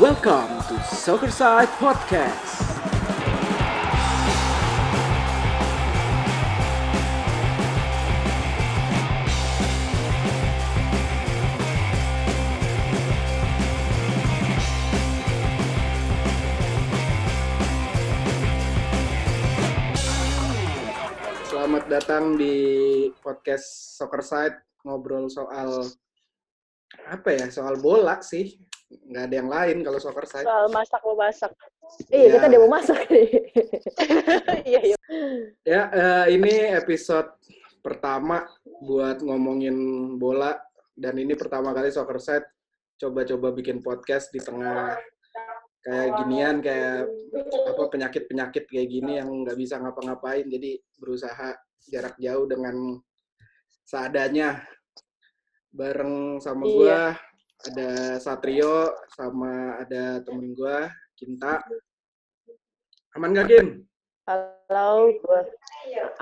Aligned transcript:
Welcome 0.00 0.64
to 0.64 0.80
Soccer 0.80 1.28
Side 1.28 1.68
Podcast. 1.76 2.56
Selamat 21.44 21.84
datang 21.92 22.40
di 22.40 22.56
podcast 23.20 24.00
Soccer 24.00 24.24
Side 24.24 24.56
ngobrol 24.88 25.28
soal 25.28 25.84
apa 27.04 27.36
ya 27.36 27.52
soal 27.52 27.76
bola 27.76 28.24
sih 28.24 28.69
nggak 28.90 29.24
ada 29.30 29.34
yang 29.38 29.50
lain 29.50 29.76
kalau 29.86 29.98
Soccer 30.02 30.26
Side 30.26 30.46
soal 30.46 30.66
masak 30.68 31.00
mau 31.06 31.14
masak. 31.14 31.52
Iya, 32.10 32.26
Ya. 32.26 32.32
kita 32.38 32.46
udah 32.50 32.60
mau 32.66 32.70
masak 32.74 32.98
nih. 33.06 33.28
Iya, 34.70 34.80
iya. 34.82 34.96
ya 35.66 35.82
eh, 35.90 36.24
ini 36.34 36.54
episode 36.74 37.30
pertama 37.80 38.46
buat 38.82 39.22
ngomongin 39.22 39.74
bola 40.18 40.58
dan 40.94 41.16
ini 41.16 41.32
pertama 41.34 41.70
kali 41.70 41.90
Soccer 41.90 42.18
Side 42.18 42.46
coba-coba 42.98 43.54
bikin 43.54 43.80
podcast 43.80 44.28
di 44.30 44.42
tengah 44.42 44.98
kayak 45.80 46.08
ginian 46.20 46.60
kayak 46.60 47.08
apa 47.72 47.82
penyakit-penyakit 47.88 48.68
kayak 48.68 48.88
gini 48.90 49.16
yang 49.16 49.32
nggak 49.32 49.56
bisa 49.56 49.80
ngapa-ngapain 49.80 50.44
jadi 50.44 50.76
berusaha 51.00 51.56
jarak 51.88 52.20
jauh 52.20 52.44
dengan 52.44 53.00
seadanya 53.88 54.60
bareng 55.72 56.36
sama 56.38 56.66
Iya. 56.66 56.74
gua 56.76 57.00
ada 57.62 57.90
Satrio 58.16 58.88
sama 59.12 59.76
ada 59.78 60.24
temen 60.24 60.56
gua 60.56 60.88
Kinta 61.12 61.60
aman 63.12 63.34
gak 63.34 63.48
Kin? 63.48 63.68
Halo, 64.24 65.10
gue 65.10 65.40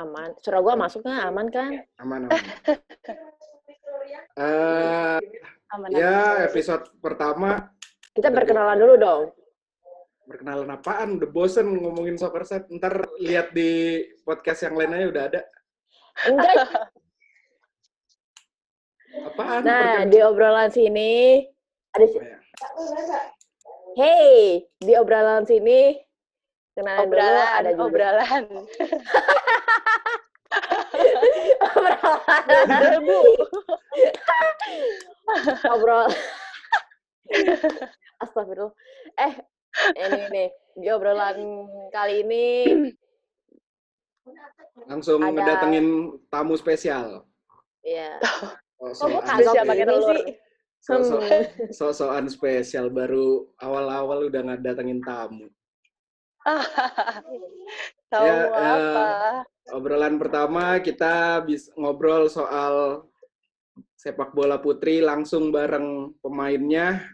aman. 0.00 0.32
Suara 0.40 0.64
gue 0.64 0.74
masuk 0.74 1.04
nggak? 1.04 1.22
Aman 1.28 1.46
kan? 1.52 1.70
aman 2.00 2.20
aman 2.26 2.40
Eh, 4.38 5.18
Aman, 5.76 5.92
ya 5.92 6.40
aman. 6.40 6.48
episode 6.48 6.88
pertama 6.98 7.68
Kita 8.16 8.32
berkenalan 8.32 8.80
dulu 8.80 8.94
dong. 8.96 9.22
perkenalan 10.24 10.68
apaan 10.70 11.16
udah 11.16 11.28
bosen 11.28 11.68
ngomongin 11.76 12.16
soccer 12.16 12.44
set 12.44 12.68
ntar 12.68 13.00
lihat 13.16 13.52
di 13.52 14.00
podcast 14.24 14.64
yang 14.64 14.76
lain 14.76 14.92
aja 14.92 15.06
udah 15.08 15.24
ada 15.28 15.40
Enggak. 16.24 16.56
apaan 19.24 19.60
Nah, 19.64 20.06
di 20.06 20.18
obrolan 20.20 20.70
sini 20.70 21.42
ada 21.92 22.06
si- 22.06 22.18
Ya. 22.20 22.38
Hey, 23.94 24.62
di 24.78 24.92
obrolan 24.94 25.42
sini 25.42 25.98
kenalan 26.74 27.06
dulu 27.06 27.18
Obralan, 27.18 27.46
ada 27.52 27.68
juga 27.70 27.82
obrolan. 27.84 28.44
Bener, 32.48 32.98
Bu. 33.02 33.18
Obrol. 35.68 36.08
Astagfirullah. 38.18 38.74
Eh, 39.18 39.32
ini 39.94 40.20
nih, 40.30 40.48
di 40.74 40.88
obrolan 40.88 41.36
kali 41.90 42.24
ini 42.24 42.46
langsung 44.86 45.20
Ada- 45.20 45.32
ngedatengin 45.32 45.86
tamu 46.28 46.54
spesial 46.54 47.26
ya. 47.80 48.18
Oh, 48.20 48.52
Soal- 48.78 49.18
kagok 49.18 49.24
Spesial 49.26 49.64
pakai 49.66 49.84
telur. 49.84 50.16
so-so- 50.78 51.18
Hmm. 51.18 51.42
so-soan 51.76 52.26
spesial 52.26 52.86
baru 52.88 53.26
awal-awal 53.58 54.30
udah 54.30 54.42
ngedatengin 54.44 55.02
tamu 55.02 55.50
Tahu 58.08 58.24
Ya, 58.24 58.48
apa? 58.48 59.04
obrolan 59.68 60.16
pertama 60.16 60.78
kita 60.78 61.42
bis 61.42 61.68
ngobrol 61.74 62.24
soal 62.26 63.04
sepak 63.92 64.32
bola 64.32 64.56
putri 64.56 65.02
langsung 65.02 65.50
bareng 65.50 66.16
pemainnya 66.22 67.04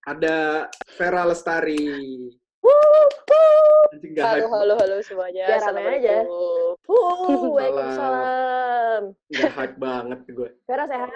ada 0.00 0.70
Vera 0.94 1.26
Lestari 1.26 2.30
Halo, 4.14 4.46
halo, 4.50 4.74
halo 4.78 4.96
semuanya. 5.00 5.44
Biar 5.46 5.60
rame 5.64 5.82
aja. 5.98 6.16
Waalaikumsalam. 7.54 9.02
hype 9.32 9.76
banget 9.78 10.20
gue. 10.28 10.50
Vera 10.66 10.84
sehat? 10.86 11.10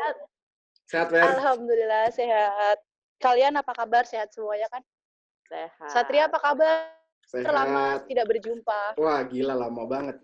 Sehat, 0.88 1.08
Ver? 1.12 1.20
Alhamdulillah 1.20 2.08
sehat. 2.10 2.78
Kalian 3.18 3.58
apa 3.58 3.72
kabar? 3.74 4.06
Sehat 4.06 4.30
semuanya 4.32 4.70
kan? 4.70 4.82
Sehat. 5.46 5.90
Satria 5.90 6.26
apa 6.26 6.38
kabar? 6.38 6.94
Lama 7.34 8.00
Sehat. 8.00 8.08
tidak 8.08 8.24
berjumpa. 8.26 8.96
Wah, 8.96 9.20
gila 9.26 9.52
lama 9.52 9.84
banget. 9.84 10.16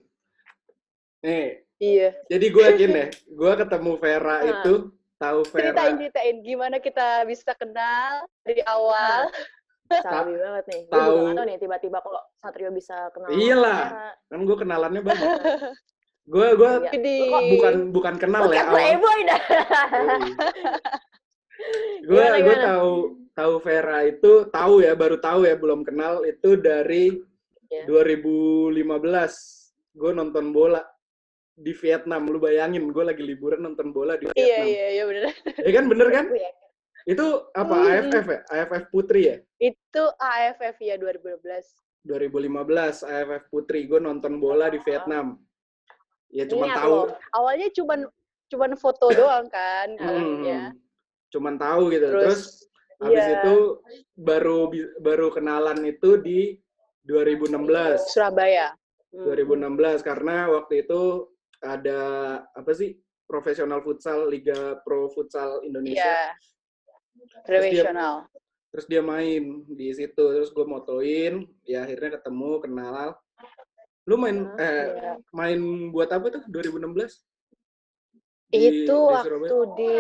Nih, 1.20 1.60
Iya. 1.76 2.16
jadi 2.32 2.46
gue 2.48 2.64
yakin 2.64 2.90
deh, 2.96 3.08
gue 3.28 3.52
ketemu 3.60 3.90
Vera 4.00 4.36
Nah. 4.40 4.48
itu, 4.56 4.74
tahu 5.18 5.40
Vera. 5.52 5.72
Ceritain, 5.72 5.94
ceritain 6.00 6.36
gimana 6.40 6.76
kita 6.80 7.28
bisa 7.28 7.52
kenal 7.52 8.24
dari 8.40 8.64
awal. 8.64 9.28
Sabi 9.86 10.32
banget 10.34 10.64
nih. 10.66 10.82
Gue 10.88 11.02
juga 11.28 11.42
nih 11.44 11.56
tiba-tiba 11.56 11.98
kok 11.98 12.12
Satrio 12.36 12.70
bisa 12.70 13.08
kenal 13.10 13.28
sama 13.28 13.36
Iyalah. 13.36 13.80
Vera. 13.84 14.10
Kan 14.26 14.40
gue 14.42 14.56
kenalannya 14.56 15.00
banyak. 15.06 15.30
Gue 16.24 16.46
gue 16.52 16.70
Iya. 16.94 17.38
Bukan 17.52 17.74
bukan 17.92 18.14
kenal 18.16 18.42
Oke, 18.48 18.56
ya 18.56 18.64
awal. 18.64 18.72
playboy 18.72 19.18
dah. 19.24 19.40
Gue 22.04 22.24
gue 22.42 22.56
tahu 22.58 22.90
tahu 23.32 23.54
Vera 23.58 23.98
itu 24.02 24.32
tahu 24.48 24.74
ya 24.80 24.92
baru 24.92 25.16
tahu 25.16 25.44
ya 25.44 25.54
belum 25.54 25.80
kenal 25.82 26.24
itu 26.24 26.56
dari 26.56 27.14
Iya. 27.64 27.90
2015 27.90 28.76
gue 29.94 30.10
nonton 30.12 30.52
bola 30.52 30.78
di 31.50 31.72
Vietnam 31.72 32.26
lu 32.26 32.38
bayangin 32.38 32.86
gue 32.86 33.02
lagi 33.02 33.18
liburan 33.18 33.64
nonton 33.64 33.90
bola 33.90 34.14
di 34.14 34.26
Iya, 34.26 34.34
Vietnam 34.36 34.66
iya, 34.68 34.86
iya 34.90 35.04
bener. 35.06 35.22
ya 35.58 35.70
kan 35.72 35.84
bener 35.88 36.08
kan 36.12 36.24
Gue 36.28 36.38
ya. 36.38 36.50
Itu 37.04 37.26
apa 37.52 37.74
Hmm. 37.76 37.88
AFF 38.08 38.26
ya 38.26 38.40
AFF 38.48 38.84
Putri 38.88 39.20
ya 39.28 39.36
Itu 39.60 40.02
AFF 40.16 40.76
ya 40.80 40.96
2012. 40.96 41.44
2015 42.04 43.04
AFF 43.04 43.42
Putri 43.48 43.84
gue 43.84 44.00
nonton 44.00 44.40
bola 44.40 44.68
di 44.68 44.80
Vietnam 44.80 45.36
ya 46.32 46.44
cuma 46.48 46.66
Ingat 46.68 46.76
tahu 46.80 46.92
loh. 46.92 47.06
Awalnya 47.36 47.68
cuman 47.76 48.00
cuman 48.48 48.70
foto 48.76 49.06
doang 49.20 49.46
kan. 49.48 49.88
Hmm, 50.00 50.42
ya. 50.44 50.62
cuman 51.28 51.58
tahu 51.58 51.90
gitu 51.90 52.06
terus, 52.14 52.22
Terus, 52.24 52.42
habis 53.02 53.24
iya. 53.26 53.34
itu 53.42 53.56
baru 54.14 54.70
baru 55.02 55.26
kenalan 55.34 55.82
itu 55.82 56.14
di 56.16 56.40
2016 57.04 58.00
Surabaya. 58.14 58.72
Hmm. 59.12 59.28
2016 59.28 60.00
karena 60.00 60.48
waktu 60.48 60.86
itu 60.86 61.28
ada 61.60 62.00
apa 62.54 62.70
sih 62.72 62.94
profesional 63.26 63.80
futsal 63.80 64.28
Liga 64.28 64.78
Pro 64.86 65.10
Futsal 65.10 65.60
Iya. 65.60 65.66
Indonesia 65.68 66.14
Profesional. 67.42 68.14
terus 68.70 68.86
dia 68.86 69.02
main 69.02 69.42
di 69.66 69.90
situ 69.90 70.18
terus 70.34 70.50
gue 70.50 70.62
motoin 70.62 71.42
ya 71.62 71.82
akhirnya 71.82 72.18
ketemu 72.18 72.50
kenal 72.58 73.14
lu 74.04 74.14
main 74.14 74.38
Ah, 74.54 74.58
eh 74.60 74.84
Iya. 74.94 75.12
main 75.30 75.60
buat 75.90 76.10
apa 76.10 76.26
tuh 76.30 76.42
2016 76.46 77.22
Di- 78.50 78.86
Itu 78.86 78.94
di 78.94 79.10
waktu 79.10 79.26
Surabaya? 79.26 79.74
di 79.74 79.94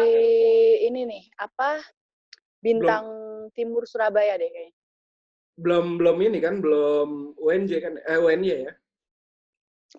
ini 0.84 1.00
nih, 1.06 1.22
apa? 1.38 1.82
Bintang 2.60 3.06
Timur 3.50 3.82
Surabaya 3.84 4.34
deh 4.36 4.46
kayaknya. 4.46 4.74
belum 5.54 6.02
belum 6.02 6.16
ini 6.18 6.38
kan 6.38 6.58
belum 6.58 7.38
UNJ 7.38 7.70
kan 7.78 7.94
eh 7.96 8.18
UNY 8.18 8.50
ya 8.66 8.74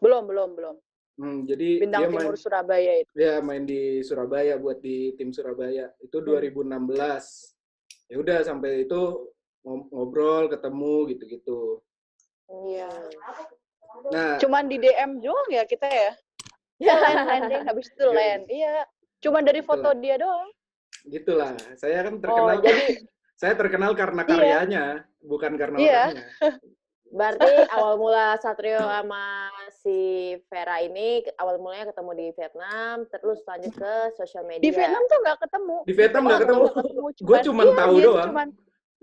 Belum, 0.04 0.28
belum, 0.28 0.52
belum. 0.60 0.76
Hmm, 1.16 1.48
jadi 1.48 1.80
Bintang 1.80 2.02
dia 2.02 2.10
main 2.12 2.20
Timur 2.22 2.36
Surabaya 2.36 2.94
itu. 3.00 3.12
dia 3.16 3.40
main 3.40 3.64
di 3.64 4.04
Surabaya 4.04 4.60
buat 4.60 4.84
di 4.84 5.16
tim 5.16 5.32
Surabaya 5.32 5.88
itu 5.98 6.18
2016 6.20 7.56
ya 8.06 8.20
udah 8.20 8.40
sampai 8.44 8.84
itu 8.84 9.02
ngob- 9.64 9.88
ngobrol 9.90 10.52
ketemu 10.52 10.96
gitu-gitu 11.10 11.80
Iya. 12.68 12.92
nah 14.12 14.36
Cuman 14.38 14.68
di 14.68 14.76
DM 14.78 15.18
doang 15.18 15.48
ya 15.50 15.64
kita 15.64 15.88
ya. 15.88 16.12
Ya, 16.78 16.94
land 16.94 17.24
landing 17.26 17.64
habis 17.64 17.88
itu 17.88 18.04
Iya. 18.04 18.12
land. 18.14 18.44
Iya. 18.46 18.76
Cuman 19.18 19.42
dari 19.42 19.62
foto 19.62 19.90
dia 19.96 20.20
doang. 20.20 20.52
gitulah 21.06 21.54
saya 21.76 22.02
kan 22.02 22.18
Oh, 22.18 22.20
terkenal 22.20 22.58
jadi 22.60 22.82
saya 23.40 23.54
terkenal 23.54 23.92
karena 23.94 24.22
Iya. 24.22 24.30
karyanya 24.30 24.84
bukan 25.22 25.54
karena 25.56 25.78
Iya. 25.78 26.02
orangnya 26.04 26.28
berarti 27.16 27.48
awal 27.72 27.96
mula 27.96 28.36
Satrio 28.44 28.84
sama 28.84 29.48
si 29.72 29.98
Vera 30.52 30.84
ini 30.84 31.24
awal 31.40 31.64
mulanya 31.64 31.96
ketemu 31.96 32.12
di 32.12 32.28
Vietnam, 32.36 33.08
terus 33.08 33.40
lanjut 33.48 33.72
ke 33.72 33.94
sosial 34.20 34.44
media. 34.44 34.68
Di 34.68 34.72
Vietnam 34.76 35.04
tuh 35.08 35.18
nggak 35.24 35.38
ketemu. 35.48 35.76
di 35.88 35.94
Vietnam 35.96 36.22
nggak 36.28 36.42
ketemu 36.44 36.64
ketemu. 36.76 37.08
Gue 37.24 37.38
cuman 37.48 37.66
iya, 37.66 37.78
tahu 37.80 37.94
dia 37.96 38.06
doang. 38.12 38.28
Cuman 38.28 38.48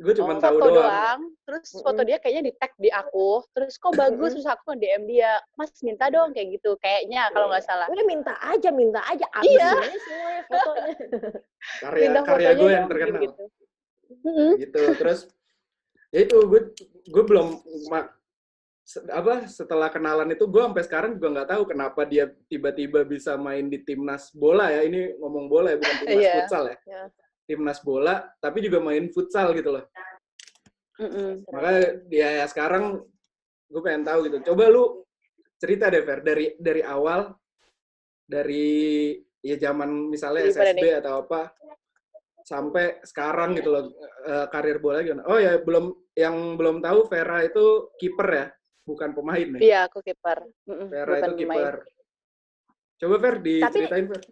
gue 0.03 0.14
cuma 0.19 0.32
Oh, 0.35 0.41
tahu 0.43 0.56
foto 0.59 0.69
doang, 0.69 0.82
doang. 0.82 1.20
Terus 1.47 1.67
foto 1.79 2.00
Mm-mm. 2.03 2.09
dia 2.11 2.19
kayaknya 2.20 2.43
di 2.50 2.53
tag 2.61 2.73
di 2.76 2.91
aku. 2.93 3.29
Terus 3.55 3.75
kok 3.81 3.93
bagus 3.97 4.31
terus 4.37 4.49
aku 4.50 4.62
nge-DM 4.76 5.03
dia. 5.09 5.32
Mas 5.56 5.73
minta 5.81 6.05
dong 6.12 6.37
kayak 6.37 6.49
gitu. 6.59 6.76
Kayaknya 6.82 7.32
kalau 7.32 7.47
nggak 7.49 7.64
salah. 7.64 7.87
Udah 7.88 8.05
minta 8.05 8.35
aja, 8.44 8.69
minta 8.75 9.00
aja. 9.09 9.26
Iya. 9.41 9.69
Abis 9.73 9.88
ini 9.88 9.99
semuanya 10.05 10.43
fotonya. 10.50 10.94
karya 11.87 12.03
Minta 12.03 12.20
karya 12.26 12.50
gue 12.59 12.70
yang 12.73 12.87
terkenal 12.91 13.20
gitu. 13.25 13.44
Mm-mm. 14.26 14.50
gitu 14.61 14.81
terus 15.00 15.20
Ya 16.12 16.29
itu 16.29 16.37
gue 16.44 16.61
gue 17.09 17.25
belum 17.25 17.56
apa 19.09 19.49
setelah 19.49 19.88
kenalan 19.88 20.29
itu 20.37 20.44
gue 20.44 20.61
sampai 20.61 20.85
sekarang 20.85 21.11
juga 21.17 21.29
nggak 21.41 21.49
tahu 21.56 21.62
kenapa 21.73 22.05
dia 22.05 22.29
tiba-tiba 22.53 23.09
bisa 23.09 23.41
main 23.41 23.73
di 23.73 23.81
timnas 23.81 24.29
bola 24.37 24.69
ya. 24.69 24.85
Ini 24.85 25.17
ngomong 25.17 25.49
bola 25.49 25.73
ya 25.73 25.79
bukan 25.81 25.97
timnas 26.05 26.20
Iya. 26.20 26.35
futsal 26.44 26.64
ya. 26.69 26.76
Iya. 26.85 27.03
Timnas 27.49 27.79
bola 27.81 28.14
tapi 28.38 28.59
juga 28.61 28.79
main 28.85 29.09
futsal 29.09 29.56
gitu 29.56 29.73
loh. 29.81 29.85
Mm-mm. 31.00 31.49
Makanya 31.49 31.81
ya, 32.12 32.29
ya 32.38 32.47
sekarang 32.47 33.00
gue 33.73 33.81
pengen 33.81 34.05
tahu 34.05 34.29
gitu. 34.29 34.53
Coba 34.53 34.69
lu 34.69 35.03
cerita 35.56 35.88
deh 35.88 36.05
Fer 36.05 36.20
dari 36.20 36.53
dari 36.61 36.85
awal 36.85 37.32
dari 38.29 39.17
ya 39.41 39.56
zaman 39.59 40.12
misalnya 40.12 40.53
pada 40.53 40.70
SSB 40.70 40.85
atau 41.03 41.12
apa 41.26 41.50
sampai 42.42 42.98
sekarang 43.02 43.54
gitu 43.54 43.70
loh 43.70 43.84
eh, 44.24 44.46
karir 44.48 44.78
bola 44.78 45.00
gimana? 45.00 45.24
Oh 45.26 45.38
ya 45.38 45.58
belum 45.58 45.94
yang 46.12 46.54
belum 46.54 46.78
tahu 46.78 47.06
Vera 47.06 47.40
itu 47.42 47.88
kiper 47.96 48.28
ya, 48.28 48.46
bukan 48.84 49.10
pemain 49.12 49.48
ya. 49.56 49.60
Iya, 49.60 49.80
aku 49.88 49.98
kiper. 50.00 50.44
Vera 50.88 51.08
bukan 51.16 51.30
itu 51.30 51.40
kiper. 51.40 51.74
Coba 52.98 53.14
Ver 53.18 53.34
diceritain 53.40 54.06
Ver. 54.06 54.22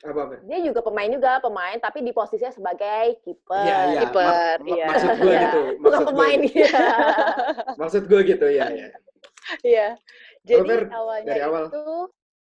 Apa 0.00 0.22
Ver? 0.32 0.40
Dia 0.48 0.58
juga 0.64 0.80
pemain 0.80 1.10
juga, 1.12 1.32
pemain 1.38 1.76
tapi 1.76 2.00
di 2.00 2.10
posisinya 2.10 2.48
sebagai 2.50 3.20
kiper. 3.20 3.60
Iya, 3.62 3.78
iya. 3.86 4.00
Kiper, 4.00 4.24
mak- 4.56 4.64
iya. 4.66 4.86
Maksud 4.88 5.10
gue 5.14 5.28
Iya. 5.28 5.40
gitu. 5.44 5.60
Bukan 5.60 5.80
Maksud 5.84 6.00
gue 6.00 6.08
pemain 6.08 6.38
gitu. 6.40 6.54
dia. 6.56 6.72
Maksud 7.80 8.02
gue 8.08 8.20
gitu 8.24 8.46
ya, 8.48 8.66
ya. 8.72 8.88
Iya. 9.60 9.88
Jadi 10.40 10.68
Fer, 10.68 10.82
awalnya 10.88 11.26
dari 11.28 11.42
awal. 11.44 11.64
itu 11.68 11.84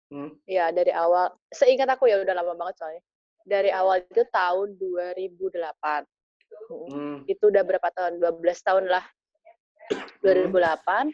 Hmm. 0.07 0.31
ya 0.47 0.71
dari 0.71 0.87
awal 0.95 1.35
seingat 1.51 1.91
aku 1.91 2.07
ya 2.07 2.23
udah 2.23 2.31
lama 2.31 2.55
banget 2.55 2.79
soalnya. 2.79 3.03
Dari 3.47 3.71
awal 3.71 4.03
itu 4.03 4.27
tahun 4.27 4.75
2008. 4.75 6.03
Hmm. 6.67 7.23
Itu 7.23 7.47
udah 7.47 7.63
berapa 7.63 7.87
tahun? 7.95 8.19
12 8.19 8.43
tahun 8.67 8.91
lah. 8.91 9.05
2008. 10.19 11.07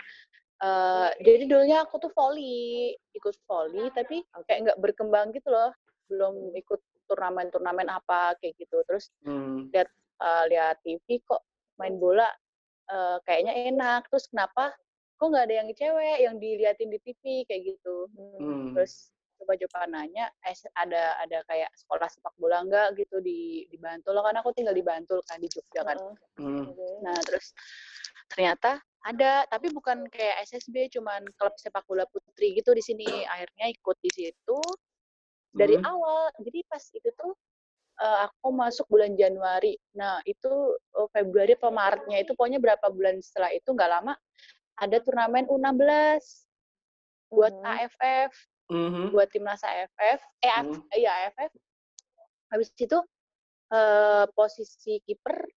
eh, 0.63 1.09
jadi 1.19 1.44
dulunya 1.45 1.83
aku 1.83 2.00
tuh 2.00 2.12
volley, 2.15 2.95
ikut 3.12 3.35
volley 3.45 3.91
tapi 3.91 4.24
kayak 4.47 4.59
nggak 4.71 4.80
berkembang 4.81 5.30
gitu 5.35 5.51
loh. 5.51 5.69
Belum 6.07 6.56
ikut 6.56 6.80
turnamen-turnamen 7.12 7.91
apa 7.91 8.33
kayak 8.39 8.56
gitu. 8.57 8.79
Terus 8.88 9.12
Hmm. 9.27 9.68
eh, 9.75 10.44
lihat 10.50 10.79
TV 10.81 11.19
kok 11.27 11.44
main 11.77 12.00
bola 12.00 12.31
eh, 12.89 13.18
kayaknya 13.27 13.53
enak. 13.75 14.07
Terus 14.09 14.31
kenapa 14.31 14.71
kok 15.19 15.27
nggak 15.29 15.45
ada 15.51 15.56
yang 15.62 15.69
cewek 15.75 16.18
yang 16.24 16.36
diliatin 16.39 16.89
di 16.89 17.00
TV 17.03 17.44
kayak 17.45 17.75
gitu. 17.75 18.07
Hmm. 18.39 18.71
Terus 18.74 19.12
coba-coba 19.43 19.91
nanya 19.91 20.31
eh, 20.47 20.55
ada 20.79 21.19
ada 21.19 21.43
kayak 21.51 21.67
sekolah 21.75 22.07
sepak 22.07 22.31
bola 22.39 22.63
nggak 22.63 22.95
gitu 22.95 23.19
di 23.19 23.67
di 23.67 23.75
Bantul 23.75 24.15
kan 24.15 24.39
aku 24.39 24.55
tinggal 24.55 24.71
di 24.71 24.79
Bantul 24.81 25.19
kan 25.27 25.37
di 25.43 25.51
Jogja 25.51 25.83
kan. 25.83 25.99
Hmm. 26.39 26.71
Nah, 27.03 27.19
terus 27.27 27.51
ternyata 28.31 28.79
ada, 29.03 29.43
tapi 29.51 29.67
bukan 29.75 30.07
kayak 30.07 30.47
SSB, 30.47 30.87
cuman 30.95 31.27
klub 31.35 31.51
sepak 31.59 31.83
bola 31.83 32.07
putri 32.07 32.55
gitu 32.55 32.71
di 32.71 32.79
sini. 32.79 33.03
Akhirnya 33.27 33.67
ikut 33.67 33.99
di 33.99 34.11
situ 34.15 34.59
dari 35.51 35.75
Hmm. 35.75 35.91
awal. 35.91 36.31
Jadi 36.39 36.63
pas 36.71 36.79
itu 36.79 37.11
tuh 37.19 37.35
eh, 37.99 38.17
aku 38.25 38.49
masuk 38.49 38.87
bulan 38.89 39.13
Januari. 39.19 39.75
Nah, 39.99 40.23
itu 40.23 40.49
eh, 40.97 41.07
Februari 41.11 41.53
atau 41.59 41.69
Maretnya 41.69 42.23
itu 42.23 42.31
pokoknya 42.33 42.63
berapa 42.63 42.87
bulan 42.89 43.19
setelah 43.19 43.51
itu 43.51 43.69
nggak 43.69 43.91
lama 43.91 44.15
ada 44.81 44.97
turnamen 45.03 45.45
U16 45.45 46.47
buat 47.29 47.53
Mhm. 47.53 47.65
AFF, 47.65 48.31
Mhm. 48.73 49.13
buat 49.13 49.29
timnas 49.29 49.61
AFF, 49.61 50.19
eh 50.41 50.49
Hmm. 50.57 50.81
iya 50.97 51.11
AFF. 51.29 51.53
Habis 52.49 52.73
itu 52.75 52.97
eh, 53.69 54.25
posisi 54.37 55.01
kiper 55.01 55.49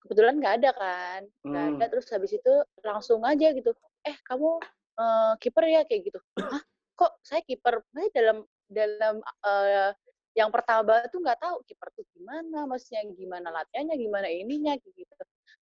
kebetulan 0.00 0.40
nggak 0.40 0.54
ada 0.62 0.70
kan, 0.72 1.20
nggak 1.44 1.64
Hmm. 1.68 1.76
ada. 1.76 1.84
Terus 1.92 2.06
habis 2.12 2.32
itu 2.32 2.52
langsung 2.80 3.20
aja 3.24 3.52
gitu, 3.52 3.72
eh 4.04 4.16
kamu 4.24 4.60
eh, 5.00 5.32
kiper 5.40 5.64
ya 5.64 5.80
kayak 5.88 6.12
gitu. 6.12 6.20
Hah? 6.38 6.60
Kok 6.96 7.12
saya 7.24 7.40
kiper? 7.44 7.80
Saya 7.92 8.08
dalam 8.12 8.38
dalam 8.68 9.14
eh, 9.24 9.90
yang 10.32 10.48
pertama 10.48 11.04
tuh 11.12 11.20
nggak 11.20 11.40
tahu 11.40 11.60
kiper 11.68 11.88
tuh 11.92 12.04
gimana, 12.16 12.64
maksudnya 12.64 13.04
gimana 13.12 13.48
latihannya, 13.52 13.96
gimana 14.00 14.28
ininya 14.28 14.72
gitu. 14.80 15.12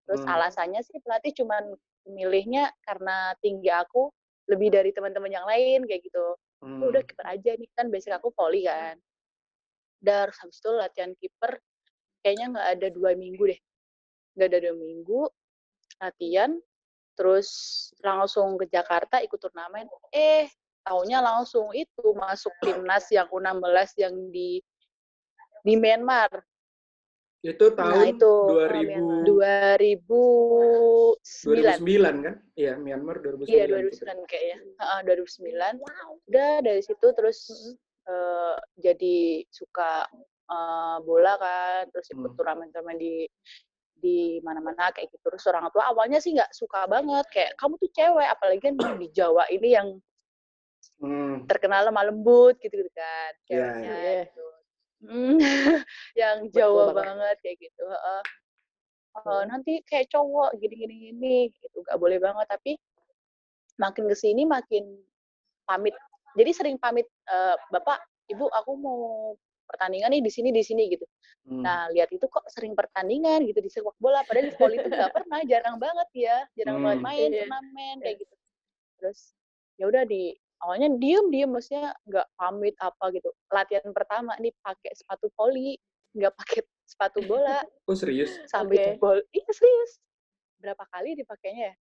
Terus 0.06 0.22
Hmm. 0.22 0.34
alasannya 0.34 0.82
sih 0.82 0.98
pelatih 1.02 1.34
cuman 1.42 1.74
milihnya 2.06 2.70
karena 2.86 3.34
tinggi 3.42 3.66
aku 3.70 4.10
lebih 4.50 4.70
dari 4.74 4.90
teman-teman 4.94 5.30
yang 5.30 5.46
lain 5.46 5.86
kayak 5.86 6.02
gitu. 6.06 6.34
Hmm. 6.60 6.80
"Oh, 6.84 6.88
udah 6.92 7.02
kiper 7.04 7.26
aja 7.26 7.50
nih 7.56 7.68
kan 7.72 7.88
basic 7.88 8.12
aku 8.12 8.28
volley 8.36 8.68
kan. 8.68 8.96
Terus 10.00 10.36
habis 10.40 10.58
itu 10.60 10.70
latihan 10.76 11.12
kiper 11.16 11.52
kayaknya 12.20 12.46
nggak 12.56 12.68
ada 12.78 12.88
dua 12.92 13.10
minggu 13.16 13.42
deh. 13.52 13.60
Nggak 14.36 14.48
ada 14.52 14.58
dua 14.68 14.76
minggu 14.76 15.20
latihan 16.00 16.50
terus 17.16 17.48
langsung 18.00 18.56
ke 18.56 18.68
Jakarta 18.68 19.20
ikut 19.20 19.36
turnamen. 19.36 19.88
Eh 20.12 20.48
taunya 20.84 21.20
langsung 21.20 21.72
itu 21.76 22.16
masuk 22.16 22.52
timnas 22.64 23.04
yang 23.12 23.28
U16 23.28 24.00
yang 24.00 24.14
di 24.32 24.64
di 25.60 25.74
Myanmar 25.76 26.32
Itu 27.40 27.72
Nah, 27.72 27.76
tahun 27.88 28.20
itu, 28.20 28.32
2000, 28.52 29.24
2009. 29.24 31.16
2009 31.40 32.16
kan? 32.20 32.34
Iya, 32.52 32.72
Myanmar 32.76 33.16
2009. 33.24 33.48
Iya 33.48 33.64
Putri. 33.64 33.96
2009 33.96 34.28
kayaknya. 34.28 34.58
Heeh, 34.76 34.98
2009. 35.08 35.74
Udah 36.28 36.50
dari 36.60 36.82
situ 36.84 37.06
terus 37.16 37.38
eh, 38.04 38.56
jadi 38.76 39.16
suka 39.48 40.04
eh, 40.50 40.96
bola 41.00 41.38
kan, 41.38 41.88
terus 41.94 42.10
ikut 42.12 42.28
Hmm. 42.28 42.36
turnamen-turnamen 42.36 42.98
di 42.98 43.24
di 44.00 44.40
mana-mana 44.44 44.92
kayak 44.92 45.08
gitu. 45.08 45.32
Terus 45.32 45.44
orang 45.48 45.68
tua 45.72 45.88
awalnya 45.88 46.20
sih 46.20 46.32
nggak 46.32 46.52
suka 46.52 46.84
banget 46.88 47.24
kayak 47.32 47.52
kamu 47.56 47.76
tuh 47.78 47.90
cewek, 47.92 48.28
apalagi 48.28 48.60
kan 48.60 48.74
di 49.00 49.08
Jawa 49.12 49.48
ini 49.48 49.68
yang 49.72 49.88
Hmm. 51.00 51.44
terkenal 51.48 51.88
lemah 51.88 52.08
lembut 52.08 52.56
gitu, 52.60 52.72
-gitu 52.76 52.90
kan 52.92 53.32
Iya, 53.48 53.48
ceweknya 53.48 53.94
iya. 53.96 54.22
gitu. 54.28 54.44
Hmm, 55.00 55.36
yang 56.20 56.36
Betul 56.44 56.54
Jawa 56.54 56.82
banget. 56.92 56.96
banget 57.00 57.36
kayak 57.42 57.56
gitu. 57.60 57.84
heeh. 57.84 58.20
Eh, 59.10 59.26
Hmm. 59.26 59.42
nanti 59.50 59.82
kayak 59.82 60.06
cowok 60.06 60.54
gini-gini 60.62 61.10
gini 61.10 61.36
gitu 61.50 61.82
nggak 61.82 61.98
boleh 61.98 62.22
banget 62.22 62.46
tapi 62.46 62.78
makin 63.74 64.06
ke 64.06 64.14
sini 64.14 64.46
makin 64.46 64.86
pamit 65.66 65.98
jadi 66.38 66.50
sering 66.54 66.76
pamit 66.78 67.10
eh, 67.26 67.56
bapak 67.74 67.98
ibu 68.30 68.46
aku 68.54 68.70
mau 68.78 69.34
pertandingan 69.66 70.14
nih 70.14 70.22
di 70.22 70.30
sini 70.30 70.54
di 70.54 70.62
sini 70.62 70.86
gitu 70.94 71.02
Hmm. 71.42 71.66
nah 71.66 71.90
lihat 71.90 72.06
itu 72.14 72.22
kok 72.30 72.46
sering 72.54 72.78
pertandingan 72.78 73.42
gitu 73.50 73.58
di 73.58 73.66
sepak 73.66 73.98
bola 73.98 74.22
padahal 74.22 74.46
di 74.46 74.54
volley 74.54 74.78
itu 74.78 74.86
nggak 74.86 75.10
pernah 75.26 75.40
jarang 75.42 75.76
banget 75.82 76.08
ya 76.14 76.36
jarang 76.54 76.78
Hmm. 76.78 76.84
banget 76.86 77.00
main 77.02 77.28
Iya. 77.34 77.38
turnamen 77.42 77.96
kayak 77.98 78.16
gitu 78.22 78.34
terus 79.02 79.18
ya 79.74 79.90
udah 79.90 80.06
di 80.06 80.38
awalnya 80.60 80.88
diem 80.96 81.26
diem 81.28 81.48
maksudnya 81.48 81.96
nggak 82.04 82.26
pamit 82.36 82.76
apa 82.78 83.04
gitu 83.10 83.28
latihan 83.48 83.90
pertama 83.90 84.36
nih 84.36 84.52
pakai 84.60 84.92
sepatu 84.92 85.32
volley 85.34 85.76
nggak 86.12 86.32
pakai 86.36 86.60
sepatu 86.90 87.20
bola 87.24 87.62
Oh 87.86 87.96
serius? 87.96 88.30
sampai 88.46 88.76
Oke. 88.76 88.84
jebol 88.94 89.18
iya 89.32 89.48
serius 89.50 89.92
berapa 90.60 90.84
kali 90.92 91.16
dipakainya 91.16 91.72
ya 91.72 91.74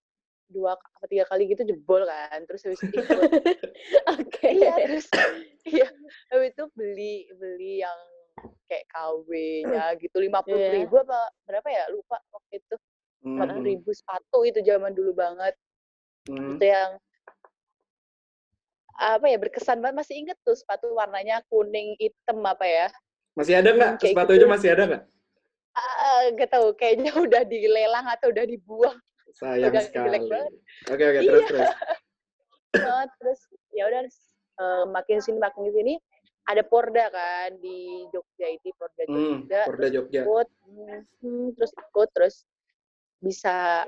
dua 0.49 0.73
apa 0.73 1.05
tiga 1.05 1.29
kali 1.29 1.45
gitu 1.45 1.61
jebol 1.61 2.01
kan 2.03 2.41
terus 2.47 2.65
habis 2.65 2.81
itu 2.81 2.97
Oke. 4.17 4.47
iya 4.49 4.73
terus 4.81 5.05
iya 5.67 5.87
habis 6.31 6.55
itu 6.55 6.63
beli 6.73 7.29
beli 7.37 7.83
yang 7.83 7.99
kayak 8.65 8.85
KW-nya 8.89 9.97
gitu 9.99 10.17
lima 10.21 10.39
puluh 10.41 10.61
Iya. 10.61 10.73
ribu 10.79 10.95
apa 11.01 11.19
berapa 11.43 11.67
ya 11.67 11.83
lupa 11.91 12.17
waktu 12.31 12.61
itu 12.63 12.75
lima 13.25 13.43
Hmm. 13.45 13.51
puluh 13.51 13.65
ribu 13.67 13.89
sepatu 13.91 14.37
itu 14.47 14.63
zaman 14.63 14.95
dulu 14.95 15.11
banget 15.11 15.53
Hmm. 16.25 16.55
itu 16.55 16.65
yang 16.65 16.95
apa 18.99 19.25
ya 19.25 19.37
berkesan 19.37 19.79
banget 19.79 19.95
masih 19.97 20.15
inget 20.19 20.37
tuh 20.43 20.53
sepatu 20.53 20.91
warnanya 20.91 21.39
kuning 21.47 21.95
hitam 21.95 22.43
apa 22.43 22.63
ya 22.63 22.87
Masih 23.33 23.55
ada 23.55 23.71
nggak? 23.71 23.91
Sepatu 24.03 24.35
gitu. 24.35 24.43
itu 24.43 24.47
masih 24.47 24.69
ada 24.71 24.83
nggak? 24.85 25.03
ah 25.71 26.21
gak 26.35 26.49
tahu 26.51 26.67
kayaknya 26.75 27.11
udah 27.25 27.43
dilelang 27.43 28.03
atau 28.05 28.27
udah 28.29 28.43
dibuang 28.43 28.97
Sayang 29.31 29.71
Udah 29.71 29.83
sekali. 29.85 30.17
Oke 30.89 31.03
oke 31.05 31.19
Iya. 31.19 31.21
terus 31.23 31.43
terus. 31.47 31.69
Eh, 32.69 33.05
terus 33.17 33.39
ya 33.71 33.87
udah 33.87 34.01
eh, 34.59 34.83
makin 34.85 35.17
sini 35.19 35.37
makin 35.37 35.71
sini 35.71 35.93
ada 36.45 36.61
Porda 36.61 37.09
kan 37.09 37.57
di 37.57 38.05
Jogja 38.09 38.45
itu 38.47 38.69
Porda 38.75 39.03
Hmm. 39.05 39.41
Jogja 39.41 39.61
Porda 39.65 39.79
terus 39.79 39.93
Jogja. 39.95 40.21
ikut 40.21 40.47
hmm, 41.17 41.45
terus 41.55 41.71
ikut 41.73 42.09
terus 42.11 42.35
bisa 43.17 43.85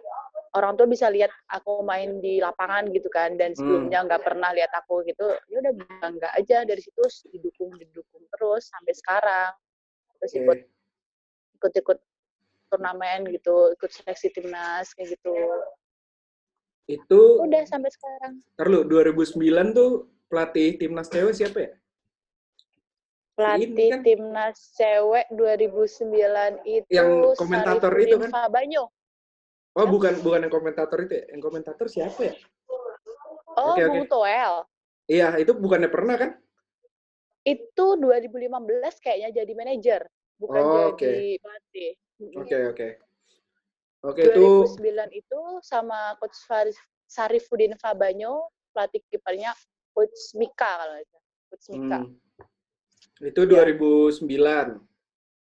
orang 0.51 0.75
tua 0.75 0.84
bisa 0.84 1.08
lihat 1.08 1.31
aku 1.48 1.79
main 1.81 2.20
di 2.20 2.43
lapangan 2.43 2.91
gitu 2.91 3.08
kan 3.08 3.39
dan 3.39 3.55
Hmm. 3.55 3.60
sebelumnya 3.60 4.00
nggak 4.03 4.22
pernah 4.24 4.51
lihat 4.51 4.72
aku 4.75 5.00
gitu 5.08 5.31
ya 5.48 5.55
udah 5.63 5.74
bangga 6.03 6.29
aja 6.36 6.67
dari 6.67 6.81
situ 6.84 7.00
didukung 7.31 7.72
didukung 7.79 8.24
terus 8.36 8.67
sampai 8.67 8.91
sekarang 8.91 9.51
terus 10.20 10.31
ikut 10.36 10.60
Oke. 10.60 10.67
ikut 11.55 11.74
ikut 11.79 12.00
turnamen 12.67 13.31
gitu 13.31 13.72
ikut 13.75 13.89
seleksi 13.91 14.27
timnas 14.31 14.91
kayak 14.91 15.15
gitu 15.15 15.36
Itu 16.89 17.39
udah 17.48 17.63
sampai 17.63 17.91
sekarang 17.93 18.43
ntar 18.60 18.67
lu 18.67 18.84
2009 18.84 19.72
tuh 19.72 20.12
pelatih 20.27 20.75
timnas 20.75 21.08
cewek 21.08 21.31
siapa 21.31 21.60
ya? 21.63 21.72
pelatih 23.39 23.89
kan? 23.96 24.01
timnas 24.03 24.58
cewek 24.75 25.25
2009 25.31 26.60
itu 26.67 26.91
Yang 26.91 27.39
komentator 27.39 27.91
itu 27.96 28.15
kan? 28.20 28.29
Fabanyo 28.29 28.91
Oh, 29.72 29.88
bukan 29.88 30.20
bukan 30.20 30.44
yang 30.44 30.54
komentator 30.54 31.00
itu 31.08 31.13
ya? 31.16 31.25
Yang 31.32 31.42
komentator 31.48 31.88
siapa 31.88 32.20
ya? 32.28 32.36
Oh, 33.56 33.72
Oke, 33.72 33.84
Bung 33.88 34.04
oke. 34.04 34.12
Toel. 34.12 34.54
Iya, 35.08 35.28
itu 35.40 35.51
bukannya 35.56 35.88
pernah 35.88 36.16
kan? 36.20 36.32
Itu 37.42 37.96
2015 37.98 39.00
kayaknya 39.01 39.44
jadi 39.44 39.54
manajer, 39.56 40.01
bukan 40.38 40.62
Oh, 40.62 40.94
oke. 40.94 41.00
jadi 41.00 41.28
pelatih. 41.40 41.92
Oke, 42.38 42.58
oke. 42.70 42.88
Oke, 44.01 44.22
itu 44.28 44.34
2009 44.34 45.10
itu 45.13 45.40
sama 45.62 46.18
coach 46.20 46.38
Faris- 46.46 46.80
Sarifudin 47.08 47.74
Fabanyo, 47.80 48.50
pelatih 48.75 49.01
kipernya 49.08 49.56
coach 49.96 50.36
Mika 50.36 50.68
kalau 50.84 50.96
salah. 51.00 51.24
Coach 51.51 51.66
Mika. 51.72 52.00
hmm, 52.01 53.25
itu 53.25 53.42
Iya. 53.46 53.50
2009. 53.68 54.84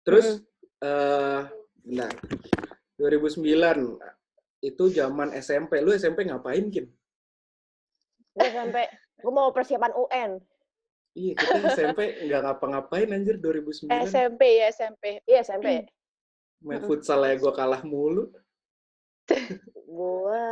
Terus 0.06 0.40
eh 0.80 1.42
bentar. 1.84 2.12
2009 2.96 3.44
itu 4.64 4.84
zaman 4.92 5.28
SMP. 5.36 5.84
Lu 5.84 5.92
SMP 5.92 6.26
ngapain, 6.26 6.66
Kim? 6.72 6.88
Gue 8.36 8.48
sampai 8.52 8.88
gue 9.16 9.32
mau 9.32 9.48
persiapan 9.52 9.92
UN. 9.96 10.30
Iya, 11.16 11.32
kita 11.32 11.72
SMP 11.72 12.28
nggak 12.28 12.40
ngapa-ngapain 12.44 13.08
anjir 13.08 13.40
2009. 13.40 13.88
SMP 14.04 14.60
ya 14.60 14.68
SMP. 14.68 15.24
Iya 15.24 15.40
SMP. 15.40 15.88
Main 16.60 16.84
futsal 16.84 17.24
aja 17.24 17.40
gua 17.40 17.52
kalah 17.56 17.80
mulu. 17.80 18.28
Gue 19.72 20.44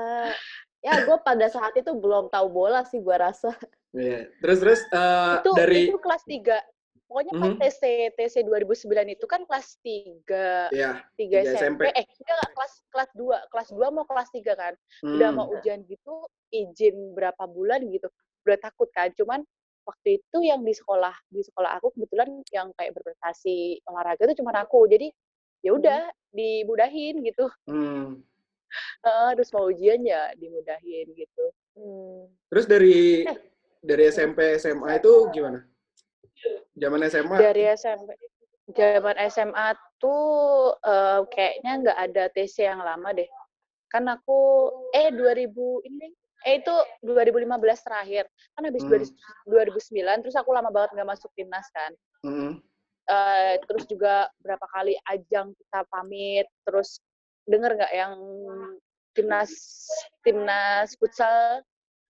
ya 0.85 1.05
gue 1.05 1.17
pada 1.21 1.49
saat 1.49 1.73
itu 1.77 1.93
belum 1.97 2.33
tahu 2.33 2.49
bola 2.49 2.81
sih 2.89 3.05
gue 3.05 3.17
rasa. 3.17 3.53
Iya. 3.93 4.33
Terus 4.41 4.59
terus 4.65 4.81
eh, 4.89 5.35
itu 5.45 5.51
dari 5.53 5.81
itu 5.93 6.01
kelas 6.01 6.25
3. 6.25 6.74
Pokoknya 7.05 7.33
pas 7.37 7.51
Mhm. 7.53 7.61
TC 7.61 7.83
TC 8.17 8.35
2009 8.43 9.07
itu 9.07 9.27
kan 9.29 9.45
kelas 9.45 9.77
3, 9.85 10.73
ya 10.73 11.05
3 11.15 11.39
Tiga 11.45 11.53
SMP. 11.53 11.61
SMP. 11.61 11.83
Eh, 11.93 12.05
enggak 12.05 12.35
enggak, 12.35 12.51
kelas 12.57 12.73
kelas 12.89 13.11
2. 13.13 13.37
Kelas 13.53 13.69
2 13.71 13.87
mau 13.93 14.05
kelas 14.05 14.29
3 14.33 14.53
kan. 14.57 14.73
Udah 15.05 15.29
hmm, 15.29 15.37
mau 15.37 15.47
ujian 15.53 15.85
gitu, 15.85 16.15
izin 16.51 17.13
berapa 17.13 17.45
bulan 17.45 17.85
gitu. 17.93 18.09
Udah 18.43 18.57
takut 18.59 18.89
kan. 18.91 19.13
Cuman 19.13 19.45
waktu 19.85 20.17
itu 20.17 20.39
yang 20.41 20.65
di 20.65 20.73
sekolah, 20.73 21.13
di 21.29 21.45
sekolah 21.45 21.77
aku 21.77 21.93
kebetulan 21.93 22.41
yang 22.51 22.73
kayak 22.75 22.97
berprestasi 22.97 23.85
olahraga 23.85 24.25
itu 24.25 24.41
cuma 24.41 24.57
aku. 24.57 24.89
Jadi 24.89 25.13
ya 25.61 25.77
udah 25.77 26.01
dimudahin 26.33 27.21
gitu. 27.21 27.47
hmm. 27.69 28.21
Heeh, 29.07 29.29
terus 29.39 29.55
mau 29.55 29.71
ujian 29.71 30.03
ya 30.03 30.35
dimudahin 30.35 31.07
gitu. 31.15 31.45
Hmm. 31.79 32.27
Terus 32.51 32.67
dari 32.67 33.23
Eh. 33.23 33.39
dari 33.79 34.09
SMP 34.09 34.57
SMA 34.59 34.99
itu 34.99 35.13
gimana? 35.31 35.63
Zaman 36.75 37.01
SMA 37.07 37.37
Dari 37.39 37.63
SMP 37.75 38.11
zaman 38.73 39.13
SMA 39.29 39.77
tuh 40.01 40.73
eh, 40.81 41.21
kayaknya 41.29 41.73
nggak 41.85 41.99
ada 42.11 42.25
TC 42.33 42.65
yang 42.65 42.81
lama 42.81 43.13
deh. 43.13 43.29
Kan 43.93 44.09
aku 44.09 44.73
eh 44.97 45.13
2000 45.13 45.53
ini 45.85 46.09
eh 46.45 46.61
itu 46.61 46.75
2015 47.05 47.85
terakhir. 47.85 48.25
Kan 48.57 48.65
habis 48.69 48.85
Hmm. 48.85 49.05
2009 49.49 50.25
terus 50.25 50.37
aku 50.37 50.51
lama 50.57 50.73
banget 50.73 50.97
nggak 50.97 51.11
masuk 51.13 51.29
timnas 51.37 51.69
kan. 51.77 51.93
Hmm, 52.25 52.57
Eh, 53.05 53.61
terus 53.69 53.85
juga 53.85 54.33
berapa 54.41 54.65
kali 54.73 54.97
ajang 55.13 55.53
kita 55.53 55.85
pamit 55.93 56.49
terus 56.65 57.05
denger 57.45 57.77
nggak 57.77 57.93
yang 57.93 58.17
timnas 59.13 59.53
timnas 60.25 60.97
futsal 60.97 61.61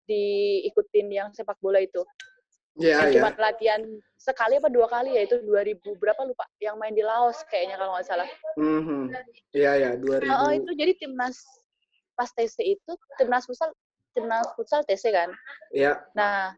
diikutin 0.06 1.10
yang 1.10 1.34
sepak 1.34 1.58
bola 1.58 1.82
itu 1.82 2.06
Iya, 2.76 3.08
yang 3.08 3.08
iya. 3.08 3.22
cuma 3.24 3.32
latihan 3.40 3.82
sekali 4.20 4.60
apa 4.60 4.68
dua 4.68 4.88
kali 4.92 5.16
ya? 5.16 5.24
Itu 5.24 5.40
2000 5.48 5.96
berapa 5.96 6.22
lupa 6.28 6.44
yang 6.60 6.76
main 6.76 6.92
di 6.92 7.04
Laos 7.08 7.40
kayaknya 7.48 7.80
kalau 7.80 7.96
nggak 7.96 8.08
salah. 8.08 8.28
Mhm. 8.60 9.16
Iya, 9.56 9.72
iya, 9.80 9.90
2000. 9.96 10.28
oh, 10.28 10.52
itu 10.52 10.72
jadi 10.76 10.92
timnas 11.00 11.40
pas 12.20 12.32
TC 12.36 12.76
itu 12.80 12.92
timnas 13.20 13.48
futsal 13.48 13.72
timnas 14.16 14.48
futsal 14.60 14.84
TC 14.84 15.12
kan? 15.12 15.32
Iya. 15.76 16.00
nah 16.16 16.56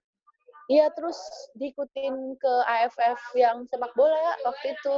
iya 0.69 0.89
terus 0.93 1.17
diikutin 1.57 2.38
ke 2.38 2.53
AFF 2.65 3.21
yang 3.38 3.65
sepak 3.69 3.93
bola 3.93 4.38
waktu 4.45 4.74
itu. 4.74 4.95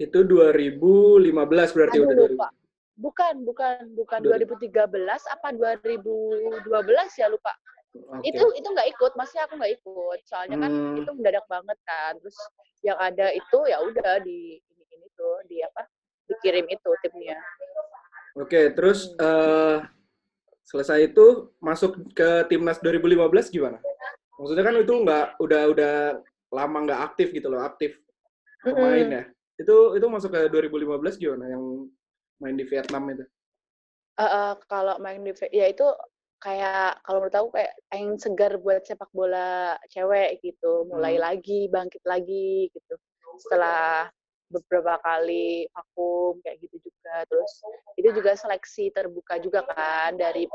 Itu 0.00 0.24
2015 0.24 1.28
berarti 1.76 1.96
aduh 2.00 2.08
udah 2.08 2.28
lupa. 2.28 2.48
Bukan 2.98 3.34
bukan 3.46 3.94
bukan. 3.94 4.18
Dua- 4.24 4.40
2013 4.40 5.22
apa 5.28 5.48
2012 5.52 7.20
ya 7.20 7.28
lupa 7.28 7.52
2000. 7.98 8.18
Oke. 8.18 8.28
itu 8.28 8.44
itu 8.54 8.68
nggak 8.70 8.88
ikut 8.94 9.12
masih 9.18 9.38
aku 9.42 9.52
nggak 9.58 9.72
ikut 9.82 10.18
soalnya 10.24 10.56
kan 10.58 10.70
Hmm. 10.72 10.98
itu 11.02 11.10
mendadak 11.14 11.46
banget 11.50 11.78
kan 11.82 12.12
terus 12.22 12.38
yang 12.80 12.98
ada 12.98 13.26
itu 13.34 13.58
ya 13.66 13.78
udah 13.82 14.22
di 14.22 14.62
ini 14.62 14.84
ini 14.94 15.06
tuh 15.14 15.42
di 15.50 15.58
apa 15.60 15.82
dikirim 16.28 16.66
itu 16.68 16.90
timnya 17.02 17.38
Oke, 18.38 18.70
terus 18.70 19.18
eh 19.18 19.82
selesai 20.62 21.10
itu 21.10 21.50
masuk 21.58 22.12
ke 22.14 22.46
timnas 22.46 22.78
2015 22.78 23.50
gimana? 23.50 23.82
Maksudnya 24.38 24.62
kan 24.62 24.76
itu 24.78 24.94
nggak 24.94 25.26
udah 25.42 25.62
udah 25.74 25.94
lama 26.54 26.78
nggak 26.86 27.00
aktif 27.02 27.34
gitu 27.34 27.50
loh, 27.50 27.66
aktif 27.66 27.98
pemain 28.62 29.10
ya. 29.10 29.24
Itu 29.58 29.98
itu 29.98 30.06
masuk 30.06 30.30
ke 30.30 30.46
2015 30.54 31.18
gimana 31.18 31.50
yang 31.50 31.90
main 32.38 32.54
di 32.54 32.62
Vietnam 32.62 33.10
itu? 33.10 33.26
Eh, 34.18 34.22
eh, 34.22 34.52
kalau 34.70 34.94
main 35.02 35.18
di 35.18 35.34
ya 35.50 35.66
itu 35.66 35.86
kayak 36.38 37.02
kalau 37.02 37.18
menurut 37.22 37.36
aku 37.36 37.48
kayak 37.58 37.72
angin 37.90 38.14
segar 38.18 38.52
buat 38.62 38.86
sepak 38.86 39.10
bola 39.10 39.74
cewek 39.90 40.38
gitu 40.42 40.86
mulai 40.86 41.18
Hmm. 41.18 41.24
lagi 41.30 41.66
bangkit 41.66 42.02
lagi 42.06 42.70
gitu. 42.70 42.94
Setelah 43.38 44.06
beberapa 44.48 44.96
kali 45.04 45.68
vakum 45.74 46.40
kayak 46.40 46.62
gitu 46.62 46.88
juga. 46.88 47.26
Terus 47.28 47.52
itu 47.98 48.08
juga 48.14 48.32
seleksi 48.38 48.94
terbuka 48.94 49.36
juga 49.42 49.66
kan 49.66 50.16
dari 50.16 50.48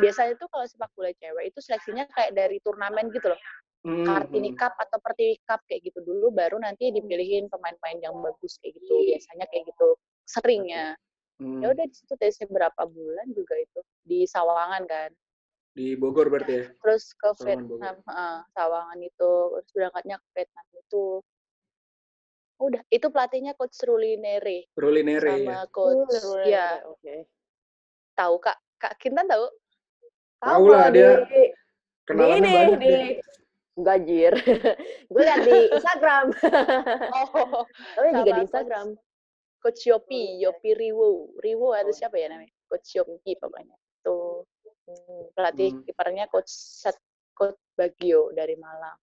biasanya 0.00 0.34
tuh 0.38 0.48
kalau 0.48 0.64
sepak 0.66 0.90
bola 0.96 1.10
cewek 1.18 1.50
itu 1.52 1.58
seleksinya 1.60 2.06
kayak 2.14 2.32
dari 2.34 2.58
turnamen 2.62 3.10
gitu 3.10 3.30
loh. 3.30 3.40
Hmm, 3.84 4.00
Kartini. 4.00 4.56
Cup 4.56 4.72
atau 4.80 4.96
Pertiwi 4.96 5.36
Cup 5.44 5.60
kayak 5.68 5.84
gitu. 5.84 6.00
Dulu 6.00 6.32
baru 6.32 6.56
nanti 6.56 6.88
dipilihin 6.88 7.52
pemain-pemain 7.52 8.00
yang 8.00 8.16
bagus 8.16 8.56
kayak 8.64 8.80
gitu. 8.80 8.94
Biasanya 9.12 9.44
kayak 9.50 9.64
gitu 9.68 9.88
seringnya. 10.24 10.96
Hmm. 11.34 11.58
ya 11.58 11.74
udah 11.74 11.82
di 11.90 11.94
situ 11.98 12.14
TC 12.14 12.46
berapa 12.46 12.86
bulan 12.86 13.26
juga 13.34 13.58
itu 13.58 13.82
di 14.06 14.22
Sawangan 14.22 14.86
kan 14.86 15.10
Di 15.74 15.98
Bogor 15.98 16.30
berarti 16.30 16.52
ya? 16.54 16.64
terus 16.78 17.10
ke 17.12 17.34
Sawangan, 17.34 17.66
Vietnam 17.66 17.96
heeh, 18.00 18.36
Sawangan 18.50 18.98
itu 19.00 19.30
terus 19.52 19.70
berangkatnya 19.74 20.16
ke 20.16 20.26
Vietnam 20.32 20.66
itu 20.72 21.04
udah 22.54 22.82
itu 22.88 23.06
pelatihnya 23.10 23.52
coach 23.52 23.74
Ruli 23.82 24.14
Nere 24.14 24.70
Rulinere 24.72 25.34
sama 25.42 25.52
ya. 25.52 25.62
coach 25.68 26.14
Uh, 26.14 26.46
ya 26.46 26.68
Oke. 26.86 27.26
tahu 28.14 28.34
kak 28.38 28.54
kak 28.78 28.94
Kintan 28.96 29.26
tahu 29.26 29.50
Tahu 30.38 30.64
lah 30.68 30.92
dia 30.92 31.24
di, 31.24 31.32
di 31.32 31.42
Kenalannya 32.04 32.36
ini 32.38 32.52
banyak 32.52 32.78
di 32.78 32.86
dia. 32.86 33.00
Gajir. 33.74 34.32
gue 35.10 35.22
lihat 35.24 35.40
di 35.42 35.56
Instagram. 35.74 36.26
oh 37.10 37.64
Tapi 37.96 38.08
juga 38.14 38.22
Sama 38.22 38.22
di 38.22 38.30
coach- 38.30 38.44
Instagram. 38.44 38.86
coach 39.58 39.80
Yopi 39.82 40.22
Yopi 40.38 40.70
Riwo 40.76 41.32
Riwo 41.40 41.72
atau 41.72 41.90
siapa 41.90 42.14
ya 42.14 42.28
namanya 42.28 42.52
coach 42.68 42.92
Yopi 42.94 43.34
pokoknya 43.34 43.74
tuh. 44.04 44.44
Pelatih 45.32 45.70
Hmm. 45.72 45.84
kipernya 45.88 46.24
coach 46.28 46.50
Sat 46.50 46.96
coach 47.32 47.56
Bagio 47.74 48.30
dari 48.36 48.54
Malang 48.56 48.98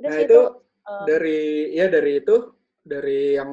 udah 0.00 0.08
Nah 0.08 0.18
itu 0.18 0.24
itu 0.26 0.40
eh, 0.88 1.04
dari 1.06 1.40
ya 1.76 1.86
dari 1.92 2.12
itu 2.24 2.36
dari 2.82 3.36
yang 3.38 3.52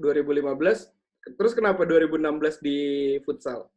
2015 0.00 0.90
terus 1.38 1.52
kenapa 1.54 1.86
2016 1.86 2.58
di 2.58 2.78
futsal? 3.22 3.70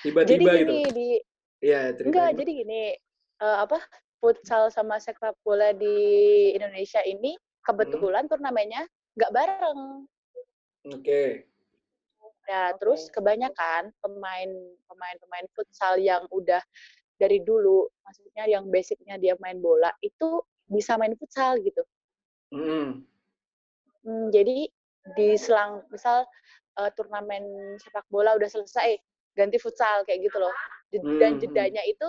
jadi 0.00 0.08
Tiba-tiba 0.08 0.50
gitu. 0.56 0.72
gini 0.72 0.80
di 0.94 1.08
Iya, 1.56 1.96
enggak 2.04 2.36
jadi 2.36 2.52
gini 2.62 2.82
eh, 3.42 3.58
apa 3.60 3.80
futsal 4.22 4.68
sama 4.72 4.96
sepak 5.02 5.34
bola 5.44 5.72
di 5.76 5.96
Indonesia 6.56 7.02
ini 7.04 7.36
kebetulan 7.66 8.30
turnamennya 8.30 8.86
nggak 9.18 9.32
bareng 9.34 10.06
Oke. 10.94 11.50
Ya 12.46 12.72
Oke. 12.72 12.78
terus 12.82 13.10
kebanyakan 13.10 13.90
pemain 14.00 14.50
pemain 14.86 15.16
pemain 15.18 15.46
futsal 15.52 15.98
yang 15.98 16.22
udah 16.30 16.62
dari 17.16 17.42
dulu 17.42 17.90
maksudnya 18.04 18.44
yang 18.46 18.68
basicnya 18.70 19.16
dia 19.18 19.34
main 19.42 19.58
bola 19.58 19.90
itu 20.00 20.40
bisa 20.66 20.94
main 20.96 21.14
futsal 21.18 21.58
gitu 21.62 21.82
Mm. 22.54 23.02
Hmm, 24.06 24.30
jadi 24.30 24.70
di 25.18 25.28
selang 25.34 25.82
misal 25.90 26.22
eh, 26.78 26.90
turnamen 26.94 27.42
sepak 27.82 28.06
bola 28.06 28.38
udah 28.38 28.46
selesai 28.46 28.94
ganti 29.34 29.58
futsal 29.58 30.06
kayak 30.06 30.22
gitu 30.30 30.38
loh 30.38 30.54
dan 30.94 31.02
Hmm, 31.02 31.42
jedanya 31.42 31.82
itu 31.82 32.06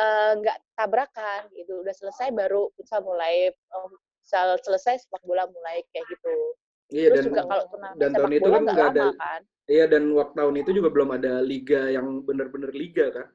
eh, 0.00 0.32
nggak 0.40 0.58
tabrakan 0.80 1.44
gitu 1.52 1.84
udah 1.84 1.92
selesai 1.92 2.32
baru 2.32 2.72
futsal 2.72 3.04
mulai 3.04 3.52
eh, 3.52 3.88
futsal 4.24 4.56
selesai 4.64 5.04
sepak 5.04 5.20
bola 5.28 5.44
mulai 5.52 5.84
kayak 5.92 6.08
gitu 6.08 6.56
Iya 6.94 7.08
terus 7.10 7.18
dan 7.18 7.26
juga 7.26 7.42
kalau 7.50 7.64
turnamen 7.74 7.98
dan 7.98 8.10
tahun 8.14 8.32
itu 8.38 8.48
kan 8.48 8.62
nggak 8.62 8.88
ada 8.94 9.06
kan 9.18 9.40
iya 9.66 9.84
dan 9.90 10.02
waktu 10.14 10.34
tahun 10.38 10.54
itu 10.62 10.70
juga 10.78 10.88
belum 10.94 11.10
ada 11.10 11.32
liga 11.42 11.90
yang 11.90 12.22
bener-bener 12.22 12.70
liga 12.70 13.06
kan. 13.10 13.28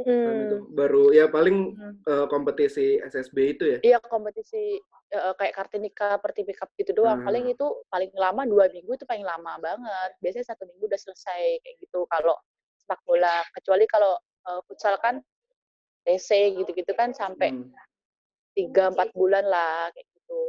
itu 0.00 0.56
Hmm. 0.64 0.72
baru 0.72 1.12
ya 1.12 1.28
paling 1.28 1.76
Hmm. 1.76 1.94
eh, 2.08 2.26
kompetisi 2.32 2.96
SSB 3.04 3.36
itu 3.52 3.64
ya. 3.68 3.78
Iya 3.84 3.98
kompetisi 4.00 4.80
eh, 5.12 5.34
kayak 5.36 5.52
Kartinika, 5.52 6.16
Pertiwi 6.16 6.56
Cup 6.56 6.72
gitu 6.80 6.96
doang. 6.96 7.20
Paling 7.20 7.44
Ah. 7.44 7.52
itu 7.52 7.66
paling 7.92 8.08
lama 8.16 8.48
dua 8.48 8.72
minggu 8.72 8.96
itu 8.96 9.04
paling 9.04 9.20
lama 9.20 9.60
banget. 9.60 10.10
Biasanya 10.24 10.56
satu 10.56 10.64
minggu 10.64 10.88
udah 10.88 10.96
selesai 10.96 11.60
kayak 11.60 11.76
gitu 11.84 12.08
kalau 12.08 12.32
sepak 12.80 12.96
bola. 13.04 13.44
Kecuali 13.52 13.84
kalau 13.84 14.16
eh, 14.48 14.60
futsal 14.64 14.96
kan 15.04 15.20
TC 16.08 16.56
gitu-gitu 16.56 16.96
kan 16.96 17.12
sampai 17.12 17.52
Hmm. 17.52 17.68
tiga 18.56 18.88
empat 18.88 19.12
bulan 19.12 19.44
lah 19.44 19.92
kayak 19.92 20.08
gitu. 20.16 20.40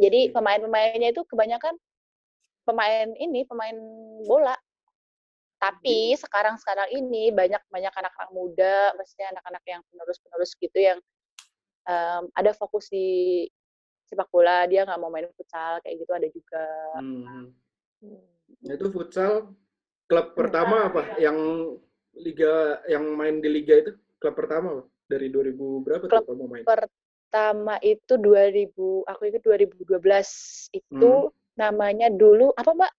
Jadi 0.00 0.32
Oke. 0.32 0.32
pemain-pemainnya 0.32 1.12
itu 1.12 1.22
kebanyakan 1.28 1.76
pemain 2.64 3.08
ini 3.20 3.44
pemain 3.44 3.76
bola. 4.24 4.56
Tapi 5.60 6.16
sekarang-sekarang 6.16 6.88
ini 6.96 7.28
banyak 7.36 7.60
banyak 7.68 7.92
anak-anak 7.92 8.32
muda, 8.32 8.96
maksudnya 8.96 9.28
anak-anak 9.36 9.60
yang 9.68 9.84
penerus-penerus 9.92 10.56
gitu 10.56 10.78
yang 10.80 10.98
em, 11.84 12.32
ada 12.32 12.56
fokus 12.56 12.88
di 12.88 13.44
sepak 14.08 14.32
bola, 14.32 14.64
dia 14.64 14.88
nggak 14.88 14.96
mau 14.96 15.12
main 15.12 15.28
futsal 15.36 15.84
kayak 15.84 16.00
gitu 16.00 16.12
ada 16.16 16.28
juga. 16.32 16.66
Hmm. 16.96 17.52
Hmm. 18.00 18.72
Itu 18.72 18.88
futsal 18.88 19.52
klub 20.08 20.32
pertama 20.32 20.88
apa? 20.88 21.20
Yang 21.20 21.38
liga 22.16 22.80
yang 22.88 23.04
main 23.12 23.44
di 23.44 23.52
liga 23.52 23.76
itu 23.84 23.92
klub 24.16 24.34
pertama? 24.40 24.80
Dari 25.10 25.26
2000 25.26 25.84
berapa 25.84 26.06
Klub 26.06 26.22
tuh 26.22 26.38
kamu 26.38 26.46
main? 26.46 26.64
Pertama 27.30 27.78
itu 27.86 28.18
2000, 28.18 29.06
aku 29.06 29.30
ingat 29.30 29.46
2012 29.46 30.66
itu 30.74 31.30
Hmm. 31.30 31.54
namanya 31.54 32.10
dulu 32.10 32.50
apa 32.58 32.74
Mbak? 32.74 32.92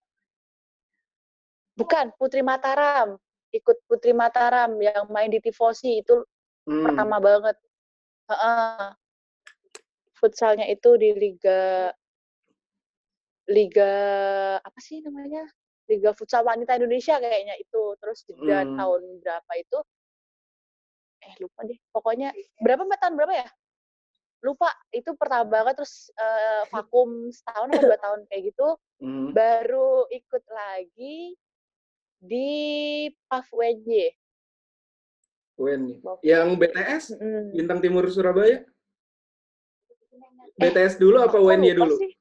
Bukan 1.76 2.16
Putri 2.16 2.40
Mataram. 2.40 3.20
Ikut 3.52 3.84
Putri 3.92 4.16
Mataram 4.16 4.80
yang 4.80 5.04
main 5.12 5.28
di 5.28 5.44
Tifosi 5.44 6.00
itu 6.00 6.24
Hmm. 6.64 6.80
pertama 6.80 7.20
banget. 7.20 7.60
Heeh. 8.32 8.96
Futsalnya 10.16 10.64
itu 10.72 10.96
di 10.96 11.12
liga 11.12 11.92
liga 13.52 13.92
apa 14.64 14.80
sih 14.80 15.04
namanya? 15.04 15.44
Liga 15.92 16.16
Futsal 16.16 16.48
Wanita 16.48 16.80
Indonesia 16.80 17.20
kayaknya 17.20 17.60
itu. 17.60 18.00
Terus 18.00 18.24
jeda 18.32 18.64
Hmm. 18.64 18.80
tahun 18.80 19.02
berapa 19.20 19.52
itu? 19.60 19.78
Eh 21.20 21.36
lupa 21.44 21.68
deh. 21.68 21.76
Pokoknya 21.92 22.32
berapa 22.64 22.88
Mbak 22.88 23.00
tahun 23.04 23.16
berapa 23.20 23.36
ya? 23.36 23.50
Lupa. 24.41 24.69
Itu 24.89 25.13
pertama 25.13 25.45
banget 25.48 25.77
terus 25.77 26.10
eh, 26.13 26.63
vakum 26.74 27.29
setahun 27.29 27.69
atau 27.71 27.86
dua 27.86 27.98
tahun 27.98 28.19
kayak 28.27 28.43
gitu. 28.50 28.67
Hmm. 29.00 29.29
Baru 29.31 30.05
ikut 30.10 30.43
lagi 30.48 31.38
di 32.17 32.50
PAF 33.27 33.50
UNY. 33.50 34.13
UN. 35.57 35.81
Yang 36.21 36.48
BTS 36.57 37.03
Mm. 37.15 37.53
Bintang 37.53 37.79
Timur 37.79 38.10
Surabaya? 38.10 38.65
Eh, 40.57 40.69
BTS 40.69 40.98
dulu 40.98 41.21
apa 41.21 41.38
UNY 41.38 41.74
dulu? 41.74 41.98
sih. 41.98 42.12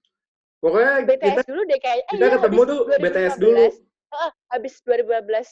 Pokoknya 0.60 1.04
BTS 1.04 1.24
kita 1.34 1.42
dulu 1.48 1.62
deh 1.64 1.78
kayaknya. 1.78 2.04
Eh, 2.04 2.12
kita 2.12 2.26
iya, 2.26 2.34
ketemu 2.36 2.60
tuh 2.62 2.80
BTS 2.94 3.34
2015. 3.34 3.36
dulu. 3.38 3.64
Heeh, 4.10 4.30
habis 4.50 4.74
2015 4.82 5.48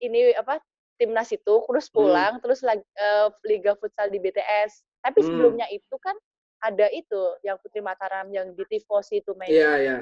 ini 0.00 0.20
apa 0.34 0.54
timnas 0.96 1.30
itu 1.30 1.54
terus 1.64 1.86
Hmm. 1.86 1.94
pulang 1.94 2.32
terus 2.40 2.60
lagi 2.60 2.84
eh, 2.94 3.28
liga 3.46 3.72
futsal 3.74 4.08
di 4.08 4.18
BTS. 4.18 4.84
Tapi 5.00 5.18
Hmm. 5.20 5.26
sebelumnya 5.26 5.66
itu 5.72 5.96
kan 5.96 6.16
ada 6.60 6.86
itu 6.92 7.20
yang 7.40 7.56
Putri 7.56 7.80
Mataram 7.80 8.28
yang 8.28 8.52
di 8.52 8.64
Tifosi 8.68 9.24
itu 9.24 9.32
main. 9.32 9.48
Iya, 9.48 9.72
iya. 9.80 9.98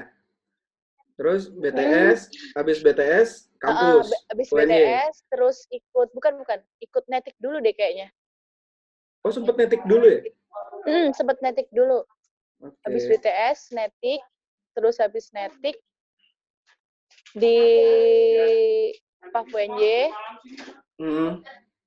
Terus 1.15 1.51
BTS, 1.51 2.31
habis 2.55 2.79
BTS 2.79 3.51
kampus. 3.59 4.07
ba- 4.07 4.23
habis 4.31 4.47
UNY. 4.51 4.63
BTS 4.63 5.15
terus 5.27 5.57
ikut 5.67 6.07
bukan 6.15 6.39
bukan 6.39 6.59
ikut 6.79 7.03
netik 7.11 7.35
dulu 7.39 7.59
deh 7.59 7.75
kayaknya. 7.75 8.07
Oh, 9.19 9.31
sempet 9.31 9.59
netik 9.59 9.83
dulu 9.83 10.07
ya? 10.07 10.19
Hmm, 10.87 11.11
sempet 11.11 11.43
netik 11.43 11.67
dulu. 11.75 12.07
Oke. 12.63 12.75
Habis 12.87 13.03
BTS 13.07 13.75
netik 13.75 14.23
terus 14.71 14.95
habis 14.95 15.27
netik 15.35 15.75
di 17.35 17.59
PAF 19.29 19.47
UNY 19.51 20.07
Hmm. 20.99 21.43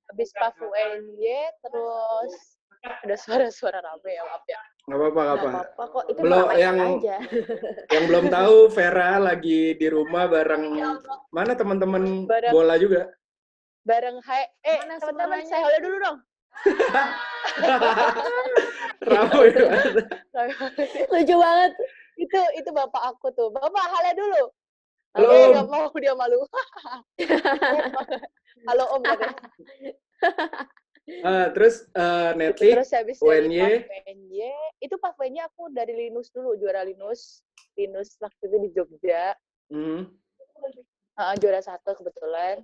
habis 0.08 0.28
PAF 0.36 0.56
UNY 0.60 1.24
terus 1.64 2.51
ada 2.82 3.14
suara-suara 3.14 3.78
rame 3.78 4.10
ya 4.10 4.22
maaf 4.26 4.44
ya. 4.50 4.58
Nggak 4.90 4.98
apa-apa, 4.98 5.20
nggak 5.22 5.38
apa. 5.38 5.48
apa-apa 5.54 5.84
kok, 5.86 6.04
itu 6.10 6.18
Belum, 6.18 6.46
yang- 6.58 6.80
aja. 6.98 7.16
Yang 7.94 8.04
belum 8.10 8.24
tahu, 8.26 8.56
Vera 8.74 9.10
lagi 9.22 9.78
di 9.78 9.86
rumah 9.86 10.26
bareng 10.26 10.64
mana 11.30 11.52
teman-teman 11.54 12.26
bola 12.26 12.74
juga. 12.78 13.06
Bareng 13.86 14.18
hai 14.26 14.46
eh 14.66 14.78
teman-teman 14.98 15.42
saya 15.46 15.62
halo 15.66 15.78
dulu 15.82 15.96
dong. 16.02 16.18
Ramai 19.02 19.48
banget. 19.50 19.94
Lucu 21.10 21.36
banget. 21.38 21.72
itu 22.12 22.38
itu 22.60 22.70
bapak 22.70 23.02
aku 23.14 23.34
tuh. 23.34 23.50
Bapak 23.50 23.84
halo 23.88 24.10
dulu. 24.14 24.42
Halo, 25.12 25.28
Om. 25.28 25.50
nggak 25.52 25.68
mau 25.68 25.86
dia 25.98 26.14
malu. 26.14 26.40
halo 28.68 28.84
Om 28.96 29.02
Ah, 31.26 31.50
terus 31.50 31.90
eh, 31.98 32.30
netik, 32.38 32.78
Terus 32.78 32.94
habis 32.94 33.18
UNY. 33.18 33.58
PAF 33.58 33.90
UNY, 34.06 34.54
itu 34.78 34.94
PAF 35.02 35.18
UNY 35.18 35.42
aku 35.42 35.66
dari 35.74 35.98
Linus 35.98 36.30
dulu, 36.30 36.54
juara 36.54 36.86
Linus. 36.86 37.42
Linus 37.74 38.14
waktu 38.22 38.46
itu 38.46 38.56
di 38.62 38.68
Jogja. 38.70 39.34
hmm. 39.74 40.06
Heeh, 41.18 41.34
juara 41.42 41.58
satu 41.58 41.98
kebetulan. 41.98 42.62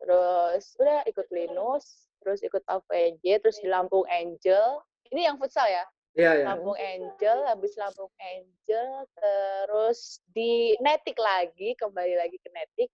Terus 0.00 0.72
udah 0.80 1.04
ikut 1.04 1.28
Linus, 1.28 2.08
terus 2.24 2.40
ikut 2.40 2.64
UNY, 2.64 3.36
terus 3.44 3.60
di 3.60 3.68
Lampung 3.68 4.08
Angel. 4.08 4.80
Ini 5.12 5.28
yang 5.28 5.36
futsal 5.36 5.68
ya? 5.68 5.84
Iya, 6.16 6.32
ya. 6.32 6.44
Lampung 6.48 6.80
Angel, 6.80 7.38
habis 7.44 7.76
Lampung 7.76 8.08
Angel, 8.16 8.88
terus 9.20 10.24
di 10.32 10.72
Netik 10.80 11.20
lagi, 11.20 11.76
kembali 11.76 12.16
lagi 12.16 12.40
ke 12.40 12.48
Netik. 12.56 12.90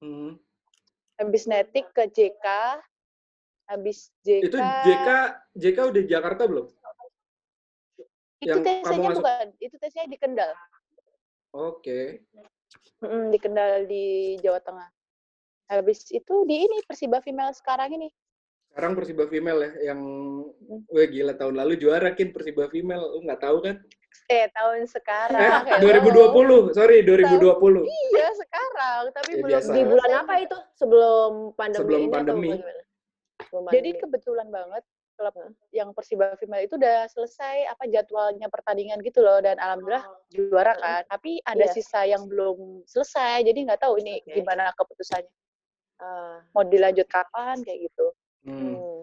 Hmm. 0.00 0.40
Habis 1.20 1.44
Netik 1.44 1.92
ke 1.92 2.08
JK, 2.08 2.46
habis 3.68 4.10
JK. 4.20 4.42
Itu 4.42 4.56
JK, 4.56 5.08
JK 5.54 5.78
udah 5.86 6.00
di 6.00 6.08
Jakarta 6.08 6.42
belum? 6.44 6.66
Itu 8.38 8.48
yang 8.48 8.62
tesnya 8.62 8.98
masuk- 8.98 9.20
bukan, 9.20 9.46
itu 9.58 9.76
tesnya 9.76 10.04
di 10.06 10.16
Kendal. 10.16 10.50
Oke. 11.50 12.22
Mm, 13.00 13.28
di 13.28 13.38
Kendal 13.38 13.84
di 13.84 14.04
Jawa 14.38 14.58
Tengah. 14.58 14.88
Habis 15.68 16.08
itu 16.08 16.34
di 16.44 16.64
ini 16.64 16.80
Persiba 16.82 17.20
Female 17.20 17.52
sekarang 17.52 17.92
ini. 17.92 18.08
Sekarang 18.68 18.94
Persiba 18.94 19.26
Female 19.26 19.60
ya, 19.60 19.92
yang 19.92 20.00
Hmm. 20.38 20.80
wah 20.86 21.04
gila 21.04 21.34
tahun 21.34 21.56
lalu 21.56 21.76
juara 21.76 22.12
kin 22.12 22.30
Persiba 22.30 22.68
Female, 22.68 23.04
lu 23.10 23.20
nggak 23.22 23.42
tahu 23.42 23.58
kan? 23.60 23.76
Eh 24.26 24.46
tahun 24.50 24.84
sekarang. 24.86 25.40
Eh, 25.40 25.50
hello. 25.66 25.82
2020, 25.82 26.72
sorry 26.72 27.00
2020. 27.02 27.84
Iya 27.84 28.28
sekarang, 28.34 29.02
tapi 29.10 29.30
Ya, 29.30 29.36
belum. 29.36 29.50
biasa. 29.50 29.70
Di 29.72 29.82
bulan 29.84 30.10
apa 30.16 30.34
itu? 30.38 30.56
Sebelum 30.74 31.30
pandemi 31.54 31.80
Sebelum 31.80 31.98
ini 31.98 32.06
atau 32.06 32.14
pandemi. 32.14 32.48
bagaimana? 32.54 32.82
Sebelum 33.48 33.72
Jadi 33.72 33.90
kebetulan 33.96 34.48
banget 34.52 34.84
klub 35.18 35.34
yang 35.74 35.90
Persiba 35.90 36.38
Female 36.38 36.70
itu 36.70 36.78
udah 36.78 37.10
selesai 37.10 37.66
apa 37.66 37.90
jadwalnya 37.90 38.46
pertandingan 38.46 39.02
gitu 39.02 39.18
loh 39.26 39.42
dan 39.42 39.58
alhamdulillah 39.58 40.06
juara 40.30 40.78
kan. 40.78 41.02
Tapi 41.10 41.42
ada 41.42 41.66
Iya. 41.66 41.74
sisa 41.74 42.06
yang 42.06 42.30
belum 42.30 42.86
selesai, 42.86 43.42
jadi 43.42 43.58
nggak 43.66 43.82
tahu 43.82 43.98
ini 43.98 44.22
Oke. 44.22 44.38
gimana 44.38 44.70
keputusannya. 44.78 45.32
Ah, 45.98 46.38
Mau 46.54 46.62
dilanjut 46.62 47.10
kapan 47.10 47.58
kayak 47.66 47.90
gitu. 47.90 48.06
Hmm. 48.46 48.54
hmm. 48.54 48.98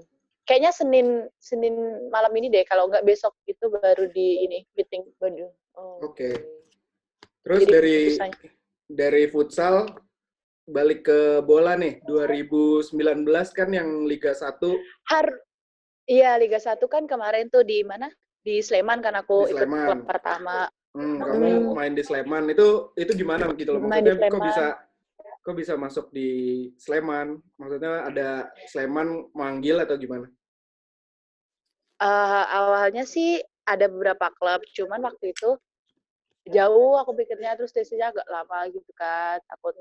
Kayaknya 0.47 0.71
Senin 0.71 1.08
Senin 1.41 1.75
malam 2.13 2.31
ini 2.38 2.47
deh 2.47 2.63
kalau 2.63 2.88
nggak 2.88 3.03
besok 3.03 3.36
itu 3.49 3.67
baru 3.67 4.08
di 4.13 4.45
ini 4.47 4.63
meeting. 4.77 5.03
Waduh. 5.19 5.51
Oh, 5.75 5.99
Oke. 6.08 6.31
Terus 7.43 7.62
Jadi 7.65 7.71
dari 7.73 7.97
dari 8.88 9.23
futsal 9.27 9.89
balik 10.65 11.06
ke 11.06 11.19
bola 11.45 11.78
nih 11.78 12.01
2019 12.04 12.89
kan 13.54 13.69
yang 13.69 14.04
Liga 14.04 14.34
1 14.34 14.58
Har 15.10 15.30
Iya, 16.06 16.38
Liga 16.38 16.62
1 16.62 16.86
kan 16.86 17.10
kemarin 17.10 17.49
tuh 17.49 17.65
di 17.65 17.82
mana? 17.82 18.06
Di 18.45 18.62
Sleman 18.62 19.01
kan 19.01 19.17
aku 19.17 19.49
Di 19.49 19.58
ikut 19.58 19.65
Sleman. 19.65 19.86
klub 19.89 20.01
pertama. 20.06 20.69
hmm, 20.93 21.01
Hmm. 21.01 21.17
kamu 21.17 21.49
main 21.73 21.93
di 21.93 22.04
Sleman 22.06 22.45
itu 22.47 22.93
itu 22.93 23.12
gimana 23.15 23.49
gitu 23.54 23.73
loh 23.73 23.82
maksudnya 23.84 24.30
kok 24.30 24.39
bisa 24.39 24.65
kok 25.41 25.56
bisa 25.56 25.73
masuk 25.75 26.06
di 26.10 26.30
Sleman 26.78 27.41
maksudnya 27.58 28.06
ada 28.06 28.30
Sleman 28.65 29.28
manggil 29.34 29.82
atau 29.82 29.97
gimana 29.97 30.30
Eh, 31.95 32.43
awalnya 32.51 33.01
sih 33.04 33.39
ada 33.63 33.88
beberapa 33.88 34.28
klub, 34.36 34.62
cuman 34.75 34.99
waktu 35.01 35.32
itu 35.32 35.56
jauh 36.45 36.99
aku 36.99 37.15
pikirnya 37.15 37.56
terus 37.56 37.71
tesnya 37.71 38.12
agak 38.12 38.28
lama 38.28 38.67
gitu 38.67 38.91
kan. 38.93 39.39
Takut 39.47 39.73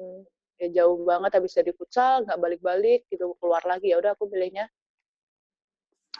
ya 0.61 0.69
jauh 0.83 1.03
banget 1.03 1.35
habis 1.35 1.55
dari 1.55 1.75
futsal 1.75 2.23
nggak 2.25 2.39
balik-balik 2.39 3.05
gitu 3.11 3.35
keluar 3.43 3.63
lagi 3.67 3.91
ya 3.91 3.99
udah 3.99 4.15
aku 4.15 4.31
pilihnya 4.31 4.71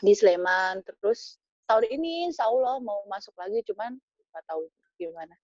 di 0.03 0.13
Sleman 0.13 0.83
terus 0.83 1.39
tahun 1.71 1.87
ini 1.87 2.29
insya 2.29 2.51
Allah 2.51 2.83
mau 2.83 3.07
masuk 3.07 3.33
lagi 3.39 3.63
cuman 3.71 3.95
nggak 4.35 4.45
tahu 4.51 4.67
gimana 4.99 5.35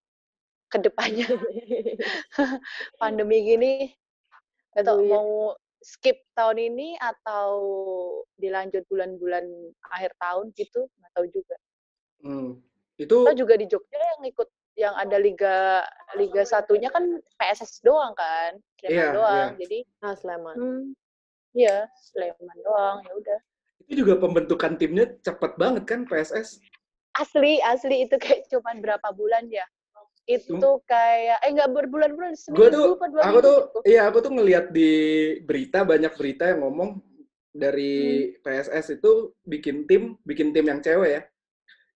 ke 0.71 0.79
depannya 0.83 1.27
pandemi 3.01 3.47
gini 3.47 3.75
Aduh, 4.79 5.03
iya. 5.03 5.11
mau 5.11 5.31
skip 5.83 6.23
tahun 6.39 6.59
ini 6.71 6.95
atau 6.99 7.51
dilanjut 8.39 8.87
bulan-bulan 8.87 9.47
akhir 9.91 10.15
tahun 10.19 10.55
gitu 10.55 10.87
nggak 10.87 11.13
tahu 11.15 11.27
juga 11.31 11.57
Hmm. 12.21 12.61
Itu 13.01 13.25
Atau 13.25 13.45
juga 13.45 13.57
di 13.57 13.65
Jogja 13.65 13.97
yang 13.97 14.23
ikut 14.29 14.49
yang 14.75 14.95
ada 14.95 15.19
liga 15.19 15.83
liga 16.15 16.43
satunya 16.43 16.89
kan 16.89 17.05
PSS 17.37 17.83
doang 17.83 18.15
kan 18.15 18.57
Sleman 18.79 18.95
Iya, 18.95 19.07
doang 19.13 19.49
iya. 19.53 19.59
jadi 19.61 19.79
Ah, 20.01 20.15
Sleman. 20.15 20.55
hmm, 20.57 20.83
iya 21.53 21.77
Sleman 22.01 22.57
doang 22.61 22.99
ya 23.05 23.13
udah 23.15 23.39
itu 23.85 24.07
juga 24.07 24.15
pembentukan 24.17 24.79
timnya 24.79 25.11
cepet 25.21 25.59
banget 25.59 25.83
kan 25.85 26.07
PSS. 26.07 26.63
asli 27.19 27.59
asli 27.61 28.07
itu 28.07 28.15
kayak 28.17 28.47
cuman 28.47 28.79
berapa 28.79 29.11
bulan 29.11 29.51
ya 29.51 29.67
itu 30.31 30.71
kayak 30.87 31.43
eh 31.43 31.51
nggak 31.51 31.75
berbulan-bulan 31.75 32.39
seminggu 32.39 32.71
tuh, 32.71 32.95
apa 32.95 33.07
dua 33.11 33.23
aku 33.27 33.27
minggu 33.27 33.43
tuh, 33.43 33.59
gitu. 33.67 33.79
iya 33.91 34.03
aku 34.07 34.19
tuh 34.23 34.31
ngelihat 34.31 34.71
di 34.71 34.91
berita 35.43 35.83
banyak 35.83 36.15
berita 36.15 36.55
yang 36.55 36.63
ngomong 36.63 37.03
dari 37.51 38.31
Hmm. 38.31 38.47
PSS 38.47 39.03
itu 39.03 39.35
bikin 39.43 39.91
tim, 39.91 40.15
bikin 40.23 40.55
tim 40.55 40.71
yang 40.71 40.79
cewek 40.79 41.11
ya. 41.11 41.23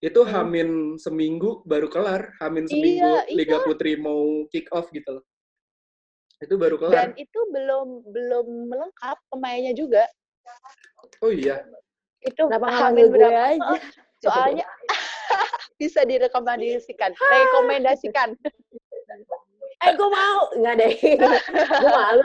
Itu 0.03 0.27
Hmm. 0.27 0.33
hamin 0.33 0.71
seminggu 0.99 1.63
baru 1.69 1.87
kelar, 1.87 2.35
hamin 2.43 2.67
seminggu 2.67 3.23
Iya, 3.29 3.35
Liga 3.35 3.59
iya. 3.61 3.65
Putri 3.65 3.93
mau 3.95 4.47
kick 4.51 4.67
off 4.75 4.91
gitu 4.91 5.21
loh. 5.21 5.25
Itu 6.43 6.59
baru 6.59 6.77
dan 6.91 7.15
kelar. 7.15 7.21
itu 7.21 7.41
belum 7.55 7.89
belum 8.11 8.47
melengkap 8.69 9.17
pemainnya 9.31 9.73
juga 9.73 10.05
Oh 11.23 11.33
iya. 11.33 11.65
itu 12.25 12.41
Kenapa 12.41 12.69
hamin 12.69 13.09
berapa 13.13 13.57
aja? 13.57 13.81
Soalnya 14.21 14.67
bisa 15.81 16.05
direkomendasikan 16.05 17.13
rekomendasikan 17.17 18.29
Eh, 19.85 19.93
gue 19.93 20.09
mau. 20.09 20.41
Nggak 20.57 20.75
deh. 20.81 20.93
gue 21.83 21.91
malu. 21.91 22.25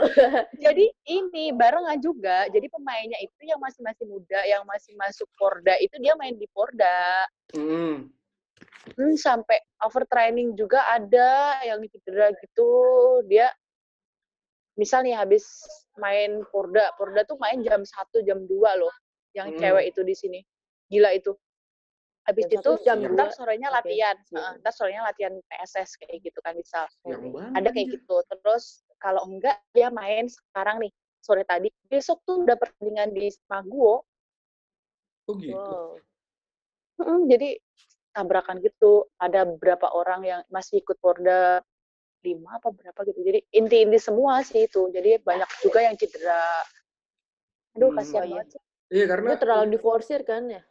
jadi 0.57 0.85
ini 1.07 1.51
barengan 1.51 1.99
juga 1.99 2.47
jadi 2.47 2.67
pemainnya 2.69 3.19
itu 3.19 3.41
yang 3.43 3.59
masih 3.59 3.81
masih 3.83 4.05
muda 4.07 4.39
yang 4.45 4.63
masih 4.63 4.93
masuk 4.95 5.27
Porda 5.35 5.75
itu 5.79 5.95
dia 5.99 6.15
main 6.15 6.35
di 6.35 6.47
Porda 6.51 7.25
Mm. 7.49 8.05
hmm, 8.93 9.15
sampai 9.17 9.57
overtraining 9.81 10.53
juga 10.53 10.85
ada 10.85 11.57
yang 11.65 11.81
cedera 11.89 12.29
gitu 12.37 12.69
dia 13.25 13.49
misal 14.77 15.01
nih 15.01 15.17
habis 15.17 15.49
main 15.97 16.45
Porda 16.53 16.93
Porda 16.93 17.25
tuh 17.25 17.41
main 17.41 17.57
jam 17.65 17.81
1 17.81 17.89
jam 18.21 18.45
2 18.45 18.53
loh 18.77 18.93
yang 19.33 19.49
Hmm. 19.49 19.57
cewek 19.57 19.89
itu 19.89 20.01
di 20.05 20.13
sini 20.13 20.39
gila 20.87 21.09
itu 21.17 21.33
habis 22.29 22.45
Jam 22.47 22.61
itu 22.61 22.71
jam 22.85 22.97
ntar 23.17 23.27
dua. 23.29 23.35
sorenya 23.35 23.69
latihan 23.73 24.15
Hmm. 24.29 24.37
Heeh, 24.37 24.53
ntar 24.61 24.73
sorenya 24.73 25.01
latihan 25.05 25.33
PSS 25.49 25.97
kayak 25.99 26.21
gitu 26.21 26.39
kan 26.45 26.53
misal 26.53 26.85
ada 27.57 27.69
kayak 27.73 27.87
gitu 27.97 28.15
terus 28.29 28.85
kalau 29.01 29.25
enggak 29.25 29.57
dia 29.73 29.89
main 29.89 30.29
sekarang 30.29 30.77
nih 30.79 30.91
sore 31.19 31.43
tadi 31.43 31.67
besok 31.89 32.21
tuh 32.23 32.45
udah 32.45 32.55
pertandingan 32.55 33.09
di 33.11 33.27
Maguwo 33.49 34.05
Oh 35.29 35.37
gitu. 35.37 35.53
Wow. 35.53 36.01
Mm, 37.05 37.29
jadi 37.29 37.49
tabrakan 38.11 38.57
gitu 38.65 39.05
ada 39.21 39.45
beberapa 39.45 39.87
orang 39.93 40.25
yang 40.25 40.41
masih 40.49 40.81
ikut 40.81 40.97
Porda 40.97 41.61
lima 42.25 42.59
apa 42.59 42.73
berapa 42.73 42.99
gitu 43.07 43.21
jadi 43.23 43.39
inti-inti 43.55 43.95
semua 44.01 44.43
sih 44.43 44.67
itu 44.67 44.91
jadi 44.91 45.23
banyak 45.23 45.47
juga 45.63 45.79
yang 45.87 45.95
cedera 45.95 46.65
aduh 47.77 47.93
Hmm. 47.93 47.97
kasihan 48.01 48.25
iya. 48.27 48.31
banget 48.35 48.47
sih 48.57 48.61
Iya 48.89 49.05
karena 49.05 49.29
Itu 49.29 49.41
terlalu 49.45 49.65
diforsir 49.77 50.19
kan 50.25 50.49
ya? 50.49 50.61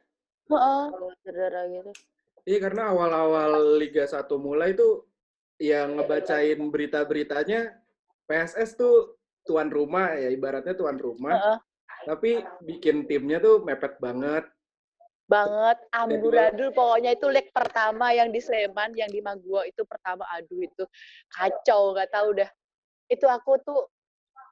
Heeh. 0.48 0.84
Cedera 1.24 1.62
gitu. 1.68 1.92
Iya 2.48 2.58
karena 2.64 2.88
awal-awal 2.96 3.76
Liga 3.76 4.08
1 4.08 4.40
mulai 4.40 4.72
tuh 4.72 5.04
yang 5.60 6.00
ngebacain 6.00 6.56
berita-beritanya 6.70 7.76
PSS 8.24 8.78
tuh 8.78 9.18
tuan 9.44 9.68
rumah 9.68 10.16
ya 10.16 10.30
ibaratnya 10.32 10.72
tuan 10.72 10.96
rumah 10.96 11.34
Heeh. 11.34 11.58
tapi 12.06 12.30
bikin 12.62 13.04
timnya 13.10 13.42
tuh 13.42 13.64
mepet 13.64 13.98
banget. 14.00 14.46
banget 15.28 15.76
amburadul 15.92 16.72
pokoknya 16.72 17.12
itu 17.12 17.28
leg 17.28 17.52
pertama 17.52 18.16
yang 18.16 18.32
di 18.32 18.40
Sleman 18.40 18.96
yang 18.96 19.12
di 19.12 19.20
Maguwo 19.20 19.60
itu 19.60 19.84
pertama 19.84 20.24
aduh 20.32 20.56
itu 20.64 20.88
kacau 21.28 21.92
nggak 21.92 22.08
tahu 22.08 22.32
dah 22.32 22.48
itu 23.12 23.28
aku 23.28 23.60
tuh 23.60 23.92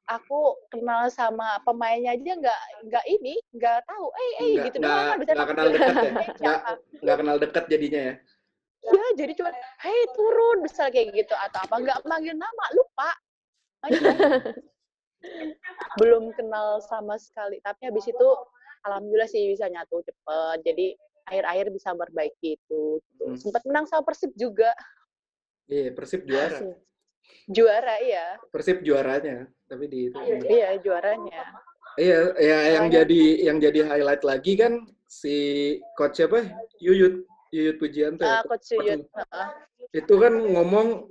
aku 0.06 0.40
kenal 0.70 1.06
sama 1.08 1.58
pemainnya 1.62 2.14
aja 2.14 2.32
nggak 2.32 2.60
nggak 2.86 3.04
ini 3.08 3.34
nggak 3.52 3.82
tahu 3.84 4.06
eh 4.08 4.20
eh 4.20 4.30
Nggak- 4.54 4.64
gitu 4.64 4.76
nggak- 4.78 4.86
doang 4.88 5.06
kan 5.06 5.18
bisa 5.18 5.32
nggak 5.34 5.48
kenal 5.50 5.66
dekat 5.68 5.94
ya? 5.96 6.12
Nggak 6.40 6.60
nggak 7.02 7.16
kenal 7.18 7.36
dekat 7.36 7.64
jadinya 7.66 8.00
ya. 8.02 8.14
ya 8.86 9.04
jadi 9.18 9.32
cuma 9.34 9.50
hei 9.82 10.00
turun 10.14 10.56
misal 10.62 10.86
kayak 10.88 11.10
gitu 11.10 11.34
atau 11.34 11.58
apa 11.60 11.74
nggak 11.76 11.98
manggil 12.04 12.34
nama 12.34 12.64
lupa 12.72 13.10
Aja. 13.82 14.08
belum 15.98 16.30
kenal 16.32 16.78
sama 16.80 17.18
sekali 17.18 17.58
tapi 17.60 17.82
habis 17.82 18.06
itu 18.06 18.28
alhamdulillah 18.82 19.26
sih 19.26 19.50
bisa 19.50 19.66
nyatu 19.66 19.98
cepet 20.00 20.56
jadi 20.62 20.86
akhir-akhir 21.26 21.66
bisa 21.72 21.90
memperbaiki 21.90 22.54
itu 22.54 23.02
Hmm. 23.18 23.34
sempat 23.34 23.66
menang 23.66 23.90
sama 23.90 24.06
Persib 24.06 24.30
juga 24.36 24.70
Iya 25.66 25.90
Persib 25.90 26.22
juara. 26.22 26.62
Juara 27.46 27.94
iya 28.00 28.36
Persib 28.50 28.82
juaranya 28.82 29.46
tapi 29.66 29.86
di 29.86 30.10
itu. 30.10 30.18
iya 30.46 30.74
juaranya 30.78 31.44
Iya 31.96 32.36
ya 32.36 32.58
yang 32.76 32.86
jadi 32.92 33.22
yang 33.40 33.56
jadi 33.56 33.88
highlight 33.88 34.20
lagi 34.20 34.52
kan 34.52 34.84
si 35.08 35.36
coach 35.96 36.20
siapa? 36.20 36.44
Yuyut 36.76 37.24
Yuyut 37.48 37.80
Pujianto. 37.80 38.20
ya? 38.20 38.36
Ah, 38.36 38.42
coach 38.44 38.68
Yuyut 38.76 39.08
Heeh. 39.08 39.48
itu 39.96 40.14
kan 40.20 40.36
ngomong 40.36 41.08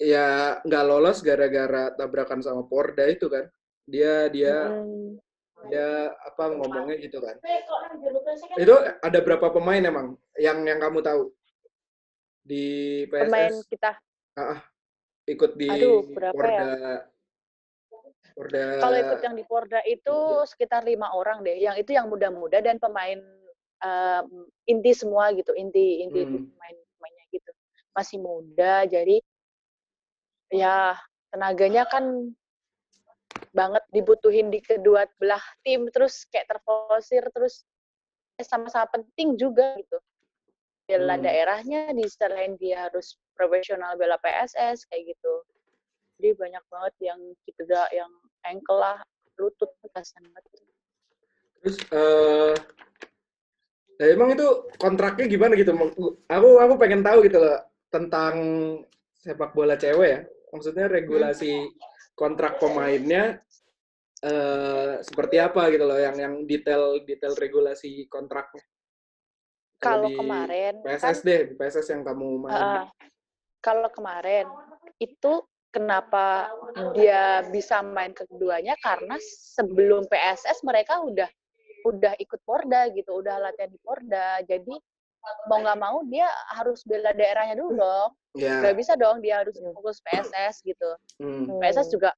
ya 0.00 0.56
nggak 0.64 0.84
lolos 0.88 1.20
gara-gara 1.20 1.92
tabrakan 1.92 2.40
sama 2.40 2.64
Porda 2.64 3.12
itu 3.12 3.28
kan 3.28 3.44
dia 3.84 4.32
dia 4.32 4.72
Hmm. 4.72 5.20
dia 5.68 6.10
apa 6.26 6.48
ngomongnya 6.48 6.96
gitu 6.98 7.20
kan 7.20 7.36
itu 8.56 8.74
ada 8.98 9.18
berapa 9.20 9.46
pemain 9.52 9.78
emang 9.78 10.16
yang 10.34 10.64
yang 10.64 10.80
kamu 10.80 11.04
tahu 11.04 11.30
di 12.42 12.64
PSS 13.06 13.28
pemain 13.28 13.54
kita 13.68 13.90
ikut 15.32 15.52
di 15.56 15.68
Aduh, 15.72 16.04
berapa 16.12 16.34
Porda 16.36 16.52
ya? 16.52 16.96
Porda 18.32 18.64
kalau 18.80 18.96
ikut 18.96 19.20
yang 19.20 19.34
di 19.36 19.44
Porda 19.44 19.80
itu 19.84 20.16
sekitar 20.48 20.82
lima 20.84 21.12
orang 21.12 21.44
deh 21.44 21.56
yang 21.60 21.76
itu 21.76 21.92
yang 21.92 22.08
muda-muda 22.08 22.64
dan 22.64 22.80
pemain 22.80 23.20
em, 23.84 24.26
inti 24.68 24.92
semua 24.96 25.32
gitu 25.36 25.52
inti 25.52 26.04
inti 26.06 26.24
Hmm. 26.24 26.48
pemain 26.56 26.76
pemainnya 26.96 27.24
gitu 27.32 27.50
masih 27.92 28.18
muda 28.24 28.88
jadi 28.88 29.20
ya 30.52 30.96
tenaganya 31.32 31.84
kan 31.88 32.32
banget 33.52 33.84
dibutuhin 33.92 34.48
di 34.48 34.64
kedua 34.64 35.04
belah 35.20 35.42
tim 35.60 35.88
terus 35.92 36.24
kayak 36.32 36.48
terforsir 36.48 37.24
terus 37.36 37.68
sama-sama 38.40 38.88
penting 38.88 39.36
juga 39.36 39.76
gitu 39.76 40.00
bela 40.88 41.20
Hmm. 41.20 41.24
daerahnya 41.24 41.92
di 41.92 42.04
selain 42.08 42.56
dia 42.56 42.88
harus 42.88 43.20
profesional 43.36 43.96
bela 43.96 44.16
PSS 44.20 44.88
kayak 44.88 45.16
gitu. 45.16 45.34
Jadi 46.20 46.38
banyak 46.38 46.64
banget 46.70 46.94
yang 47.02 47.20
cedera 47.42 47.88
yang 47.90 48.12
ankle 48.46 48.78
lah 48.78 48.98
lutut 49.40 49.70
kasihan 49.90 50.28
banget. 50.30 50.44
Terus 51.62 51.76
eh 51.94 52.54
nah 54.00 54.06
emang 54.08 54.34
itu 54.34 54.48
kontraknya 54.80 55.26
gimana 55.30 55.54
gitu? 55.54 55.72
Aku 56.26 56.48
aku 56.58 56.74
pengen 56.80 57.06
tahu 57.06 57.26
gitu 57.26 57.38
loh 57.38 57.58
tentang 57.92 58.34
sepak 59.18 59.54
bola 59.54 59.78
cewek 59.78 60.08
ya. 60.08 60.20
Maksudnya 60.52 60.86
regulasi 60.90 61.70
kontrak 62.18 62.60
pemainnya 62.60 63.40
eh 64.22 65.02
seperti 65.02 65.42
apa 65.42 65.66
gitu 65.74 65.82
loh 65.82 65.98
yang 65.98 66.14
yang 66.14 66.34
detail 66.46 67.02
detail 67.02 67.34
regulasi 67.34 68.06
kontraknya. 68.06 68.62
Kalau 69.82 70.06
kemarin 70.14 70.78
PSS 70.86 71.02
kan 71.02 71.26
deh 71.26 71.40
PSS 71.58 71.86
yang 71.90 72.02
kamu 72.06 72.46
main. 72.46 72.54
Uh, 72.54 72.84
kalau 73.62 73.88
kemarin 73.94 74.44
itu 74.98 75.46
kenapa 75.72 76.52
dia 76.92 77.46
bisa 77.48 77.80
main 77.80 78.12
keduanya 78.12 78.76
karena 78.84 79.16
sebelum 79.56 80.04
PSS 80.10 80.60
mereka 80.66 81.00
udah 81.00 81.30
udah 81.82 82.14
ikut 82.22 82.38
Porda 82.46 82.92
gitu, 82.94 83.18
udah 83.24 83.42
latihan 83.42 83.70
di 83.72 83.80
Porda. 83.82 84.42
Jadi 84.46 84.74
mau 85.46 85.62
nggak 85.62 85.78
mau 85.78 86.02
dia 86.06 86.26
harus 86.58 86.82
bela 86.86 87.14
daerahnya 87.14 87.58
dulu 87.58 87.78
dong. 87.78 88.10
ya 88.38 88.60
Nggak 88.62 88.76
bisa 88.78 88.92
dong 88.94 89.22
dia 89.22 89.42
harus 89.42 89.56
fokus 89.58 89.98
PSS 90.04 90.62
gitu. 90.66 90.90
hmm. 91.22 91.58
PSS 91.58 91.88
juga 91.90 92.10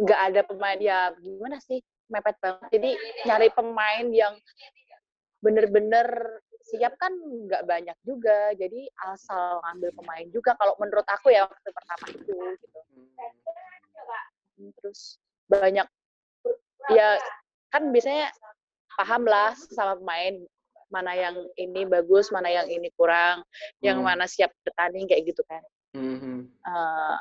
nggak 0.00 0.20
ada 0.32 0.40
pemain 0.48 0.80
ya 0.80 1.12
gimana 1.20 1.60
sih 1.60 1.80
mepet 2.10 2.36
banget. 2.40 2.68
Jadi 2.72 2.90
nyari 3.28 3.48
pemain 3.52 4.06
yang 4.10 4.34
bener-bener 5.40 6.08
siap 6.70 6.94
kan 6.96 7.12
nggak 7.18 7.66
banyak 7.66 7.96
juga. 8.06 8.54
Jadi 8.54 8.86
asal 9.10 9.58
ngambil 9.66 9.90
pemain 9.98 10.26
juga 10.30 10.54
kalau 10.54 10.74
menurut 10.78 11.06
aku 11.10 11.34
ya 11.34 11.44
waktu 11.46 11.68
pertama 11.74 12.04
itu 12.14 12.34
gitu. 12.62 12.78
Terus 14.80 15.18
banyak 15.50 15.86
ya 16.94 17.18
kan 17.70 17.82
biasanya 17.90 18.30
paham 18.98 19.24
lah 19.26 19.54
sama 19.56 19.98
pemain 19.98 20.34
mana 20.90 21.14
yang 21.14 21.36
ini 21.54 21.86
bagus, 21.86 22.34
mana 22.34 22.50
yang 22.50 22.66
ini 22.66 22.90
kurang, 22.98 23.46
yang 23.78 24.02
Hmm. 24.02 24.10
mana 24.10 24.26
siap 24.26 24.50
bertanding 24.66 25.06
kayak 25.06 25.30
gitu 25.30 25.42
kan. 25.46 25.62
Mhm. 25.94 26.50
Eh, 26.50 27.18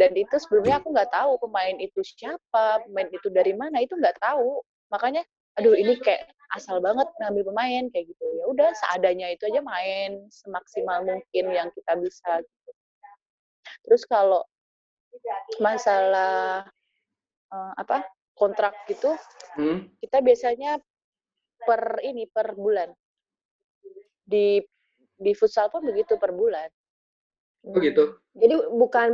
dan 0.00 0.12
itu 0.16 0.32
sebelumnya 0.40 0.80
aku 0.80 0.96
nggak 0.96 1.12
tahu 1.12 1.36
pemain 1.44 1.76
itu 1.76 2.00
siapa, 2.00 2.80
pemain 2.88 3.08
itu 3.12 3.28
dari 3.28 3.52
mana 3.52 3.84
itu 3.84 3.96
nggak 3.96 4.16
tahu. 4.16 4.64
Makanya, 4.88 5.24
aduh 5.60 5.76
ini 5.76 6.00
kayak 6.00 6.32
asal 6.52 6.78
banget 6.84 7.08
ngambil 7.20 7.48
pemain 7.52 7.84
kayak 7.90 8.06
gitu. 8.12 8.26
Ya 8.36 8.44
udah 8.48 8.68
seadanya 8.76 9.32
itu 9.32 9.48
aja 9.48 9.60
main 9.64 10.28
semaksimal 10.28 11.04
mungkin 11.04 11.44
yang 11.48 11.68
kita 11.72 11.96
bisa. 11.96 12.44
Gitu. 12.44 12.70
Terus 13.88 14.02
kalau 14.04 14.44
masalah 15.60 16.68
eh, 17.52 17.72
apa 17.76 18.04
kontrak 18.36 18.72
gitu, 18.88 19.12
Hmm. 19.52 19.92
kita 20.00 20.24
biasanya 20.24 20.80
per 21.62 22.00
ini 22.00 22.24
per 22.28 22.56
bulan. 22.56 22.88
Di 24.24 24.64
di 25.22 25.32
futsal 25.36 25.68
pun 25.68 25.84
begitu 25.84 26.16
per 26.16 26.32
bulan. 26.32 26.68
Oh 27.68 27.78
gitu. 27.78 28.18
Jadi 28.34 28.54
bukan 28.72 29.08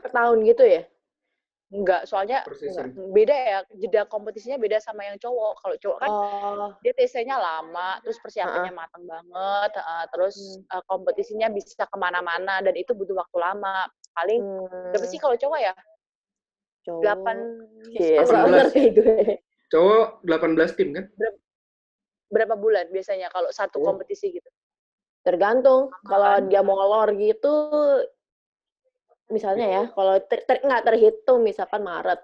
per 0.00 0.10
tahun 0.10 0.42
gitu 0.48 0.64
ya? 0.66 0.82
Enggak, 1.72 2.04
soalnya 2.04 2.44
season. 2.52 2.92
beda 3.16 3.32
ya, 3.32 3.58
jeda 3.80 4.04
kompetisinya 4.04 4.60
beda 4.60 4.76
sama 4.76 5.08
yang 5.08 5.16
cowok. 5.16 5.56
Kalau 5.64 5.76
cowok 5.80 5.98
kan 6.04 6.10
Oh, 6.12 6.68
dia 6.84 6.92
TC-nya 6.92 7.40
lama, 7.40 7.96
terus 8.04 8.20
persiapannya 8.20 8.76
matang 8.76 9.08
banget, 9.08 9.72
heeh, 9.80 10.04
terus 10.12 10.36
Hmm. 10.60 10.76
eh, 10.76 10.84
kompetisinya 10.84 11.48
bisa 11.48 11.88
ke 11.88 11.96
mana-mana 11.96 12.60
dan 12.60 12.76
itu 12.76 12.92
butuh 12.92 13.16
waktu 13.16 13.36
lama. 13.40 13.88
Paling 14.12 14.40
berapa 14.92 15.06
sih 15.08 15.16
kalau 15.16 15.32
cowok 15.40 15.60
ya? 15.64 15.72
cowok. 16.84 17.00
Delapan 17.00 17.36
Iya, 17.88 18.20
18. 18.20 18.28
soal 18.28 18.46
ngerti 18.52 18.82
gue. 18.92 19.16
Cowok 19.72 20.04
18 20.28 20.70
tim 20.76 20.88
kan? 20.92 21.06
berapa 22.32 22.56
bulan 22.56 22.88
biasanya 22.88 23.28
kalau 23.28 23.52
satu 23.52 23.76
Oh. 23.80 23.92
kompetisi 23.92 24.32
gitu? 24.32 24.48
Tergantung. 25.20 25.92
Kalau 26.08 26.48
dia 26.48 26.64
mau 26.64 26.80
ngelor 26.80 27.12
gitu, 27.20 27.52
misalnya 29.32 29.66
ya, 29.66 29.82
kalau 29.90 30.14
ter, 30.20 30.44
ter- 30.44 30.60
nggak 30.62 30.84
terhitung 30.84 31.40
misalkan 31.40 31.80
Maret, 31.80 32.20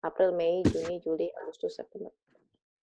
April, 0.00 0.30
Mei, 0.32 0.62
Juni, 0.64 1.02
Juli, 1.02 1.28
Agustus, 1.42 1.74
September. 1.74 2.10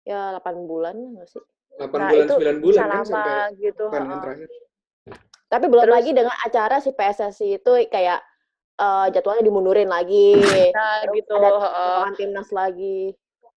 Ya 0.07 0.31
8 0.39 0.65
bulan 0.65 0.95
nggak 0.95 1.27
sih? 1.27 1.43
8 1.77 1.91
Nah, 1.93 2.09
bulan 2.09 2.25
itu 2.25 2.35
9 2.39 2.63
bulan 2.63 2.79
kan 2.79 2.89
lama 2.89 3.05
sampai 3.05 3.59
gitu. 3.59 3.85
terakhir. 3.91 4.49
Tapi 5.47 5.65
belum 5.71 5.85
Terus- 5.87 5.97
lagi 5.99 6.11
dengan 6.11 6.37
acara 6.43 6.77
si 6.79 6.91
PSSI 6.91 7.49
itu 7.59 7.73
kayak 7.91 8.21
eh, 8.77 9.07
jadwalnya 9.09 9.41
dimundurin 9.41 9.89
lagi. 9.89 10.37
Nah, 10.71 11.01
Terus 11.09 11.15
gitu. 11.17 11.33
ada 11.33 11.49
kebutuhan 11.49 12.13
timnas 12.15 12.49
lagi. 12.53 13.01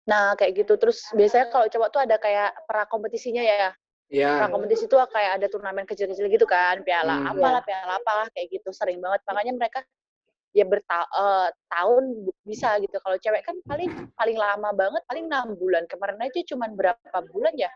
Nah, 0.05 0.37
kayak 0.37 0.61
gitu. 0.61 0.73
Terus 0.77 1.03
biasanya 1.11 1.49
kalau 1.49 1.65
cowok 1.65 1.89
tuh 1.89 2.01
ada 2.05 2.15
kayak 2.15 2.53
pra 2.69 2.85
kompetisinya 2.85 3.41
ya. 3.41 3.73
Ya. 4.07 4.39
Pra 4.39 4.47
kompetisi 4.47 4.87
tuh 4.87 5.03
kayak 5.11 5.43
ada 5.43 5.47
turnamen 5.51 5.83
kecil-kecil 5.83 6.31
gitu 6.31 6.47
kan, 6.47 6.79
piala 6.87 7.27
Hmm. 7.27 7.31
apalah, 7.35 7.59
piala 7.59 7.99
apalah 7.99 8.27
kayak 8.31 8.47
gitu. 8.55 8.71
Sering 8.71 9.03
banget. 9.03 9.19
Makanya 9.27 9.53
mereka 9.59 9.79
ya 10.55 10.63
bertahun 10.63 12.03
bisa 12.47 12.79
gitu. 12.79 12.95
Kalau 13.03 13.19
cewek 13.19 13.43
kan 13.43 13.59
paling 13.67 13.91
paling 14.15 14.37
lama 14.39 14.71
banget 14.71 15.03
paling 15.05 15.27
enam 15.27 15.59
bulan. 15.59 15.83
Kemarin 15.91 16.23
aja 16.23 16.39
cuman 16.39 16.71
berapa 16.73 17.19
bulan 17.29 17.51
ya? 17.59 17.67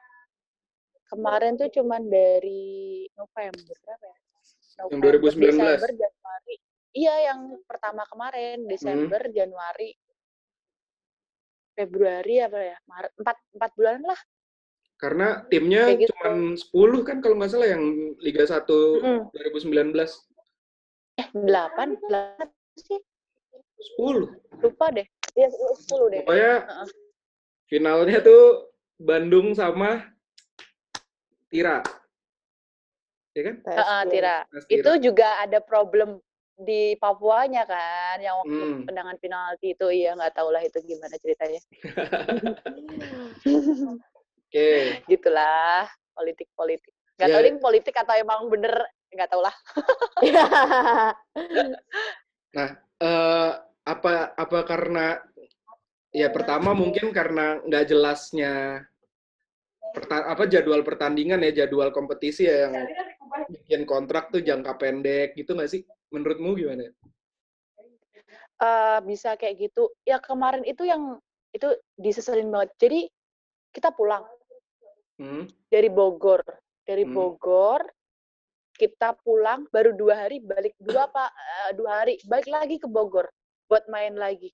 Kemarin 1.11 1.59
tuh 1.59 1.67
cuman 1.67 2.07
dari 2.07 3.03
November 3.19 3.75
berapa 3.83 4.05
ya? 4.07 4.17
Yang 4.71 4.87
November, 4.87 5.13
2019. 5.19 5.51
Desember, 5.51 5.91
Januari. 5.99 6.55
Iya, 6.91 7.15
yang 7.27 7.39
pertama 7.67 8.03
kemarin 8.07 8.57
Desember, 8.67 9.19
Hmm. 9.19 9.35
Januari, 9.35 9.89
Februari 11.71 12.35
apa 12.39 12.59
ya? 12.59 12.77
Maret 12.87 13.11
empat 13.19 13.37
empat 13.51 13.71
bulan 13.75 13.99
lah. 14.03 14.19
Karena 15.01 15.41
timnya 15.49 15.97
gitu. 15.97 16.13
cuma 16.13 16.53
10 16.53 17.01
kan 17.01 17.17
kalau 17.25 17.33
nggak 17.41 17.49
salah 17.49 17.73
yang 17.73 17.81
Liga 18.21 18.45
1 18.45 19.01
Mm. 19.01 19.33
2019. 19.33 19.97
Eh 21.17 21.25
delapan 21.33 21.97
delapan 22.05 22.47
sih 22.77 23.01
10. 23.97 24.29
lupa 24.61 24.85
deh. 24.93 25.07
Iya 25.33 25.49
sepuluh 25.73 26.07
deh. 26.13 26.21
Pokoknya 26.21 26.53
Heeh. 26.69 26.87
finalnya 27.65 28.21
tuh 28.21 28.69
Bandung 29.01 29.57
sama 29.57 30.05
Tira. 31.49 31.81
Ya 33.33 33.41
kan? 33.41 33.55
Heeh, 33.65 34.01
PSG. 34.05 34.11
Tira. 34.13 34.37
Mas 34.53 34.63
Tira. 34.69 34.77
Itu 34.85 34.91
juga 35.01 35.41
ada 35.41 35.57
problem 35.59 36.21
di 36.61 36.93
Papuanya 37.01 37.65
kan, 37.65 38.21
yang 38.21 38.37
waktu 38.45 38.53
Hmm. 38.53 38.85
tendangan 38.85 39.17
penalti 39.17 39.73
itu 39.73 39.89
iya 39.89 40.13
nggak 40.13 40.37
tahu 40.37 40.53
lah 40.53 40.61
itu 40.61 40.77
gimana 40.85 41.17
ceritanya. 41.17 41.57
Oke. 44.51 44.99
Gitulah 45.07 45.87
politik 46.11 46.51
politik. 46.59 46.91
Nggak 47.15 47.27
Ya. 47.31 47.35
tahu 47.39 47.43
ini 47.47 47.59
politik 47.63 47.95
atau 47.95 48.15
emang 48.19 48.51
bener 48.51 48.83
nggak 49.07 49.29
tahu 49.31 49.47
lah. 49.47 49.55
Eh, 53.01 53.51
apa 53.87 54.35
apa 54.35 54.59
karena 54.67 55.23
ya 56.11 56.27
pertama 56.29 56.75
mungkin 56.75 57.15
karena 57.15 57.63
nggak 57.63 57.87
jelasnya 57.87 58.83
perta- 59.95 60.27
apa 60.27 60.43
jadwal 60.51 60.83
pertandingan 60.83 61.39
ya 61.47 61.63
jadwal 61.63 61.95
kompetisi 61.95 62.45
ya 62.45 62.67
yang 62.67 62.75
bikin 63.47 63.87
kontrak 63.87 64.29
tuh 64.35 64.43
jangka 64.43 64.75
pendek 64.77 65.33
gitu 65.39 65.55
nggak 65.55 65.71
sih 65.71 65.81
menurutmu 66.11 66.59
gimana? 66.59 66.91
Eh, 68.61 68.99
bisa 69.07 69.39
kayak 69.39 69.71
gitu. 69.71 69.87
Ya 70.03 70.19
kemarin 70.19 70.67
itu 70.67 70.83
yang 70.83 71.23
itu 71.55 71.71
diseselin 71.97 72.51
banget. 72.51 72.75
Jadi 72.77 72.99
kita 73.71 73.95
pulang 73.95 74.27
Hmm? 75.21 75.45
dari 75.69 75.85
Bogor, 75.93 76.41
dari 76.81 77.05
Hmm. 77.05 77.13
Bogor 77.13 77.85
kita 78.73 79.13
pulang 79.21 79.69
baru 79.69 79.93
dua 79.93 80.25
hari 80.25 80.41
balik 80.41 80.73
dua 80.81 81.05
apa 81.05 81.29
eh, 81.29 81.77
dua 81.77 82.01
hari 82.01 82.17
balik 82.25 82.49
lagi 82.49 82.81
ke 82.81 82.89
Bogor 82.89 83.29
buat 83.69 83.85
main 83.85 84.17
lagi. 84.17 84.49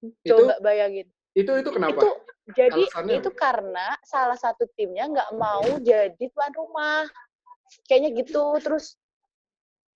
Itu 0.00 0.32
Coba 0.32 0.56
bayangin. 0.64 1.04
itu 1.36 1.52
itu 1.52 1.68
kenapa? 1.68 2.00
Itu 2.00 2.10
jadi 2.56 2.88
Alasannya 2.88 3.14
itu 3.20 3.28
apa? 3.28 3.36
karena 3.36 3.86
salah 4.08 4.38
satu 4.40 4.64
timnya 4.72 5.04
nggak 5.12 5.30
mau 5.36 5.68
jadi 5.84 6.24
tuan 6.32 6.52
rumah. 6.56 7.04
Kayaknya 7.84 8.10
gitu 8.24 8.42
terus 8.64 8.96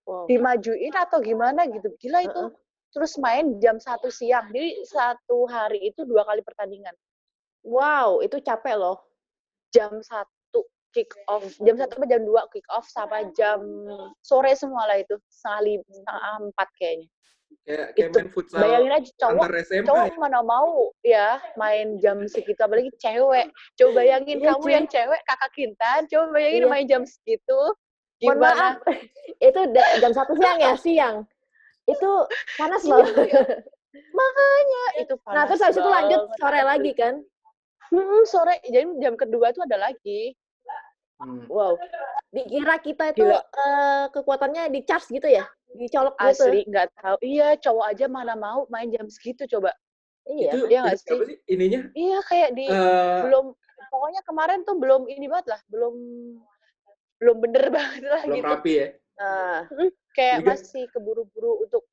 wow. 0.05 0.29
dimajuin 0.29 0.93
atau 0.93 1.17
gimana 1.25 1.65
gitu. 1.65 1.89
Gila 1.97 2.21
itu. 2.21 2.43
Heeh. 2.45 2.93
Terus 2.93 3.15
main 3.17 3.57
jam 3.57 3.81
satu 3.81 4.11
siang. 4.13 4.51
Jadi 4.53 4.83
satu 4.85 5.49
hari 5.49 5.89
itu 5.89 6.05
dua 6.05 6.21
kali 6.29 6.45
pertandingan. 6.45 6.93
wow, 7.61 8.21
itu 8.25 8.41
capek 8.41 8.73
loh. 8.73 8.97
Jam 9.71 10.03
satu 10.03 10.61
kick 10.91 11.11
off. 11.27 11.47
Jam 11.63 11.75
satu 11.79 11.95
sampai 11.95 12.09
jam 12.11 12.23
dua 12.23 12.43
kick 12.51 12.67
off 12.69 12.87
sama 12.87 13.27
jam 13.35 13.59
sore 14.19 14.51
semua 14.53 14.87
lah 14.87 14.99
itu. 14.99 15.15
Setengah, 15.31 15.79
setengah 15.87 16.35
empat 16.51 16.69
kayaknya. 16.75 17.07
Kayak 17.67 17.87
kayak 17.99 18.07
itu, 18.07 18.15
main 18.15 18.29
futsal 18.31 18.59
Bayangin 18.63 18.91
aja 18.95 19.11
cowok 19.19 19.45
cowok 19.83 20.05
ya? 20.07 20.15
mana 20.15 20.39
mau 20.39 20.71
ya 21.03 21.27
main 21.59 21.99
jam 21.99 22.23
segitu 22.23 22.55
apalagi 22.63 22.87
cewek 22.95 23.51
coba 23.75 23.91
bayangin 23.91 24.39
Iya, 24.39 24.55
kamu 24.55 24.63
cuy. 24.63 24.71
yang 24.71 24.87
cewek 24.87 25.19
kakak 25.27 25.51
kintan 25.51 25.99
coba 26.07 26.25
bayangin 26.31 26.63
Iya. 26.63 26.71
main 26.71 26.85
jam 26.87 27.03
segitu 27.03 27.59
Mohon 28.23 28.37
gimana 28.39 28.55
maaf, 28.55 28.75
itu 29.51 29.61
jam 29.75 30.11
satu 30.15 30.31
siang 30.39 30.57
ya 30.63 30.73
siang. 30.79 31.15
Itu 31.83 32.11
panas 32.55 32.81
loh. 32.87 33.03
makanya 34.19 34.83
itu 35.03 35.13
Nah 35.19 35.23
panas 35.27 35.45
terus 35.51 35.61
habis 35.67 35.77
itu 35.83 35.89
lanjut 35.91 36.19
banget. 36.23 36.37
sore 36.39 36.61
lagi 36.63 36.91
kan? 36.95 37.13
Hmm, 37.91 38.23
sore 38.23 38.63
jadi 38.63 38.87
jam 38.97 39.13
kedua 39.13 39.51
tuh 39.51 39.63
ada 39.63 39.77
lagi 39.81 40.33
Hmm. 41.21 41.45
Wow. 41.45 41.77
Dikira 42.33 42.81
kita 42.81 43.13
itu 43.13 43.21
Gila. 43.21 43.37
eh, 43.37 44.05
kekuatannya 44.09 44.73
di 44.73 44.81
charge 44.81 45.05
gitu 45.11 45.29
ya? 45.29 45.45
Dicolok 45.69 46.17
gitu. 46.17 46.25
asli 46.33 46.65
nggak 46.65 46.97
tahu 46.97 47.17
iya 47.21 47.53
cowok 47.55 47.85
aja 47.87 48.09
mana 48.09 48.33
mau 48.33 48.65
main 48.67 48.89
jam 48.89 49.05
segitu 49.05 49.45
coba 49.47 49.69
Iya. 50.25 50.49
Itu, 50.51 50.65
Iya 50.65 50.79
nggak 50.81 50.97
itu 50.97 51.13
sih 51.21 51.37
ininya? 51.47 51.81
iya 51.93 52.19
kayak 52.25 52.49
di 52.53 52.65
Eh, 52.65 53.21
belum 53.21 53.53
pokoknya 53.87 54.21
kemarin 54.23 54.65
tuh 54.65 54.75
belum 54.75 55.05
ini 55.05 55.29
banget 55.29 55.45
lah 55.47 55.61
belum 55.69 55.93
belum 57.17 57.37
bener 57.39 57.65
banget 57.77 58.01
lah 58.01 58.21
belum 58.25 58.37
gitu 58.37 58.47
rapi 58.49 58.71
ya. 58.73 58.87
Nah, 59.13 59.57
kayak 60.11 60.35
Liga- 60.41 60.49
masih 60.57 60.83
keburu-buru 60.89 61.69
untuk 61.69 61.85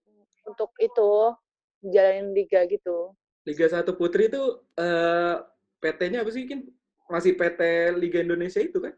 untuk 0.48 0.72
itu 0.80 1.36
jalanin 1.84 2.32
liga 2.32 2.64
gitu 2.64 3.12
Liga 3.44 3.68
1 3.68 3.92
Putri 3.92 4.32
itu 4.32 4.40
eh, 4.74 5.36
PT-nya 5.78 6.22
apa 6.22 6.30
sih, 6.30 6.44
Kin? 6.44 6.66
Masih 7.08 7.32
PT 7.32 7.60
Liga 7.96 8.18
Indonesia 8.20 8.60
itu 8.60 8.78
kan? 8.78 8.92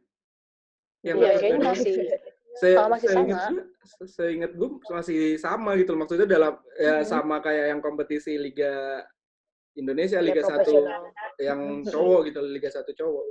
Iya, 1.01 1.13
Yang 1.13 1.17
nggak 1.17 1.33
kayaknya 1.41 1.61
masih 1.65 1.95
Oh, 2.77 2.91
masih 2.91 3.09
seingat 3.09 3.39
sama. 3.41 3.51
gue, 3.55 3.63
se- 3.87 4.11
seingat 4.11 4.53
gue 4.53 4.69
masih 4.91 5.19
sama 5.39 5.71
gitu. 5.79 5.95
loh. 5.95 6.01
Maksudnya 6.03 6.27
dalam 6.29 6.55
ya 6.77 7.01
Mhm. 7.01 7.07
sama 7.07 7.37
kayak 7.41 7.67
yang 7.73 7.81
kompetisi 7.81 8.35
Liga 8.37 9.07
Indonesia, 9.73 10.19
Liga 10.19 10.43
1 10.43 10.67
profesional. 10.67 11.03
yang 11.39 11.61
cowok 11.87 12.21
gitu, 12.29 12.41
Liga 12.43 12.69
1 12.69 12.91
cowok. 12.93 13.25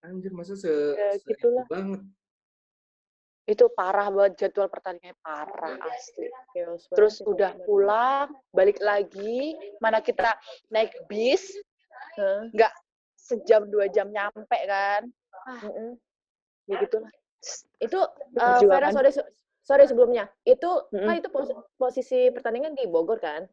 Anjir, 0.00 0.32
masa 0.32 0.56
se, 0.56 0.70
Ya, 0.70 1.12
se- 1.18 1.28
gitulah. 1.28 1.66
banget. 1.68 2.02
Itu 3.46 3.70
parah 3.78 4.10
banget 4.10 4.46
jadwal 4.46 4.66
pertandingannya 4.66 5.14
parah 5.22 5.78
asli 5.86 6.26
chaos 6.50 6.90
banget 6.90 6.96
terus 6.98 7.16
udah 7.22 7.54
pulang 7.62 8.34
balik 8.50 8.82
lagi 8.82 9.54
mana 9.78 10.02
kita 10.02 10.34
naik 10.68 10.90
bis 11.06 11.54
nggak 12.50 12.74
sejam 13.14 13.70
dua 13.70 13.86
jam 13.86 14.10
nyampe 14.10 14.58
kan 14.66 15.06
Mm-mm. 15.62 15.94
ya 16.66 16.74
gitulah 16.82 17.10
Itu 17.78 18.00
eh, 18.34 18.60
Vera 18.66 18.90
sorry, 18.90 19.14
sorry 19.62 19.84
sebelumnya. 19.86 20.26
Itu 20.42 20.90
Mm-mm. 20.90 21.06
kan 21.06 21.14
itu 21.20 21.28
pos- 21.30 21.54
posisi 21.78 22.26
pertandingan 22.34 22.74
di 22.74 22.90
Bogor 22.90 23.22
kan? 23.22 23.46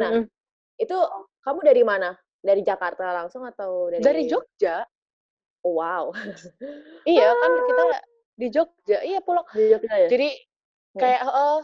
Nah, 0.00 0.22
Mm-mm. 0.22 0.24
itu 0.80 0.96
kamu 1.44 1.60
dari 1.60 1.82
mana? 1.84 2.16
Dari 2.40 2.64
Jakarta 2.64 3.12
langsung 3.12 3.44
atau 3.44 3.92
dari 3.92 4.00
dari 4.00 4.22
Jogja. 4.30 4.86
Wow. 5.60 6.14
Iya 7.04 7.28
kan 7.34 7.50
kita 7.68 7.82
di 8.38 8.46
Jogja. 8.48 8.98
Iya 9.02 9.18
pulang. 9.20 9.42
Di 9.50 9.64
Jogja 9.66 9.94
ya? 9.98 10.06
Jadi 10.06 10.28
kayak 10.94 11.20
eh 11.26 11.60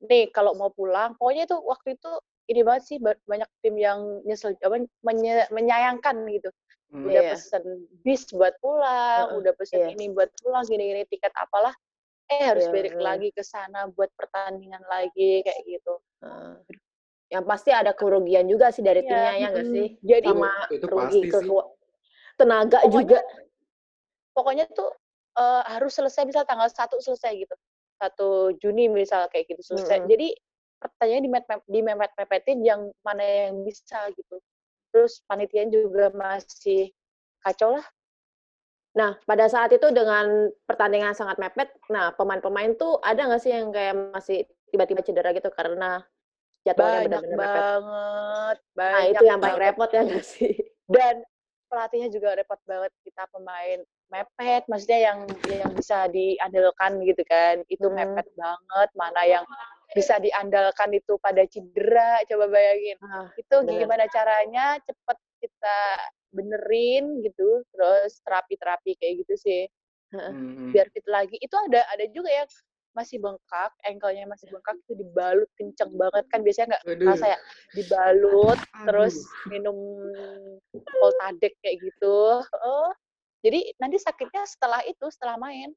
nih 0.00 0.24
kalau 0.32 0.56
mau 0.56 0.72
pulang, 0.72 1.12
pokoknya 1.20 1.44
itu 1.44 1.56
waktu 1.60 2.00
itu 2.00 2.10
ini 2.48 2.60
banget 2.64 2.82
sih 2.88 2.96
ba- 2.98 3.20
banyak 3.28 3.46
tim 3.60 3.76
yang 3.76 4.24
nyesel 4.24 4.56
apa 4.56 4.80
menye- 5.04 5.48
menyayangkan 5.52 6.16
gitu. 6.32 6.48
Hmm. 6.90 7.06
Udah 7.06 7.22
Iya. 7.22 7.30
pesen 7.36 7.64
bis 8.02 8.26
buat 8.34 8.56
pulang, 8.58 9.30
Heeh, 9.30 9.38
udah 9.38 9.52
pesen 9.54 9.78
iya. 9.78 9.88
ini 9.94 10.10
buat 10.10 10.32
pulang 10.40 10.64
gini-gini 10.66 11.06
tiket 11.06 11.30
apalah. 11.36 11.76
Eh 12.26 12.42
harus 12.46 12.66
Iya, 12.66 12.72
balik 12.74 12.94
lagi 12.96 13.28
ke 13.30 13.42
sana 13.42 13.86
buat 13.92 14.10
pertandingan 14.16 14.82
lagi 14.88 15.44
kayak 15.44 15.60
gitu. 15.68 15.94
Heeh. 16.24 16.54
yang 17.30 17.46
pasti 17.46 17.70
ada 17.70 17.94
kerugian 17.94 18.42
juga 18.50 18.74
sih 18.74 18.82
dari 18.82 19.06
Iya, 19.06 19.10
timnya 19.14 19.32
ya 19.38 19.46
nggak 19.54 19.62
mm-mm. 19.62 19.76
sih? 19.78 19.88
Jadi 20.02 20.28
Sama 20.34 20.50
itu 20.66 20.86
rugi 20.90 20.98
pasti 20.98 21.18
ke 21.30 21.38
tenaga 22.34 22.78
Pokoknya- 22.82 22.90
juga. 22.90 23.18
pokoknya 24.34 24.64
tuh 24.74 24.90
eh, 25.40 25.62
harus 25.72 25.92
selesai 25.96 26.28
misal 26.28 26.44
tanggal 26.44 26.68
1 26.68 27.00
selesai 27.00 27.32
gitu. 27.40 27.56
1 28.00 28.56
Juni 28.60 28.88
misal 28.92 29.28
kayak 29.32 29.48
gitu 29.56 29.62
selesai. 29.74 30.04
Mm-mm. 30.04 30.12
Jadi 30.12 30.28
pertanyaannya 30.80 31.24
di 31.28 31.30
di 31.68 31.80
mepet 31.84 32.12
mepetin 32.16 32.58
yang 32.64 32.80
mana 33.04 33.24
yang 33.24 33.64
bisa 33.64 34.08
gitu. 34.16 34.40
Terus 34.92 35.20
panitia 35.28 35.68
juga 35.68 36.08
masih 36.12 36.92
kacau 37.44 37.76
lah. 37.76 37.86
Nah, 38.90 39.14
pada 39.22 39.46
saat 39.46 39.70
itu 39.70 39.86
dengan 39.94 40.50
pertandingan 40.66 41.14
sangat 41.14 41.38
mepet, 41.38 41.70
nah 41.86 42.10
pemain-pemain 42.10 42.74
tuh 42.74 42.98
ada 43.06 43.22
nggak 43.22 43.38
sih 43.38 43.54
yang 43.54 43.70
kayak 43.70 43.94
masih 44.10 44.50
tiba-tiba 44.74 45.06
cedera 45.06 45.30
gitu 45.30 45.46
karena 45.54 46.02
jadwalnya 46.66 47.06
benar-benar 47.06 47.38
mepet? 47.38 47.62
banget. 47.62 48.56
Nah, 48.58 48.74
Banyak 48.74 49.10
itu 49.14 49.24
yang 49.30 49.38
paling 49.38 49.60
repot 49.62 49.90
ya 49.94 50.02
nggak 50.02 50.26
sih? 50.26 50.52
Dan 50.90 51.22
pelatihnya 51.70 52.10
juga 52.10 52.34
repot 52.34 52.58
banget 52.66 52.90
kita 53.06 53.30
pemain 53.30 53.78
mepet, 54.10 54.62
maksudnya 54.66 55.00
yang 55.14 55.18
yang 55.46 55.70
bisa 55.74 56.10
diandalkan 56.10 57.00
gitu 57.06 57.22
kan. 57.26 57.62
Itu 57.70 57.86
Hmm. 57.88 57.96
mepet 57.96 58.26
banget, 58.34 58.88
mana 58.98 59.22
yang 59.24 59.44
bisa 59.90 60.18
diandalkan 60.18 60.90
itu 60.94 61.18
pada 61.18 61.42
cedera, 61.46 62.22
coba 62.26 62.46
bayangin. 62.50 62.98
Ah, 63.02 63.30
itu 63.34 63.56
bener. 63.64 63.86
gimana 63.86 64.04
caranya 64.10 64.78
cepet 64.82 65.18
kita 65.40 65.78
benerin 66.30 67.26
gitu 67.26 67.66
terus 67.74 68.22
terapi-terapi 68.22 68.94
kayak 68.98 69.26
gitu 69.26 69.34
sih 69.38 69.62
Hmm. 70.10 70.74
biar 70.74 70.90
fit 70.90 71.06
lagi 71.06 71.38
itu 71.38 71.54
ada 71.70 71.86
ada 71.94 72.02
juga 72.10 72.26
yang 72.30 72.46
masih 72.98 73.22
bengkak 73.22 73.70
ankle-nya 73.86 74.26
masih 74.26 74.50
bengkak 74.50 74.74
itu 74.82 74.98
dibalut 74.98 75.46
kenceng 75.54 75.94
banget 75.94 76.26
kan 76.34 76.42
biasanya 76.42 76.66
nggak 76.74 76.82
rasa 77.06 77.26
ya 77.30 77.38
dibalut 77.78 78.58
terus 78.90 79.14
Aduh. 79.22 79.46
minum 79.54 79.78
Voltadek 80.98 81.54
kayak 81.62 81.78
gitu 81.78 82.42
oh 82.42 82.90
jadi 83.40 83.72
nanti 83.76 83.96
sakitnya 83.96 84.44
setelah 84.44 84.80
itu 84.82 85.04
setelah 85.08 85.36
main 85.36 85.72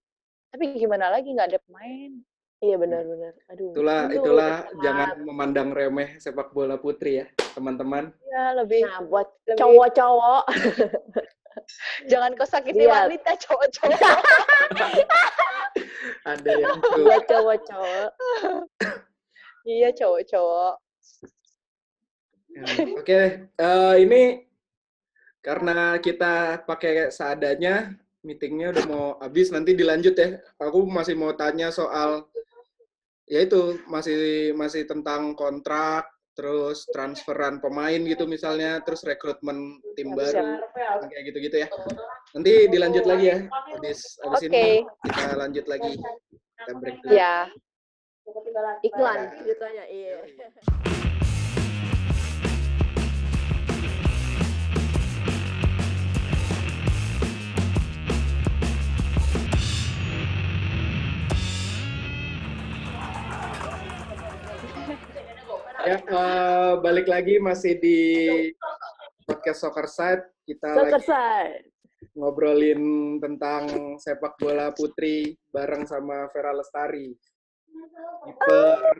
tapi 0.48 0.72
gimana 0.76 1.10
lagi 1.10 1.28
nggak 1.28 1.50
ada 1.50 1.60
pemain 1.62 2.12
Iya 2.60 2.80
benar-benar. 2.80 3.36
Aduh. 3.52 3.76
Itulah 3.76 4.02
Itu 4.08 4.16
itulah 4.24 4.54
jangan 4.80 5.20
memandang 5.20 5.70
remeh 5.70 6.16
sepak 6.16 6.50
bola 6.50 6.78
putri 6.78 7.20
ya, 7.20 7.26
teman-teman. 7.52 8.10
ya 8.26 8.56
lebih 8.56 8.82
Nah, 8.82 9.04
buat 9.04 9.28
lebih- 9.44 9.60
cowok-cowok, 9.60 10.44
jangan 12.08 12.32
kau 12.34 12.48
sakiti 12.48 12.88
Lihat. 12.88 13.04
wanita 13.04 13.32
cowok-cowok 13.36 14.00
Ada 16.26 16.52
yang 16.56 16.80
tuh. 16.80 17.04
buat 17.04 17.24
cowok-cowok. 17.28 18.10
iya 19.66 19.90
cowok-cowok 19.92 20.74
Oke, 22.96 23.22
eh, 23.50 23.94
ini 24.00 24.40
karena 25.44 26.00
kita 26.00 26.64
pakai 26.64 27.12
seadanya, 27.12 27.92
meetingnya 28.24 28.72
udah 28.72 28.86
mau 28.88 29.06
habis, 29.20 29.52
nanti 29.52 29.76
dilanjut 29.76 30.16
ya. 30.16 30.40
Aku 30.64 30.88
masih 30.88 31.20
mau 31.20 31.36
tanya 31.36 31.68
soal, 31.68 32.32
ya 33.28 33.44
itu 33.44 33.84
masih 33.92 34.56
masih 34.56 34.88
tentang 34.88 35.36
kontrak, 35.36 36.08
terus 36.34 36.88
transferan 36.96 37.60
pemain 37.60 38.00
gitu 38.08 38.24
misalnya, 38.24 38.80
terus 38.88 39.04
rekrutmen 39.04 39.84
tim 40.00 40.16
baru, 40.16 40.64
yang 40.74 41.10
kayak 41.12 41.24
gitu-gitu 41.30 41.58
ya. 41.62 41.68
Nanti 42.32 42.72
dilanjut 42.72 43.04
lagi 43.04 43.26
ya, 43.28 43.38
habis 43.76 44.16
habis 44.24 44.42
Oke. 44.48 44.48
ini 44.48 44.66
kita 45.12 45.36
lanjut 45.36 45.66
lagi. 45.68 45.94
Kita 46.64 46.72
break 46.80 46.98
dulu. 47.04 47.12
ya 47.12 47.52
Iklan 48.88 49.20
ceritanya, 49.44 49.84
iya. 49.92 50.24
Ya, 65.84 66.00
eh, 66.00 66.72
balik 66.80 67.12
lagi 67.12 67.44
masih 67.44 67.76
di 67.76 68.00
podcast 69.28 69.68
Soccer 69.68 69.88
Side. 69.92 70.24
Kita 70.48 70.72
Soccer 70.80 70.96
lagi 70.96 71.12
side. 71.12 71.66
ngobrolin 72.16 72.84
tentang 73.20 73.96
sepak 74.00 74.40
bola 74.40 74.72
putri 74.72 75.36
bareng 75.52 75.84
sama 75.84 76.32
Vera 76.32 76.56
Lestari. 76.56 77.12
Kiper, 78.24 78.96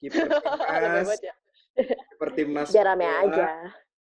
kiper 0.00 0.24
timnas, 0.72 1.08
ya 1.20 1.34
kiper 1.76 2.30
timnas 2.32 2.68
Biar 2.72 2.86
rame 2.88 3.04
bola, 3.04 3.20
aja. 3.28 3.46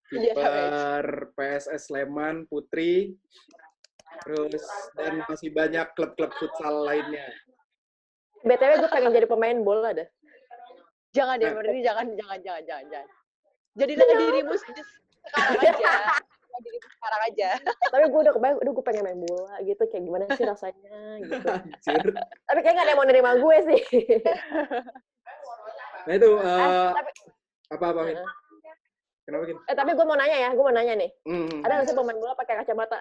kiper 0.07 1.05
PSS 1.35 1.83
Sleman 1.91 2.47
putri, 2.47 3.19
terus 4.23 4.63
dan 4.95 5.27
masih 5.27 5.51
banyak 5.51 5.91
klub-klub 5.99 6.31
futsal 6.39 6.87
lainnya. 6.87 7.27
BTW 8.47 8.71
gue 8.87 8.91
pengen 8.91 9.11
jadi 9.15 9.27
pemain 9.27 9.59
bola 9.67 9.91
dah. 9.95 10.07
Jangan 11.13 11.37
ya 11.37 11.51
berarti 11.53 11.81
jangan 11.81 12.07
jangan 12.13 12.39
jangan 12.41 12.63
jangan 12.65 12.85
jangan 12.89 13.09
jadilah 13.75 14.07
dirimu 14.11 14.53
se- 14.55 14.69
sekarang 15.23 15.61
aja 15.61 15.93
dirimu 16.63 16.89
sekarang 16.91 17.23
aja 17.27 17.49
Tapi 17.89 18.05
gue 18.07 18.21
udah 18.21 18.33
kebayang, 18.33 18.59
aduh 18.59 18.73
gue 18.73 18.85
pengen 18.85 19.03
main 19.03 19.19
bola 19.19 19.55
gitu. 19.61 19.83
Kayak 19.83 20.03
gimana 20.03 20.25
sih 20.31 20.45
rasanya 20.45 20.99
gitu. 21.21 21.49
Tapi 22.43 22.59
kayak 22.61 22.73
gak 22.73 22.85
ada 22.85 22.91
yang 22.91 22.99
mau 22.99 23.07
nerima 23.07 23.31
gue 23.35 23.57
sih. 23.69 23.81
Nah 26.03 26.15
itu 26.15 26.29
Eh, 26.35 26.43
eh, 26.43 26.91
tapi, 26.91 27.11
apa 27.71 27.85
apa 27.89 28.01
Vin? 28.03 28.19
Kenapa 29.23 29.43
Vin? 29.47 29.55
eh, 29.61 29.75
tapi 29.75 29.91
gue 29.93 30.03
mau 30.03 30.19
nanya 30.19 30.37
ya, 30.37 30.51
gue 30.51 30.61
mau 30.61 30.75
nanya 30.75 30.95
nih. 30.99 31.11
Hmm. 31.23 31.63
Ada 31.63 31.73
nggak 31.73 31.87
sih 31.87 31.95
pemain 31.95 32.19
bola 32.19 32.33
pakai 32.35 32.55
kacamata? 32.59 32.99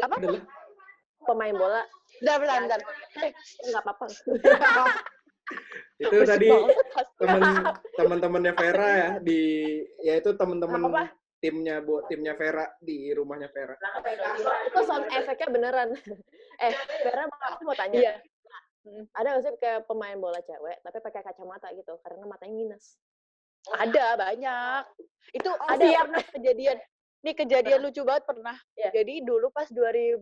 Apa. 0.00 0.16
Pemain 1.22 1.54
bola 1.54 1.82
bentar 2.18 2.36
bentar 2.40 2.58
bentar 2.60 2.80
Eh, 3.20 3.30
nggak 3.64 3.82
apa-apa. 3.82 4.06
itu 5.98 6.10
berisik 6.10 6.30
tadi 6.30 6.48
temen 7.18 7.42
teman-temannya 7.94 8.52
Vera 8.54 8.88
ya 8.88 9.08
di 9.18 9.40
ya 10.00 10.14
itu 10.16 10.30
teman-teman 10.32 11.08
timnya 11.38 11.78
bu 11.78 12.02
timnya 12.06 12.34
Vera 12.34 12.66
di 12.78 13.10
rumahnya 13.10 13.48
Vera. 13.48 13.74
Itu 14.66 14.80
sound 14.82 15.06
efeknya 15.08 15.48
beneran. 15.48 15.88
Eh, 16.58 16.74
Vera, 17.06 17.22
aku 17.54 17.62
mau 17.62 17.74
tanya. 17.74 17.94
iya 17.94 18.14
Ada 19.14 19.28
nggak 19.30 19.42
sih 19.44 19.52
kayak 19.58 19.86
pemain 19.86 20.18
bola 20.18 20.42
cewek 20.42 20.82
tapi 20.82 20.98
pakai 20.98 21.22
kacamata 21.22 21.70
gitu 21.70 21.94
karena 22.02 22.26
matanya 22.26 22.54
minus? 22.56 22.98
ada 23.68 24.16
banyak 24.16 24.82
itu 25.30 25.50
Oh, 25.50 25.68
ada 25.68 25.84
siap. 25.84 26.08
pernah 26.08 26.24
kejadian 26.32 26.76
nih 27.20 27.34
kejadian 27.36 27.78
lucu 27.78 28.00
banget 28.00 28.24
pernah 28.24 28.56
Iya. 28.74 28.90
jadi 28.96 29.14
dulu 29.22 29.50
pas 29.50 29.68
2000 29.68 30.18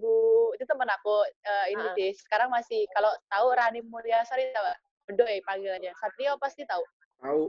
itu 0.57 0.65
teman 0.67 0.89
aku 0.91 1.15
eh, 1.25 1.67
ini 1.71 1.85
Ah. 1.85 1.95
sih 1.95 2.11
sekarang 2.19 2.49
masih 2.51 2.85
kalau 2.91 3.13
tahu 3.29 3.47
Rani 3.55 3.81
Mulyasari 3.81 4.51
tahu 4.51 4.67
Bedoy 5.07 5.39
panggilannya 5.47 5.95
Satrio 5.97 6.35
pasti 6.39 6.67
tahu 6.67 6.83
Tahu. 7.23 7.45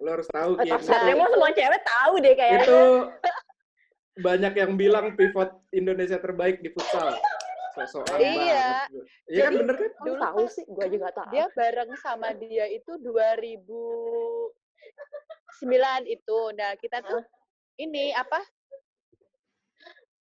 Lo 0.00 0.08
harus 0.16 0.28
tahu 0.32 0.56
Oh, 0.56 0.78
Satria 0.80 1.14
mah 1.18 1.28
semua 1.28 1.50
cewek 1.52 1.82
tahu 1.84 2.14
deh 2.24 2.32
kayaknya. 2.32 2.64
Itu 2.64 2.82
banyak 4.20 4.52
yang 4.56 4.72
bilang 4.78 5.12
pivot 5.14 5.50
Indonesia 5.74 6.16
terbaik 6.16 6.62
di 6.64 6.70
futsal. 6.72 7.14
Sosokan 7.70 8.18
Iya. 8.18 8.34
banget. 8.34 8.90
Iya 9.30 9.42
kan 9.46 9.52
bener 9.62 9.74
kan? 9.78 9.90
Lu 9.90 10.02
dulu 10.10 10.18
tahu 10.18 10.42
sih, 10.50 10.64
gue 10.66 10.86
juga 10.90 11.08
tahu. 11.14 11.30
dia 11.30 11.46
bareng 11.54 11.90
sama 12.02 12.34
dia 12.34 12.66
itu 12.66 12.98
2009 12.98 14.50
itu. 16.10 16.38
Nah, 16.58 16.74
kita 16.82 16.98
tuh 17.06 17.22
ini 17.78 18.10
apa? 18.10 18.42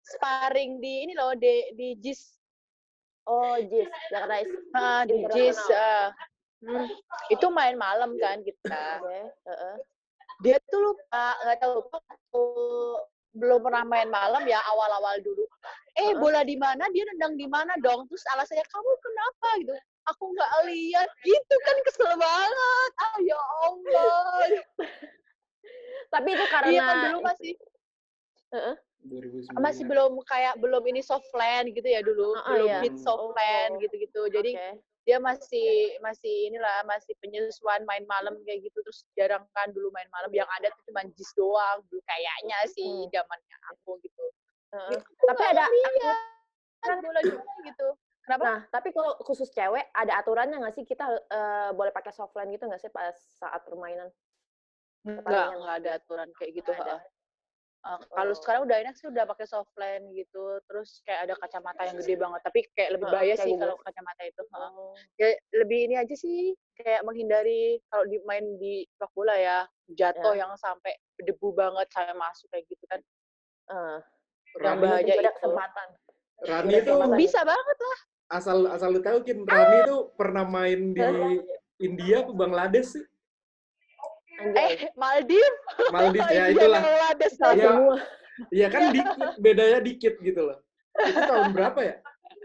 Sparring 0.05 0.77
di 0.83 1.07
ini 1.07 1.13
loh 1.17 1.33
di 1.33 1.71
di 1.73 1.95
JIS. 1.97 2.37
Oh, 3.25 3.55
Jis, 3.57 3.87
Jakarta 4.11 4.35
Is. 4.43 4.51
Ah, 4.75 5.01
di 5.07 5.23
JIS. 5.29 5.57
Hmm, 6.61 6.85
itu 7.33 7.47
main 7.49 7.73
malam 7.73 8.13
kan 8.21 8.37
kita. 8.45 9.01
Oke, 9.01 9.19
heeh. 9.49 9.75
Dia 10.45 10.57
tuh 10.69 10.93
lupa, 10.93 11.37
nggak 11.41 11.57
tahu 11.57 11.71
lupa 11.81 11.97
belum 13.31 13.63
pernah 13.63 13.83
main 13.87 14.09
malam 14.11 14.43
ya 14.45 14.59
awal-awal 14.69 15.17
dulu. 15.23 15.41
Eh 15.97 16.13
bola 16.19 16.45
di 16.45 16.55
mana? 16.59 16.85
Dia 16.91 17.03
nendang 17.09 17.33
di 17.39 17.47
mana 17.49 17.73
dong? 17.79 18.05
Terus 18.11 18.23
alasannya 18.35 18.65
kamu 18.67 18.91
kenapa 19.01 19.47
gitu? 19.63 19.73
Aku 20.11 20.23
nggak 20.33 20.51
lihat. 20.67 21.07
Gitu 21.23 21.55
kan 21.65 21.77
kesel 21.87 22.11
banget. 22.19 22.91
Ah 22.99 23.17
ya 23.23 23.39
Allah. 23.65 24.45
Tapi 26.11 26.29
itu 26.35 26.45
Iya 26.45 26.51
kan 26.51 26.63
karena 26.67 26.95
dulu 27.07 27.17
masih 27.23 27.53
2009. 29.01 29.57
masih 29.63 29.83
belum 29.87 30.11
kayak 30.27 30.53
belum 30.59 30.83
ini 30.91 31.01
soft 31.01 31.31
land 31.33 31.71
gitu 31.71 31.87
ya 31.87 32.03
dulu. 32.03 32.35
Heeh, 32.35 32.49
belum 32.51 32.67
iya. 32.67 32.79
hit 32.83 32.95
soft 32.99 33.31
land 33.33 33.71
Oh. 33.77 33.81
gitu-gitu. 33.81 34.21
Jadi 34.29 34.51
Oke. 34.59 34.69
Dia 35.01 35.17
masih 35.17 35.97
masih 36.05 36.53
inilah 36.53 36.85
masih 36.85 37.17
penyesuaian 37.17 37.81
main 37.89 38.05
malam 38.05 38.37
kayak 38.45 38.69
gitu 38.69 38.77
terus 38.85 39.01
jarang 39.17 39.41
kan 39.57 39.73
dulu 39.73 39.89
main 39.89 40.05
malam 40.13 40.29
yang 40.29 40.45
ada 40.61 40.69
tuh 40.69 40.83
cuma 40.93 41.01
jis 41.17 41.29
doang 41.33 41.81
dulu 41.89 42.01
kayaknya 42.05 42.57
sih 42.69 43.09
Hmm. 43.09 43.09
zamannya 43.09 43.57
aku 43.73 43.97
gitu. 44.05 44.23
Gitu, 44.71 45.03
Tapi 45.27 45.43
ada 45.51 45.67
lihat 45.67 46.99
bola 47.03 47.21
juga 47.27 47.43
gitu 47.67 47.87
kenapa 48.23 48.43
Nah, 48.45 48.59
tapi 48.71 48.89
kalau 48.95 49.17
khusus 49.25 49.49
cewek 49.51 49.89
ada 49.91 50.21
aturannya 50.21 50.61
nggak 50.61 50.75
sih 50.77 50.85
kita 50.87 51.05
eh, 51.11 51.69
boleh 51.75 51.91
pakai 51.91 52.13
softline 52.15 52.53
gitu 52.55 52.69
nggak 52.69 52.81
sih 52.81 52.91
pas 52.93 53.13
saat 53.41 53.61
permainan? 53.67 54.07
enggak 55.01 55.47
enggak 55.57 55.75
ada 55.81 55.89
aturan 55.97 56.29
kayak 56.37 56.51
gitu 56.61 56.71
ada. 56.77 57.01
Eh, 57.81 57.97
kalau 58.13 58.29
Oh. 58.29 58.37
sekarang 58.37 58.69
udah 58.69 58.77
enak 58.77 58.93
sih 58.93 59.09
udah 59.09 59.25
pakai 59.25 59.49
softline 59.49 60.13
gitu 60.13 60.61
terus 60.69 61.01
kayak 61.01 61.25
ada 61.25 61.33
kacamata 61.33 61.81
yang 61.81 61.97
gede 61.97 62.13
banget 62.29 62.41
tapi 62.45 62.59
kayak 62.77 62.93
lebih 62.93 63.09
bahaya 63.09 63.33
sih 63.33 63.57
kalau 63.57 63.73
kacamata 63.81 64.21
itu 64.21 64.41
heeh. 64.45 64.69
Oh. 64.69 64.93
ya 65.17 65.27
lebih 65.57 65.89
ini 65.89 65.95
aja 65.97 66.13
sih 66.13 66.53
kayak 66.77 67.01
menghindari 67.01 67.81
kalau 67.89 68.05
di 68.05 68.21
main 68.21 68.45
di 68.61 68.85
sepak 68.85 69.09
bola 69.11 69.33
ya 69.33 69.65
jatuh 69.89 70.29
Ya. 70.31 70.45
yang 70.45 70.53
sampai 70.55 70.93
berdebu 71.17 71.57
banget 71.57 71.89
sampai 71.89 72.13
masuk 72.13 72.47
kayak 72.49 72.69
gitu 72.69 72.85
kan 72.85 73.01
Eh, 73.65 73.97
yang 74.61 74.77
Rani, 74.77 74.81
bahaya 74.83 75.13
ada 75.15 75.21
itu. 75.23 75.37
kesempatan. 75.39 75.87
Rani 76.43 76.71
itu 76.75 76.91
bisa 77.17 77.39
banget 77.41 77.77
lah 77.81 77.99
asal 78.31 78.57
asal 78.69 78.93
lu 78.93 79.01
tahu 79.01 79.25
Kin, 79.25 79.41
Rani 79.41 79.77
itu 79.81 79.97
pernah 80.13 80.45
main 80.45 80.93
di 80.93 81.01
India 81.81 82.21
apa 82.21 82.29
Bangladesh 82.31 82.93
sih? 82.93 83.05
Anjay. 84.41 84.65
eh 84.65 84.79
Maldives 84.97 85.57
Maldives 85.93 86.31
ya 86.33 86.43
itulah. 86.53 86.81
Iya. 87.53 87.71
Iya 88.49 88.67
kan 88.73 88.81
dikit, 88.89 89.29
bedanya 89.37 89.79
dikit 89.79 90.15
gitu 90.17 90.41
loh. 90.41 90.57
Itu 90.97 91.19
tahun 91.19 91.53
berapa 91.53 91.79
ya? 91.83 91.95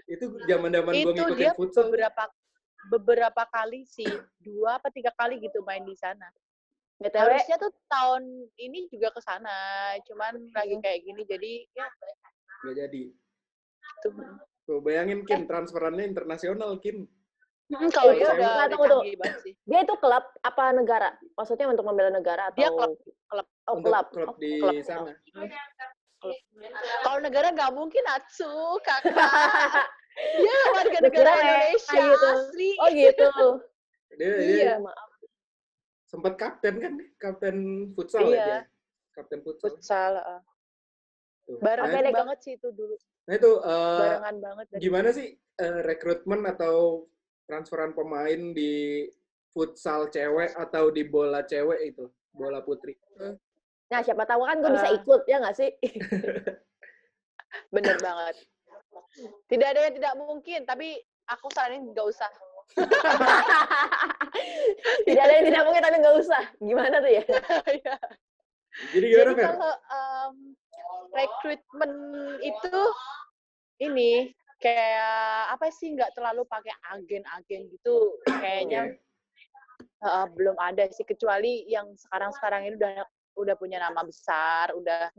Itu 0.07 0.37
zaman-zaman 0.45 0.93
gua 0.93 1.01
itu 1.01 1.11
ngikutin 1.17 1.39
dia 1.41 1.53
futsal. 1.57 1.89
beberapa 1.89 2.23
beberapa 2.87 3.43
kali 3.51 3.83
sih 3.83 4.07
dua 4.39 4.79
apa 4.79 4.93
tiga 4.95 5.11
kali 5.19 5.43
gitu 5.43 5.59
main 5.67 5.83
di 5.83 5.97
sana 5.99 6.31
BTW, 7.03 7.19
harusnya 7.19 7.59
tuh 7.59 7.75
tahun 7.91 8.23
ini 8.57 8.87
juga 8.89 9.11
ke 9.11 9.19
sana 9.21 9.51
cuman 10.07 10.39
lagi 10.55 10.79
kayak 10.79 11.01
gini 11.03 11.23
jadi 11.27 11.53
ya 11.75 11.87
Nggak 12.63 12.75
jadi. 12.87 13.03
gitu. 13.11 14.09
Tuh 14.67 14.79
bayangin 14.81 15.27
Kin, 15.27 15.45
transferannya 15.51 16.07
internasional 16.07 16.79
Kin. 16.79 17.05
Hmm, 17.67 17.91
kalau 17.91 18.15
dia 18.15 18.31
udah, 18.31 18.63
udah 18.63 18.67
tunggu, 18.71 18.99
sih 19.43 19.53
dia 19.67 19.83
itu 19.83 19.95
klub 19.99 20.23
apa 20.39 20.65
negara? 20.71 21.11
Maksudnya 21.35 21.67
untuk 21.67 21.83
membela 21.83 22.15
negara 22.15 22.47
atau 22.47 22.59
Dia 22.63 22.71
klub, 22.71 22.95
klub. 23.27 23.47
Oh, 23.67 23.75
Untuk 23.75 23.91
klub. 23.91 24.07
klub 24.15 24.29
Oh, 24.31 24.39
di 24.39 24.51
klub. 24.63 24.75
sana. 24.87 25.11
kalau 27.03 27.19
negara 27.21 27.51
nggak 27.51 27.71
mungkin 27.71 28.03
Atsu 28.09 28.47
kakak 28.83 29.15
dia 30.41 30.57
warga 30.73 30.99
negara 31.03 31.31
Indonesia 31.37 31.99
gitu. 31.99 32.27
asli 32.33 32.71
Oh 32.79 32.89
gitu. 32.89 33.27
Dia, 34.17 34.31
dia 34.41 34.57
Iya. 34.63 34.75
maaf. 34.79 35.11
sempat 36.07 36.39
kapten 36.39 36.75
kan 36.79 36.93
kapten 37.19 37.57
futsal 37.93 38.25
Iya. 38.25 38.31
ya 38.31 38.47
dia. 38.47 38.61
Kapten 39.13 39.43
futsal. 39.43 39.75
futsal 39.75 40.13
uh. 40.17 40.41
Tuh. 41.47 41.59
Kak. 41.63 42.15
banget 42.15 42.39
sih 42.43 42.53
itu 42.55 42.69
dulu 42.71 42.95
Nah 43.27 43.35
itu 43.35 43.51
eh, 43.59 43.99
barengan 44.01 44.37
banget 44.39 44.65
gimana 44.79 45.09
sih 45.11 45.29
eh, 45.35 45.79
rekrutmen 45.83 46.47
atau 46.47 47.07
transferan 47.47 47.95
pemain 47.95 48.53
di 48.53 49.07
futsal 49.51 50.11
cewek 50.11 50.53
atau 50.55 50.91
di 50.93 51.07
bola 51.07 51.41
cewek 51.47 51.95
itu, 51.95 52.05
bola 52.35 52.61
putri? 52.61 52.93
Nah, 53.87 54.03
siapa 54.03 54.27
tahu 54.27 54.43
kan 54.45 54.59
gue 54.61 54.71
bisa 54.75 54.89
Eh. 54.91 54.99
ikut, 54.99 55.23
ya 55.31 55.39
nggak 55.41 55.57
sih? 55.57 55.71
bener 57.73 57.97
banget 58.05 58.37
tidak 59.49 59.69
ada 59.73 59.81
yang 59.89 59.95
tidak 59.97 60.15
mungkin 60.21 60.61
tapi 60.69 61.01
aku 61.25 61.49
saranin 61.57 61.89
nggak 61.89 62.05
usah 62.05 62.29
tidak 65.07 65.23
ada 65.23 65.33
yang 65.39 65.47
tidak 65.47 65.63
mungkin, 65.65 65.83
tapi 65.87 65.97
nggak 66.03 66.17
usah. 66.19 66.43
Gimana 66.59 66.97
tuh 66.99 67.13
ya? 67.15 67.23
Iya. 67.79 67.97
Jadi 68.93 69.07
gimana 69.09 69.31
Jadi 69.33 69.41
kalau 69.41 69.73
em, 69.89 70.35
rekrutmen 71.15 71.93
itu 72.43 72.77
ini 73.81 74.35
kayak 74.57 75.53
apa 75.53 75.69
sih 75.69 75.93
nggak 75.93 76.17
terlalu 76.17 76.43
pakai 76.49 76.73
agen-agen 76.93 77.69
gitu. 77.73 78.21
Kayaknya 78.25 78.97
eh, 79.81 80.27
belum 80.33 80.57
ada 80.57 80.89
sih 80.93 81.05
kecuali 81.05 81.69
yang 81.69 81.93
sekarang-sekarang 81.97 82.69
ini 82.69 82.75
udah 82.81 83.05
udah 83.37 83.53
punya 83.61 83.77
nama 83.77 84.01
besar 84.01 84.73
udah 84.73 85.13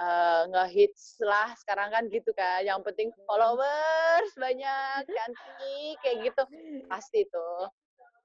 eh, 0.00 0.42
ngehits 0.52 1.16
lah 1.24 1.52
sekarang 1.64 1.92
kan 1.92 2.04
gitu 2.12 2.30
kan. 2.36 2.60
Yang 2.64 2.80
penting 2.92 3.08
followers 3.24 4.30
banyak 4.36 5.08
cantik 5.08 5.96
kayak 6.04 6.32
gitu. 6.32 6.42
Pasti 6.88 7.24
tuh. 7.32 7.68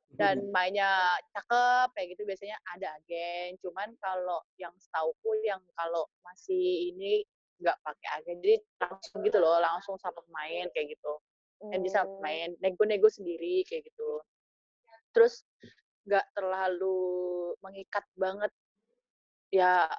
Dan 0.09 0.49
mainnya 0.49 1.15
cakep 1.37 1.95
kayak 1.95 2.07
gitu 2.17 2.27
biasanya 2.27 2.57
ada 2.75 2.91
agen. 2.99 3.55
Cuman 3.63 3.95
kalau 4.03 4.43
yang 4.59 4.73
setauku 4.75 5.31
yang 5.47 5.61
kalau 5.77 6.03
masih 6.25 6.91
ini 6.91 7.23
nggak 7.59 7.77
pakai 7.83 8.07
agen. 8.19 8.37
Jadi 8.39 8.55
langsung 8.79 9.19
gitu 9.23 9.37
loh 9.37 9.59
langsung 9.59 9.95
sama 9.99 10.19
pemain 10.23 10.67
kayak 10.71 10.95
gitu. 10.95 11.13
Yang 11.69 11.81
bisa 11.91 11.99
Hmm. 12.07 12.19
main 12.23 12.49
nego-nego 12.63 13.11
sendiri 13.11 13.67
kayak 13.67 13.87
gitu. 13.91 14.23
Terus 15.11 15.43
nggak 16.07 16.25
terlalu 16.33 16.97
mengikat 17.59 18.07
banget. 18.15 18.51
Ya 19.51 19.91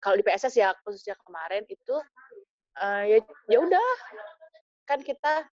kalau 0.00 0.16
di 0.16 0.24
PSS 0.24 0.56
ya 0.56 0.72
khususnya 0.82 1.14
kemarin 1.22 1.62
itu 1.68 1.96
eh, 2.80 3.02
ya 3.06 3.18
ya 3.46 3.58
udah. 3.62 3.90
Kan 4.88 5.04
kita 5.06 5.46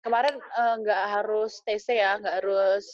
kemarin 0.00 0.38
eh, 0.40 0.74
nggak 0.80 1.02
harus 1.20 1.60
TC 1.66 2.00
ya 2.00 2.16
nggak 2.22 2.40
harus 2.40 2.88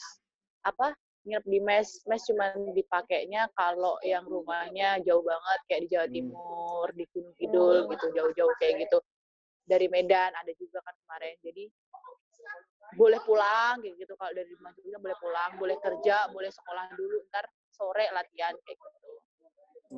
apa 0.64 0.97
nginep 1.25 1.45
di 1.49 1.59
mes 1.64 1.89
mes 2.05 2.22
cuman 2.29 2.77
dipakainya 2.77 3.49
kalau 3.57 3.97
yang 4.05 4.29
rumahnya 4.29 5.01
jauh 5.09 5.25
banget 5.25 5.61
kayak 5.64 5.81
di 5.85 5.89
Jawa 5.89 6.07
Hmm. 6.07 6.14
Timur 6.14 6.87
di 6.93 7.05
Gunung 7.09 7.35
Kidul 7.41 7.77
Hmm. 7.81 7.91
gitu 7.97 8.07
jauh-jauh 8.12 8.55
kayak 8.61 8.75
gitu. 8.85 8.99
Dari 9.64 9.89
Medan 9.89 10.37
ada 10.37 10.53
juga 10.61 10.85
kan 10.85 10.93
kemarin 10.93 11.41
jadi 11.41 11.64
boleh 13.01 13.20
pulang 13.25 13.81
kayak 13.81 13.97
gitu. 13.97 14.12
Kalau 14.20 14.33
dari 14.37 14.53
rumah 14.53 14.72
juga 14.77 14.99
boleh 15.01 15.16
pulang 15.16 15.51
boleh 15.57 15.77
kerja 15.81 16.16
boleh 16.29 16.51
sekolah 16.53 16.85
dulu 16.93 17.16
ntar 17.33 17.49
sore 17.72 18.05
latihan 18.12 18.53
kayak 18.68 18.77
gitu. 18.77 19.09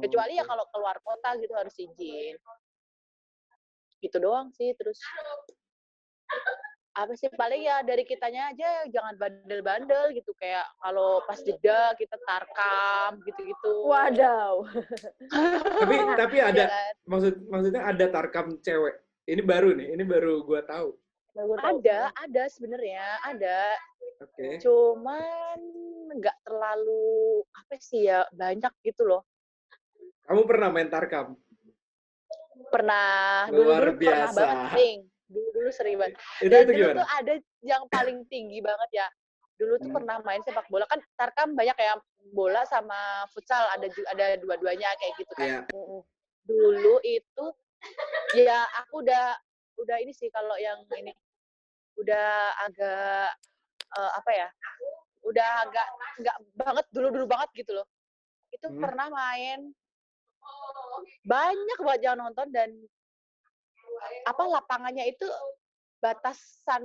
Kecuali 0.07 0.39
ya 0.39 0.45
kalau 0.47 0.63
keluar 0.71 0.97
kota 1.03 1.35
gitu 1.43 1.53
harus 1.59 1.75
izin. 1.75 2.39
Gitu 3.99 4.17
doang 4.23 4.55
sih 4.55 4.71
terus 4.79 5.03
apa 6.97 7.13
sih 7.13 7.29
paling 7.31 7.61
ya 7.61 7.85
dari 7.85 8.03
kitanya 8.03 8.49
aja 8.51 8.89
jangan 8.89 9.21
bandel-bandel 9.21 10.17
gitu 10.17 10.33
kayak 10.41 10.65
kalau 10.81 11.21
pas 11.23 11.37
jeda 11.39 11.93
kita 11.95 12.17
tarkam 12.25 13.21
gitu-gitu 13.23 13.85
Wadaw. 13.85 14.65
tapi 15.85 15.97
tapi 16.17 16.37
ada 16.41 16.65
kan? 16.73 16.93
maksud 17.05 17.35
maksudnya 17.47 17.83
ada 17.85 18.05
tarkam 18.09 18.57
cewek. 18.61 18.97
Ini 19.27 19.43
baru 19.43 19.75
nih, 19.75 19.93
ini 19.93 20.05
baru 20.07 20.41
gua 20.41 20.65
tahu. 20.65 20.97
Baru 21.37 21.53
gua 21.53 21.59
tahu. 21.61 21.77
ada 21.85 21.99
ada 22.17 22.43
sebenarnya 22.49 23.05
ada 23.21 23.59
Oke. 24.25 24.57
cuman 24.65 25.59
nggak 26.17 26.37
terlalu 26.43 27.05
apa 27.53 27.75
sih 27.77 28.09
ya 28.09 28.25
banyak 28.33 28.73
gitu 28.81 29.05
loh 29.05 29.21
Kamu 30.25 30.49
pernah 30.49 30.73
main 30.73 30.89
tarkam? 30.89 31.37
pernah 32.67 33.47
dulu 33.47 33.69
Luar 33.69 33.85
dulu 33.85 34.01
pernah 34.01 34.27
biasa. 34.27 34.41
banget 34.43 34.71
sering 34.73 34.99
dulu 35.27 35.49
dulu 35.53 35.69
sering 35.71 35.97
banget 35.97 36.15
Itu 36.39 36.49
dan 36.49 36.61
itu 36.61 36.73
dulu 36.73 36.81
gimana? 36.85 36.99
tuh 36.99 37.09
ada 37.13 37.35
yang 37.61 37.83
paling 37.87 38.19
tinggi 38.27 38.59
banget 38.61 38.91
ya 38.95 39.07
dulu 39.57 39.75
tuh 39.77 39.89
Hmm. 39.89 39.97
pernah 39.97 40.17
main 40.21 40.41
sepak 40.41 40.67
bola 40.67 40.85
kan 40.85 41.01
tarkam 41.15 41.53
banyak 41.53 41.75
ya 41.75 41.97
bola 42.29 42.63
sama 42.65 42.97
futsal 43.31 43.65
ada 43.71 43.87
ada 44.09 44.27
dua-duanya 44.37 44.91
kayak 44.97 45.15
gitu 45.17 45.33
kan. 45.33 45.65
Mm-mm. 45.69 46.03
dulu 46.43 47.01
itu 47.01 47.47
ya 48.37 48.63
aku 48.77 49.01
udah 49.01 49.35
udah 49.77 49.97
ini 49.99 50.11
sih 50.11 50.29
kalau 50.29 50.55
yang 50.57 50.79
ini 50.93 51.11
udah 51.97 52.29
agak 52.63 53.35
eh, 53.93 54.13
apa 54.15 54.31
ya 54.31 54.49
udah 55.23 55.49
agak 55.65 55.87
nggak 56.17 56.37
banget 56.55 56.87
dulu 56.91 57.09
dulu 57.11 57.27
banget 57.27 57.51
gitu 57.57 57.73
loh 57.75 57.87
itu 58.49 58.67
Hmm. 58.67 58.79
pernah 58.79 59.09
main 59.09 59.73
banyak 61.25 61.79
banget 61.81 62.01
yang 62.05 62.17
nonton 62.17 62.47
dan 62.51 62.71
apa 64.25 64.43
lapangannya 64.47 65.09
itu 65.09 65.27
batasan 65.99 66.83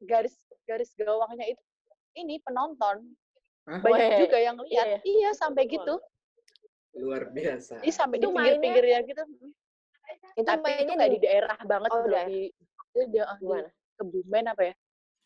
garis 0.00 0.36
garis 0.64 0.94
gawangnya 0.94 1.46
itu 1.48 1.62
ini 2.14 2.38
penonton 2.40 3.02
banyak 3.66 4.10
Weh, 4.14 4.18
juga 4.22 4.38
yang 4.38 4.56
iya 4.62 4.66
lihat 4.70 4.86
ya? 4.86 4.98
iya 5.04 5.30
sampai 5.32 5.66
gitu 5.66 5.98
Luar 6.96 7.28
biasa. 7.28 7.84
Ini 7.84 7.92
sampai 7.92 8.16
di 8.16 8.24
Itu 8.24 8.32
mainnya- 8.32 8.56
pinggir-pinggirnya 8.56 9.00
gitu. 9.04 9.22
Itu 10.32 10.48
Tapi 10.48 10.70
itu 10.80 10.92
nggak 10.96 11.10
di 11.12 11.18
di 11.20 11.20
daerah 11.20 11.58
banget 11.60 11.90
Oh, 11.92 12.00
loh, 12.00 12.08
daerah. 12.08 12.24
di 12.24 12.40
itu 12.48 13.00
di, 13.12 13.18
ah, 13.20 13.36
di 13.36 13.44
gimana? 13.44 13.68
Kebumen 14.00 14.44
apa 14.48 14.62
ya? 14.64 14.74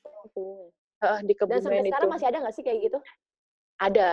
Kebumen. 0.03 0.67
Ah, 0.99 1.19
di 1.23 1.31
Dan 1.31 1.39
Kebumen 1.39 1.63
sampai 1.63 1.79
itu 1.79 1.87
sekarang 1.95 2.11
masih 2.11 2.27
ada 2.27 2.39
nggak 2.43 2.55
sih 2.59 2.65
kayak 2.67 2.79
gitu? 2.91 2.99
ada. 3.79 4.11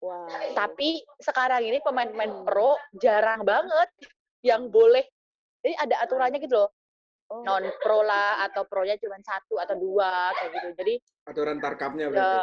Wow. 0.00 0.24
Tapi 0.56 0.88
sekarang 1.20 1.62
ini 1.62 1.78
pemain-pemain 1.84 2.32
pro 2.48 2.80
jarang 2.96 3.44
banget 3.44 3.88
yang 4.40 4.72
boleh. 4.72 5.04
Jadi 5.66 5.74
ada 5.82 5.98
aturannya 6.06 6.38
gitu 6.38 6.54
loh. 6.62 6.70
Oh. 7.26 7.42
Non 7.42 7.58
pro 7.82 8.06
lah 8.06 8.46
atau 8.46 8.62
pronya 8.70 8.94
cuma 9.02 9.18
satu 9.18 9.58
atau 9.58 9.74
dua 9.74 10.30
kayak 10.38 10.50
gitu. 10.54 10.68
Jadi 10.78 10.94
Aturan 11.26 11.58
tarkapnya 11.58 12.06
ya 12.06 12.10
berarti. 12.14 12.38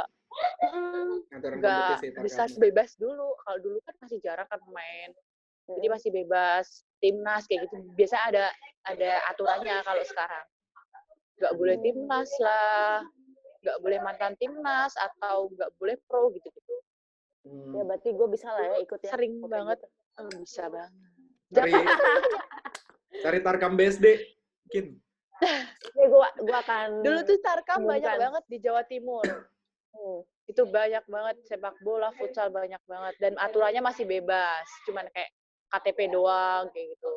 mm, 0.59 1.11
Aturan 1.39 1.55
nggak 1.63 2.03
bisa 2.19 2.43
bebas 2.59 2.99
dulu. 2.99 3.31
Kalau 3.47 3.57
dulu 3.63 3.79
kan 3.87 3.95
masih 4.03 4.19
jarang 4.19 4.43
kan 4.51 4.59
pemain. 4.59 5.15
Jadi 5.71 5.87
masih 5.87 6.09
bebas 6.11 6.83
timnas 6.99 7.47
kayak 7.47 7.71
gitu. 7.71 7.79
Biasa 7.95 8.27
ada 8.27 8.51
ada 8.91 9.11
aturannya 9.31 9.79
kalau 9.87 10.03
sekarang. 10.03 10.45
Nggak 11.39 11.53
boleh 11.55 11.75
Hmm. 11.79 11.85
timnas 11.87 12.31
lah, 12.43 13.07
nggak 13.63 13.77
boleh 13.79 13.99
mantan 14.03 14.35
timnas 14.35 14.91
atau 14.99 15.47
nggak 15.55 15.71
boleh 15.79 15.95
pro 16.11 16.27
gitu-gitu. 16.35 16.75
Hmm. 17.47 17.71
Ya 17.71 17.87
berarti 17.87 18.11
gue 18.11 18.27
bisa 18.27 18.51
lah 18.51 18.67
ya 18.67 18.75
ikut 18.83 18.99
ya. 18.99 19.15
Sering 19.15 19.39
banget. 19.47 19.79
gitu. 19.79 19.87
Oh, 20.19 20.27
bisa 20.43 20.67
banget. 20.67 20.91
cari 23.21 23.39
tarkam 23.43 23.77
BSD. 23.77 24.05
Mungkin. 24.67 24.85
Ya 25.93 26.07
gue 26.07 26.29
gua 26.47 26.59
akan 26.63 27.03
Dulu 27.03 27.19
tuh 27.27 27.37
Tarkam 27.43 27.83
banyak 27.83 28.15
banget 28.15 28.43
di 28.47 28.57
Jawa 28.63 28.81
Timur. 28.87 29.27
Hmm. 29.91 30.23
Itu 30.47 30.63
banyak 30.65 31.03
banget 31.05 31.35
sepak 31.45 31.75
bola, 31.83 32.15
futsal 32.15 32.47
banyak 32.47 32.79
banget 32.87 33.13
dan 33.19 33.35
aturannya 33.37 33.83
masih 33.83 34.07
bebas. 34.07 34.63
Cuman 34.87 35.05
kayak 35.11 35.29
KTP 35.69 36.15
doang 36.15 36.71
kayak 36.71 36.95
gitu. 36.95 37.13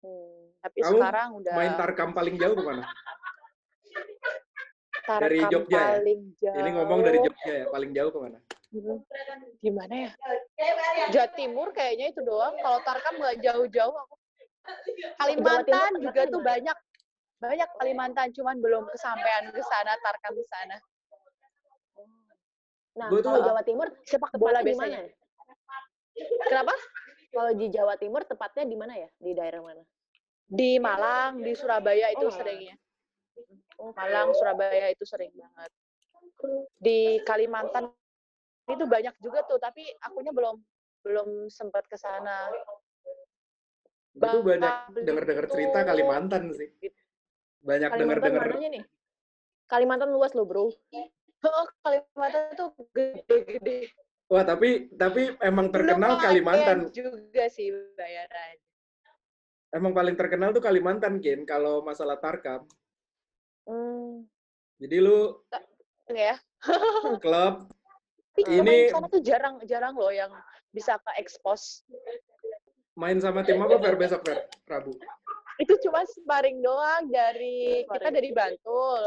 Hmm. 0.00 0.50
Tapi 0.60 0.78
Kamu 0.80 0.92
sekarang 0.96 1.28
udah 1.36 1.54
Main 1.56 1.74
tarkam 1.76 2.10
paling 2.16 2.36
jauh 2.40 2.54
ke 2.56 2.64
mana? 2.64 2.84
Tarkam 5.04 5.22
dari 5.24 5.38
Jogja 5.48 5.76
ya? 5.76 5.88
paling 5.96 6.20
jauh. 6.36 6.58
Ini 6.60 6.70
ngomong 6.76 7.00
dari 7.04 7.18
Jogja 7.24 7.52
ya. 7.52 7.66
Paling 7.68 7.90
jauh 7.92 8.10
ke 8.12 8.18
mana? 8.20 8.38
Hmm, 8.70 9.02
Gimana 9.58 9.94
ya? 10.06 10.10
Jawa 11.10 11.28
Timur 11.34 11.68
kayaknya 11.74 12.14
itu 12.14 12.20
doang. 12.22 12.54
Kalau 12.60 12.78
Tarkam 12.86 13.18
nggak 13.18 13.42
jauh-jauh 13.42 13.96
aku. 13.96 14.14
Kalimantan 15.16 15.92
juga 15.98 16.22
tuh 16.26 16.40
banyak. 16.40 16.76
Banyak 17.40 17.68
Kalimantan 17.80 18.28
cuman 18.36 18.56
belum 18.60 18.84
kesampaian 18.92 19.48
ke 19.48 19.62
sana 19.64 19.96
Tarkam 20.00 20.36
ke 20.36 20.44
sana. 20.46 20.76
Nah, 23.00 23.08
Gua 23.08 23.20
tuh- 23.22 23.32
kalau 23.32 23.40
Jawa 23.46 23.62
Timur 23.64 23.88
Sepak 24.04 24.30
bola 24.36 24.60
di 24.60 24.74
biasanya. 24.74 25.00
mana? 25.00 25.16
Kenapa? 26.44 26.74
Kalau 27.30 27.52
di 27.54 27.66
Jawa 27.70 27.94
Timur 27.96 28.22
tepatnya 28.26 28.64
di 28.66 28.76
mana 28.76 28.94
ya? 28.98 29.08
Di 29.16 29.32
daerah 29.32 29.62
mana? 29.62 29.82
Di 30.50 30.82
Malang, 30.82 31.40
di 31.40 31.54
Surabaya 31.54 32.10
itu 32.10 32.26
Oh, 32.26 32.34
seringnya. 32.34 32.74
Oh, 33.78 33.94
Malang, 33.94 34.34
Surabaya 34.34 34.90
itu 34.90 35.06
sering 35.06 35.30
banget. 35.32 35.70
Di 36.76 37.22
Kalimantan 37.22 37.94
itu 38.66 38.84
banyak 38.84 39.14
juga 39.22 39.46
tuh, 39.46 39.56
tapi 39.56 39.86
akunya 40.02 40.34
belum 40.34 40.58
belum 41.00 41.48
sempat 41.48 41.86
ke 41.88 41.96
sana. 41.96 42.50
Gue 44.10 44.26
tuh 44.26 44.42
banyak 44.42 44.74
Bangka 44.90 45.00
denger-denger 45.06 45.46
cerita. 45.48 45.78
Kalimantan 45.86 46.42
sih. 46.52 46.68
Banyak 47.62 47.90
nih? 48.68 48.84
Kalimantan 49.70 50.10
luas 50.10 50.34
loh, 50.34 50.46
Bro. 50.46 50.74
Oh, 51.40 51.66
Kalimantan 51.80 52.52
tuh 52.58 52.68
gede-gede. 52.92 53.88
Wah, 54.30 54.46
tapi 54.46 54.92
tapi 54.94 55.34
emang 55.42 55.74
terkenal 55.74 56.14
Lumayan 56.14 56.22
Kalimantan. 56.22 56.78
juga 56.90 57.50
sih 57.50 57.70
bayaran. 57.98 58.56
Emang 59.70 59.94
paling 59.94 60.14
terkenal 60.14 60.50
tuh 60.50 60.62
Kalimantan, 60.62 61.18
Kin, 61.18 61.46
kalau 61.46 61.82
masalah 61.82 62.18
tarkam. 62.18 62.66
Hmm. 63.66 64.26
Jadi 64.78 64.96
lu 64.98 65.38
Ya. 66.10 66.34
klub 67.22 67.70
Tapi 68.30 68.42
Ini- 68.46 68.90
sana 68.90 69.06
tuh 69.10 69.22
jarang 69.22 69.58
jarang 69.66 69.94
loh 69.94 70.10
yang 70.10 70.30
bisa 70.70 70.98
ke 71.02 71.10
expose. 71.18 71.82
Main 73.00 73.16
sama 73.16 73.40
tim 73.40 73.56
apa 73.64 73.80
Fer 73.80 73.96
besok 73.96 74.20
Fer? 74.28 74.44
Rabu. 74.68 74.92
Itu 75.56 75.74
cuma 75.88 76.04
sparring 76.04 76.60
doang 76.60 77.08
dari 77.08 77.84
kita 77.88 78.12
dari 78.12 78.30
Bantul. 78.36 79.02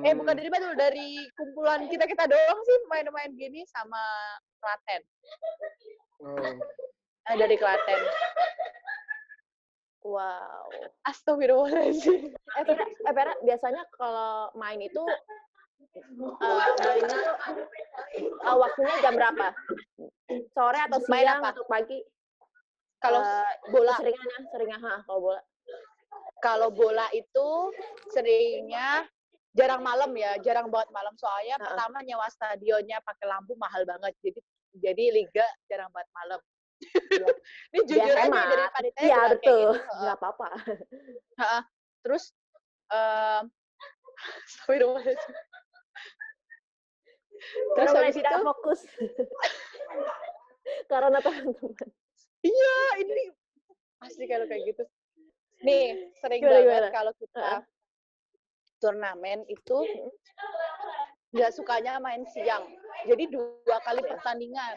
Eh 0.00 0.16
Hmm. 0.16 0.16
bukan 0.16 0.32
dari 0.32 0.48
Bantul, 0.48 0.72
dari 0.80 1.08
kumpulan 1.36 1.84
kita 1.92 2.08
kita 2.08 2.24
doang 2.24 2.58
sih 2.64 2.78
main-main 2.88 3.28
gini 3.36 3.68
sama 3.68 4.00
Klaten. 4.56 5.02
Oh. 6.24 6.40
Eh, 7.28 7.36
dari 7.36 7.56
Klaten. 7.60 8.00
Wow. 10.04 10.68
Astagfirullahaladzim. 11.08 12.32
Eh, 12.32 12.64
Vera, 12.64 12.84
eh, 12.84 13.12
Vera, 13.12 13.32
biasanya 13.44 13.84
kalau 13.96 14.52
main 14.56 14.80
itu 14.80 15.04
eh 15.94 16.54
mainnya 16.80 17.06
tuh 17.08 17.34
eh, 18.20 18.56
waktunya 18.56 18.94
jam 19.00 19.14
berapa? 19.16 19.46
Sore 20.56 20.78
atau 20.80 20.98
Main 21.08 21.24
siang 21.28 21.40
apa? 21.44 21.48
atau 21.56 21.64
pagi? 21.68 21.98
Kalau 23.04 23.20
Eh, 23.20 23.52
bola, 23.68 23.92
Seringannya, 24.00 24.38
seringan 24.48 24.80
ha, 24.80 24.94
kalau 25.04 25.20
bola. 25.20 25.40
kalau 26.40 26.68
bola 26.70 27.06
itu 27.12 27.48
seringnya 28.08 29.04
jarang 29.52 29.80
malam 29.80 30.08
ya, 30.12 30.40
jarang 30.40 30.68
banget 30.68 30.88
malam 30.90 31.12
soalnya 31.14 31.56
Heeh. 31.56 31.68
pertama 31.68 32.00
nyewa 32.00 32.26
stadionnya 32.28 33.00
pakai 33.00 33.28
lampu 33.28 33.52
mahal 33.56 33.84
banget. 33.84 34.16
Jadi 34.20 34.40
jadi 34.74 35.04
liga 35.12 35.44
jarang 35.68 35.92
banget 35.92 36.08
malam. 36.12 36.40
Iya. 36.80 37.26
Ini 37.72 37.78
jujur 37.86 38.12
aja 38.12 38.24
hemat. 38.24 38.46
dari 38.50 38.64
panitia 38.72 39.00
Iya, 39.00 39.16
kayak 39.16 39.30
betul. 39.36 39.58
gitu. 39.60 39.94
Nggak 40.00 40.16
apa-apa. 40.18 40.48
Terus 42.02 42.24
em 42.96 43.44
Astagfirullahaladzim. 44.44 45.34
Terus 47.44 47.68
Karena 47.74 47.90
mulai 47.92 48.04
habis 48.04 48.16
tidak 48.16 48.32
itu, 48.32 48.40
fokus. 48.42 48.80
Karena 50.90 51.18
teman-teman. 51.20 51.88
Iya 52.44 52.76
ini 53.00 53.32
pasti 53.98 54.24
kalau 54.28 54.44
kayak 54.44 54.62
gitu. 54.68 54.84
Nih, 55.64 56.12
sering 56.20 56.44
Gimana, 56.44 56.60
banget 56.60 56.68
gimana? 56.68 56.88
kalau 56.92 57.12
kita 57.16 57.40
Heeh. 57.40 57.62
turnamen 58.84 59.40
itu 59.48 59.78
nggak 61.32 61.50
sukanya 61.56 61.96
main 61.98 62.22
siang. 62.30 62.68
Jadi 63.08 63.32
dua 63.32 63.78
kali 63.80 64.04
Oke. 64.04 64.10
pertandingan. 64.12 64.76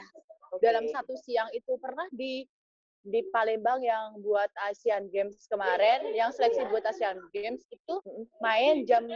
Oke. 0.56 0.64
Dalam 0.64 0.88
satu 0.88 1.14
siang 1.20 1.52
itu 1.52 1.76
pernah 1.78 2.08
di 2.16 2.48
di 3.08 3.24
Palembang 3.32 3.80
yang 3.84 4.20
buat 4.20 4.52
Asian 4.68 5.08
Games 5.12 5.48
kemarin, 5.48 6.12
yang 6.12 6.32
seleksi 6.32 6.64
buat 6.72 6.84
Asian 6.88 7.20
Games 7.32 7.64
itu 7.72 7.96
main 8.44 8.84
jam 8.88 9.08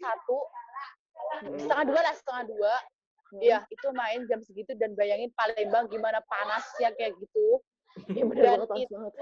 satu 0.00 0.38
setengah 1.60 1.84
dua 1.92 2.00
lah 2.00 2.14
setengah 2.16 2.44
dua. 2.48 2.74
Iya, 3.38 3.62
itu 3.70 3.86
main 3.94 4.26
jam 4.26 4.42
segitu 4.42 4.74
dan 4.74 4.98
bayangin 4.98 5.30
Palembang 5.38 5.86
gimana 5.86 6.18
panasnya 6.26 6.90
kayak 6.98 7.14
gitu. 7.18 7.62
Iya, 8.10 8.22
bener 8.26 8.42
Dan 8.42 8.58
banget, 8.64 8.86
itu, 8.86 8.94
banget. 8.94 9.12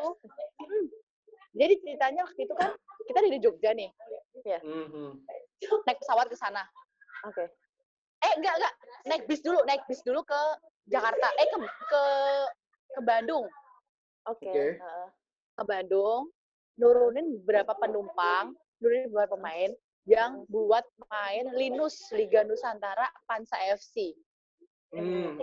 Hmm. 0.61 0.85
jadi 1.57 1.75
ceritanya 1.81 2.21
waktu 2.29 2.41
itu 2.45 2.55
kan 2.55 2.71
kita 3.09 3.19
dari 3.25 3.39
Jogja 3.41 3.71
nih, 3.73 3.89
Mhm. 4.45 5.25
naik 5.89 5.99
pesawat 5.99 6.29
ke 6.29 6.37
sana. 6.37 6.63
Oke. 7.25 7.49
Eh 8.21 8.33
enggak 8.37 8.55
enggak, 8.61 8.75
naik 9.09 9.23
bis 9.25 9.41
dulu, 9.41 9.65
naik 9.65 9.83
bis 9.89 10.05
dulu 10.05 10.21
ke 10.21 10.41
Jakarta. 10.85 11.27
Eh 11.41 11.49
ke 11.49 11.57
ke 11.65 12.03
ke 12.93 13.01
Bandung, 13.03 13.49
Oke. 14.29 14.47
Oke. 14.47 14.67
heeh. 14.77 15.09
ke 15.57 15.63
Bandung, 15.65 16.29
nurunin 16.77 17.41
beberapa 17.41 17.73
penumpang, 17.75 18.53
nurunin 18.79 19.09
beberapa 19.09 19.35
pemain 19.35 19.73
yang 20.09 20.49
buat 20.49 20.89
main 21.13 21.53
Linus 21.53 22.01
Liga 22.17 22.41
Nusantara 22.49 23.13
Pansa 23.29 23.61
FC. 23.77 24.17
Hmm. 24.97 25.37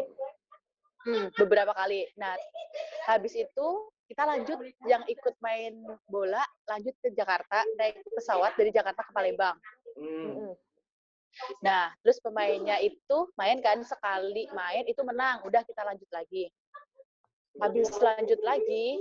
Hmm, 1.06 1.30
beberapa 1.38 1.70
kali. 1.78 2.10
Nah, 2.18 2.34
habis 3.06 3.38
itu 3.38 3.68
kita 4.10 4.26
lanjut 4.26 4.58
yang 4.90 5.06
ikut 5.06 5.38
main 5.38 5.86
bola 6.10 6.42
lanjut 6.66 6.94
ke 6.98 7.14
Jakarta 7.14 7.62
naik 7.78 8.02
pesawat 8.18 8.58
dari 8.58 8.74
Jakarta 8.74 9.06
ke 9.06 9.12
Palembang. 9.14 9.54
Hmm. 9.94 10.26
Mm-mm. 10.34 10.54
Nah, 11.62 11.94
terus 12.02 12.18
pemainnya 12.24 12.82
itu 12.82 13.18
main 13.38 13.62
kan 13.62 13.86
sekali 13.86 14.50
main 14.56 14.88
itu 14.90 15.06
menang, 15.06 15.46
udah 15.46 15.62
kita 15.62 15.86
lanjut 15.86 16.10
lagi. 16.10 16.50
Habis 17.62 17.94
lanjut 18.02 18.42
lagi 18.42 18.98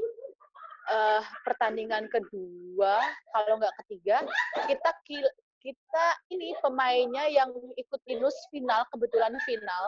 eh 0.85 1.25
pertandingan 1.49 2.13
kedua, 2.13 3.01
kalau 3.33 3.57
nggak 3.57 3.73
ketiga, 3.85 4.21
kita 4.69 4.91
kil- 5.09 5.37
kita 5.65 6.07
ini 6.29 6.53
pemainnya 6.61 7.25
yang 7.27 7.49
ikut 7.75 8.01
Inus 8.07 8.37
final 8.53 8.85
kebetulan 8.93 9.33
final 9.43 9.85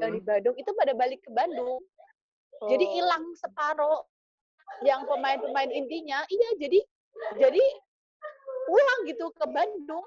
yang 0.00 0.10
di 0.10 0.18
Hmm. 0.18 0.26
Bandung 0.26 0.56
itu 0.56 0.70
pada 0.72 0.96
balik 0.96 1.20
ke 1.20 1.30
Bandung. 1.30 1.84
Jadi 2.62 2.84
Oh. 2.84 2.92
hilang 2.94 3.24
separuh 3.36 4.00
yang 4.80 5.04
pemain-pemain 5.04 5.68
intinya. 5.68 6.24
Iya, 6.26 6.48
jadi 6.58 6.80
jadi 7.36 7.64
pulang 8.64 9.00
gitu 9.04 9.28
ke 9.30 9.46
Bandung. 9.46 10.06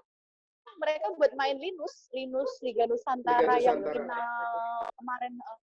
Mereka 0.76 1.14
buat 1.14 1.30
main 1.36 1.54
Linus, 1.56 2.10
Linus 2.10 2.50
Liga 2.60 2.90
Nusantara 2.90 3.38
Liga 3.38 3.62
yang 3.62 3.78
Nusantara. 3.78 3.94
final 3.94 4.90
kemarin. 4.96 5.34
eh, 5.36 5.58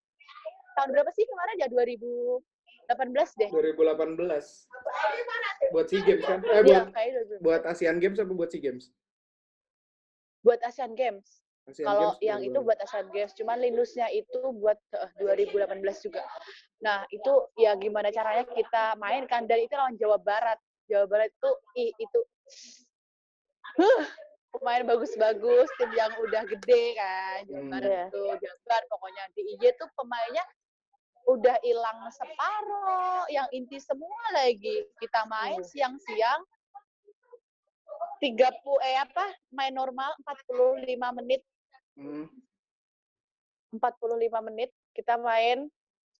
tahun 0.73 0.89
berapa 0.91 1.11
sih 1.11 1.25
kemarin 1.25 1.55
ya 1.57 1.67
2018 1.67 3.35
deh 3.35 3.49
2018. 3.49 4.67
Buat 5.71 5.85
SEA 5.87 6.01
Games 6.01 6.23
kan? 6.23 6.39
Eh, 6.41 6.63
Iya, 6.63 6.87
buat 6.87 6.87
2018. 6.89 7.39
buat 7.41 7.61
ASEAN 7.65 7.97
Games 7.97 8.17
apa 8.17 8.31
buat 8.31 8.49
SEA 8.49 8.61
Games? 8.61 8.91
Buat 10.41 10.59
Asian 10.61 10.93
Games 10.93 11.41
kalau 11.77 12.11
Games 12.11 12.19
yang 12.21 12.39
itu 12.41 12.57
2018. 12.57 12.65
buat 12.65 12.79
Asian 12.81 13.07
Games 13.09 13.31
cuman 13.33 13.57
Linusnya 13.57 14.07
itu 14.09 14.39
buat 14.51 14.77
eh, 14.91 15.09
2018 15.17 15.77
juga 16.01 16.25
nah 16.79 17.05
itu 17.07 17.31
ya 17.55 17.73
gimana 17.75 18.09
caranya 18.09 18.43
kita 18.47 18.97
main 18.97 19.23
kan 19.25 19.45
dan 19.45 19.59
itu 19.59 19.73
lawan 19.73 19.95
Jawa 19.95 20.17
Barat 20.17 20.57
Jawa 20.85 21.05
Barat 21.05 21.29
itu 21.29 21.49
ih, 21.77 21.91
itu 21.95 22.19
huh, 23.77 24.03
pemain 24.51 24.83
bagus-bagus 24.83 25.69
tim 25.77 25.91
yang 25.93 26.11
udah 26.19 26.43
gede 26.45 26.83
kan 26.93 27.39
Jawa 27.45 27.61
Hmm. 27.61 27.71
Barat 27.71 27.87
Iya. 27.87 28.03
itu 28.09 28.21
jabar 28.41 28.81
pokoknya 28.87 29.23
di 29.31 29.41
IJ 29.53 29.63
tuh 29.77 29.87
pemainnya 29.93 30.43
udah 31.23 31.55
hilang 31.61 32.01
separoh 32.09 33.29
yang 33.29 33.45
inti 33.51 33.77
semua 33.77 34.19
lagi 34.33 34.89
kita 34.97 35.21
main 35.25 35.61
Hmm. 35.61 35.69
Siang-siang 38.21 38.53
30 38.53 38.85
eh 38.85 38.97
apa 39.01 39.25
main 39.49 39.73
normal 39.73 40.13
45 40.21 41.17
menit. 41.17 41.41
Hmm. 41.97 42.29
45 43.73 44.47
menit 44.51 44.69
kita 44.93 45.17
main 45.17 45.65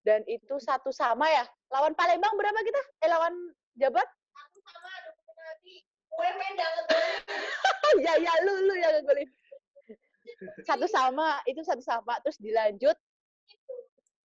dan 0.01 0.25
itu 0.25 0.57
satu 0.57 0.89
sama 0.89 1.29
ya. 1.29 1.45
Lawan 1.69 1.93
Palembang 1.93 2.33
berapa 2.33 2.59
kita? 2.65 2.81
Eh 3.05 3.09
lawan 3.11 3.33
Jabat 3.77 4.07
ya 8.05 8.13
ya 8.19 8.33
lu 8.43 8.53
lu 8.67 8.73
yang 8.75 8.93
ngegolin. 8.99 9.29
Satu 10.65 10.85
sama 10.89 11.39
itu 11.45 11.61
satu 11.61 11.83
sama. 11.83 12.17
Terus 12.25 12.37
dilanjut 12.41 12.97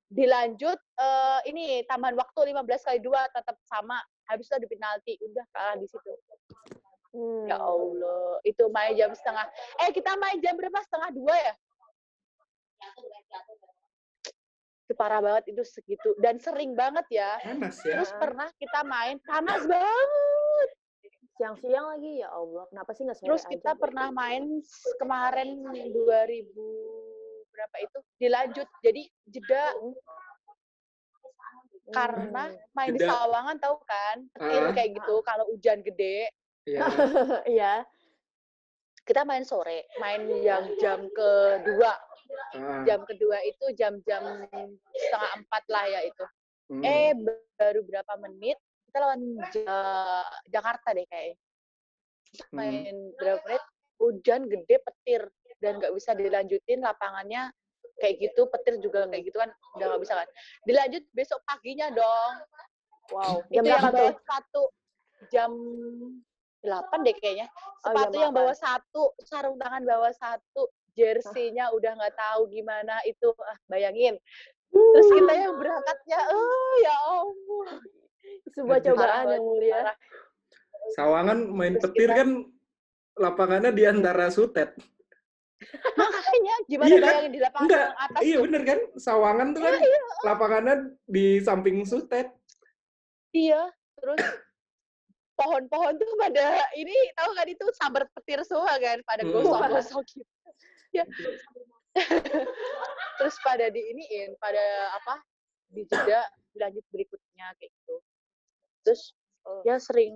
dilanjut 0.06 0.78
eh, 0.78 1.40
ini 1.50 1.82
tambahan 1.90 2.14
waktu 2.14 2.54
15 2.54 2.86
kali 2.86 2.98
dua 3.04 3.26
tetap 3.30 3.58
sama. 3.68 4.00
Habis 4.26 4.50
itu 4.50 4.54
ada 4.58 4.66
penalti. 4.66 5.12
Udah 5.22 5.44
kalah 5.54 5.76
di 5.78 5.86
situ 5.86 6.10
Hmm. 7.16 7.48
ya 7.48 7.56
Allah 7.56 8.20
itu 8.42 8.60
main 8.68 8.92
jam 8.92 9.08
setengah 9.10 9.48
eh 9.78 9.90
kita 9.90 10.12
main 10.14 10.36
jam 10.36 10.52
berapa 10.52 10.76
setengah 10.82 11.10
dua 11.10 11.32
ya 11.34 11.54
itu 14.82 14.94
parah 14.94 15.18
banget 15.18 15.50
itu 15.50 15.62
segitu 15.64 16.14
dan 16.16 16.36
sering 16.36 16.72
banget 16.72 17.08
ya 17.10 17.40
Panas 17.40 17.80
ya. 17.80 17.96
terus 17.96 18.10
pernah 18.14 18.48
kita 18.54 18.80
main 18.84 19.16
panas 19.20 19.64
banget 19.66 20.68
Siang-siang 21.36 21.84
lagi 21.86 22.24
ya 22.24 22.32
Allah. 22.32 22.64
Kenapa 22.66 22.96
sih 22.96 23.04
nggak 23.04 23.20
terus 23.20 23.44
aja? 23.44 23.52
kita 23.52 23.76
pernah 23.76 24.08
main 24.08 24.56
s- 24.58 24.88
kemarin 24.96 25.68
2000 25.68 26.48
berapa 27.46 27.76
itu 27.78 27.98
dilanjut 28.16 28.64
jadi 28.80 29.02
jeda 29.26 29.76
karena 31.88 32.42
Hmm. 32.48 32.56
main 32.72 32.88
di 32.90 32.98
Jeda. 32.98 33.12
Sawangan 33.12 33.56
tahu 33.58 33.76
kan 33.84 34.16
petir 34.32 34.62
Ah. 34.62 34.72
kayak 34.72 34.90
gitu 34.96 35.14
kalau 35.20 35.44
hujan 35.46 35.78
gede 35.82 36.32
Iya. 36.66 36.82
Iya. 37.48 37.72
kita 39.06 39.22
main 39.22 39.46
sore 39.46 39.86
main 39.96 40.18
yang 40.42 40.66
jam 40.76 41.06
kedua 41.08 41.94
Ah. 42.58 42.82
jam 42.82 43.06
kedua 43.06 43.38
itu 43.40 43.70
jam-jam 43.72 44.42
setengah 44.92 45.30
empat 45.38 45.62
lah 45.70 45.86
ya 45.86 46.00
itu 46.02 46.24
Hmm. 46.66 46.82
eh 46.82 47.14
baru 47.54 47.86
berapa 47.86 48.18
menit 48.18 48.58
kita 48.84 48.98
lawan 48.98 49.22
Ja- 49.54 50.26
Jakarta 50.50 50.90
deh 50.90 51.06
kayak 51.06 51.38
Hmm. 52.50 52.58
main 52.58 52.94
berapa 53.14 53.38
menit 53.46 53.62
hujan 53.96 54.50
gede 54.50 54.76
petir 54.82 55.22
dan 55.62 55.78
nggak 55.78 55.94
bisa 55.94 56.10
dilanjutin 56.12 56.82
lapangannya 56.82 57.54
kayak 57.96 58.18
gitu 58.20 58.50
petir 58.50 58.82
juga 58.82 59.06
kayak 59.06 59.22
gitu 59.24 59.38
kan 59.38 59.48
udah 59.78 59.86
nggak 59.86 60.02
bisa 60.02 60.14
kan 60.18 60.28
dilanjut 60.66 61.04
besok 61.12 61.38
paginya 61.46 61.86
dong 61.88 62.32
Wow. 63.06 63.46
itu 63.46 63.54
Jam 63.54 63.64
yang 63.64 63.78
bawa 63.78 63.90
tuh? 63.94 64.10
sepatu 64.18 64.62
jam 65.30 65.50
8 66.66 67.06
deh 67.06 67.14
kayaknya 67.14 67.46
Oh, 67.86 67.94
sepatu 67.94 68.12
jam 68.12 68.20
yang 68.20 68.32
bawa 68.34 68.52
satu 68.52 69.02
sarung 69.22 69.56
tangan 69.56 69.82
bawa 69.82 70.10
satu 70.10 70.66
jersey-nya 70.92 71.70
udah 71.70 71.94
nggak 71.94 72.14
tahu 72.14 72.50
gimana 72.50 72.98
itu 73.04 73.30
ah, 73.38 73.54
bayangin 73.66 74.18
terus 74.68 75.08
kita 75.08 75.32
yang 75.32 75.54
berangkatnya 75.54 76.18
oh 76.26 76.74
ya 76.80 76.94
Allah 77.14 77.68
Sebuah 78.46 78.78
cobaan 78.80 79.26
yang 79.28 79.44
mulia. 79.44 79.80
Sawangan 80.92 81.38
main 81.48 81.74
Terus 81.74 81.84
petir 81.88 82.08
kita- 82.08 82.16
kan 82.16 82.28
lapangannya 83.16 83.70
di 83.70 83.84
antara 83.84 84.26
sutet. 84.28 84.74
makanya 85.94 86.54
gimana 86.66 86.86
Iya 86.86 86.96
kan? 86.96 87.06
bayangin 87.08 87.32
di 87.32 87.40
lapangan 87.40 87.64
Enggak, 87.64 87.86
atas 87.96 88.20
iya 88.20 88.36
tuh 88.36 88.42
bener 88.44 88.62
kan? 88.62 88.78
Sawangan 88.94 89.46
tuh 89.50 89.60
kan 89.62 89.74
lapangannya 90.22 90.74
di 91.06 91.26
samping 91.40 91.76
sutet. 91.82 92.28
iya 93.30 93.62
terus 93.96 94.20
pohon-pohon 95.36 95.94
tuh 95.94 96.10
pada 96.16 96.46
ini 96.74 96.92
tahu 97.12 97.30
kan 97.32 97.46
itu 97.46 97.64
sambar 97.76 98.08
petir 98.10 98.40
semua 98.42 98.72
kan 98.76 98.98
pada 99.04 99.22
Hmm. 99.22 99.32
gosong-gosong 99.36 100.04
gitu 100.08 100.24
ya 100.92 101.04
terus 103.18 103.36
pada 103.40 103.68
diiniin 103.68 104.36
pada 104.36 104.64
apa 104.94 105.20
di 105.68 105.84
jeda 105.84 106.24
lanjut 106.56 106.84
berikutnya 106.90 107.52
kayak 107.56 107.70
gitu 107.72 107.96
terus 108.82 109.12
Oh. 109.46 109.62
ya 109.62 109.78
sering 109.78 110.10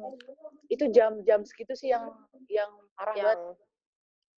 itu 0.67 0.91
jam-jam 0.91 1.47
segitu 1.47 1.71
sih 1.79 1.95
yang 1.95 2.11
yang 2.51 2.67
parah 2.99 3.15
banget 3.15 3.39
Yang 3.39 3.55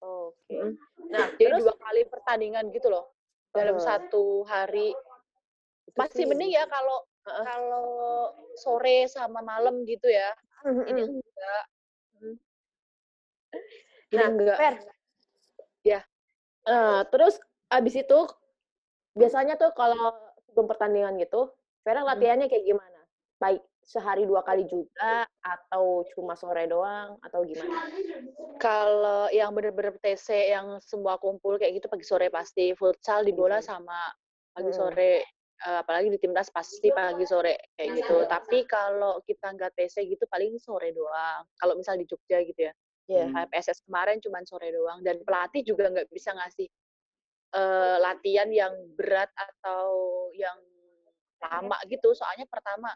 Oke. 0.03 0.53
Mm. 0.53 0.73
Nah, 1.09 1.27
jadi 1.33 1.49
terus 1.49 1.65
dua 1.65 1.77
kali 1.81 2.03
pertandingan 2.05 2.69
gitu 2.69 2.93
loh 2.93 3.09
dalam 3.57 3.81
Heeh. 3.81 3.87
satu 3.89 4.45
hari 4.45 4.93
masih 5.97 6.13
sih- 6.13 6.29
mending 6.29 6.53
ya 6.53 6.69
kalau 6.69 7.09
Heeh. 7.25 7.41
kalau 7.41 7.89
sore 8.53 9.09
sama 9.09 9.41
malam 9.41 9.89
gitu 9.89 10.13
ya 10.13 10.29
Ini 10.63 11.03
mm. 11.03 11.11
enggak 11.11 11.65
ini 14.13 14.21
Nah, 14.21 14.29
enggak 14.29 14.57
Fer. 14.61 14.75
Ya. 15.83 16.01
Eh, 16.69 17.01
terus 17.09 17.41
abis 17.73 17.95
itu 17.97 18.19
biasanya 19.17 19.57
tuh 19.57 19.73
kalau 19.73 20.13
sebelum 20.47 20.69
pertandingan 20.69 21.17
gitu, 21.19 21.49
Vera 21.83 22.05
Hmm. 22.05 22.13
latihannya 22.15 22.47
kayak 22.47 22.65
gimana? 22.69 23.01
Baik 23.41 23.65
sehari 23.83 24.23
dua 24.23 24.47
kali 24.47 24.63
juga 24.71 25.27
atau 25.43 26.07
cuma 26.15 26.39
sore 26.39 26.71
doang 26.71 27.19
atau 27.19 27.43
gimana? 27.43 27.83
kalau 28.63 29.27
yang 29.35 29.51
bener-bener 29.51 29.99
TC 29.99 30.55
yang 30.55 30.79
semua 30.79 31.19
kumpul 31.19 31.59
kayak 31.59 31.83
gitu 31.83 31.91
pagi 31.91 32.07
sore 32.07 32.31
pasti 32.31 32.79
futsal 32.79 33.27
di 33.27 33.35
bola 33.35 33.59
sama 33.59 33.99
pagi 34.55 34.71
sore 34.71 35.27
eh, 35.63 35.79
apalagi 35.83 36.09
di 36.11 36.19
timnas 36.19 36.51
pasti 36.51 36.91
pagi 36.91 37.23
sore 37.25 37.75
kayak 37.79 37.91
gitu. 38.03 38.17
tapi 38.27 38.67
kalau 38.67 39.23
kita 39.23 39.55
nggak 39.55 39.73
TC 39.79 40.07
gitu 40.11 40.25
paling 40.27 40.59
sore 40.59 40.91
doang. 40.91 41.47
Kalau 41.59 41.79
misal 41.79 41.99
di 41.99 42.07
Jogja 42.07 42.43
gitu 42.43 42.71
ya. 42.71 42.73
Iya. 43.11 43.27
Hmm. 43.31 43.47
PSS 43.51 43.83
kemarin 43.87 44.19
cuma 44.23 44.43
sore 44.47 44.71
doang. 44.71 45.03
Dan 45.03 45.23
pelatih 45.23 45.63
juga 45.67 45.91
nggak 45.91 46.09
bisa 46.11 46.35
ngasih 46.35 46.69
eh, 47.55 47.97
latihan 48.03 48.49
yang 48.51 48.75
berat 48.99 49.31
atau 49.35 49.91
yang 50.35 50.59
lama 51.43 51.79
gitu. 51.91 52.15
Soalnya 52.15 52.47
pertama 52.51 52.91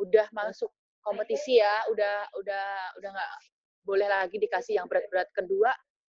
udah 0.00 0.26
masuk 0.34 0.70
kompetisi 1.02 1.58
ya. 1.60 1.86
Udah 1.90 2.30
udah 2.38 2.66
udah 2.98 3.10
nggak 3.10 3.32
boleh 3.84 4.08
lagi 4.08 4.36
dikasih 4.40 4.80
yang 4.80 4.86
berat-berat. 4.88 5.28
Kedua 5.36 5.70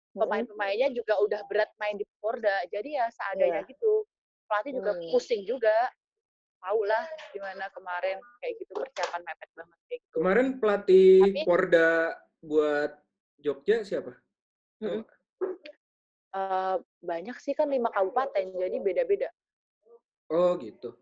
pemain-pemainnya 0.09 0.89
juga 0.89 1.21
udah 1.21 1.45
berat 1.45 1.69
main 1.77 1.95
di 1.95 2.05
Porda. 2.19 2.65
Jadi 2.73 2.97
ya 2.97 3.07
seadanya 3.13 3.61
gitu 3.69 4.08
pelatih 4.49 4.71
juga 4.73 4.91
Hmm. 4.91 5.09
pusing 5.09 5.41
juga 5.45 5.75
tahu 6.59 6.81
lah 6.83 7.05
gimana 7.31 7.69
kemarin 7.69 8.17
kayak 8.39 8.53
gitu 8.57 8.73
persiapan 8.73 9.21
mepet 9.23 9.49
banget 9.53 9.79
kayak 9.85 9.99
gitu 10.01 10.13
Kemarin 10.17 10.47
pelatih 10.57 11.13
Tapi- 11.23 11.45
Porda 11.45 11.89
buat 12.41 12.91
Jogja 13.37 13.77
siapa? 13.81 14.11
Mm-mm. 14.79 15.03
Eh, 16.29 16.75
banyak 16.99 17.37
sih 17.37 17.53
kan 17.53 17.65
lima 17.65 17.89
kabupaten 17.89 18.53
jadi 18.53 18.77
beda-beda 18.77 19.29
Oh 20.27 20.53
gitu. 20.57 20.93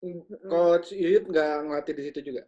Mm-mm. 0.00 0.26
Coach 0.44 0.90
Yuyut 0.90 1.24
nggak 1.24 1.52
ngelatih 1.62 1.92
di 1.92 2.02
situ 2.04 2.20
juga? 2.22 2.42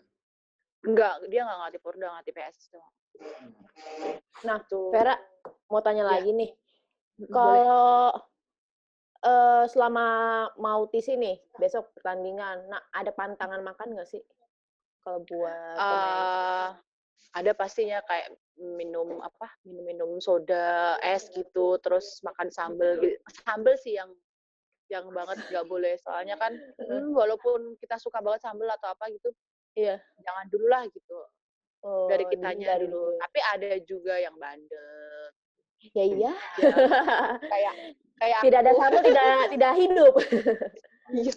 enggak 0.83 1.17
dia 1.27 1.41
nggak 1.41 1.59
ngelatih 1.59 1.81
Porda 1.81 2.07
ngelatih 2.07 2.33
PS 2.33 2.57
doang 2.69 2.93
Nah, 4.43 4.59
tuh 4.63 4.91
Vera 4.91 5.17
mau 5.67 5.81
tanya 5.81 6.05
Ya. 6.05 6.11
lagi 6.11 6.29
nih. 6.31 6.51
boleh 7.17 7.31
Kalau 7.31 8.13
eh, 9.25 9.64
selama 9.68 10.07
mau 10.61 10.85
TC 10.87 11.16
nih, 11.16 11.37
besok 11.57 11.91
pertandingan, 11.97 12.68
nah 12.68 12.81
ada 12.93 13.11
pantangan 13.11 13.64
makan 13.64 13.97
nggak 13.97 14.09
sih? 14.09 14.22
Kalau 15.05 15.20
buat 15.25 15.77
pemain? 15.77 16.20
Eh, 16.20 16.68
ada 17.35 17.51
pastinya 17.53 17.99
kayak 18.07 18.31
minum 18.55 19.18
apa 19.18 19.51
minum-minum 19.66 20.22
soda 20.22 20.95
es 21.03 21.27
gitu 21.35 21.75
terus 21.83 22.22
makan 22.22 22.47
sambel 22.55 23.03
gitu. 23.03 23.18
sambel 23.43 23.75
sih 23.75 23.99
yang 23.99 24.14
yang 24.87 25.11
banget 25.11 25.43
nggak 25.51 25.66
boleh 25.66 25.99
soalnya 25.99 26.39
kan 26.39 26.55
hmm, 26.79 27.11
walaupun 27.11 27.75
kita 27.83 27.99
suka 27.99 28.22
banget 28.22 28.47
sambel 28.47 28.70
atau 28.70 28.95
apa 28.95 29.11
gitu 29.11 29.35
Iya. 29.75 29.99
jangan 30.22 30.47
dulu 30.47 30.66
lah 30.70 30.87
gitu 30.87 31.18
Oh, 31.85 32.09
dari 32.09 32.25
kitanya 32.33 32.81
dihindari 32.81 32.87
dulu 32.89 33.12
tapi 33.20 33.39
ada 33.45 33.70
juga 33.85 34.16
yang 34.16 34.33
bandel 34.41 35.29
Ya 35.93 36.01
iya. 36.01 36.33
ya, 36.33 36.33
kayak 37.53 37.75
kayak 38.21 38.41
tidak 38.43 38.59
ada 38.62 38.73
aku. 38.73 38.81
sambal 38.81 39.03
tidak 39.03 39.29
tidak 39.53 39.73
hidup. 39.79 40.15
Iya. 41.15 41.35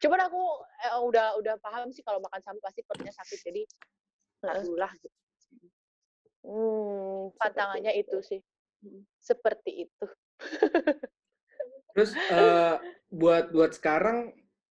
Cuman 0.00 0.20
aku 0.30 0.42
eh, 0.86 0.98
udah 1.02 1.26
udah 1.42 1.54
paham 1.58 1.90
sih 1.90 2.06
kalau 2.06 2.22
makan 2.22 2.40
sampai 2.40 2.62
pasti 2.62 2.80
perutnya 2.86 3.12
sakit 3.12 3.38
jadi 3.42 3.62
lah 4.46 4.92
gitu. 5.02 5.18
Hmm, 6.46 7.34
Pantangannya 7.36 7.92
itu. 7.98 8.22
sih. 8.22 8.40
Seperti 9.18 9.88
itu. 9.88 10.06
Terus 11.98 12.14
eh, 12.14 12.74
buat 13.10 13.50
buat 13.50 13.74
sekarang 13.74 14.30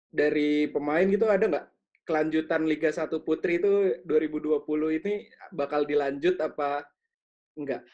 dari 0.09 0.71
pemain 0.71 1.05
gitu 1.05 1.27
ada 1.27 1.45
nggak 1.45 1.67
kelanjutan 2.09 2.65
Liga 2.65 2.89
1 2.89 3.11
Putri 3.21 3.61
itu 3.61 4.01
2020 4.09 4.65
ini 5.03 5.29
bakal 5.53 5.85
dilanjut 5.85 6.41
apa 6.41 6.89
enggak? 7.59 7.85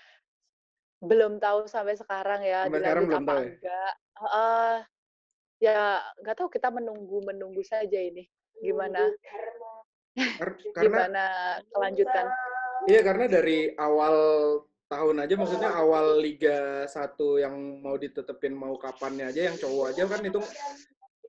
Belum 1.04 1.36
tahu 1.36 1.64
sampai 1.66 1.94
sekarang 1.94 2.40
ya 2.40 2.64
Sampai 2.64 2.80
sekarang 2.80 3.04
belum 3.04 3.20
apa 3.20 3.30
tahu 3.30 3.40
ya? 3.40 3.50
enggak. 3.52 3.92
Heeh. 4.14 4.74
ya 5.58 5.80
nggak 6.20 6.36
tahu 6.36 6.48
kita 6.50 6.68
menunggu 6.68 7.24
menunggu 7.24 7.62
saja 7.62 7.96
ini 7.96 8.26
gimana 8.58 9.06
Kar- 10.36 10.60
Karena 10.70 10.82
gimana 10.82 11.24
kelanjutan. 11.70 12.26
iya 12.84 13.00
karena 13.00 13.24
dari 13.26 13.72
awal 13.74 14.14
tahun 14.86 15.24
aja 15.24 15.34
maksudnya 15.34 15.70
awal 15.72 16.20
Liga 16.20 16.84
1 16.84 17.40
yang 17.40 17.54
mau 17.80 17.96
ditetepin 17.96 18.52
mau 18.52 18.76
kapannya 18.76 19.30
aja 19.30 19.48
yang 19.48 19.56
cowok 19.56 19.94
aja 19.94 20.02
kan 20.04 20.20
itu 20.20 20.40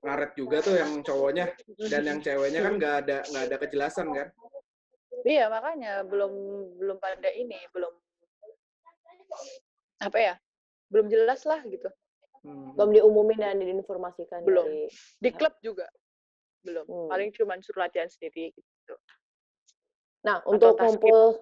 ngaret 0.03 0.31
juga 0.35 0.57
tuh 0.59 0.75
yang 0.75 0.91
cowoknya 0.99 1.45
dan 1.87 2.03
yang 2.03 2.19
ceweknya 2.19 2.59
kan 2.59 2.73
nggak 2.75 2.95
ada 3.05 3.17
nggak 3.31 3.43
ada 3.45 3.57
kejelasan 3.61 4.07
kan 4.11 4.27
Iya 5.23 5.47
makanya 5.47 6.03
belum 6.03 6.33
belum 6.75 6.97
pada 6.99 7.29
ini 7.31 7.57
belum 7.71 7.93
apa 9.97 10.17
ya 10.17 10.35
belum 10.87 11.07
jelas 11.07 11.43
lah 11.43 11.61
gitu 11.63 11.87
Hmm. 12.39 12.77
Belum 12.77 12.93
diumumin 12.93 13.41
dan 13.41 13.57
diinformasikan 13.57 14.45
Belum. 14.45 14.61
dari 14.61 14.85
di 15.17 15.29
klub 15.31 15.57
juga 15.59 15.89
belum 16.61 16.85
Hmm. 16.85 17.09
paling 17.09 17.33
cuma 17.33 17.57
suruh 17.57 17.81
latihan 17.81 18.05
sendiri 18.05 18.53
gitu 18.53 18.93
Nah, 20.21 20.45
untuk 20.45 20.73
tasking. 20.75 21.01
kumpul 21.01 21.41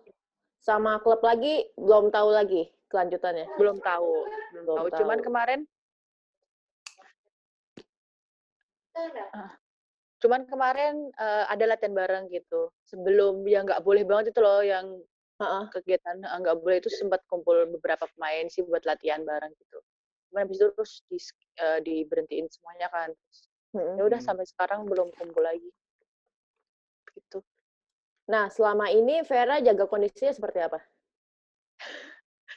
sama 0.60 1.00
klub 1.00 1.20
lagi 1.20 1.68
belum 1.76 2.08
tahu 2.08 2.30
lagi 2.32 2.64
kelanjutannya. 2.88 3.52
belum 3.54 3.80
tahu 3.80 4.12
belum, 4.54 4.64
Belum 4.64 4.76
tahu. 4.80 4.88
cuman 4.96 5.18
tahu. 5.18 5.26
kemarin 5.28 5.60
Ah. 9.34 9.52
cuman 10.20 10.46
kemarin 10.46 10.96
eh, 11.12 11.46
ada 11.50 11.66
latihan 11.66 11.92
bareng 11.92 12.26
gitu 12.30 12.72
sebelum 12.86 13.44
yang 13.44 13.66
nggak 13.66 13.84
boleh 13.84 14.06
banget 14.06 14.32
itu 14.32 14.40
loh 14.40 14.64
yang 14.64 14.88
Heeh. 15.44 15.64
kegiatan 15.76 16.18
eh, 16.24 16.38
nggak 16.40 16.56
boleh 16.64 16.78
itu 16.80 16.90
sempat 16.90 17.20
kumpul 17.28 17.68
beberapa 17.68 18.08
pemain 18.16 18.48
sih 18.48 18.64
buat 18.64 18.84
latihan 18.88 19.22
bareng 19.22 19.52
gitu 19.60 19.78
cuman 20.32 20.48
habis 20.48 20.58
itu 20.58 20.68
terus 20.74 20.94
di, 21.12 21.18
eh, 21.60 21.80
diberhentiin 21.84 22.48
semuanya 22.50 22.88
kan 22.90 23.10
Terus, 23.12 23.40
Mm-mm. 23.76 23.96
ya 24.00 24.04
udah 24.08 24.20
Hmm. 24.24 24.28
sampai 24.32 24.46
sekarang 24.48 24.88
belum 24.88 25.12
kumpul 25.20 25.44
lagi 25.44 25.70
gitu 27.14 27.44
Nah, 28.24 28.48
selama 28.48 28.88
ini 28.88 29.20
Vera 29.28 29.60
jaga 29.60 29.84
kondisinya 29.84 30.32
seperti 30.32 30.64
apa? 30.64 30.80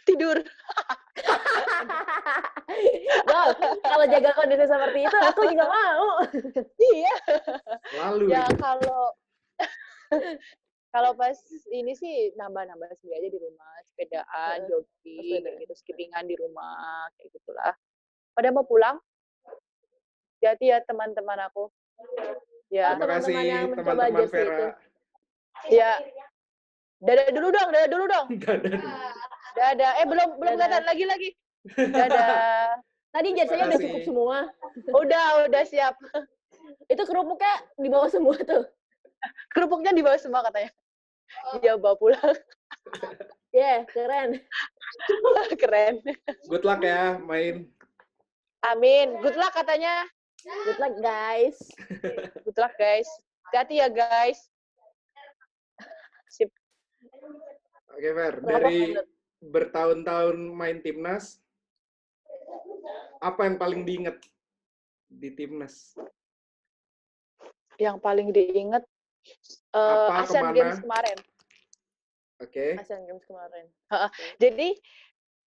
tidur 0.07 0.39
wow, 3.27 3.51
kalau 3.83 4.07
jaga 4.07 4.31
kondisi 4.39 4.71
seperti 4.71 5.11
itu 5.11 5.17
aku 5.19 5.43
juga 5.51 5.67
mau. 5.67 6.23
iya 6.79 7.17
lalu 7.99 8.31
ya 8.31 8.47
kalau 8.63 9.11
kalau 10.97 11.13
pas 11.13 11.37
ini 11.77 11.93
sih 11.93 12.33
nambah-nambah 12.41 12.89
sendiri 12.97 13.21
aja 13.21 13.29
di 13.29 13.41
rumah 13.45 13.73
sepedaan 13.93 14.57
Heeh, 14.65 14.69
jogging 14.73 15.45
kayak 15.45 15.57
gitu 15.61 15.75
skippingan 15.77 16.25
di 16.25 16.41
rumah 16.41 17.05
kayak 17.21 17.37
gitulah. 17.37 17.77
Pada 18.33 18.49
mau 18.49 18.65
pulang 18.65 18.97
hati 20.41 20.73
ya 20.73 20.81
teman-teman 20.89 21.37
aku. 21.53 21.69
Ya 22.73 22.97
terima 22.97 23.21
kasih 23.21 23.37
teman-teman 23.37 23.45
yang 23.45 23.65
mencoba 23.69 23.93
teman-teman 23.93 24.17
jersey 24.25 24.41
itu. 24.41 24.49
Vera 24.49 24.69
ya. 25.69 25.93
Dadah 26.97 27.29
dulu 27.29 27.49
dong 27.53 27.69
dadah 27.77 27.89
dulu 27.93 28.05
dong. 28.09 28.27
Nggak 28.41 28.55
ada 28.57 28.69
dulu. 28.73 28.89
dadah. 29.53 29.93
Eh 30.01 30.07
belum 30.09 30.29
belum 30.41 30.53
Dadah. 30.57 30.65
kelihatan 30.65 30.85
lagi 30.89 31.05
lagi. 31.05 31.29
Dadah. 32.01 32.81
Tadi 33.13 33.29
jersey-nya 33.37 33.65
udah 33.69 33.81
cukup 33.85 34.01
semua. 34.01 34.39
udah 34.97 35.25
udah 35.45 35.63
siap. 35.69 35.93
Itu 36.89 37.03
kerupuknya 37.05 37.53
di 37.77 37.89
bawah 37.93 38.09
semua 38.09 38.41
tuh. 38.41 38.65
kerupuknya 39.55 39.93
dibawa 39.93 40.19
semua 40.21 40.45
katanya 40.47 40.71
dia 41.61 41.75
bawa 41.77 41.97
pulang. 41.99 42.37
Yeah, 43.57 43.89
keren. 43.89 44.37
keren. 45.65 46.05
Good 46.45 46.65
luck 46.69 46.85
ya 46.85 47.17
main. 47.25 47.73
Amin. 48.69 49.17
Good 49.25 49.33
luck 49.33 49.57
katanya. 49.57 50.05
Good 50.45 50.77
luck 50.77 50.95
guys. 51.01 51.57
good 52.45 52.59
luck 52.61 52.77
guys. 52.77 53.09
Hati 53.57 53.81
ya 53.81 53.89
guys. 53.89 54.53
Sip. 56.29 56.53
Oke 57.97 58.11
Ver 58.13 58.45
Kenapa, 58.45 58.69
dari 58.69 58.93
Fer? 58.93 59.09
bertahun-tahun 59.41 60.37
main 60.37 60.85
timnas 60.85 61.41
apa 63.25 63.49
yang 63.49 63.57
paling 63.57 63.89
diinget 63.89 64.21
di 65.09 65.33
timnas? 65.33 65.97
Yang 67.81 67.97
paling 68.05 68.29
diinget 68.37 68.85
eh 69.77 70.09
Apa, 70.09 70.25
Asian 70.25 70.41
ke 70.41 70.47
mana? 70.49 70.57
Games 70.57 70.79
kemarin. 70.81 71.19
oke 72.41 72.67
Asian 72.81 73.03
Games 73.05 73.25
kemarin. 73.29 73.65
Jadi 74.41 74.69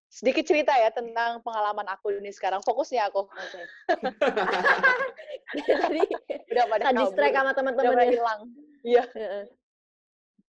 sedikit 0.09 0.41
cerita 0.41 0.73
ya 0.73 0.89
tentang 0.89 1.41
pengalaman 1.45 1.85
aku 1.85 2.13
ini 2.13 2.29
sekarang. 2.29 2.61
Fokusnya 2.61 3.09
aku 3.09 3.25
Oke. 3.25 3.61
Tadi 5.85 6.01
udah 6.49 6.65
pada 6.65 6.83
distract 6.93 7.33
kabur, 7.33 7.37
sama 7.37 7.49
udah 7.49 7.53
pada 7.53 7.53
teman-temannya. 7.57 8.09
hilang. 8.13 8.39
Iya. 8.81 9.03
Heeh. 9.13 9.43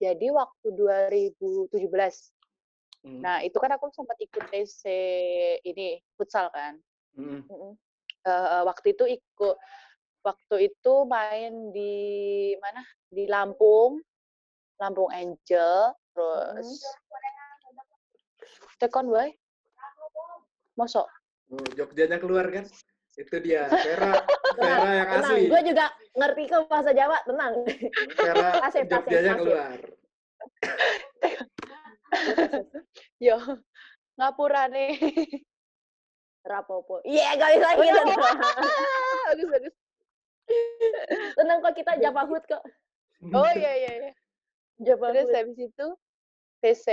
Jadi 0.00 0.26
waktu 0.32 0.68
2017. 0.72 1.76
Hmm. 3.00 3.20
Nah, 3.20 3.40
itu 3.40 3.56
kan 3.56 3.72
aku 3.76 3.88
sempat 3.92 4.16
ikut 4.20 4.44
TC 4.48 4.84
ini 5.64 6.00
futsal 6.16 6.48
kan. 6.52 6.76
Hmm. 7.16 7.44
Eh, 8.24 8.62
waktu 8.64 8.92
itu 8.92 9.04
ikut 9.08 9.56
waktu 10.20 10.72
itu 10.72 10.94
main 11.08 11.72
di 11.72 11.94
mana? 12.60 12.82
Di 13.08 13.24
Lampung. 13.26 14.00
Lampung 14.80 15.12
Angel 15.12 15.92
terus 16.16 16.80
Tekon 18.80 19.12
boy. 19.12 19.28
Mosok 20.80 21.04
Oh, 21.50 21.66
Jogjanya 21.74 22.22
keluar 22.22 22.46
kan 22.48 22.62
itu 23.18 23.36
dia 23.42 23.66
Vera 23.68 24.22
Vera 24.56 24.90
yang 25.02 25.08
Tenang, 25.18 25.34
asli 25.34 25.50
gue 25.50 25.60
juga 25.66 25.86
ngerti 26.14 26.42
kok 26.46 26.70
bahasa 26.70 26.94
Jawa, 26.94 27.18
tenang. 27.26 27.54
Vera 28.14 28.50
Jogjanya 28.88 29.34
keluar 29.34 29.76
Yo, 33.22 33.36
ngapura 34.16 34.66
nih. 34.72 34.96
Rapopo. 36.40 37.04
Iya, 37.04 37.36
gak 37.36 37.50
bisa 37.60 37.68
gitu. 37.76 38.00
bagus 39.28 39.48
bagus. 39.52 39.74
Tenang 41.38 41.58
kok 41.62 41.74
kita 41.76 41.92
Java 42.00 42.22
Hood 42.26 42.44
kok. 42.46 42.62
Oh 43.34 43.50
iya 43.52 43.72
iya 43.76 43.92
iya. 44.00 44.12
Java 44.80 45.12
Terus 45.12 45.28
Hood. 45.28 45.36
habis 45.36 45.58
itu 45.60 45.86
TC 46.64 46.86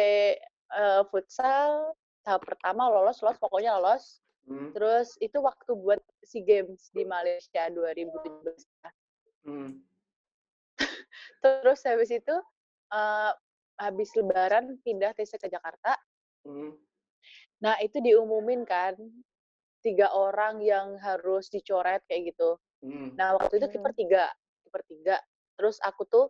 eh, 0.76 1.02
futsal 1.12 1.96
tahap 2.28 2.44
pertama 2.44 2.92
lolos 2.92 3.20
lolos 3.24 3.40
pokoknya 3.40 3.80
lolos. 3.80 4.20
Hmm, 4.48 4.72
Terus 4.72 5.20
itu 5.20 5.44
waktu 5.44 5.76
buat 5.76 6.00
SEA 6.24 6.44
Games 6.44 6.88
di 6.96 7.04
Malaysia 7.04 7.68
2017. 7.68 8.64
hmm. 9.44 9.72
Terus 11.44 11.80
habis 11.84 12.12
itu 12.12 12.36
eh, 12.96 13.32
habis 13.78 14.10
lebaran 14.16 14.80
pindah 14.82 15.12
TC 15.14 15.38
ke 15.38 15.48
Jakarta. 15.52 16.00
Hmm. 16.48 16.74
Nah, 17.62 17.76
itu 17.82 17.98
diumumin 18.00 18.64
kan 18.64 18.94
tiga 19.82 20.12
orang 20.14 20.62
yang 20.62 20.98
harus 21.02 21.50
dicoret 21.50 22.04
kayak 22.06 22.34
gitu. 22.34 22.58
Hmm. 22.84 23.18
Nah, 23.18 23.38
waktu 23.38 23.58
itu 23.58 23.66
Hmm. 23.68 23.74
kiper 23.74 23.92
tiga, 23.98 24.24
kiper 24.66 24.82
tiga. 24.86 25.18
Terus 25.58 25.82
aku 25.82 26.06
tuh 26.06 26.26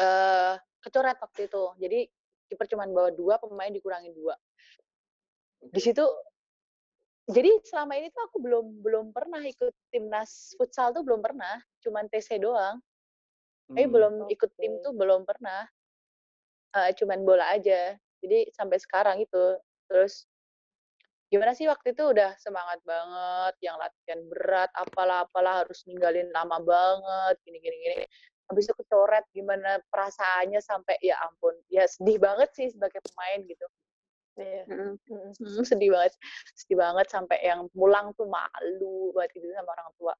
eh 0.00 0.54
kecoret 0.80 1.18
waktu 1.20 1.40
itu. 1.48 1.64
Jadi 1.76 2.00
kiper 2.48 2.66
cuma 2.72 2.88
bawa 2.88 3.12
dua, 3.12 3.36
pemain 3.36 3.68
dikurangin 3.68 4.16
dua. 4.16 4.34
Di 5.60 5.80
situ 5.80 6.02
jadi 7.30 7.62
selama 7.62 7.94
ini 7.94 8.10
tuh 8.10 8.26
aku 8.26 8.42
belum 8.42 8.66
belum 8.82 9.06
pernah 9.14 9.38
ikut 9.44 9.70
timnas 9.92 10.56
futsal 10.58 10.90
tuh 10.90 11.06
belum 11.06 11.22
pernah, 11.22 11.62
cuman 11.84 12.08
TC 12.10 12.40
doang. 12.42 12.80
Tapi 13.70 13.86
Hmm. 13.86 13.92
belum 13.92 14.12
ikut 14.32 14.50
tim 14.58 14.82
tuh 14.82 14.96
belum 14.96 15.22
pernah. 15.28 15.68
Eh, 16.74 16.90
cuman 16.98 17.22
bola 17.22 17.54
aja. 17.54 17.94
Jadi 18.24 18.50
sampai 18.50 18.78
sekarang 18.82 19.16
itu. 19.22 19.58
Terus 19.86 20.26
gimana 21.30 21.54
sih 21.54 21.70
waktu 21.70 21.94
itu 21.94 22.10
udah 22.10 22.34
semangat 22.42 22.82
banget, 22.82 23.54
yang 23.62 23.78
latihan 23.78 24.20
berat, 24.26 24.70
apalah 24.74 25.22
apalah 25.24 25.62
harus 25.64 25.86
ninggalin 25.86 26.26
lama 26.34 26.58
banget, 26.60 27.38
gini 27.46 27.58
gini 27.62 27.76
gini. 27.78 27.96
Habis 28.50 28.66
itu 28.66 28.74
kecoret, 28.82 29.22
gimana 29.30 29.78
perasaannya 29.94 30.58
sampai 30.58 30.98
ya 31.00 31.14
ampun, 31.22 31.54
ya 31.70 31.86
sedih 31.86 32.18
banget 32.18 32.50
sih 32.58 32.66
sebagai 32.74 32.98
pemain 33.06 33.40
gitu. 33.46 33.66
Iya. 34.36 34.62
Mm, 34.66 34.94
Mm-mm. 35.06 35.30
mm, 35.38 35.62
sedih 35.62 35.94
banget, 35.94 36.18
sedih 36.58 36.76
banget 36.78 37.06
sampai 37.08 37.38
yang 37.46 37.70
pulang 37.70 38.10
tuh 38.18 38.26
malu 38.26 39.14
buat 39.14 39.30
gitu 39.30 39.46
sama 39.54 39.70
orang 39.78 39.90
tua. 39.96 40.14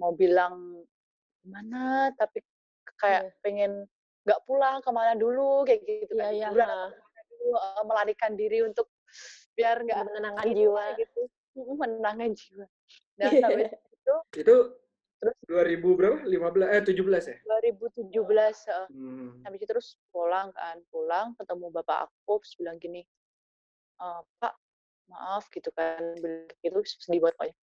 mau 0.00 0.16
bilang 0.16 0.80
mana 1.44 2.08
tapi 2.16 2.40
kayak 2.96 3.28
Iya. 3.28 3.36
pengen 3.44 3.72
nggak 4.24 4.40
pulang 4.48 4.80
ke 4.80 4.88
mana 4.92 5.12
dulu 5.12 5.64
kayak 5.68 5.84
gitu 5.84 6.16
Iya, 6.16 6.24
kan 6.24 6.32
iya, 6.32 6.48
ke 6.48 6.56
mana 6.56 7.20
dulu 7.28 7.48
eh, 7.52 7.82
melarikan 7.84 8.32
diri 8.32 8.58
untuk 8.64 8.88
biar 9.56 9.76
nggak 9.84 9.98
Menenangkan 10.06 10.44
ini 10.46 10.64
jiwa. 10.64 10.84
gitu. 10.96 11.20
Menenangkan 11.54 12.30
jiwa. 12.32 12.66
Nah 13.18 13.30
sampai 13.36 13.64
itu 13.70 14.14
Itu 14.40 14.56
terus 15.20 15.36
2000 15.44 15.88
berapa? 15.98 16.18
15 16.24 16.68
eh 16.72 16.82
17 16.82 17.24
ya? 17.28 17.36
2017 17.44 18.56
eh, 18.70 18.86
Hmm. 18.88 19.42
habis 19.44 19.58
itu 19.60 19.68
terus 19.68 19.88
pulang 20.10 20.48
kan 20.52 20.80
pulang 20.88 21.36
ketemu 21.36 21.66
bapak 21.70 22.08
aku 22.08 22.40
terus 22.40 22.54
bilang 22.56 22.76
gini 22.80 23.02
"Eh, 24.00 24.20
pak 24.40 24.54
maaf 25.10 25.50
gitu 25.52 25.68
kan. 25.74 26.14
Gitu 26.62 26.78
sedih 26.86 27.20
banget 27.20 27.36
pokoknya. 27.36 27.56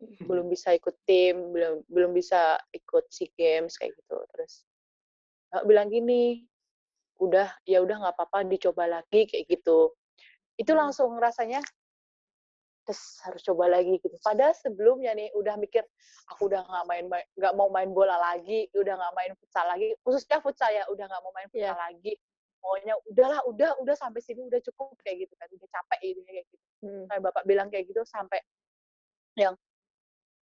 Belum 0.30 0.46
bisa 0.46 0.74
ikut 0.74 0.94
tim 1.08 1.50
belum 1.50 1.82
belum 1.90 2.10
bisa 2.12 2.58
ikut 2.70 3.04
sea 3.10 3.30
games 3.34 3.74
kayak 3.74 3.96
gitu. 3.98 4.16
Terus 4.36 4.62
eh, 5.56 5.62
bilang 5.66 5.88
gini 5.90 6.44
udah 7.18 7.46
ya 7.64 7.78
udah 7.78 7.96
nggak 8.02 8.14
apa-apa 8.18 8.42
dicoba 8.46 8.90
lagi 8.90 9.26
kayak 9.26 9.46
gitu 9.48 9.94
itu 10.54 10.72
langsung 10.72 11.14
rasanya 11.18 11.60
terus 12.84 13.16
harus 13.24 13.40
coba 13.40 13.64
lagi 13.80 13.96
gitu. 13.96 14.12
Padahal 14.20 14.52
sebelumnya 14.52 15.16
nih 15.16 15.32
udah 15.32 15.56
mikir 15.56 15.80
aku 16.28 16.52
udah 16.52 16.60
nggak 16.68 16.84
main 16.84 17.04
nggak 17.08 17.52
mau 17.56 17.72
main 17.72 17.88
bola 17.96 18.20
lagi 18.20 18.68
udah 18.76 18.92
nggak 18.92 19.14
main 19.16 19.32
futsal 19.40 19.64
lagi. 19.64 19.96
Khususnya 20.04 20.44
futsal 20.44 20.68
ya 20.68 20.84
udah 20.92 21.08
nggak 21.08 21.22
mau 21.24 21.32
main 21.32 21.48
Iya. 21.48 21.72
futsal 21.72 21.78
lagi. 21.80 22.12
Pokoknya 22.60 22.94
udahlah 23.08 23.40
udah 23.48 23.70
udah 23.80 23.96
sampai 23.96 24.20
sini 24.20 24.44
udah 24.44 24.60
cukup 24.60 25.00
kayak 25.00 25.24
gitu 25.24 25.32
kan. 25.40 25.48
Udah 25.56 25.68
capek 25.72 26.00
gitu 26.12 26.20
kayak 26.28 26.44
gitu. 26.44 26.56
Hmm. 26.84 27.08
sampai 27.08 27.20
bapak 27.24 27.42
bilang 27.48 27.68
kayak 27.72 27.84
gitu 27.88 28.04
sampai 28.04 28.40
yang 29.40 29.56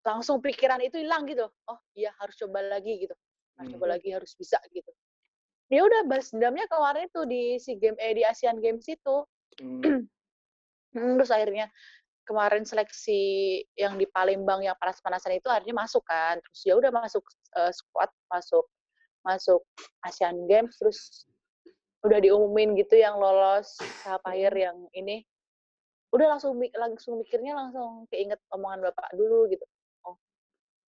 langsung 0.07 0.39
pikiran 0.39 0.79
itu 0.79 1.03
hilang 1.03 1.27
gitu. 1.27 1.51
Oh 1.67 1.79
iya 1.99 2.15
harus 2.15 2.39
coba 2.39 2.63
lagi 2.63 2.95
gitu. 3.03 3.15
Harus 3.59 3.67
Hmm. 3.67 3.75
coba 3.75 3.85
lagi 3.99 4.07
harus 4.15 4.31
bisa 4.39 4.55
gitu. 4.71 4.87
Ya 5.67 5.83
udah 5.83 6.07
balas 6.07 6.31
dendamnya 6.31 6.63
kemarin 6.71 7.11
tuh 7.11 7.27
di 7.27 7.59
si 7.59 7.75
game 7.75 7.99
eh 7.99 8.15
di 8.15 8.23
Asian 8.23 8.59
Games 8.63 8.87
itu 8.87 9.15
terus 10.95 11.31
akhirnya 11.31 11.71
kemarin 12.27 12.63
seleksi 12.63 13.21
yang 13.75 13.97
di 13.97 14.05
Palembang 14.07 14.61
yang 14.61 14.77
panas-panasan 14.77 15.39
itu 15.39 15.47
akhirnya 15.49 15.75
masuk 15.75 16.03
kan 16.05 16.37
terus 16.39 16.61
ya 16.63 16.73
udah 16.77 16.91
masuk 16.93 17.23
eh, 17.57 17.71
squad 17.73 18.11
masuk 18.29 18.65
masuk 19.21 19.61
Asian 20.05 20.49
Games 20.49 20.73
terus 20.81 21.25
udah 22.01 22.17
diumumin 22.17 22.73
gitu 22.73 22.97
yang 22.97 23.21
lolos 23.21 23.77
Sapphire 24.01 24.53
yang 24.53 24.77
ini. 24.97 25.21
Udah 26.11 26.35
langsung 26.35 26.57
langsung 26.75 27.21
mikirnya 27.21 27.55
langsung 27.55 28.09
keinget 28.11 28.41
omongan 28.51 28.89
bapak 28.89 29.13
dulu 29.15 29.47
gitu. 29.47 29.63
Oh 30.03 30.17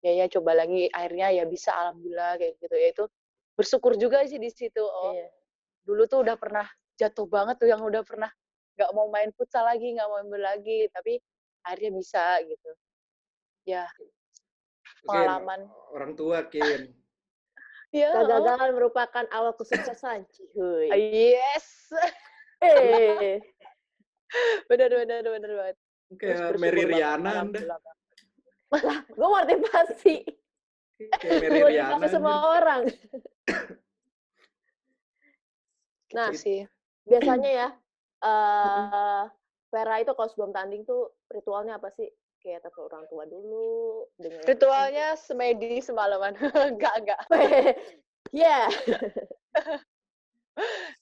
ya 0.00 0.24
ya 0.24 0.26
coba 0.30 0.54
lagi. 0.56 0.86
Akhirnya 0.94 1.34
ya 1.34 1.44
bisa 1.44 1.74
alhamdulillah 1.74 2.38
kayak 2.38 2.56
gitu. 2.62 2.74
Ya 2.78 2.88
itu 2.94 3.04
bersyukur 3.58 3.98
juga 3.98 4.22
sih 4.24 4.38
di 4.38 4.48
situ. 4.48 4.80
Oh 4.80 5.12
Iya. 5.12 5.28
dulu 5.84 6.06
tuh 6.06 6.22
udah 6.22 6.36
pernah 6.38 6.66
jatuh 6.94 7.26
banget 7.26 7.58
tuh 7.58 7.68
yang 7.68 7.82
udah 7.82 8.06
pernah 8.06 8.30
nggak 8.81 8.97
mau 8.97 9.12
main 9.12 9.28
futsal 9.37 9.68
lagi 9.68 9.93
nggak 9.93 10.09
mau 10.09 10.24
main 10.24 10.41
lagi 10.41 10.89
tapi 10.89 11.20
akhirnya 11.68 11.93
bisa 11.93 12.41
gitu 12.49 12.70
ya 13.68 13.85
Kin, 13.93 14.09
pengalaman 15.05 15.61
orang 15.93 16.16
tua 16.16 16.49
Kin. 16.49 16.89
ya 18.01 18.09
Kegagalan 18.16 18.72
merupakan 18.72 19.24
awal 19.28 19.53
kesuksesan, 19.53 20.24
cihuy. 20.33 20.89
oh, 20.89 20.97
yes 20.97 21.93
Eh, 22.61 23.41
benar 24.70 24.89
benar 24.93 25.24
benar 25.24 25.51
banget 25.57 25.76
Kayak 26.18 26.59
Mary 26.59 26.83
Riana 26.85 27.47
Anda. 27.47 27.61
banget. 27.70 29.05
gue 29.14 29.28
motivasi. 29.31 30.16
Kayak 31.22 31.39
Mary 31.41 31.61
Riana. 31.70 32.07
Semua 32.11 32.37
orang. 32.59 32.83
Nah, 36.11 36.35
sih 36.35 36.66
biasanya 37.07 37.51
ya, 37.51 37.68
eh 38.20 39.24
Vera 39.70 39.96
itu 40.02 40.12
kalau 40.18 40.28
sebelum 40.28 40.50
tanding 40.50 40.82
tuh 40.82 41.14
ritualnya 41.30 41.78
apa 41.78 41.94
sih? 41.94 42.10
Kayak 42.40 42.64
telepon 42.64 42.88
orang 42.88 43.06
tua 43.12 43.24
dulu, 43.28 44.08
dengan 44.16 44.42
ritualnya 44.48 45.12
semedi 45.14 45.78
semalaman. 45.84 46.34
Enggak 46.72 46.94
enggak 47.04 47.20
Ya, 48.30 48.70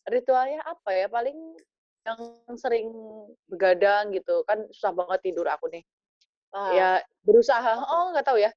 ritualnya 0.09 0.65
apa 0.65 0.91
ya? 0.97 1.07
Paling 1.07 1.37
yang 2.09 2.21
sering 2.57 2.89
begadang 3.47 4.11
gitu. 4.17 4.43
Kan 4.49 4.67
susah 4.73 4.93
banget 4.97 5.31
tidur 5.31 5.47
aku 5.47 5.71
nih. 5.71 5.85
Ah, 6.53 6.73
ya 6.73 6.91
berusaha. 7.23 7.85
Oh 7.87 8.11
nggak 8.13 8.27
tahu 8.27 8.41
ya. 8.41 8.51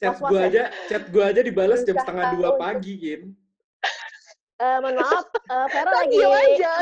Chat 0.00 0.16
gua 0.16 0.40
ya? 0.40 0.48
aja, 0.48 0.62
chat 0.88 1.04
gua 1.12 1.24
aja 1.28 1.40
dibalas 1.44 1.84
jam 1.84 1.96
setengah 2.00 2.40
dua 2.40 2.56
pagi, 2.56 2.96
Kin. 2.96 3.36
Eh, 4.60 4.76
mohon 4.84 4.96
maaf, 5.00 5.24
eh, 5.24 5.66
Vera 5.72 5.90
lagi 5.90 6.18
aja? 6.20 6.72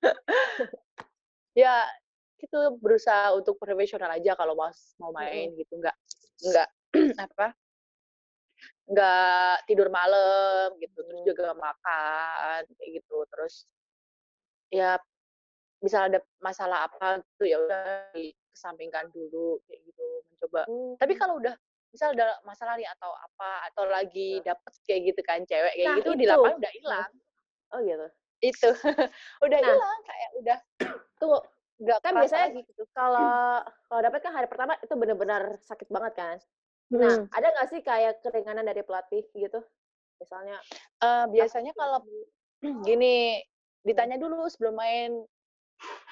ya 1.62 1.84
itu 2.40 2.60
berusaha 2.80 3.36
untuk 3.36 3.60
profesional 3.60 4.16
aja 4.16 4.32
kalau 4.32 4.56
mau 4.56 4.72
mau 4.96 5.12
main 5.12 5.52
gitu. 5.54 5.76
Nggak 5.76 5.96
nggak 6.40 6.68
apa 7.28 7.52
nggak 8.90 9.70
tidur 9.70 9.86
malam 9.92 10.74
gitu 10.82 10.98
terus 11.04 11.22
juga 11.22 11.52
makan 11.52 12.64
kayak 12.80 12.90
gitu. 13.04 13.22
Terus 13.28 13.68
ya 14.72 14.96
misal 15.84 16.08
ada 16.12 16.20
masalah 16.40 16.88
apa 16.88 17.20
gitu 17.36 17.44
ya 17.44 17.56
udah 17.60 18.08
dikesampingkan 18.16 19.12
dulu 19.12 19.60
kayak 19.68 19.80
gitu. 19.84 20.06
Mencoba. 20.32 20.64
Hmm. 20.64 20.96
tapi 20.96 21.12
kalau 21.20 21.36
udah 21.36 21.52
misal 21.90 22.14
ada 22.14 22.38
masalah 22.46 22.74
nih 22.78 22.86
atau 22.86 23.10
apa 23.10 23.50
atau 23.70 23.84
lagi 23.90 24.38
dapet 24.46 24.72
kayak 24.86 25.00
gitu 25.10 25.20
kan 25.26 25.42
cewek 25.42 25.74
kayak 25.74 25.88
Nah, 25.90 25.96
gitu 25.98 26.10
di 26.14 26.26
lapangan 26.26 26.58
udah 26.62 26.72
hilang 26.78 27.10
Oh 27.70 27.80
gitu. 27.86 28.06
itu 28.40 28.70
udah 29.46 29.58
Nah. 29.58 29.68
hilang 29.70 29.98
kayak 30.06 30.30
udah 30.42 30.58
Tunggu, 31.20 31.38
nggak 31.80 31.98
kan 32.00 32.12
biasanya 32.16 32.48
gitu 32.56 32.82
kalau 32.96 33.60
kalau 33.88 34.00
dapat 34.00 34.20
kan 34.24 34.32
hari 34.32 34.48
pertama 34.48 34.72
itu 34.80 34.94
benar-benar 34.96 35.42
sakit 35.60 35.88
banget 35.92 36.12
kan. 36.16 36.36
Nah, 36.90 37.14
Hmm. 37.20 37.24
ada 37.30 37.46
nggak 37.54 37.68
sih 37.70 37.80
kayak 37.84 38.24
keringanan 38.24 38.64
dari 38.66 38.82
pelatih 38.82 39.22
gitu? 39.36 39.60
Misalnya 40.18 40.56
Eh, 41.00 41.26
biasanya 41.32 41.72
kalau 41.76 42.04
gini 42.88 43.40
ditanya 43.84 44.20
dulu 44.20 44.44
sebelum 44.52 44.76
main 44.76 45.10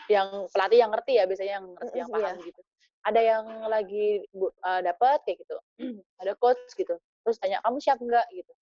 yang 0.08 0.48
pelatih 0.48 0.78
yang 0.80 0.90
ngerti 0.92 1.12
ya 1.20 1.24
biasanya 1.28 1.52
yang 1.60 1.66
ngerti 1.76 1.96
yang 2.00 2.08
Mm-mm, 2.08 2.24
paham 2.24 2.36
gitu 2.40 2.60
ada 3.04 3.20
yang 3.20 3.44
lagi 3.66 4.26
bu- 4.32 4.54
eh, 4.54 4.80
dapat 4.82 5.22
kayak 5.22 5.38
gitu 5.44 5.56
ada 6.22 6.32
coach 6.36 6.60
gitu 6.74 6.96
terus 7.22 7.36
tanya 7.38 7.62
kamu 7.62 7.78
siap 7.78 7.98
nggak 7.98 8.26
gitu 8.32 8.52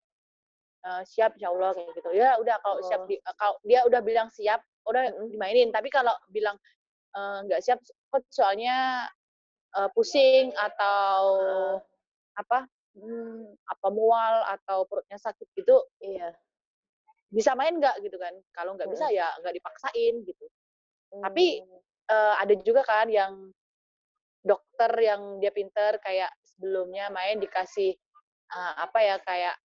"Eh, 0.85 1.01
siap 1.03 1.35
insya 1.35 1.49
Allah 1.51 1.73
kayak 1.73 1.89
gitu 1.97 2.09
ya 2.13 2.37
udah 2.37 2.55
kalau 2.61 2.79
siap 2.85 3.01
Oh. 3.03 3.07
di- 3.09 3.19
eh, 3.19 3.35
kalau 3.35 3.55
dia 3.65 3.79
udah 3.83 4.01
bilang 4.01 4.29
siap 4.29 4.61
udah 4.87 5.03
Mm-mm. 5.09 5.31
dimainin 5.31 5.69
tapi 5.71 5.89
kalau 5.89 6.13
bilang 6.29 6.55
nggak 7.17 7.59
siap 7.59 7.81
coach 8.13 8.27
soalnya 8.29 9.09
eh, 9.73 9.89
pusing 9.91 10.53
atau 10.53 11.17
Ah. 11.41 11.77
apa 12.37 12.69
hmm, 12.93 13.57
apa 13.67 13.87
mual 13.89 14.35
atau 14.47 14.85
perutnya 14.85 15.17
sakit 15.17 15.49
gitu 15.53 15.81
iya. 15.99 16.29
bisa 17.27 17.51
main 17.53 17.75
nggak 17.75 17.99
gitu 17.99 18.15
kan 18.15 18.31
kalau 18.53 18.77
nggak 18.77 18.87
bisa 18.87 19.09
ya 19.09 19.27
nggak 19.41 19.57
dipaksain 19.57 20.21
gitu 20.23 20.45
Tapi, 21.07 21.63
Hmm. 21.63 21.79
eh, 22.11 22.35
ada 22.37 22.53
juga 22.61 22.83
kan 22.83 23.07
yang 23.07 23.49
dokter 24.47 24.91
yang 24.97 25.21
dia 25.37 25.51
pinter 25.51 25.99
kayak 25.99 26.31
sebelumnya 26.47 27.11
main 27.11 27.37
dikasih 27.37 27.91
eh, 28.49 28.73
apa 28.79 28.99
ya 28.99 29.15
kayak 29.21 29.55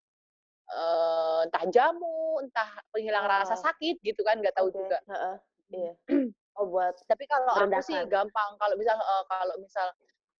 eh, 0.68 1.40
entah 1.46 1.64
jamu 1.68 2.42
entah 2.42 2.70
penghilang 2.90 3.24
rasa 3.24 3.54
Ah. 3.54 3.62
sakit 3.70 4.00
gitu 4.00 4.20
kan 4.22 4.38
nggak 4.38 4.52
tahu 4.52 4.68
Oke, 4.68 4.76
juga 4.76 4.98
heeh, 5.06 5.36
iya. 5.70 5.92
Oh 6.52 6.68
buat 6.68 6.92
tapi 7.08 7.24
kalau 7.24 7.48
aku 7.48 7.80
sih 7.80 7.96
gampang 8.06 8.50
kalau 8.60 8.76
misal 8.76 8.92
eh, 8.94 9.24
kalau 9.24 9.54
misal 9.56 9.88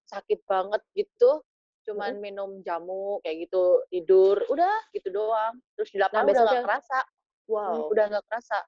sakit 0.05 0.45
banget 0.45 0.83
gitu 0.93 1.41
cuman 1.83 2.21
minum 2.21 2.61
jamu 2.63 3.17
kayak 3.25 3.49
gitu 3.49 3.81
tidur 3.89 4.39
udah 4.47 4.77
gitu 4.93 5.09
doang 5.09 5.57
terus 5.75 5.89
di 5.89 5.99
lapangan 5.99 6.23
udah 6.23 6.35
nggak 6.37 6.45
besoknya- 6.45 6.67
kerasa 6.69 7.01
wow. 7.49 7.73
Hmm, 7.73 7.91
udah 7.91 8.05
nggak 8.07 8.25
kerasa. 8.29 8.59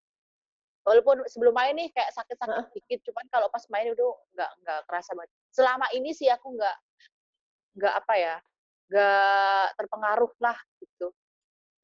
Walaupun 0.84 1.24
sebelum 1.32 1.56
main 1.56 1.72
nih 1.72 1.88
kayak 1.96 2.12
sakit-sakit 2.12 2.76
dikit, 2.76 3.00
cuman 3.08 3.24
kalau 3.32 3.48
pas 3.48 3.64
main 3.72 3.88
udah 3.88 4.04
nggak 4.36 4.50
nggak 4.60 4.80
kerasa 4.84 5.16
banget. 5.16 5.32
Selama 5.48 5.86
ini 5.96 6.12
sih 6.12 6.28
aku 6.28 6.52
nggak 6.52 6.76
nggak 7.80 7.94
apa 8.04 8.14
ya, 8.20 8.36
nggak 8.92 9.66
terpengaruh 9.80 10.32
lah 10.44 10.58
gitu. 10.84 11.08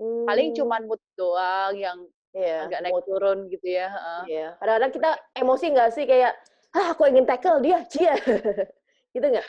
Paling 0.01 0.53
Hmm, 0.53 0.57
cuman 0.57 0.83
mood 0.85 1.03
doang 1.17 1.73
yang 1.77 1.99
iya, 2.37 2.69
agak 2.69 2.81
naik 2.85 2.93
mood, 2.93 3.05
turun 3.09 3.39
gitu 3.49 3.67
ya. 3.73 3.89
heeh. 3.89 4.23
Iya. 4.29 4.49
Kadang-kadang 4.61 4.93
kita 4.93 5.11
emosi 5.37 5.65
nggak 5.73 5.91
sih 5.97 6.05
kayak, 6.05 6.33
ah 6.77 6.87
aku 6.93 7.09
ingin 7.09 7.25
tackle 7.25 7.61
dia, 7.65 7.81
cia. 7.89 8.17
gitu 9.17 9.27
nggak? 9.27 9.47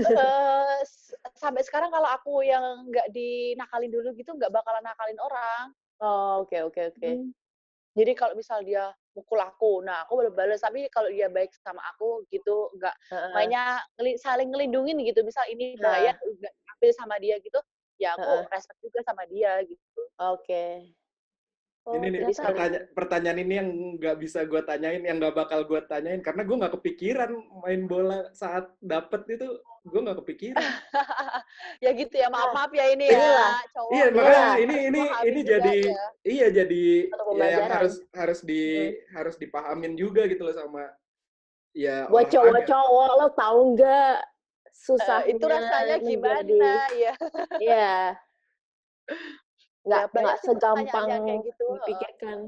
Eh, 0.00 0.76
s- 0.86 1.12
sampai 1.36 1.60
sekarang 1.66 1.92
kalau 1.92 2.08
aku 2.08 2.40
yang 2.46 2.88
nggak 2.88 3.12
dinakalin 3.12 3.92
dulu 3.92 4.08
gitu 4.16 4.32
nggak 4.32 4.52
bakalan 4.52 4.84
nakalin 4.84 5.20
orang. 5.20 5.64
Oh 6.00 6.44
oke 6.48 6.56
oke 6.64 6.80
oke. 6.96 7.10
Hmm. 7.12 7.28
Jadi 7.94 8.12
kalau 8.14 8.38
misal 8.38 8.62
dia 8.62 8.94
mukul 9.18 9.42
aku, 9.42 9.82
nah 9.82 10.06
aku 10.06 10.22
boleh 10.22 10.30
balas. 10.30 10.62
Tapi 10.62 10.86
kalau 10.94 11.10
dia 11.10 11.26
baik 11.26 11.50
sama 11.58 11.82
aku 11.90 12.22
gitu, 12.30 12.70
nggak 12.78 12.94
Heeh. 13.10 13.32
mainnya 13.34 13.82
ngeli- 13.98 14.20
saling 14.20 14.48
ngelindungin 14.54 15.02
gitu. 15.02 15.26
Misal 15.26 15.46
ini 15.50 15.74
bahaya, 15.76 16.14
nggak 16.14 16.52
ambil 16.78 16.90
sama 16.94 17.14
dia 17.18 17.36
gitu, 17.42 17.58
ya 17.98 18.14
aku 18.14 18.22
Heeh. 18.22 18.46
respect 18.54 18.78
juga 18.78 19.00
sama 19.02 19.26
dia 19.26 19.58
gitu. 19.66 20.02
Oke. 20.22 20.94
Oh, 21.90 21.98
ini 21.98 22.06
nih 22.08 22.20
ternyata- 22.22 22.46
pertanyaan, 22.46 22.84
pertanyaan 22.94 23.38
ini 23.40 23.54
yang 23.56 23.68
nggak 23.96 24.16
bisa 24.16 24.40
gue 24.42 24.62
tanyain, 24.62 25.02
yang 25.02 25.18
nggak 25.18 25.34
bakal 25.34 25.60
gue 25.62 25.80
tanyain 25.82 26.20
karena 26.20 26.42
gue 26.42 26.56
nggak 26.56 26.74
kepikiran 26.76 27.30
main 27.58 27.82
bola 27.84 28.30
saat 28.30 28.70
dapet 28.78 29.26
itu 29.28 29.46
gue 29.82 30.00
nggak 30.00 30.18
kepikiran. 30.22 30.60
ya 31.84 31.90
gitu 31.90 32.14
ya, 32.14 32.28
maaf 32.28 32.52
maaf 32.52 32.70
ya 32.70 32.86
ini 32.88 33.08
ya 33.08 33.58
cowok. 33.72 33.90
iya 33.90 34.04
ya. 34.04 34.12
makanya 34.12 34.38
Iya. 34.38 34.54
ini 34.60 34.76
ini 34.86 35.02
ini 35.26 35.40
jadi 35.42 35.76
ya. 35.82 36.04
iya 36.22 36.46
jadi 36.52 36.84
ya 37.34 37.46
yang 37.50 37.66
harus 37.68 37.94
harus 38.12 38.40
di 38.40 38.62
harus 39.10 39.34
dipahamin 39.34 39.96
juga 39.96 40.24
gitu 40.24 40.46
loh 40.46 40.54
sama 40.54 40.84
ya 41.72 42.06
Buat 42.06 42.28
cowok-cowok 42.28 43.10
lo 43.16 43.28
tahu 43.32 43.60
nggak 43.74 44.16
Eh, 44.70 44.72
susahnya 44.72 45.28
itu 45.28 45.44
rasanya 45.44 45.96
gimana 45.98 46.72
ya? 46.94 47.12
Iya. 47.58 47.94
Nggak 49.90 50.06
Ya, 50.06 50.12
banyak 50.14 50.22
nggak 50.22 50.38
segampang 50.46 51.06
kayak 51.26 51.40
gitu, 51.50 51.64
dipikirkan. 51.74 52.38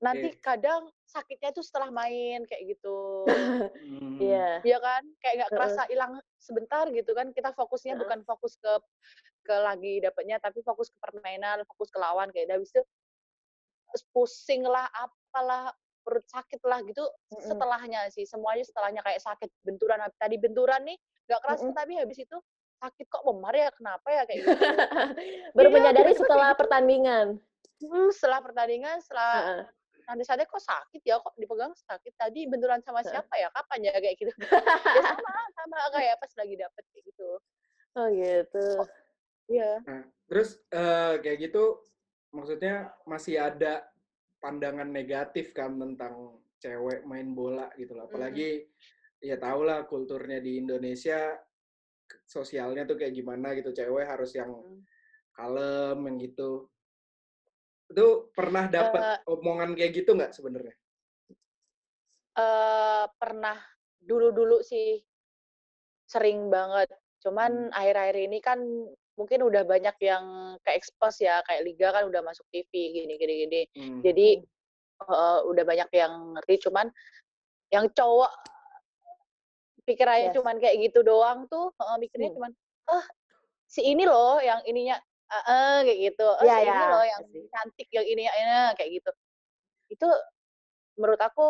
Nanti 0.00 0.28
Oke. 0.32 0.40
kadang 0.42 0.82
sakitnya 1.06 1.50
tuh 1.54 1.62
setelah 1.62 1.92
main 1.94 2.42
kayak 2.50 2.74
gitu. 2.74 3.28
Hmm. 3.30 4.18
Iya. 4.18 4.64
Iya 4.64 4.78
kan? 4.82 5.02
Kayak 5.22 5.34
nggak 5.38 5.50
kerasa 5.54 5.82
hilang 5.86 6.12
sebentar 6.40 6.84
gitu 6.90 7.12
kan. 7.14 7.30
Kita 7.30 7.54
fokusnya 7.54 7.94
Heeh. 7.94 8.02
bukan 8.02 8.20
fokus 8.26 8.58
ke 8.58 8.72
ke 9.40 9.56
lagi 9.56 10.04
dapatnya 10.04 10.36
tapi 10.36 10.60
fokus 10.60 10.92
ke 10.92 10.98
permainan, 11.00 11.64
fokus 11.64 11.88
ke 11.88 11.98
lawan 12.00 12.28
kayak 12.34 12.52
habis 12.52 12.74
itu 12.74 12.82
pusing 14.12 14.62
lah, 14.66 14.86
apalah 14.92 15.72
perut 16.00 16.24
sakit 16.26 16.60
lah 16.64 16.80
gitu 16.84 17.04
Mm-mm. 17.04 17.44
setelahnya 17.44 18.08
sih 18.08 18.24
semuanya 18.24 18.64
setelahnya 18.64 19.04
kayak 19.04 19.20
sakit 19.20 19.52
benturan 19.60 20.00
tadi 20.16 20.40
benturan 20.40 20.80
nih 20.88 20.96
nggak 21.28 21.40
kerasa 21.44 21.64
Mm-mm. 21.68 21.76
tapi 21.76 21.92
habis 22.00 22.18
itu 22.24 22.36
sakit 22.80 23.06
kok 23.12 23.22
memar 23.28 23.52
ya 23.52 23.68
kenapa 23.76 24.08
ya 24.08 24.22
kayak 24.24 24.40
gitu 24.40 24.64
Baru 25.52 25.68
Iya, 25.70 25.76
menyadari 25.76 26.12
setelah 26.16 26.50
gitu. 26.56 26.60
pertandingan. 26.64 27.26
Hmm, 27.80 28.08
setelah 28.12 28.40
pertandingan 28.40 28.96
setelah 29.04 29.32
Heeh. 29.36 29.60
nanti 30.08 30.22
saatnya 30.24 30.48
kok 30.48 30.64
sakit 30.64 31.00
ya 31.04 31.20
kok 31.20 31.36
dipegang 31.36 31.72
sakit 31.76 32.12
tadi 32.16 32.48
benturan 32.48 32.80
sama 32.82 33.04
siapa 33.04 33.30
ya 33.36 33.48
kapan 33.52 33.88
ya 33.88 33.92
kayak 33.94 34.16
gitu 34.18 34.32
ya 34.96 35.02
sama 35.06 35.32
sama 35.54 35.76
kayak 35.94 36.16
pas 36.18 36.32
lagi 36.34 36.54
dapet 36.56 36.84
kayak 36.90 37.04
gitu 37.08 37.28
Oh 37.90 38.06
gitu. 38.06 38.66
iya 39.50 39.82
Nah, 39.82 40.06
terus 40.30 40.62
eh, 40.70 41.14
kayak 41.20 41.38
gitu 41.50 41.82
maksudnya 42.30 42.94
masih 43.02 43.42
ada 43.42 43.82
pandangan 44.38 44.86
negatif 44.86 45.50
kan 45.50 45.74
tentang 45.74 46.38
cewek 46.62 47.02
main 47.02 47.34
bola 47.34 47.66
gitu 47.74 47.98
loh. 47.98 48.06
Apalagi 48.06 48.62
ya 49.18 49.36
tau 49.36 49.66
lah 49.66 49.84
kulturnya 49.90 50.38
di 50.38 50.62
Indonesia 50.62 51.34
sosialnya 52.26 52.86
tuh 52.86 52.96
kayak 52.98 53.14
gimana 53.14 53.54
gitu. 53.54 53.70
Cewek 53.70 54.06
harus 54.06 54.30
yang 54.34 54.50
Hmm. 54.52 54.82
kalem 55.34 55.98
yang 56.06 56.16
gitu. 56.20 56.68
Itu 57.90 58.30
pernah 58.36 58.70
dapat 58.70 59.24
omongan 59.26 59.74
kayak 59.74 59.92
gitu 60.04 60.14
nggak 60.14 60.34
sebenarnya? 60.34 60.74
eh 62.30 63.04
pernah 63.18 63.58
dulu-dulu 64.00 64.62
sih 64.62 65.02
sering 66.06 66.48
banget. 66.48 66.88
Cuman 67.20 67.68
akhir-akhir 67.74 68.16
ini 68.16 68.38
kan 68.40 68.58
mungkin 69.18 69.44
udah 69.44 69.66
banyak 69.68 69.92
yang 70.00 70.24
ke 70.64 70.70
expose 70.72 71.20
ya, 71.26 71.42
kayak 71.44 71.66
liga 71.66 71.92
kan 71.92 72.08
udah 72.08 72.22
masuk 72.24 72.46
TV 72.48 72.70
gini 72.96 73.14
gini 73.20 73.34
gini. 73.44 73.62
Hmm. 73.76 74.00
Jadi 74.00 74.28
eh, 75.00 75.38
udah 75.44 75.64
banyak 75.66 75.90
yang 75.92 76.38
ngerti. 76.38 76.70
Cuman 76.70 76.86
yang 77.70 77.90
cowok 77.92 78.30
pikirannya 79.90 80.30
Yes. 80.30 80.36
cuman 80.38 80.56
kayak 80.62 80.76
gitu 80.86 81.02
doang 81.02 81.50
tuh, 81.50 81.74
eh, 81.74 81.96
mikirnya 81.98 82.30
Hmm. 82.30 82.36
cuman 82.38 82.52
ah 82.90 83.04
si 83.66 83.82
ini 83.82 84.06
loh 84.06 84.38
yang 84.38 84.62
ininya 84.62 84.94
eh, 85.30 85.44
eh, 85.46 85.78
kayak 85.86 85.98
gitu. 86.10 86.26
Oh, 86.26 86.42
Iya, 86.42 86.54
si 86.54 86.62
ini 86.62 86.70
iya, 86.74 86.88
loh 86.90 87.04
yang 87.06 87.22
cantik 87.50 87.88
yang 87.90 88.06
ini 88.06 88.22
eh, 88.26 88.70
kayak 88.78 88.90
gitu. 88.98 89.10
Itu 89.90 90.08
menurut 90.98 91.18
aku 91.18 91.48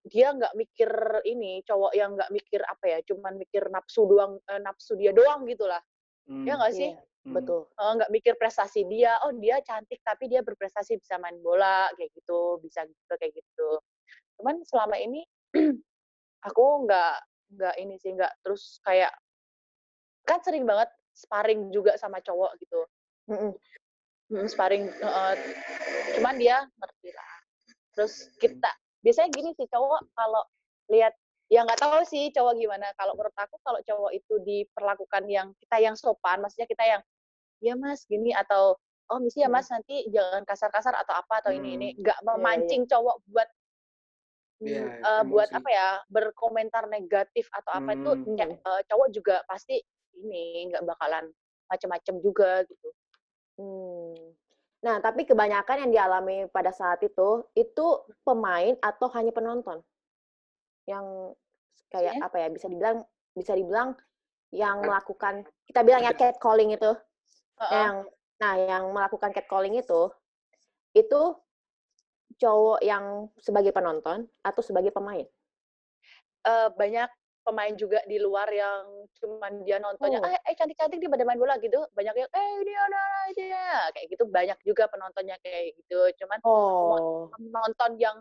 dia 0.00 0.32
nggak 0.32 0.56
mikir 0.56 0.88
ini 1.28 1.60
cowok 1.60 1.92
yang 1.92 2.16
nggak 2.16 2.32
mikir 2.32 2.64
apa 2.64 2.84
ya 2.88 2.98
cuman 3.04 3.36
mikir 3.36 3.68
nafsu 3.68 4.08
doang 4.08 4.40
eh, 4.48 4.56
nafsu 4.56 4.96
dia 4.96 5.12
doang 5.12 5.44
gitu 5.44 5.68
lah 5.68 5.80
Hmm. 6.24 6.46
ya 6.48 6.56
nggak 6.56 6.72
sih 6.72 6.92
Iya, 6.94 7.04
Hmm. 7.20 7.36
betul. 7.36 7.68
Nggak 7.76 8.10
mikir 8.16 8.32
prestasi 8.40 8.88
dia 8.88 9.20
oh 9.28 9.32
dia 9.36 9.60
cantik 9.60 10.00
tapi 10.00 10.24
dia 10.24 10.40
berprestasi 10.40 10.96
bisa 10.96 11.20
main 11.20 11.36
bola 11.44 11.92
kayak 12.00 12.16
gitu 12.16 12.56
bisa 12.64 12.80
gitu 12.88 13.12
kayak 13.20 13.36
gitu 13.36 13.70
cuman 14.40 14.64
selama 14.64 14.96
ini 14.96 15.20
aku 16.48 16.64
nggak 16.88 17.14
nggak 17.50 17.74
ini 17.82 17.94
sih 17.98 18.14
nggak 18.14 18.32
terus 18.46 18.78
kayak 18.86 19.10
kan 20.24 20.38
sering 20.46 20.62
banget 20.62 20.90
sparring 21.14 21.74
juga 21.74 21.98
sama 21.98 22.22
cowok 22.22 22.54
gitu. 22.62 22.80
Mm-mm. 23.30 23.52
sparring 24.46 24.86
eh, 24.86 25.34
cuman 26.18 26.34
dia 26.38 26.62
ngerti 26.78 27.10
lah. 27.10 27.34
Terus 27.98 28.30
kita 28.38 28.70
biasanya 29.02 29.30
gini 29.34 29.50
sih 29.58 29.66
cowok 29.66 30.06
kalau 30.14 30.42
lihat 30.90 31.14
ya 31.50 31.66
nggak 31.66 31.82
tahu 31.82 32.06
sih 32.06 32.30
cowok 32.30 32.54
gimana. 32.54 32.94
Kalau 32.94 33.18
menurut 33.18 33.34
aku 33.34 33.58
kalau 33.66 33.80
cowok 33.82 34.10
itu 34.14 34.34
diperlakukan 34.46 35.24
yang 35.26 35.50
kita 35.58 35.76
yang 35.82 35.94
sopan 35.98 36.38
maksudnya 36.38 36.70
kita 36.70 36.84
yang 36.86 37.02
ya 37.60 37.74
mas 37.76 38.06
gini 38.08 38.32
atau 38.32 38.78
oh 39.10 39.18
misi 39.18 39.42
ya 39.42 39.50
mas 39.50 39.68
nanti 39.68 40.06
jangan 40.08 40.46
kasar-kasar 40.46 40.94
atau 40.94 41.18
apa 41.18 41.42
atau 41.44 41.50
ini 41.50 41.76
ini 41.76 41.88
nggak 41.98 42.22
memancing 42.22 42.86
cowok 42.86 43.20
buat 43.28 43.50
Eh, 44.60 45.22
buat 45.24 45.48
apa 45.56 45.68
ya 45.72 45.88
berkomentar 46.12 46.84
negatif 46.92 47.48
atau 47.48 47.72
apa 47.80 47.96
itu 47.96 48.10
Hmm. 48.12 48.36
kayak, 48.36 48.60
eh, 48.60 48.82
cowok 48.92 49.08
juga 49.08 49.36
pasti 49.48 49.80
ini 50.20 50.68
nggak 50.68 50.84
bakalan 50.84 51.32
macem-macem 51.72 52.20
juga 52.20 52.60
gitu 52.68 52.88
Hmm. 53.60 54.16
Nah, 54.80 54.96
tapi 55.04 55.28
kebanyakan 55.28 55.84
yang 55.84 55.90
dialami 55.92 56.48
pada 56.48 56.72
saat 56.72 57.04
itu, 57.04 57.44
itu 57.52 57.86
pemain 58.24 58.72
atau 58.80 59.12
hanya 59.12 59.28
penonton? 59.36 59.84
Yang 60.88 61.36
kayak 61.92 62.16
Maksudnya? 62.16 62.24
apa 62.32 62.36
ya, 62.40 62.48
bisa 62.48 62.66
dibilang 62.72 62.96
bisa 63.36 63.52
dibilang 63.52 63.88
yang 64.56 64.80
melakukan 64.80 65.44
kita 65.68 65.84
bilang 65.84 66.02
ya 66.08 66.16
catcalling 66.16 66.72
itu, 66.72 66.96
Heeh. 67.60 67.68
yang 67.76 67.94
nah 68.40 68.54
yang 68.56 68.88
melakukan 68.96 69.36
catcalling 69.36 69.76
itu 69.76 70.08
itu 70.96 71.20
cowok 72.38 72.78
yang 72.84 73.26
sebagai 73.40 73.72
penonton 73.74 74.28
atau 74.44 74.62
sebagai 74.62 74.92
pemain? 74.94 75.26
eh, 76.40 76.68
banyak 76.72 77.10
pemain 77.44 77.72
juga 77.76 78.00
di 78.08 78.16
luar 78.16 78.48
yang 78.48 79.04
cuman 79.20 79.60
dia 79.64 79.76
nontonnya, 79.76 80.20
Oh. 80.20 80.28
eh, 80.28 80.40
eh 80.48 80.54
cantik-cantik 80.56 80.96
dia 80.96 81.10
pada 81.12 81.24
main 81.28 81.36
bola 81.36 81.60
gitu. 81.60 81.84
Banyak 81.92 82.14
yang, 82.16 82.30
eh 82.32 82.50
ini 82.64 82.72
ada 82.72 83.00
aja. 83.28 83.64
Kayak 83.92 84.06
gitu 84.16 84.24
banyak 84.24 84.58
juga 84.64 84.88
penontonnya 84.88 85.36
kayak 85.44 85.76
gitu. 85.76 86.00
Cuman 86.24 86.38
Oh. 86.44 87.28
penonton 87.32 88.00
yang 88.00 88.16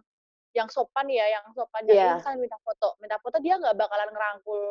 yang 0.51 0.65
sopan 0.67 1.05
ya, 1.07 1.29
yang 1.29 1.45
sopan 1.53 1.85
yang 1.85 1.95
Iya. 1.95 2.09
ini 2.17 2.21
kan 2.25 2.35
minta 2.41 2.57
foto, 2.65 2.97
minta 2.99 3.15
foto 3.21 3.37
dia 3.39 3.55
nggak 3.55 3.77
bakalan 3.77 4.09
ngerangkul 4.11 4.63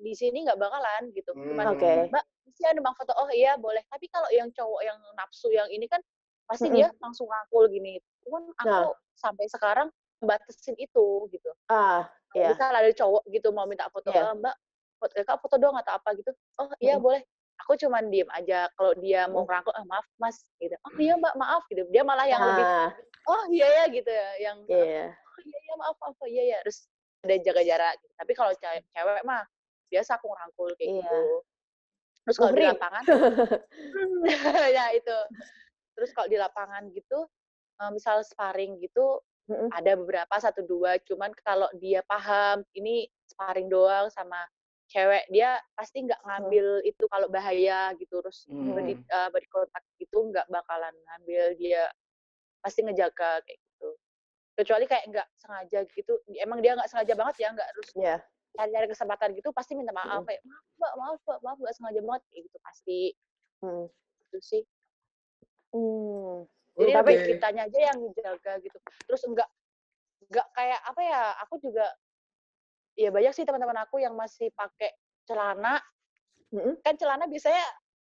di 0.00 0.12
sini 0.14 0.46
nggak 0.46 0.56
bakalan 0.56 1.02
gitu. 1.12 1.34
Cuman 1.34 1.74
Oke. 1.74 2.08
Mbak, 2.08 2.24
bisa 2.46 2.70
ada 2.72 2.80
bang 2.80 2.96
foto? 2.96 3.12
Oh 3.18 3.28
iya 3.34 3.58
boleh. 3.58 3.82
Tapi 3.90 4.06
kalau 4.08 4.28
yang 4.32 4.48
cowok 4.54 4.80
yang 4.86 4.98
nafsu 5.18 5.50
yang 5.50 5.66
ini 5.68 5.84
kan 5.90 5.98
pasti 6.46 6.70
Mm-mm. 6.70 6.78
dia 6.78 6.88
langsung 7.02 7.26
rangkul 7.26 7.66
gini. 7.68 7.98
Cuman 8.26 8.42
aku 8.52 8.66
Nah. 8.66 8.90
sampai 9.14 9.46
sekarang 9.46 9.88
batasin 10.18 10.74
itu 10.76 11.06
gitu 11.30 11.50
Ah, 11.66 12.10
Iya. 12.32 12.50
misal 12.50 12.74
ada 12.74 12.90
cowok 12.90 13.22
gitu 13.28 13.48
mau 13.50 13.64
minta 13.64 13.86
foto 13.86 14.10
Iya. 14.10 14.26
"Eh, 14.26 14.34
mbak 14.34 14.54
foto, 14.96 15.12
kak 15.14 15.38
foto 15.38 15.56
dong 15.56 15.76
atau 15.76 15.94
apa 15.94 16.10
gitu 16.12 16.32
oh 16.56 16.68
iya 16.78 16.96
Mm-mm. 16.96 17.04
boleh 17.04 17.22
aku 17.56 17.72
cuman 17.76 18.08
diem 18.08 18.26
aja 18.30 18.66
kalau 18.74 18.92
dia 18.96 19.24
mau 19.24 19.40
Mm. 19.40 19.46
ngerangkul 19.46 19.72
ah 19.72 19.84
maaf 19.86 20.06
mas 20.16 20.36
gitu 20.56 20.74
oh 20.74 20.92
iya 20.96 21.14
mbak 21.14 21.32
maaf 21.34 21.62
gitu 21.66 21.84
dia 21.86 22.02
malah 22.02 22.24
yang 22.24 22.40
lebih 22.42 22.64
Nah, 22.64 22.90
oh 23.26 23.42
iya 23.46 23.66
ya 23.70 23.84
gitu 23.88 24.10
ya 24.10 24.28
yang 24.42 24.58
iya. 24.66 25.12
oh 25.12 25.40
iya 25.42 25.58
iya 25.62 25.74
maaf 25.76 25.96
maaf 25.96 26.16
oh, 26.16 26.26
iya 26.26 26.42
ya 26.50 26.58
terus 26.60 26.88
ada 27.22 27.34
jaga 27.38 27.62
jarak 27.62 27.94
gitu. 27.96 28.12
tapi 28.16 28.32
kalau 28.32 28.52
cewek, 28.54 28.82
cewek 28.90 29.22
mah 29.22 29.42
biasa 29.86 30.10
aku 30.16 30.26
ngerangkul 30.26 30.68
kayak 30.74 30.88
Iya. 30.88 31.00
gitu 31.04 31.20
terus 32.24 32.36
kalau 32.36 32.52
di 32.52 32.64
lapangan 32.66 33.04
ya 34.76 34.84
itu 34.92 35.16
terus 35.92 36.10
kalau 36.12 36.26
di 36.26 36.36
lapangan 36.36 36.82
gitu 36.90 37.18
eh, 37.76 37.90
misal 37.90 38.22
sparring 38.22 38.78
gitu 38.78 39.20
Mm-mm. 39.46 39.70
ada 39.70 39.94
beberapa 39.94 40.34
satu 40.36 40.62
dua 40.62 40.98
cuman 41.00 41.30
kalau 41.38 41.70
dia 41.76 42.02
paham 42.02 42.66
ini 42.72 43.06
sparring 43.24 43.70
doang 43.70 44.10
sama 44.10 44.42
cewek 44.86 45.26
dia 45.28 45.58
pasti 45.74 46.02
nggak 46.02 46.18
ngambil 46.20 46.82
itu 46.82 47.04
kalau 47.06 47.26
bahaya 47.26 47.90
gitu 47.96 48.22
terus 48.22 48.46
Hmm. 48.46 48.70
body, 48.70 48.94
eh, 48.94 49.28
body 49.30 49.48
contact 49.50 49.86
gitu 49.98 50.18
nggak 50.30 50.46
bakalan 50.46 50.94
ngambil 50.94 51.54
dia 51.58 51.90
pasti 52.58 52.82
ngejaga 52.82 53.42
kayak 53.42 53.58
gitu 53.58 53.88
kecuali 54.56 54.84
kayak 54.86 55.04
nggak 55.06 55.28
sengaja 55.36 55.78
gitu 55.90 56.12
emang 56.38 56.58
dia 56.58 56.74
nggak 56.74 56.88
sengaja 56.88 57.14
banget 57.14 57.34
ya 57.38 57.48
nggak 57.52 57.68
terus 57.70 57.90
Iya. 57.94 58.16
cari-cari 58.56 58.86
kesempatan 58.88 59.30
gitu 59.36 59.48
pasti 59.52 59.76
minta 59.76 59.92
maaf 59.92 60.24
kayak 60.24 60.40
maaf 60.42 60.64
mbak 60.74 60.92
maaf 60.96 61.18
mbak 61.22 61.38
maaf 61.44 61.58
nggak 61.60 61.74
sengaja 61.76 62.00
banget 62.02 62.22
kayak 62.30 62.42
gitu 62.46 62.58
pasti 62.62 63.00
Hmm. 63.62 63.86
itu 64.22 64.38
sih 64.40 64.62
Hmm. 65.70 66.46
Jadi 66.76 66.92
Oke. 66.94 67.00
lebih 67.00 67.16
kitanya 67.24 67.62
aja 67.68 67.80
yang 67.92 67.98
jaga 68.16 68.52
gitu. 68.60 68.78
Terus 69.08 69.22
enggak 69.28 69.48
enggak 70.28 70.48
kayak 70.56 70.80
apa 70.86 71.02
ya? 71.04 71.22
Aku 71.46 71.56
juga 71.62 71.86
ya 72.96 73.08
banyak 73.12 73.32
sih 73.36 73.44
teman-teman 73.48 73.76
aku 73.84 74.00
yang 74.00 74.16
masih 74.16 74.48
pakai 74.56 74.92
celana. 75.28 75.80
Mhm. 76.52 76.76
Kan 76.84 76.94
celana 77.00 77.24
biasanya 77.28 77.64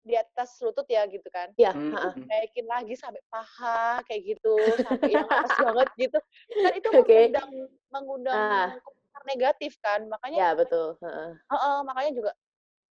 di 0.02 0.14
atas 0.18 0.58
lutut 0.62 0.86
ya 0.90 1.06
gitu 1.06 1.26
kan. 1.30 1.54
Iya, 1.56 1.72
Hmm, 1.72 1.92
heeh. 1.92 2.14
hmm. 2.16 2.32
Naikin 2.32 2.66
lagi 2.66 2.94
sampai 2.98 3.22
paha 3.30 4.02
kayak 4.08 4.22
gitu, 4.38 4.74
sampai 4.80 5.14
yang 5.18 5.28
atas 5.30 5.54
banget 5.62 5.88
gitu. 5.98 6.18
Kan 6.62 6.72
itu 6.78 6.88
Oke. 6.92 7.30
mengundang 7.30 7.50
mengundang 7.92 8.40
Ah. 8.40 8.76
komentar 8.82 9.22
negatif 9.30 9.72
kan. 9.82 10.06
Makanya 10.10 10.40
Ya, 10.40 10.54
betul, 10.56 10.96
heeh. 11.02 11.42
heeh, 11.52 11.76
makanya 11.88 12.12
juga 12.18 12.32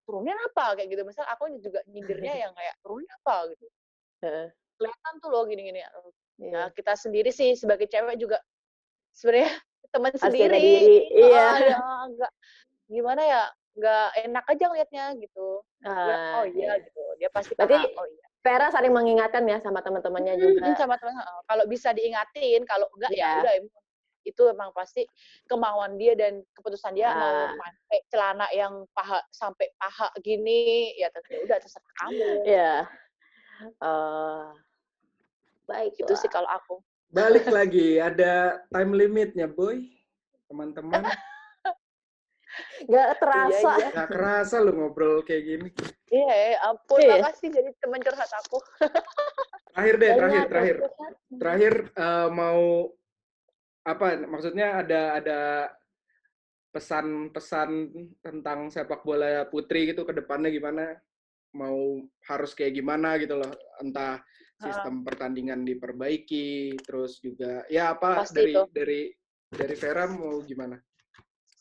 turunin 0.06 0.38
apa 0.38 0.64
kayak 0.78 0.88
gitu. 0.94 1.02
Misal 1.08 1.26
aku 1.30 1.44
juga 1.62 1.80
nyindirnya 1.90 2.34
yang 2.48 2.52
kayak 2.56 2.74
turunin 2.84 3.10
apa 3.22 3.36
gitu. 3.54 3.66
Heeh. 4.22 4.52
Kelihatan 4.80 5.12
tuh 5.20 5.28
loh 5.28 5.44
gini-gini. 5.44 5.84
Nah, 6.48 6.72
kita 6.72 6.96
sendiri 6.96 7.28
sih 7.28 7.52
sebagai 7.52 7.84
cewek 7.84 8.16
juga 8.16 8.40
sebenarnya 9.12 9.52
teman 9.92 10.12
sendiri. 10.16 10.56
diri, 10.56 10.98
iya. 11.12 11.46
Heeh, 11.60 11.68
ya 11.68 11.78
enggak 12.08 12.32
gimana 12.88 13.22
ya? 13.22 13.42
Enggak 13.76 14.06
enak 14.24 14.44
aja 14.48 14.64
ngelihatnya 14.72 15.04
gitu. 15.20 15.48
Ah, 15.84 16.40
oh 16.40 16.44
iya 16.48 16.74
iya. 16.74 16.74
gitu. 16.80 17.02
Dia 17.20 17.28
pasti 17.28 17.52
Berarti 17.52 17.76
paham. 17.76 18.00
Oh 18.00 18.06
iya. 18.08 18.24
Vera 18.40 18.72
saling 18.72 18.88
mengingatkan 18.96 19.44
ya 19.44 19.60
sama 19.60 19.84
teman-temannya 19.84 20.32
Mhm, 20.34 20.42
juga. 20.56 20.72
sama 20.80 20.96
teman. 20.96 21.12
Kalau 21.44 21.64
bisa 21.68 21.92
diingatin, 21.92 22.64
kalau 22.64 22.88
enggak 22.96 23.12
ya 23.12 23.20
Iya. 23.20 23.32
udah 23.44 23.54
itu 24.20 24.42
emang 24.48 24.68
pasti 24.72 25.04
kemauan 25.44 25.96
dia 25.96 26.12
dan 26.12 26.40
keputusan 26.52 26.92
dia 26.92 27.12
mau 27.12 27.52
Ah. 27.52 27.52
pakai 27.56 28.00
celana 28.08 28.46
yang 28.52 28.84
paha 28.96 29.20
sampai 29.28 29.68
paha 29.76 30.08
gini, 30.20 30.92
ya 30.96 31.08
ter- 31.12 31.24
ya 31.28 31.40
udah 31.44 31.56
terserah 31.60 31.92
kamu. 32.00 32.28
Iya. 32.48 32.74
Oh. 33.80 34.56
Baik. 35.70 35.92
Gitu 35.94 36.12
sih 36.18 36.26
kalau 36.26 36.50
aku. 36.50 36.82
Balik 37.10 37.46
lagi, 37.56 38.02
ada 38.02 38.58
time 38.70 38.92
limitnya, 38.94 39.46
boy. 39.46 39.86
Teman-teman, 40.50 41.06
Gak 42.90 42.90
Iya, 42.90 43.14
terasa. 43.22 43.70
iya. 43.78 43.88
nggak 43.94 44.10
kerasa 44.10 44.56
lu 44.58 44.72
ngobrol 44.74 45.22
kayak 45.22 45.42
gini. 45.46 45.68
Iya, 46.10 46.32
ya 46.34 46.58
ampun, 46.66 46.98
Iya. 46.98 47.22
makasih 47.22 47.48
jadi 47.54 47.70
teman 47.78 48.02
curhat 48.02 48.30
aku. 48.42 48.58
Terakhir 49.70 49.94
deh, 50.02 50.10
terakhir, 50.18 50.44
terakhir. 50.50 50.76
Terakhir 51.38 51.74
eh, 51.94 52.28
mau 52.34 52.90
apa? 53.86 54.06
Maksudnya 54.26 54.82
ada 54.82 55.02
ada 55.22 55.40
pesan-pesan 56.74 57.70
tentang 58.18 58.66
sepak 58.70 59.06
bola 59.06 59.46
putri 59.46 59.94
gitu 59.94 60.02
ke 60.02 60.10
depannya 60.10 60.50
gimana? 60.50 60.98
Mau 61.54 62.02
harus 62.26 62.50
kayak 62.58 62.74
gimana 62.74 63.14
gitu 63.22 63.38
loh? 63.38 63.50
Entah 63.78 64.18
sistem 64.60 64.94
pertandingan 65.00 65.64
diperbaiki, 65.64 66.76
terus 66.84 67.16
juga 67.24 67.64
ya 67.72 67.96
apa 67.96 68.24
Pasti 68.28 68.36
dari 68.36 68.52
itu. 68.52 68.62
dari 68.68 69.00
dari 69.48 69.74
Vera 69.74 70.04
mau 70.04 70.36
gimana? 70.44 70.76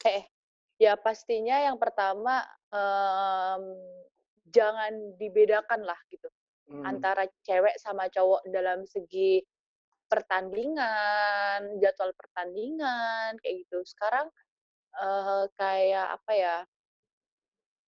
Eh, 0.03 0.27
ya 0.75 0.99
pastinya 0.99 1.63
yang 1.63 1.79
pertama 1.79 2.43
em, 2.69 3.63
jangan 4.51 5.15
dibedakan 5.15 5.87
lah 5.87 5.99
gitu 6.11 6.27
Hmm. 6.69 6.85
antara 6.85 7.25
cewek 7.41 7.81
sama 7.81 8.05
cowok 8.13 8.45
dalam 8.53 8.85
segi 8.85 9.41
pertandingan, 10.05 11.81
jadwal 11.81 12.13
pertandingan 12.13 13.41
kayak 13.41 13.65
gitu. 13.65 13.81
Sekarang 13.89 14.29
eh, 14.93 15.43
kayak 15.57 16.07
apa 16.21 16.31
ya? 16.37 16.55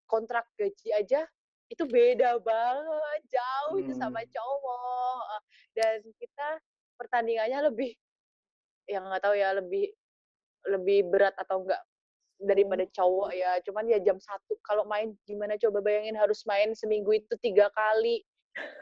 Kontrak 0.08 0.48
gaji 0.56 0.96
aja 0.96 1.28
itu 1.70 1.84
beda 1.86 2.42
banget, 2.42 3.22
jauh 3.30 3.78
itu 3.78 3.94
sama 3.96 4.20
Hmm. 4.20 4.32
cowok. 4.34 5.22
Eh, 5.30 5.42
Dan 5.78 5.98
kita 6.18 6.48
pertandingannya 6.98 7.70
lebih 7.72 7.94
yang 8.90 9.06
nggak 9.06 9.22
tahu 9.22 9.36
ya 9.38 9.54
lebih 9.54 9.94
lebih 10.68 11.08
berat 11.08 11.32
atau 11.38 11.64
enggak 11.64 11.80
daripada 12.42 12.84
cowok 12.90 13.30
ya. 13.32 13.62
Cuman 13.64 13.86
ya 13.88 14.02
jam 14.02 14.18
satu 14.18 14.58
kalau 14.66 14.84
main 14.84 15.14
gimana 15.24 15.56
coba 15.56 15.80
bayangin 15.80 16.18
harus 16.18 16.42
main 16.44 16.74
seminggu 16.74 17.14
itu 17.16 17.38
tiga 17.40 17.70
kali. 17.72 18.26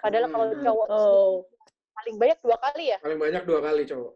Padahal 0.01 0.31
kalau 0.31 0.45
Hmm. 0.49 0.63
cowok 0.63 0.87
Oh. 0.89 1.45
paling 1.93 2.15
banyak 2.17 2.39
dua 2.41 2.57
kali 2.57 2.95
ya. 2.95 2.97
Paling 3.03 3.19
banyak 3.19 3.43
dua 3.43 3.59
kali 3.61 3.83
cowok. 3.83 4.13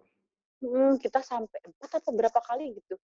Hmm, 0.61 0.93
kita 1.01 1.19
sampai 1.25 1.57
empat 1.65 2.01
atau 2.01 2.13
berapa 2.13 2.39
kali 2.39 2.77
gitu. 2.77 2.95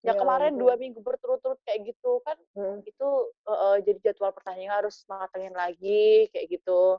Ya, 0.00 0.12
Ya 0.12 0.12
kemarin 0.16 0.56
ampun. 0.56 0.60
dua 0.64 0.74
minggu 0.80 1.00
berturut-turut 1.04 1.60
kayak 1.60 1.92
gitu 1.92 2.24
kan 2.24 2.40
Hmm. 2.56 2.80
itu 2.82 3.08
eh, 3.44 3.76
jadi 3.84 3.98
jadwal 4.00 4.32
pertandingan 4.32 4.80
harus 4.80 5.04
matengin 5.04 5.52
lagi 5.52 6.32
kayak 6.32 6.48
gitu. 6.48 6.96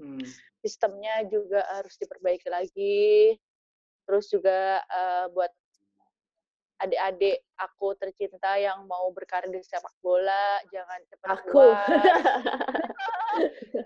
Hmm. 0.00 0.24
Sistemnya 0.60 1.28
juga 1.28 1.60
harus 1.76 1.92
diperbaiki 1.96 2.48
lagi. 2.48 3.36
Terus 4.08 4.32
juga 4.32 4.80
eh, 4.80 5.26
buat 5.28 5.52
adik-adik 6.76 7.40
aku 7.56 7.96
tercinta 7.96 8.52
yang 8.56 8.84
mau 8.84 9.08
berkarir 9.08 9.48
di 9.48 9.64
sepak 9.64 9.96
bola 10.00 10.60
jangan 10.68 11.00
cepat 11.08 11.28
Aku. 11.40 11.66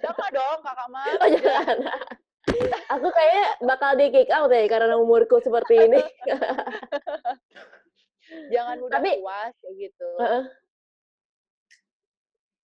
Jangan 0.03 0.31
dong 0.31 0.59
kakak 0.63 0.89
mah. 0.91 1.07
Oh, 1.19 1.29
jangan. 1.29 1.79
Aku 2.95 3.09
kayaknya 3.11 3.47
bakal 3.63 3.91
di 3.95 4.07
kick 4.11 4.31
out 4.31 4.47
deh 4.47 4.67
karena 4.67 4.95
umurku 4.95 5.39
seperti 5.39 5.75
ini. 5.87 5.99
Jangan 8.51 8.77
mudah 8.83 8.99
Tapi- 8.99 9.19
puas 9.19 9.53
kayak 9.59 9.75
gitu. 9.79 10.09
Heeh. 10.19 10.45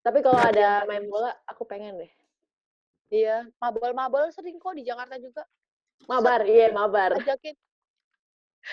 Tapi 0.00 0.18
kalau 0.22 0.38
ada 0.38 0.86
main 0.86 1.02
bola, 1.10 1.34
aku 1.44 1.66
pengen 1.66 1.98
deh. 1.98 2.12
Iya, 3.10 3.46
mabol-mabol 3.58 4.30
sering 4.30 4.58
kok 4.58 4.74
di 4.74 4.86
Jakarta 4.86 5.18
juga. 5.18 5.42
Mabar, 6.06 6.46
iya 6.46 6.70
mabar. 6.70 7.18
Ajakin. 7.18 7.54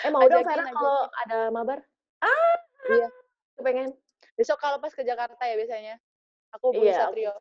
Eh 0.03 0.09
mau 0.09 0.25
dong 0.25 0.41
Ajakin, 0.41 0.49
Vera 0.49 0.65
kalau 0.73 0.99
ada 1.25 1.39
mabar? 1.49 1.79
Ah, 2.21 2.55
Iya. 2.85 3.07
aku 3.53 3.61
pengen. 3.61 3.89
Besok 4.33 4.57
kalau 4.57 4.77
pas 4.77 4.89
ke 4.89 5.01
Jakarta 5.01 5.41
ya 5.45 5.53
biasanya. 5.53 5.95
Aku 6.53 6.73
beli 6.73 6.89
Iya, 6.89 6.97
Satrio. 6.99 7.33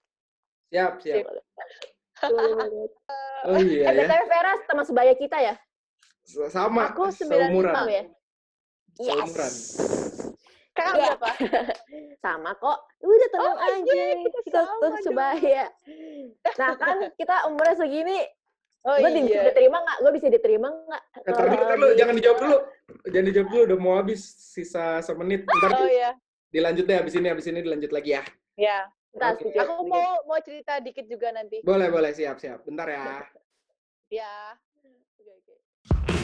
Siap, 0.69 0.93
siap. 1.01 1.25
Tuh. 2.23 2.89
Oh 3.45 3.59
iya 3.59 3.89
eh, 3.91 4.05
ya. 4.05 4.25
Vera 4.25 4.53
teman 4.65 4.85
sebaya 4.85 5.13
kita 5.13 5.37
ya? 5.37 5.55
Sama, 6.49 6.93
Aku 6.93 7.09
95 7.11 7.29
seumuran. 7.29 8.05
Tahu 8.97 9.05
ya? 9.07 9.15
Seumuran. 9.25 9.53
Kakak 10.73 10.95
Iya. 10.97 11.05
berapa? 11.13 11.29
Sama 12.25 12.51
kok. 12.57 12.79
Udah 13.05 13.29
tenang 13.29 13.57
Oh, 13.57 13.75
iya, 13.77 13.77
aja. 13.77 14.03
kita 14.25 14.39
Kita 14.41 14.61
dong. 14.65 14.95
sebaya. 15.05 15.65
Nah 16.57 16.71
kan 16.81 16.97
kita 17.21 17.35
umurnya 17.49 17.77
segini, 17.77 18.19
Oh 18.83 18.99
gue 18.99 19.11
bisa 19.15 19.39
iya. 19.39 19.43
diterima 19.47 19.79
nggak? 19.79 19.99
Gue 20.03 20.13
bisa 20.19 20.27
diterima 20.27 20.69
nggak? 20.75 21.03
Eh, 21.23 21.31
ntar 21.31 21.47
dulu, 21.47 21.63
ntar 21.63 21.77
dulu, 21.79 21.93
jangan 21.95 22.15
dijawab 22.19 22.39
dulu. 22.43 22.57
Jangan 23.07 23.27
dijawab 23.31 23.49
dulu, 23.55 23.63
udah 23.71 23.79
mau 23.79 23.95
habis. 23.95 24.21
Sisa 24.27 24.99
semenit. 25.07 25.47
Ntar 25.47 25.71
Oh 25.71 25.87
iya. 25.87 26.11
dilanjut 26.51 26.85
deh, 26.91 26.97
habis 26.99 27.15
ini, 27.15 27.27
habis 27.31 27.47
ini 27.47 27.63
dilanjut 27.63 27.95
lagi 27.95 28.19
ya. 28.19 28.23
Ya. 28.59 28.79
Bentar, 29.13 29.37
Oke. 29.37 29.45
sedikit, 29.45 29.61
Aku 29.69 29.85
mau 29.87 30.25
mau 30.25 30.41
cerita 30.41 30.81
dikit 30.81 31.05
juga 31.07 31.31
nanti. 31.31 31.61
Boleh, 31.63 31.93
boleh, 31.93 32.11
siap, 32.11 32.41
siap. 32.41 32.65
Bentar 32.65 32.89
ya. 32.91 33.05
Ya. 34.13 34.53
Oke, 35.17 35.33
oke. 35.33 36.22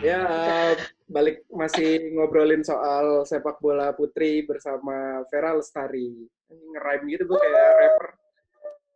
Ya, 0.00 0.24
eh, 0.24 0.72
balik 1.12 1.44
masih 1.52 2.16
ngobrolin 2.16 2.64
soal 2.64 3.28
sepak 3.28 3.60
bola 3.60 3.92
putri 3.92 4.40
bersama 4.48 5.20
Vera 5.28 5.52
Lestari. 5.52 6.24
Ngerime 6.48 7.04
gitu 7.12 7.28
gue 7.28 7.36
kayak 7.36 7.72
rapper. 7.76 8.06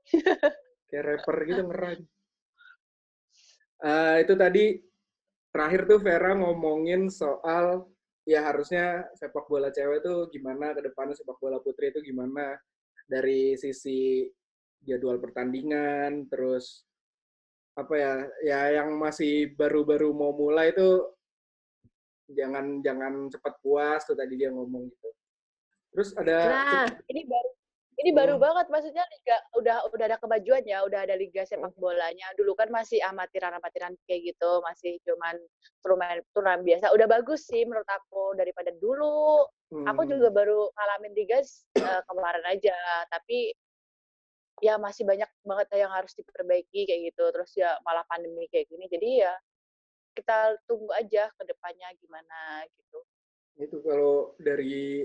kayak 0.89 1.05
rapper 1.05 1.37
gitu 1.45 1.63
ngerime. 1.69 2.05
Eh, 3.85 4.17
itu 4.25 4.35
tadi 4.41 4.65
terakhir 5.53 5.85
tuh 5.85 6.01
Vera 6.01 6.33
ngomongin 6.41 7.13
soal 7.13 7.85
ya 8.25 8.41
harusnya 8.41 9.05
sepak 9.13 9.45
bola 9.45 9.69
cewek 9.69 10.01
tuh 10.01 10.33
gimana 10.33 10.73
ke 10.73 10.81
depannya 10.89 11.13
sepak 11.13 11.37
bola 11.37 11.61
putri 11.61 11.93
itu 11.93 12.01
gimana 12.01 12.57
dari 13.05 13.53
sisi 13.61 14.25
jadwal 14.81 15.21
pertandingan 15.21 16.25
terus 16.33 16.89
apa 17.75 17.95
ya 17.99 18.13
ya 18.47 18.61
yang 18.83 18.95
masih 18.95 19.51
baru-baru 19.59 20.15
mau 20.15 20.31
mulai 20.31 20.71
itu 20.71 21.11
jangan 22.31 22.81
jangan 22.81 23.27
cepat 23.29 23.55
puas 23.61 24.01
tuh 24.07 24.15
tadi 24.15 24.39
dia 24.39 24.55
ngomong 24.55 24.87
gitu 24.89 25.11
terus 25.91 26.11
ada 26.15 26.39
Nah, 26.51 26.87
Ini 27.11 27.23
baru 27.27 27.51
ini 27.95 28.11
baru 28.11 28.35
Oh. 28.35 28.43
banget 28.43 28.67
maksudnya 28.75 29.07
liga 29.07 29.39
udah 29.55 29.77
udah 29.95 30.05
ada 30.11 30.19
kemajuan 30.19 30.67
ya, 30.67 30.83
udah 30.83 31.07
ada 31.07 31.15
liga 31.15 31.47
sepak 31.47 31.71
bolanya. 31.79 32.27
Dulu 32.35 32.59
kan 32.59 32.67
masih 32.67 32.99
amatiran-amatiran 33.07 33.95
kayak 34.11 34.35
gitu, 34.35 34.51
masih 34.67 34.99
cuman 35.07 35.39
turnamen 35.79 36.19
turnamen 36.35 36.67
biasa. 36.67 36.91
Udah 36.91 37.07
bagus 37.07 37.47
sih 37.47 37.63
menurut 37.63 37.87
aku 37.87 38.35
daripada 38.35 38.75
dulu. 38.83 39.47
Aku 39.87 40.03
hmm, 40.03 40.11
juga 40.11 40.29
baru 40.35 40.71
ngalamin 40.75 41.13
liga 41.15 41.39
eh, 41.79 42.03
kemarin 42.11 42.45
aja, 42.51 42.77
tapi 43.11 43.55
ya 44.65 44.81
masih 44.81 45.05
banyak 45.05 45.29
banget 45.45 45.69
yang 45.77 45.93
harus 45.93 46.17
diperbaiki 46.17 46.89
kayak 46.89 47.13
gitu. 47.13 47.25
Terus 47.29 47.53
ya 47.53 47.77
malah 47.85 48.09
pandemi 48.09 48.49
kayak 48.49 48.73
gini. 48.73 48.89
Jadi 48.89 49.21
ya 49.21 49.33
kita 50.17 50.57
tunggu 50.65 50.89
aja 50.97 51.29
ke 51.37 51.43
depannya 51.45 51.93
gimana 52.01 52.65
gitu. 52.73 52.99
Itu 53.61 53.77
kalau 53.85 54.33
dari 54.41 55.05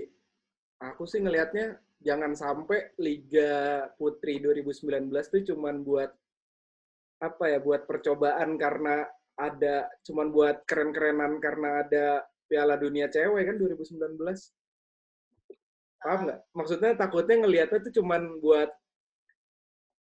aku 0.80 1.04
sih 1.04 1.20
ngelihatnya 1.20 1.76
jangan 2.00 2.32
sampai 2.32 2.96
Liga 2.96 3.84
Putri 4.00 4.40
2019 4.40 5.12
itu 5.12 5.52
cuman 5.52 5.84
buat 5.84 6.08
apa 7.20 7.52
ya 7.52 7.60
buat 7.60 7.84
percobaan 7.84 8.56
karena 8.56 9.04
ada 9.36 9.92
cuman 10.08 10.32
buat 10.32 10.64
keren-kerenan 10.64 11.36
karena 11.36 11.84
ada 11.84 12.24
Piala 12.48 12.80
Dunia 12.80 13.12
Cewek 13.12 13.44
kan 13.44 13.56
2019. 13.60 14.16
Paham 16.00 16.20
nggak? 16.24 16.40
Maksudnya 16.56 16.96
takutnya 16.96 17.44
ngelihatnya 17.44 17.78
itu 17.84 18.00
cuman 18.00 18.40
buat 18.40 18.72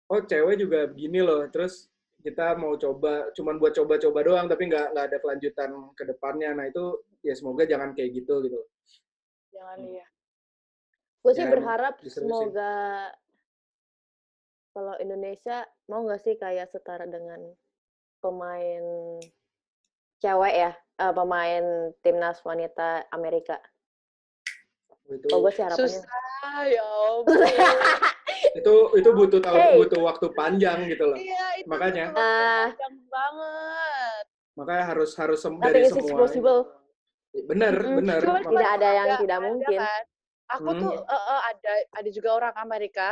oh 0.08 0.22
cewek 0.22 0.56
juga 0.58 0.86
begini 0.86 1.20
loh, 1.22 1.46
terus 1.50 1.90
kita 2.22 2.58
mau 2.58 2.74
coba 2.74 3.30
cuman 3.38 3.62
buat 3.62 3.74
coba-coba 3.74 4.20
doang 4.26 4.46
tapi 4.50 4.66
nggak 4.66 4.98
nggak 4.98 5.06
ada 5.14 5.18
kelanjutan 5.22 5.70
ke 5.94 6.04
depannya. 6.06 6.50
Nah 6.54 6.66
itu 6.66 6.84
ya 7.22 7.34
semoga 7.38 7.66
jangan 7.66 7.94
kayak 7.94 8.18
gitu 8.18 8.42
gitu. 8.42 8.60
Jangan 9.54 9.80
Hmm. 9.82 9.98
ya. 9.98 10.08
Gue 11.22 11.34
sih 11.34 11.42
Ya, 11.42 11.50
berharap 11.50 11.94
diserusin. 12.02 12.26
semoga 12.30 12.74
kalau 14.74 14.94
Indonesia 15.00 15.64
mau 15.88 16.04
nggak 16.04 16.22
sih 16.22 16.36
kayak 16.36 16.70
setara 16.70 17.06
dengan 17.06 17.40
pemain 18.20 18.84
cewek 20.18 20.54
ya, 20.54 20.72
eh, 20.74 21.14
pemain 21.14 21.66
timnas 22.02 22.42
wanita 22.42 23.06
Amerika. 23.10 23.58
Itu 25.06 25.30
Kalau 25.30 25.46
gue 25.46 25.54
sih 25.54 25.62
harapannya. 25.62 26.02
Susah 26.02 26.62
ya 26.66 26.86
ampun. 27.14 28.14
Itu 28.56 28.74
itu 28.96 29.10
butuh 29.12 29.40
tahun 29.40 29.60
Hey. 29.60 29.76
butuh 29.78 30.00
waktu 30.02 30.26
panjang 30.32 30.88
gitu 30.88 31.04
loh. 31.06 31.18
Iya, 31.20 31.46
itu 31.60 31.68
Makanya. 31.68 32.06
Ah. 32.12 32.72
panjang 32.72 32.96
banget. 33.08 34.24
Makanya 34.56 34.84
harus 34.88 35.12
harus 35.14 35.40
sem- 35.40 35.60
dari 35.60 35.84
is 35.84 35.92
semua. 35.92 36.10
impossible. 36.16 36.62
Bener, 37.36 37.76
Mm-mm. 37.76 37.98
bener. 38.00 38.20
Cuman 38.24 38.42
Mak- 38.42 38.52
Tidak 38.56 38.72
ada 38.72 38.90
yang 38.90 39.08
ada- 39.10 39.20
tidak 39.20 39.38
ada 39.38 39.46
mungkin. 39.46 39.80
kan. 39.80 40.04
Aku 40.48 40.70
Hmm. 40.72 40.80
tuh 40.80 40.92
eh, 40.96 41.24
eh, 41.28 41.42
ada 41.52 41.72
ada 41.92 42.10
juga 42.10 42.30
orang 42.32 42.56
Amerika 42.56 43.10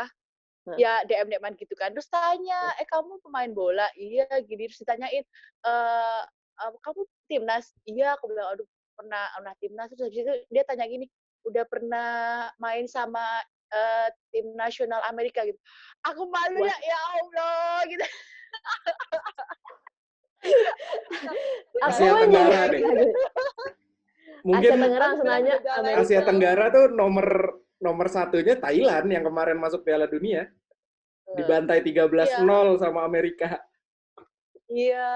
Hah. 0.63 0.77
ya 0.79 0.93
DM 1.03 1.27
DM 1.27 1.53
gitu 1.57 1.75
kan. 1.75 1.91
Terus 1.91 2.07
tanya, 2.07 2.71
"Eh 2.79 2.87
kamu 2.87 3.19
pemain 3.19 3.51
bola?" 3.51 3.89
Iya, 3.93 4.23
gini 4.41 4.69
terus 4.69 4.79
ditanyain, 4.79 5.25
"Eh 5.59 6.21
eh, 6.55 6.71
kamu 6.79 7.01
timnas?" 7.27 7.75
Iya, 7.83 8.15
aku 8.15 8.31
bilang, 8.31 8.55
"Aduh, 8.55 8.63
pernah 8.95 9.27
pernah 9.33 9.53
timnas." 9.59 9.91
Terus 9.91 10.07
habis 10.07 10.23
itu 10.23 10.33
dia 10.47 10.63
tanya 10.63 10.85
gini, 10.85 11.09
"Udah 11.43 11.67
pernah 11.67 12.09
main 12.57 12.87
sama 12.87 13.43
eh, 13.73 14.07
tim 14.29 14.53
nasional 14.53 15.01
Amerika 15.09 15.41
gitu." 15.43 15.57
Aku 16.13 16.29
malu 16.29 16.61
Wah. 16.61 16.69
ya, 16.69 16.77
ya 16.77 16.99
Allah 17.17 17.75
gitu. 17.89 18.05
Aku 21.81 21.89
Asia 22.03 22.11
Tenggara 22.21 22.61
deh. 22.69 22.81
Mungkin 24.43 24.69
Asia 24.69 24.75
Tenggara 24.75 25.03
langsung 25.09 25.27
nanya 25.27 25.55
Beda 25.57 25.71
Amerika. 25.79 25.99
Asia 26.03 26.21
Tenggara 26.21 26.65
tuh 26.69 26.85
nomor 26.91 27.27
nomor 27.83 28.07
satunya 28.07 28.55
Thailand 28.55 29.07
yang 29.11 29.23
kemarin 29.27 29.59
masuk 29.59 29.83
Piala 29.83 30.07
Dunia 30.07 30.47
dibantai 31.35 31.79
13-0 31.81 32.79
sama 32.79 33.03
Amerika. 33.07 33.59
Iya. 34.67 35.11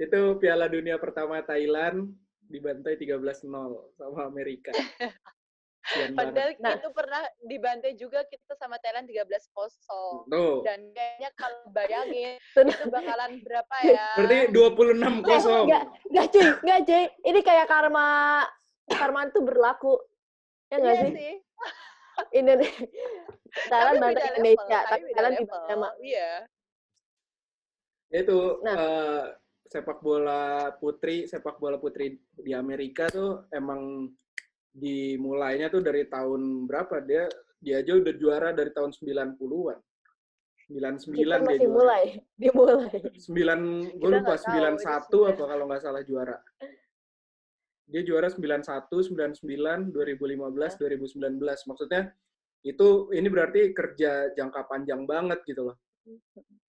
Itu 0.00 0.36
Piala 0.40 0.68
Dunia 0.68 0.96
pertama 0.96 1.40
Thailand 1.44 2.12
dibantai 2.50 2.98
13-0 2.98 3.46
sama 3.96 4.20
Amerika. 4.26 4.72
Padahal 5.90 6.50
Nah. 6.56 6.76
itu 6.76 6.88
pernah 6.90 7.20
dibantai 7.42 7.92
juga 7.94 8.22
kita 8.22 8.54
sama 8.54 8.78
Thailand 8.78 9.06
13-0. 9.06 10.26
Tuh. 10.26 10.62
Dan 10.62 10.90
kayaknya 10.90 11.30
kalau 11.34 11.66
bayangin 11.68 12.38
Tuh, 12.50 12.62
itu 12.62 12.84
bakalan 12.86 13.40
berapa 13.40 13.74
ya? 13.90 14.06
Berarti 14.14 14.38
26-0. 14.50 15.66
Enggak, 15.66 15.84
enggak 16.06 16.26
cuy, 16.28 16.48
enggak 16.60 16.80
cuy. 16.84 17.04
Ini 17.24 17.40
kayak 17.40 17.66
karma 17.66 18.08
karma 18.88 19.20
itu 19.26 19.40
berlaku. 19.40 19.94
Ya 20.68 20.76
enggak 20.76 20.94
iya 20.94 21.02
sih? 21.02 21.12
sih. 21.12 21.34
Indonesia. 22.32 22.84
Thailand 23.66 23.96
bantai 23.98 24.24
Indonesia, 24.30 24.78
tapi 24.84 25.08
Thailand 25.10 25.34
dibantai 25.36 25.68
sama 25.68 25.88
Iya. 25.98 26.30
Itu 28.12 28.38
Nah. 28.60 28.74
eh, 28.74 29.22
sepak 29.64 29.98
bola 29.98 30.42
putri, 30.76 31.24
sepak 31.24 31.56
bola 31.56 31.78
putri 31.78 32.18
di 32.36 32.52
Amerika 32.52 33.06
tuh 33.06 33.46
emang 33.50 34.10
dimulainya 34.70 35.68
tuh 35.68 35.82
dari 35.82 36.06
tahun 36.06 36.66
berapa? 36.70 37.02
Dia 37.02 37.26
dia 37.60 37.84
aja 37.84 37.92
udah 37.92 38.14
juara 38.16 38.50
dari 38.56 38.72
tahun 38.72 38.90
90-an. 38.96 39.78
99 40.70 41.02
Kita 41.02 41.18
dia 41.18 41.38
masih 41.42 41.58
juara. 41.66 41.74
mulai, 41.74 42.04
dimulai. 42.42 42.98
9 43.18 43.98
gue 43.98 44.08
lupa 44.08 44.34
nggak 44.38 44.42
tahu, 44.46 44.94
itu 45.10 45.18
91 45.26 45.30
apa 45.34 45.44
kalau 45.44 45.64
nggak 45.66 45.82
salah 45.82 46.02
juara. 46.06 46.36
Dia 47.90 48.02
juara 48.06 48.30
91, 48.30 48.86
99, 49.42 49.90
2015, 49.90 50.78
2019. 50.78 51.42
Maksudnya 51.42 52.14
itu 52.62 52.88
ini 53.10 53.28
berarti 53.28 53.74
kerja 53.74 54.30
jangka 54.36 54.62
panjang 54.70 55.02
banget 55.10 55.42
gitu 55.42 55.74
loh. 55.74 55.76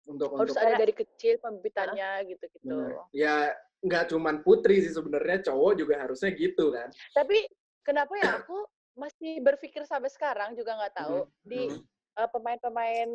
Untuk 0.05 0.35
Harus 0.37 0.53
untuk 0.53 0.59
ada 0.59 0.75
dari 0.75 0.93
kecil 0.93 1.39
pembibitannya 1.39 2.29
gitu-gitu. 2.29 2.99
Ya 3.15 3.55
nggak 3.79 4.11
cuman 4.11 4.43
putri 4.43 4.83
sih 4.83 4.91
sebenarnya 4.91 5.45
cowok 5.49 5.73
juga 5.79 6.03
harusnya 6.03 6.35
gitu 6.35 6.75
kan. 6.75 6.91
Tapi 7.15 7.47
kenapa 7.85 8.13
ya 8.17 8.41
aku 8.41 8.65
masih 8.97 9.39
berpikir 9.39 9.85
sampai 9.85 10.09
sekarang 10.09 10.57
juga 10.57 10.73
nggak 10.73 10.95
tahu 10.97 11.19
Mhm. 11.23 11.31
di 11.45 11.61
Mhm. 11.69 11.81
eh, 12.15 12.29
pemain-pemain 12.31 13.09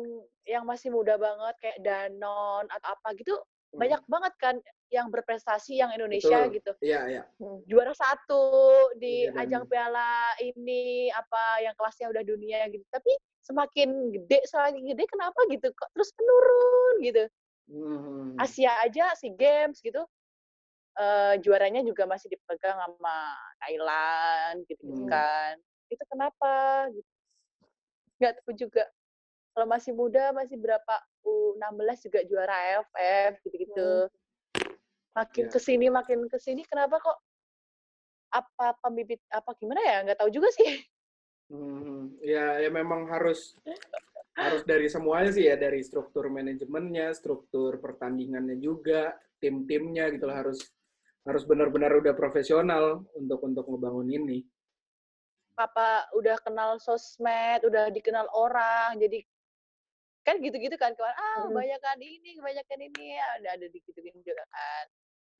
yang 0.45 0.63
masih 0.63 0.89
muda 0.89 1.17
banget 1.17 1.55
kayak 1.57 1.79
Danon 1.81 2.65
atau 2.65 2.87
apa 2.93 3.11
gitu 3.17 3.33
banyak 3.71 4.03
banget 4.05 4.33
kan 4.35 4.55
yang 4.91 5.07
berprestasi 5.07 5.79
yang 5.79 5.89
Indonesia 5.89 6.43
Betul. 6.43 6.53
gitu 6.53 6.71
Iya, 6.83 7.01
iya. 7.07 7.23
juara 7.65 7.95
satu 7.95 8.43
di 8.95 9.25
dan- 9.25 9.41
ajang 9.41 9.63
piala 9.65 10.35
ini 10.37 11.07
apa 11.09 11.63
yang 11.63 11.73
kelasnya 11.73 12.11
udah 12.11 12.19
dunia 12.21 12.67
gitu 12.67 12.83
tapi 12.91 13.09
semakin 13.41 14.11
gede 14.11 14.43
semakin 14.45 14.85
gede 14.85 15.03
kenapa 15.07 15.39
gitu 15.49 15.71
kok 15.71 15.89
terus 15.95 16.11
menurun 16.13 16.95
gitu 17.01 17.23
Mhm. 17.71 18.35
Asia 18.37 18.75
aja 18.83 19.15
si 19.15 19.31
games 19.31 19.79
gitu 19.79 20.03
eh, 20.97 21.35
juaranya 21.39 21.81
juga 21.81 22.03
masih 22.03 22.27
dipegang 22.31 22.75
sama 22.75 23.17
Thailand 23.63 24.65
gitu, 24.67 24.83
Hmm. 24.83 25.07
kan 25.07 25.53
itu 25.91 26.03
kenapa 26.07 26.87
gitu 26.91 27.09
nggak 28.17 28.33
tahu 28.39 28.53
juga 28.53 28.83
kalau 29.51 29.67
masih 29.67 29.91
muda 29.91 30.31
masih 30.31 30.55
berapa 30.55 30.95
U16 31.25 32.05
juga 32.07 32.19
juara 32.23 32.53
AFF 32.53 33.41
gitu-gitu 33.43 34.07
makin 35.11 35.45
Ya. 35.47 35.51
ke 35.51 35.59
sini 35.59 35.91
makin 35.91 36.29
ke 36.31 36.37
sini 36.39 36.63
kenapa 36.63 37.01
kok 37.03 37.17
apa 38.31 38.79
pembibit 38.79 39.19
apa 39.27 39.51
gimana 39.59 39.83
ya 39.83 39.97
nggak 40.07 40.19
tahu 40.23 40.31
juga 40.31 40.47
sih 40.55 40.85
Mhm. 41.51 42.23
Ya, 42.23 42.63
ya 42.63 42.71
memang 42.71 43.11
harus 43.11 43.59
harus 44.39 44.63
dari 44.71 44.87
semuanya 44.87 45.35
sih 45.35 45.43
ya 45.51 45.59
dari 45.59 45.83
struktur 45.83 46.31
manajemennya, 46.31 47.11
struktur 47.11 47.75
pertandingannya 47.83 48.55
juga, 48.55 49.19
tim-timnya 49.43 50.15
gitu 50.15 50.31
loh 50.31 50.37
harus 50.47 50.63
harus 51.21 51.43
benar-benar 51.45 51.93
udah 51.93 52.13
profesional 52.17 53.05
untuk 53.13 53.39
untuk 53.41 53.65
ngebangun 53.67 54.09
ini. 54.09 54.39
apa 55.51 56.09
udah 56.17 56.41
kenal 56.41 56.81
sosmed 56.81 57.61
udah 57.61 57.93
dikenal 57.93 58.25
orang 58.33 58.97
jadi 58.97 59.21
kan 60.25 60.41
gitu-gitu 60.41 60.73
kan 60.73 60.95
kemarin 60.97 61.13
ah 61.13 61.37
Mm. 61.37 61.53
kebanyakan 61.53 61.97
ini 62.01 62.29
kebanyakan 62.39 62.79
ini 62.81 63.05
ya 63.13 63.25
ada 63.37 63.47
ada 63.59 63.65
digituin 63.69 64.15
juga 64.25 64.41
kan 64.49 64.85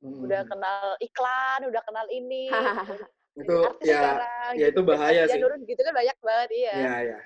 Mhm. 0.05 0.21
udah 0.21 0.41
kenal 0.45 0.85
iklan 1.01 1.59
udah 1.73 1.81
kenal 1.81 2.05
ini 2.13 2.45
itu 3.41 3.55
artis 3.65 3.87
ya 3.89 3.97
sekarang 3.97 4.51
ya 4.61 4.65
itu 4.69 4.81
bahaya 4.85 5.23
dia 5.25 5.33
sih. 5.33 5.41
nurun 5.41 5.61
gitu 5.65 5.81
kan 5.81 5.93
banyak 5.95 6.17
banget 6.21 6.49
iya 6.53 6.73
Ya, 6.75 6.95
ya. 7.01 7.19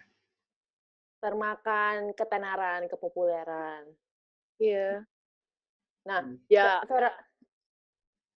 Termakan 1.19 2.13
ketenaran, 2.13 2.85
kepopuleran. 2.87 3.83
iya 4.61 5.03
Nah, 6.05 6.21
Hmm. 6.21 6.37
ya 6.47 6.85
Vera, 6.85 7.11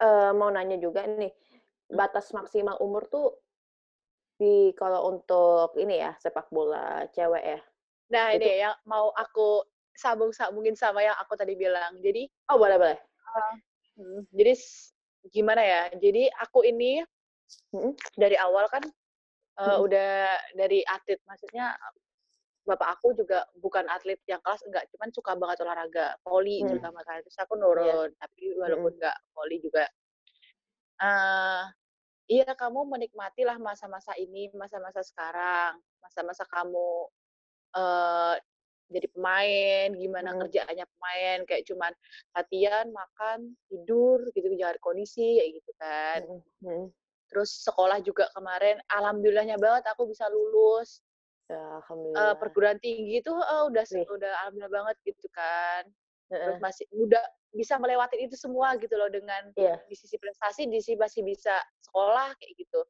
eh, 0.02 0.30
mau 0.34 0.48
nanya 0.50 0.76
juga 0.78 1.04
nih, 1.06 1.32
batas 1.90 2.30
maksimal 2.34 2.78
umur 2.80 3.06
tuh 3.08 3.34
di 4.38 4.70
kalau 4.78 5.10
untuk 5.10 5.74
ini 5.74 5.98
ya 5.98 6.14
sepak 6.22 6.46
bola 6.54 7.04
cewek 7.10 7.42
ya. 7.42 7.60
nah 8.08 8.30
Itu- 8.32 8.46
ini 8.46 8.62
yang 8.62 8.74
mau 8.86 9.10
aku 9.12 9.66
sambung 9.98 10.30
sambungin 10.30 10.78
sama 10.78 11.02
yang 11.02 11.18
aku 11.18 11.34
tadi 11.34 11.58
bilang 11.58 11.98
jadi 11.98 12.30
Oh 12.46 12.56
boleh 12.56 12.78
boleh. 12.78 12.98
Hmm, 13.98 14.22
jadi 14.30 14.54
gimana 15.34 15.58
ya? 15.60 15.82
Jadi 15.98 16.30
aku 16.38 16.62
ini 16.62 17.02
Mm-mm. 17.74 17.98
dari 18.14 18.38
awal 18.38 18.70
kan 18.70 18.86
uh, 19.58 19.74
Mm-mm. 19.74 19.84
udah 19.90 20.38
dari 20.54 20.86
atlet, 20.86 21.18
maksudnya 21.26 21.74
bapak 22.68 23.00
aku 23.00 23.16
juga 23.16 23.48
bukan 23.56 23.88
atlet 23.88 24.20
yang 24.28 24.44
kelas 24.44 24.60
enggak, 24.68 24.84
cuman 24.92 25.08
suka 25.16 25.32
banget 25.40 25.64
olahraga, 25.64 26.20
voli 26.20 26.60
Mm. 26.60 26.68
terutama 26.68 27.00
kan. 27.08 27.24
Terus 27.24 27.38
aku 27.40 27.56
nurun, 27.56 28.12
tapi 28.20 28.52
walaupun 28.60 28.92
enggak 29.00 29.16
voli 29.32 29.56
juga 29.64 29.88
eh 30.98 31.62
iya 32.28 32.50
kamu 32.52 32.84
menikmatilah 32.90 33.56
masa-masa 33.56 34.12
ini, 34.18 34.52
masa-masa 34.52 35.00
sekarang, 35.00 35.80
masa-masa 36.02 36.44
kamu 36.50 37.08
uh, 37.78 38.34
jadi 38.88 39.06
pemain, 39.12 39.88
gimana 39.96 40.32
Hmm. 40.32 40.40
kerjaannya 40.44 40.86
pemain, 40.96 41.38
kayak 41.44 41.64
cuman 41.68 41.92
latihan, 42.32 42.88
makan, 42.88 43.52
tidur, 43.68 44.24
gitu, 44.32 44.48
jaga 44.56 44.80
kondisi, 44.80 45.40
kayak 45.40 45.50
gitu 45.60 45.72
kan. 45.76 46.18
Mhm, 46.24 46.40
mhm. 46.64 46.86
Terus 47.28 47.50
sekolah 47.68 48.00
juga 48.00 48.32
kemarin, 48.32 48.80
alhamdulillahnya 48.88 49.60
banget 49.60 49.84
aku 49.92 50.08
bisa 50.08 50.24
lulus. 50.32 51.04
Ya, 51.48 51.80
Uh, 51.88 52.34
perguruan 52.36 52.76
tinggi 52.76 53.24
itu 53.24 53.32
heeh, 53.32 53.62
udah 53.72 53.84
se 53.88 53.96
Wih. 53.96 54.04
udah 54.04 54.32
alhamdulillah 54.44 54.72
banget 54.72 54.96
gitu 55.08 55.26
kan. 55.32 55.82
Terus 56.28 56.60
masih 56.60 56.84
udah 56.92 57.24
bisa 57.56 57.80
melewati 57.80 58.20
itu 58.20 58.36
semua 58.36 58.76
gitu 58.76 58.92
loh 59.00 59.08
dengan 59.08 59.48
Iya. 59.56 59.80
di 59.88 59.96
sisi 59.96 60.20
prestasi, 60.20 60.68
di 60.68 60.76
sisi 60.76 61.00
masih 61.00 61.24
bisa 61.24 61.56
sekolah 61.80 62.36
kayak 62.36 62.52
gitu. 62.60 62.80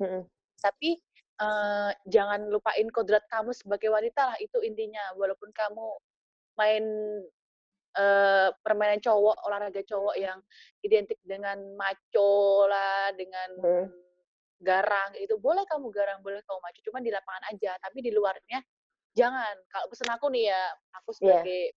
Mhm. 0.00 0.30
Tapi, 0.64 0.96
eee, 1.38 1.90
jangan 2.08 2.48
lupain 2.48 2.88
kodrat 2.90 3.22
kamu 3.28 3.52
sebagai 3.52 3.92
wanita 3.92 4.32
lah, 4.32 4.36
itu 4.40 4.58
intinya. 4.64 5.12
Walaupun 5.20 5.52
kamu 5.52 5.86
main, 6.56 6.84
eee, 7.98 8.48
permainan 8.64 9.00
cowok, 9.04 9.36
olahraga 9.46 9.82
cowok 9.84 10.16
yang 10.16 10.40
identik 10.82 11.20
dengan 11.28 11.60
macho 11.76 12.64
lah, 12.72 13.12
dengan 13.14 13.48
Mhm. 13.60 14.07
Garang, 14.62 15.14
itu 15.18 15.34
boleh 15.38 15.64
kamu 15.70 15.88
garang, 15.94 16.20
boleh 16.24 16.42
kamu 16.46 16.58
macho, 16.64 16.80
cuman 16.86 17.02
di 17.06 17.10
lapangan 17.14 17.44
aja, 17.54 17.72
tapi 17.82 17.98
di 18.04 18.10
luarnya 18.14 18.58
jangan. 19.18 19.54
Kalau 19.72 19.86
pesan 19.92 20.10
aku 20.14 20.28
nih 20.34 20.50
ya, 20.54 20.62
aku 21.02 21.10
Iya. 21.20 21.48
sebagai 21.48 21.74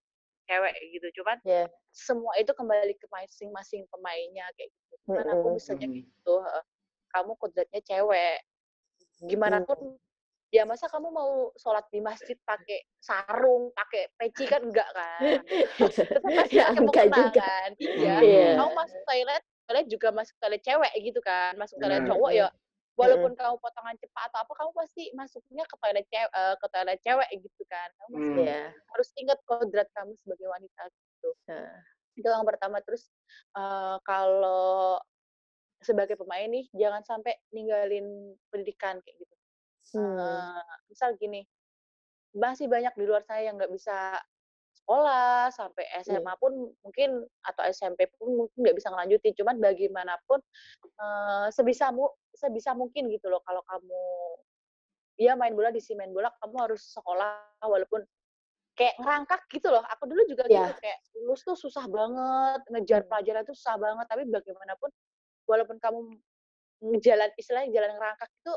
cewek 0.50 0.76
gitu, 0.98 1.08
cuman 1.24 1.38
Iya. 1.46 1.72
semua 1.94 2.34
itu 2.42 2.52
kembali 2.56 2.94
ke 3.00 3.08
masing-masing 3.12 3.86
pemainnya 3.92 4.48
kayak 4.58 4.70
gitu. 4.74 4.96
Cuman 5.12 5.26
aku 5.36 5.48
Mhm. 5.48 5.56
misalnya 5.56 5.88
Mhm. 5.88 5.94
gitu, 5.94 6.34
heeh, 6.44 6.66
kamu 7.14 7.32
kodratnya 7.40 7.82
cewek, 7.86 8.40
gimana 9.30 9.60
Mmm. 9.60 9.66
pun 9.66 9.98
ya 10.54 10.64
masa 10.70 10.88
kamu 10.92 11.10
mau 11.14 11.52
sholat 11.60 11.86
di 11.94 12.00
masjid 12.04 12.38
pakai 12.46 12.84
sarung, 13.04 13.72
pakai 13.76 14.12
peci 14.20 14.46
kan 14.50 14.64
enggak 14.68 14.90
kan. 14.96 15.42
Tetep 16.16 16.34
pasti 16.38 16.58
Ya, 16.58 16.64
pakai 16.64 16.82
enggak 16.82 17.08
mukena 17.12 17.18
juga. 17.18 17.40
kan. 17.40 17.72
Iya. 17.80 18.16
Iya. 18.22 18.52
Kamu 18.58 18.72
masuk 18.78 19.02
toilet, 19.08 19.44
toilet 19.70 19.88
juga 19.92 20.10
masuk 20.16 20.36
toilet 20.42 20.62
cewek 20.66 20.94
gitu 21.04 21.20
kan, 21.24 21.54
masuk 21.60 21.78
toilet 21.82 22.04
cowok 22.08 22.32
ya 22.36 22.48
walaupun 23.02 23.34
kamu 23.40 23.58
potongan 23.64 23.98
cepat 24.02 24.30
atau 24.34 24.40
apa, 24.46 24.54
kamu 24.60 24.72
pasti 24.78 25.04
masuknya 25.18 25.64
ke 25.70 25.76
toilet 25.82 26.06
cew 26.12 26.28
eee, 26.30 26.56
ke 26.62 26.68
toilet 26.74 27.00
cewek 27.06 27.30
gitu 27.42 27.64
kan. 27.72 27.90
Kamu 28.00 28.10
masih 28.22 28.34
Mmm. 28.38 28.48
Iya. 28.48 28.82
harus 28.94 29.10
ingat 29.20 29.40
kodrat 29.50 29.88
kamu 29.98 30.14
sebagai 30.22 30.48
wanita 30.52 30.84
gitu. 30.94 31.32
Heeh. 31.48 31.84
Itu 32.20 32.28
yang 32.32 32.46
pertama. 32.48 32.80
Terus, 32.86 33.10
eee, 33.58 33.98
kalau 34.08 35.00
sebagai 35.84 36.16
pemain 36.20 36.48
nih, 36.52 36.68
jangan 36.76 37.04
sampai 37.08 37.36
ninggalin 37.56 38.36
pendidikan 38.54 39.00
kayak 39.06 39.18
gitu. 39.24 39.36
Mmm. 39.94 40.52
Eee, 40.54 40.62
misal 40.92 41.16
gini, 41.22 41.46
masih 42.38 42.68
banyak 42.72 42.94
di 43.00 43.06
luar 43.10 43.24
sana 43.28 43.42
yang 43.46 43.56
nggak 43.60 43.74
bisa 43.74 44.20
sekolah, 44.86 45.50
sampai 45.54 45.86
Iya. 46.06 46.22
SMA 46.22 46.34
pun 46.42 46.54
mungkin 46.86 47.24
atau 47.46 47.64
SMP 47.70 48.10
pun 48.20 48.34
mungkin 48.48 48.58
nggak 48.66 48.76
bisa 48.78 48.90
ngelanjutin, 48.94 49.34
cuman 49.40 49.56
bagaimanapun, 49.62 50.40
eee, 50.84 51.48
sebisa 51.56 51.92
mu 51.96 52.10
sebisa 52.36 52.74
mungkin 52.78 53.10
gitu 53.14 53.28
loh 53.32 53.42
kalau 53.48 53.62
kamu 53.68 54.02
ya 55.22 55.34
main 55.40 55.54
bola, 55.58 55.70
di 55.74 55.80
sini 55.84 56.02
main 56.06 56.14
bola, 56.16 56.32
kamu 56.44 56.56
harus 56.70 56.82
sekolah 56.96 57.62
walaupun 57.66 58.04
kayak 58.80 58.96
ngerangkak 59.02 59.42
gitu 59.54 59.70
loh. 59.74 59.84
Aku 59.98 60.08
dulu 60.10 60.24
juga 60.30 60.48
gitu, 60.52 60.72
Iya. 60.72 60.82
kayak 60.82 61.00
lulus 61.24 61.44
tuh 61.48 61.56
susah 61.60 61.86
banget, 61.92 62.62
ngejar 62.74 63.02
Mmm. 63.02 63.10
pelajaran 63.10 63.44
tuh 63.48 63.56
susah 63.58 63.78
banget, 63.82 64.06
tapi 64.10 64.24
bagaimanapun 64.30 64.90
walaupun 65.50 65.78
kamu 65.84 66.00
ngejalan 66.84 67.32
istilahnya 67.40 67.72
jalan 67.76 67.92
ngerangkak 68.00 68.30
itu 68.32 68.54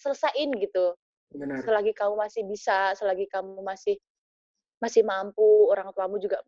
selesaiin 0.00 0.50
gitu. 0.62 0.94
Benar. 1.34 1.66
Selagi 1.66 1.92
kamu 1.96 2.14
masih 2.20 2.42
bisa, 2.48 2.92
selagi 2.98 3.26
kamu 3.30 3.60
masih 3.64 3.96
masih 4.82 5.02
mampu, 5.06 5.70
orang 5.72 5.90
tuamu 5.96 6.18
juga 6.22 6.40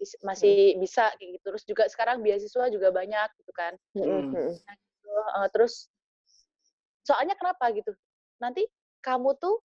bis 0.00 0.14
masih 0.24 0.76
bisa 0.82 1.12
kayak 1.18 1.40
gitu. 1.40 1.44
Terus 1.54 1.64
juga 1.68 1.84
sekarang 1.92 2.20
beasiswa 2.24 2.66
juga 2.72 2.90
banyak 2.94 3.28
gitu 3.42 3.52
kan. 3.56 3.74
Mhm. 3.94 4.60
Nah 4.68 4.74
gitu, 4.78 5.10
heeh, 5.10 5.46
terus 5.54 5.74
soalnya 7.06 7.38
kenapa 7.38 7.70
gitu, 7.70 7.94
nanti 8.42 8.66
kamu 8.98 9.38
tuh 9.38 9.62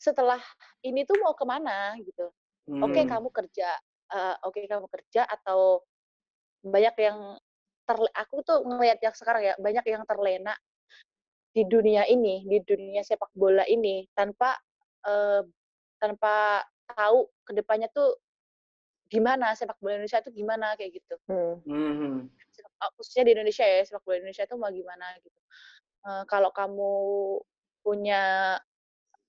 setelah 0.00 0.40
ini 0.84 1.04
tuh 1.08 1.16
mau 1.22 1.32
ke 1.36 1.44
mana 1.48 1.96
gitu. 2.02 2.28
Oke 2.84 3.04
Mmm. 3.04 3.08
kamu 3.08 3.32
kerja, 3.32 3.76
eee, 4.12 4.36
oke 4.44 4.60
kamu 4.68 4.86
kerja 4.92 5.24
atau 5.28 5.84
banyak 6.64 6.96
yang 7.00 7.18
terle 7.88 8.10
aku 8.16 8.42
tuh 8.46 8.62
ngelihat 8.66 9.00
yang 9.04 9.14
sekarang 9.16 9.42
ya, 9.48 9.54
banyak 9.60 9.84
yang 9.88 10.04
terlena 10.08 10.54
di 11.56 11.64
dunia 11.68 12.04
ini, 12.08 12.44
di 12.48 12.58
dunia 12.64 13.02
sepak 13.06 13.32
bola 13.36 13.64
ini 13.68 14.06
tanpa, 14.16 14.56
eee, 15.08 15.42
tanpa 16.00 16.62
tahu 16.96 17.28
ke 17.46 17.52
depannya 17.56 17.88
tuh 17.92 18.16
gimana, 19.12 19.54
sepak 19.58 19.78
bola 19.82 19.98
Indonesia 20.00 20.20
tuh 20.24 20.32
gimana, 20.34 20.74
kayak 20.78 21.00
gitu. 21.02 21.16
Mmm. 21.28 21.60
Mhm. 21.66 22.30
Sepak 22.54 22.72
eee, 22.82 22.90
khususnya 22.98 23.22
di 23.28 23.32
Indonesia 23.36 23.66
ya, 23.66 23.80
sepak 23.86 24.02
bola 24.06 24.16
Indonesia 24.20 24.44
tuh 24.50 24.58
mau 24.60 24.70
gimana 24.72 25.06
gitu. 25.24 25.40
Eee, 26.06 26.22
kalau 26.30 26.50
kamu 26.54 26.92
punya, 27.84 28.24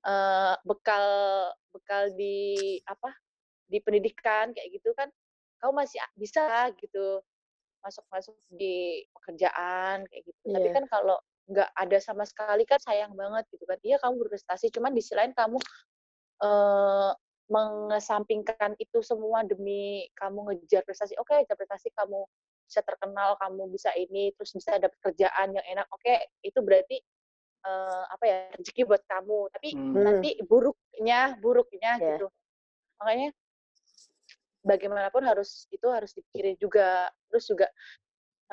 eee, 0.05 0.55
bekal 0.67 1.07
bekal 1.75 2.13
di 2.17 2.79
apa, 2.87 3.13
di 3.69 3.79
pendidikan 3.83 4.51
kayak 4.55 4.69
gitu 4.81 4.91
kan, 4.97 5.09
kamu 5.63 5.73
masih 5.85 5.99
bisa 6.19 6.69
gitu 6.79 7.21
masuk-masuk 7.85 8.35
di 8.53 9.05
pekerjaan 9.15 10.05
kayak 10.09 10.23
gitu. 10.29 10.43
Tapi 10.53 10.67
Iya. 10.67 10.73
kan 10.73 10.85
kalau 10.91 11.17
nggak 11.51 11.69
ada 11.77 11.97
sama 12.03 12.23
sekali 12.27 12.63
kan 12.67 12.79
sayang 12.83 13.13
banget 13.17 13.45
gitu 13.53 13.65
kan. 13.69 13.79
Iya 13.85 13.97
kamu 14.03 14.15
berprestasi, 14.27 14.69
cuman 14.75 14.93
di 14.97 15.01
sisi 15.03 15.15
lain 15.19 15.33
kamu, 15.37 15.59
eee, 16.43 17.11
mengesampingkan 17.51 18.77
itu 18.81 19.01
semua 19.05 19.43
demi 19.45 20.07
kamu 20.17 20.53
ngejar 20.53 20.83
prestasi. 20.87 21.17
Oke, 21.21 21.33
ngejar 21.43 21.57
prestasi 21.59 21.89
kamu 21.97 22.25
bisa 22.69 22.81
terkenal, 22.85 23.35
kamu 23.41 23.63
bisa 23.73 23.91
ini, 23.97 24.31
terus 24.37 24.53
bisa 24.57 24.77
dapat 24.77 24.97
kerjaan 25.01 25.57
yang 25.57 25.65
enak, 25.73 25.87
oke, 25.89 26.15
itu 26.45 26.59
berarti, 26.61 26.97
eee, 27.65 28.03
apa 28.13 28.25
ya, 28.27 28.37
rezeki 28.57 28.83
buat 28.89 29.03
kamu. 29.09 29.39
Tapi 29.55 29.69
Mmm. 29.71 29.99
nanti 29.99 30.37
buruknya 30.47 31.37
buruknya 31.41 31.99
Iya. 31.99 32.09
gitu. 32.09 32.29
Makanya 33.01 33.33
bagaimanapun 34.67 35.23
harus 35.23 35.65
itu 35.71 35.87
harus 35.87 36.11
dipikirin 36.15 36.55
juga. 36.59 37.07
Terus 37.31 37.45
juga, 37.47 37.67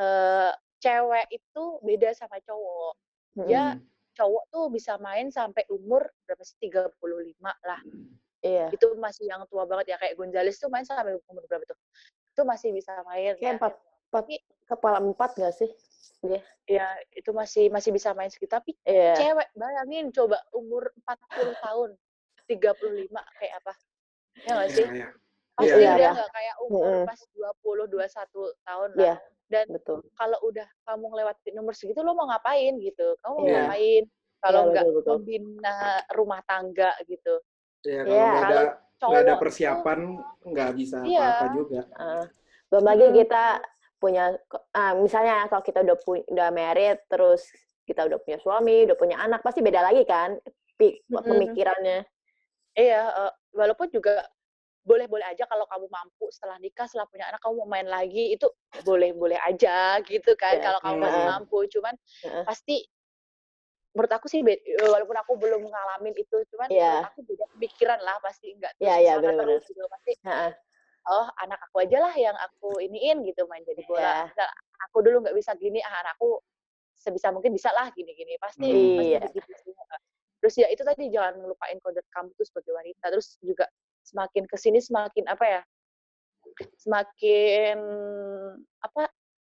eee, 0.01 0.52
cewek 0.82 1.27
itu 1.35 1.64
beda 1.85 2.10
sama 2.16 2.39
cowok. 2.44 2.94
Dia 3.48 3.74
Mhm. 3.74 3.81
Mmm. 3.81 3.86
cowok 4.18 4.44
tuh 4.52 4.66
bisa 4.74 4.97
main 5.02 5.28
sampai 5.32 5.64
umur 5.73 6.06
berapa 6.28 6.43
sih, 6.47 6.59
35 6.62 7.55
lah. 7.66 7.81
Iya. 8.47 8.66
Itu 8.70 8.86
masih 8.97 9.24
yang 9.27 9.43
tua 9.51 9.66
banget 9.66 9.86
ya, 9.93 9.97
kayak 9.98 10.14
Gonzales 10.14 10.56
tuh 10.56 10.70
main 10.70 10.86
sampai 10.86 11.18
umur 11.27 11.43
berapa 11.47 11.66
tuh? 11.66 11.78
Itu 12.31 12.43
masih 12.47 12.70
bisa 12.70 13.02
main 13.02 13.35
Kayak 13.35 13.43
ya. 13.43 13.59
empat 13.59 13.73
empat 14.06 14.23
Tapi 14.23 14.35
kepala 14.66 14.98
4 15.02 15.31
nggak 15.35 15.55
sih 15.55 15.70
dia? 16.23 16.40
ya 16.66 16.86
itu 17.12 17.31
masih 17.35 17.68
masih 17.68 17.90
bisa 17.90 18.14
main 18.14 18.31
segitu. 18.31 18.51
Tapi 18.51 18.73
Iya. 18.86 19.14
cewek 19.18 19.48
bayangin 19.52 20.14
coba 20.14 20.39
umur 20.55 20.94
40 21.02 21.52
tahun, 21.59 21.90
35 22.47 23.23
kayak 23.36 23.55
apa. 23.60 23.73
Ya 24.47 24.51
nggak 24.55 24.68
Iya 24.70 24.77
sih? 24.78 24.86
iya. 24.94 25.09
Pasti 25.56 25.73
Iya 25.73 25.77
Iya, 25.77 25.89
udah 25.89 25.97
iya. 25.98 26.10
nggak 26.14 26.31
kayak 26.31 26.55
umur 26.62 26.85
Mhm. 26.86 27.05
pas 27.09 27.20
20, 27.32 27.85
21 27.89 28.44
tahun 28.62 28.90
Iya, 28.94 29.05
lah. 29.16 29.18
Dan 29.47 29.66
betul. 29.70 29.98
kalau 30.14 30.39
udah 30.43 30.68
kamu 30.85 31.05
ngelewatin 31.06 31.55
umur 31.62 31.74
segitu, 31.74 32.01
lo 32.02 32.12
mau 32.12 32.27
ngapain 32.27 32.74
gitu? 32.78 33.14
Kamu 33.23 33.35
mau 33.36 33.47
Iya. 33.47 33.55
ngapain 33.64 34.05
Iya, 34.05 34.40
kalau 34.43 34.60
nggak 34.70 34.85
betul 34.86 34.97
betul. 35.01 35.12
membina 35.18 35.77
rumah 36.12 36.40
tangga 36.44 36.90
gitu. 37.06 37.35
Iya, 37.87 38.03
kalau 38.03 38.19
Iya. 38.19 38.31
nggak 38.31 38.45
ada 38.51 38.59
Kalau 38.97 39.11
nggak 39.13 39.23
ada 39.23 39.35
persiapan, 39.39 39.99
nggak 40.51 40.71
bisa 40.79 40.97
Iya. 41.07 41.21
apa-apa 41.21 41.45
juga. 41.55 41.81
Heeh. 42.01 42.25
Belum 42.73 42.85
lagi 42.91 43.07
Mhm. 43.07 43.17
kita 43.23 43.45
punya 44.03 44.25
ah, 44.77 44.93
misalnya 44.99 45.47
kalau 45.49 45.63
kita 45.65 45.79
udah 45.87 45.97
pu 46.03 46.11
udah 46.27 46.49
married, 46.51 46.99
terus 47.09 47.43
kita 47.87 48.03
udah 48.09 48.19
punya 48.25 48.39
suami, 48.43 48.77
udah 48.91 48.97
punya 48.99 49.17
anak, 49.23 49.41
pasti 49.47 49.61
beda 49.63 49.81
lagi 49.87 50.03
kan 50.09 50.37
Mhm. 51.09 51.23
pemikirannya. 51.31 51.99
Iya, 52.77 53.01
eee, 53.15 53.33
walaupun 53.57 53.89
juga 53.95 54.27
boleh-boleh 54.87 55.27
aja 55.27 55.45
kalau 55.51 55.67
kamu 55.71 55.87
mampu 55.91 56.27
setelah 56.35 56.59
nikah, 56.63 56.87
setelah 56.91 57.07
punya 57.11 57.27
anak 57.31 57.41
kamu 57.45 57.55
mau 57.65 57.69
main 57.71 57.89
lagi, 57.89 58.35
itu 58.37 58.47
boleh-boleh 58.87 59.39
aja 59.43 59.99
gitu 60.07 60.35
kan 60.39 60.59
Iya. 60.59 60.65
kalau 60.67 60.81
kamu 60.85 60.97
masih 61.03 61.23
mampu. 61.27 61.59
Cuman 61.73 61.95
Heeh. 62.25 62.45
pasti 62.47 62.87
menurut 63.97 64.12
aku 64.12 64.28
sih 64.28 64.44
eee, 64.44 64.60
walaupun 64.93 65.16
aku 65.16 65.32
belum 65.40 65.64
ngalamin 65.73 66.12
itu, 66.20 66.36
cuman 66.52 66.68
menurut 66.68 67.01
Iya. 67.01 67.09
aku 67.09 67.20
beda 67.24 67.44
pemikiran 67.56 67.98
lah 68.05 68.20
pasti 68.20 68.52
nggak 68.52 68.77
terus 68.77 68.93
iya, 68.93 69.16
ke 69.16 69.16
sana 69.16 69.16
bener 69.24 69.35
bener. 69.40 69.56
terus 69.56 69.64
gitu. 69.73 69.81
Pasti, 69.89 70.12
Heeh. 70.20 70.51
oh 71.09 71.27
anak 71.40 71.60
aku 71.64 71.77
aja 71.81 71.98
lah 72.05 72.14
yang 72.20 72.36
aku 72.36 72.77
iniin 72.85 73.24
gitu 73.24 73.48
main 73.48 73.64
jadi 73.64 73.81
bola. 73.89 74.05
Iya. 74.05 74.14
Misal 74.28 74.48
aku 74.85 74.97
dulu 75.01 75.16
nggak 75.24 75.36
bisa 75.40 75.51
gini, 75.56 75.81
ah 75.81 76.05
anakku 76.05 76.44
sebisa 76.93 77.32
mungkin 77.32 77.56
bisa 77.56 77.73
lah 77.73 77.89
gini-gini. 77.97 78.36
Pasti 78.36 78.68
Mmm. 78.68 78.97
pasti 79.01 79.16
Iya. 79.16 79.20
begitu 79.32 79.52
sih. 79.64 79.73
Terus 80.44 80.55
ya 80.60 80.68
itu 80.68 80.85
tadi 80.85 81.09
jangan 81.09 81.40
ngelupain 81.40 81.81
kodrat 81.81 82.05
kamu 82.12 82.28
tuh 82.36 82.44
sebagai 82.44 82.77
wanita. 82.77 83.09
Terus 83.09 83.40
juga 83.40 83.64
semakin 84.05 84.44
ke 84.44 84.56
sini 84.60 84.78
semakin 84.78 85.24
apa 85.27 85.44
ya, 85.48 85.60
semakin 86.78 87.78
apa, 88.85 89.10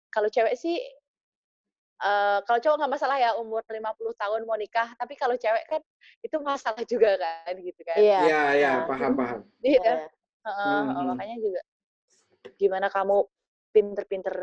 kalau 0.08 0.30
cewek 0.32 0.56
sih 0.56 0.78
uh, 2.02 2.38
kalau 2.46 2.58
cowok 2.62 2.76
nggak 2.82 2.92
masalah 2.98 3.16
ya 3.18 3.30
umur 3.38 3.62
50 3.66 3.82
tahun 4.14 4.40
mau 4.46 4.58
nikah, 4.58 4.94
tapi 4.98 5.14
kalau 5.18 5.34
cewek 5.34 5.64
kan 5.68 5.82
itu 6.22 6.36
masalah 6.42 6.82
juga 6.92 7.14
kan 7.18 7.54
gitu 7.58 7.80
kan. 7.82 7.98
Iya. 7.98 8.20
Iya, 8.26 8.42
iya, 8.58 8.70
Nah. 8.82 8.86
paham, 8.86 9.12
paham. 9.20 9.40
Iya. 9.62 9.80
Iya. 9.82 9.94
Heeh, 10.48 10.80
Hmm, 10.80 10.94
hmm. 10.94 11.06
makanya 11.12 11.36
juga 11.42 11.60
gimana 12.56 12.86
kamu 12.88 13.16
pinter-pinter 13.74 14.36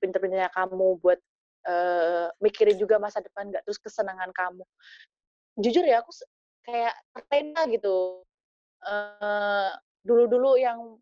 pinter-pinternya 0.00 0.48
kamu 0.54 0.96
buat 1.02 1.20
eh, 1.68 2.32
mikirin 2.40 2.80
juga 2.80 2.96
masa 2.96 3.20
depan 3.20 3.52
nggak 3.52 3.68
terus 3.68 3.76
kesenangan 3.76 4.32
kamu. 4.32 4.64
Jujur 5.60 5.84
ya 5.84 6.00
aku 6.00 6.08
kayak 6.64 6.94
terlena 7.12 7.68
gitu. 7.68 8.24
eh 8.80 9.70
dulu-dulu 10.00 10.56
yang 10.56 10.96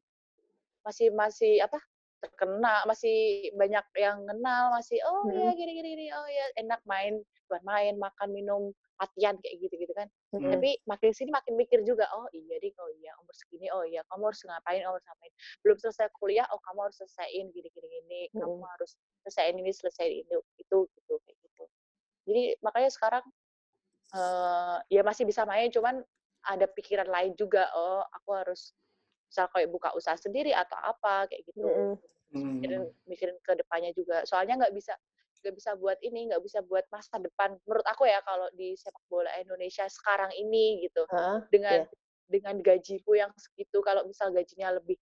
masih 0.82 1.14
masih 1.14 1.62
apa 1.62 1.78
terkena 2.18 2.82
masih 2.82 3.46
banyak 3.54 3.86
yang 3.94 4.26
kenal 4.26 4.74
masih 4.74 4.98
oh 5.06 5.22
Mm-mm. 5.30 5.38
ya 5.38 5.50
gini 5.54 5.72
gini 5.78 5.88
gini 5.94 6.06
oh 6.10 6.26
ya 6.26 6.44
enak 6.58 6.82
main 6.82 7.22
buat 7.46 7.62
main 7.62 7.94
makan 7.94 8.34
minum 8.34 8.74
latihan 8.98 9.38
kayak 9.38 9.62
gitu 9.62 9.74
gitu 9.78 9.92
kan 9.94 10.10
Mm-mm. 10.34 10.50
tapi 10.50 10.82
makin 10.90 11.10
sini 11.14 11.30
makin 11.30 11.54
mikir 11.54 11.86
juga 11.86 12.10
oh 12.10 12.26
iya 12.34 12.58
ding 12.58 12.74
oh 12.82 12.90
iya 12.98 13.14
umur 13.22 13.34
segini 13.38 13.70
oh 13.70 13.86
iya 13.86 14.02
kamu 14.10 14.34
harus 14.34 14.42
ngapain 14.42 14.82
oh 14.90 14.98
harus 14.98 15.06
ngapain 15.06 15.32
belum 15.62 15.76
selesai 15.78 16.10
kuliah 16.18 16.46
oh 16.50 16.58
kamu 16.66 16.90
harus 16.90 16.96
selesaiin 16.98 17.46
gini 17.54 17.68
gini 17.70 17.86
gini 17.86 18.20
kamu 18.34 18.58
Mm-mm. 18.58 18.70
harus 18.74 18.98
selesaiin 19.22 19.54
ini 19.54 19.70
selesaiin 19.70 20.26
itu 20.26 20.38
itu 20.58 20.78
gitu 20.90 21.14
kayak 21.22 21.38
gitu 21.38 21.64
jadi 22.26 22.42
makanya 22.66 22.90
sekarang 22.90 23.24
eh 24.08 24.76
ya 24.90 25.06
masih 25.06 25.22
bisa 25.22 25.46
main 25.46 25.70
cuman 25.70 26.02
ada 26.48 26.66
pikiran 26.66 27.06
lain 27.06 27.36
juga 27.38 27.70
oh 27.78 28.02
aku 28.10 28.30
harus 28.34 28.74
misal 29.28 29.46
kayak 29.52 29.68
buka 29.68 29.92
usaha 29.92 30.16
sendiri 30.16 30.56
atau 30.56 30.76
apa 30.80 31.28
kayak 31.28 31.44
gitu 31.44 31.62
Mm-mm. 31.62 31.92
Hmm. 32.28 32.60
mikirin 32.60 32.82
mikirin 33.08 33.36
ke 33.40 33.52
depannya 33.56 33.92
juga 33.92 34.24
soalnya 34.24 34.56
nggak 34.60 34.74
bisa 34.76 34.92
nggak 35.40 35.54
bisa 35.54 35.70
buat 35.78 35.96
ini 36.02 36.28
nggak 36.32 36.42
bisa 36.42 36.60
buat 36.64 36.84
masa 36.90 37.16
depan 37.16 37.56
menurut 37.64 37.86
aku 37.86 38.04
ya 38.04 38.20
kalau 38.26 38.48
di 38.52 38.74
sepak 38.74 39.00
bola 39.08 39.30
Indonesia 39.38 39.86
sekarang 39.88 40.32
ini 40.34 40.82
gitu 40.84 41.04
Heeh. 41.08 41.38
dengan 41.48 41.80
Iya. 41.84 41.92
dengan 42.28 42.54
gajiku 42.60 43.16
yang 43.16 43.32
segitu 43.40 43.80
kalau 43.80 44.04
misal 44.04 44.28
gajinya 44.28 44.76
lebih 44.76 45.00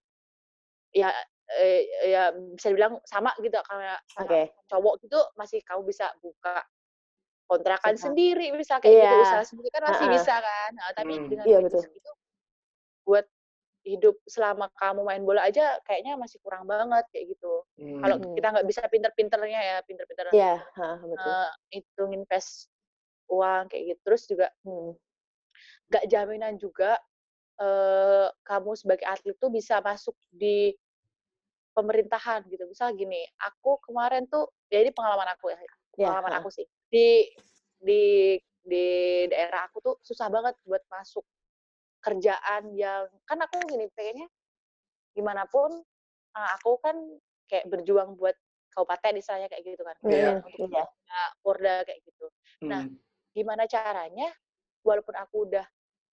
ya 0.94 1.10
eh, 1.58 1.82
ya 2.06 2.30
bisa 2.54 2.70
dibilang 2.70 3.02
sama 3.02 3.34
gitu 3.42 3.58
kayak 3.58 3.98
sama 4.14 4.26
Oke. 4.30 4.42
cowok 4.70 4.94
gitu 5.02 5.18
masih 5.34 5.58
kamu 5.66 5.82
bisa 5.86 6.06
buka 6.22 6.62
kontrakan 7.46 7.94
Usaha. 7.94 8.06
sendiri 8.10 8.50
bisa 8.54 8.78
kayak 8.78 8.94
gitu 8.94 9.14
Iya. 9.18 9.22
usaha 9.26 9.42
sendiri 9.42 9.68
kan 9.74 9.82
masih 9.90 10.06
Ha-ha. 10.06 10.14
bisa 10.14 10.34
kan 10.38 10.70
Nah, 10.74 10.90
tapi 10.94 11.12
Hmm. 11.18 11.26
dengan 11.26 11.44
Iya, 11.46 11.58
gaji 11.58 11.66
betul. 11.66 11.82
segitu 11.82 12.10
buat 13.02 13.26
hidup 13.86 14.18
selama 14.26 14.66
kamu 14.74 15.06
main 15.06 15.22
bola 15.22 15.46
aja 15.46 15.78
kayaknya 15.86 16.18
masih 16.18 16.42
kurang 16.42 16.66
banget 16.66 17.06
kayak 17.14 17.38
gitu 17.38 17.62
Hmm. 17.78 18.02
kalau 18.02 18.16
Hmm. 18.18 18.34
kita 18.34 18.46
nggak 18.50 18.66
bisa 18.66 18.82
pinter-pinternya 18.90 19.60
ya 19.62 19.76
pinter-pinter 19.86 20.26
Iya, 20.34 20.58
heeh, 20.74 20.98
betul. 21.06 21.30
eh, 21.30 21.50
hitung 21.70 22.10
invest 22.18 22.66
uang 23.30 23.70
kayak 23.70 23.94
gitu 23.94 24.00
terus 24.02 24.22
juga 24.26 24.46
Hmm. 24.66 24.98
nggak 25.94 26.04
jaminan 26.10 26.54
juga 26.58 26.98
eh, 27.62 28.28
kamu 28.42 28.74
sebagai 28.74 29.06
atlet 29.06 29.38
tuh 29.38 29.48
bisa 29.54 29.78
masuk 29.80 30.18
di 30.34 30.74
pemerintahan 31.76 32.42
gitu 32.48 32.64
misal 32.66 32.90
gini 32.96 33.22
aku 33.38 33.76
kemarin 33.84 34.24
tuh 34.26 34.48
ya 34.72 34.80
ini 34.82 34.90
pengalaman 34.90 35.28
aku 35.36 35.52
ya 35.52 35.58
Ya, 35.96 36.12
pengalaman 36.12 36.32
heeh. 36.32 36.40
aku 36.44 36.48
sih 36.52 36.66
di 36.92 37.08
di 37.80 38.02
di 38.66 38.86
daerah 39.30 39.68
aku 39.70 39.78
tuh 39.80 39.94
susah 40.02 40.28
banget 40.28 40.56
buat 40.66 40.82
masuk 40.90 41.22
kerjaan 42.06 42.70
yang 42.78 43.10
kan 43.26 43.38
aku 43.42 43.66
gini 43.66 43.90
pengennya 43.90 44.28
gimana 45.16 45.44
pun 45.50 45.82
eh, 46.38 46.50
aku 46.60 46.78
kan 46.84 46.96
kayak 47.50 47.66
berjuang 47.72 48.14
buat 48.20 48.36
kabupaten 48.74 49.16
istilahnya 49.18 49.48
kayak 49.50 49.64
gitu 49.64 49.82
kan 49.82 49.96
Iya. 50.06 50.44
untuk 50.44 50.68
Iya. 50.68 50.84
Nah, 50.84 51.28
Porda 51.40 51.74
kayak 51.88 52.00
gitu. 52.04 52.26
Nah, 52.68 52.84
Hmm. 52.84 53.00
gimana 53.32 53.64
caranya? 53.64 54.28
Walaupun 54.84 55.16
aku 55.16 55.36
udah 55.50 55.66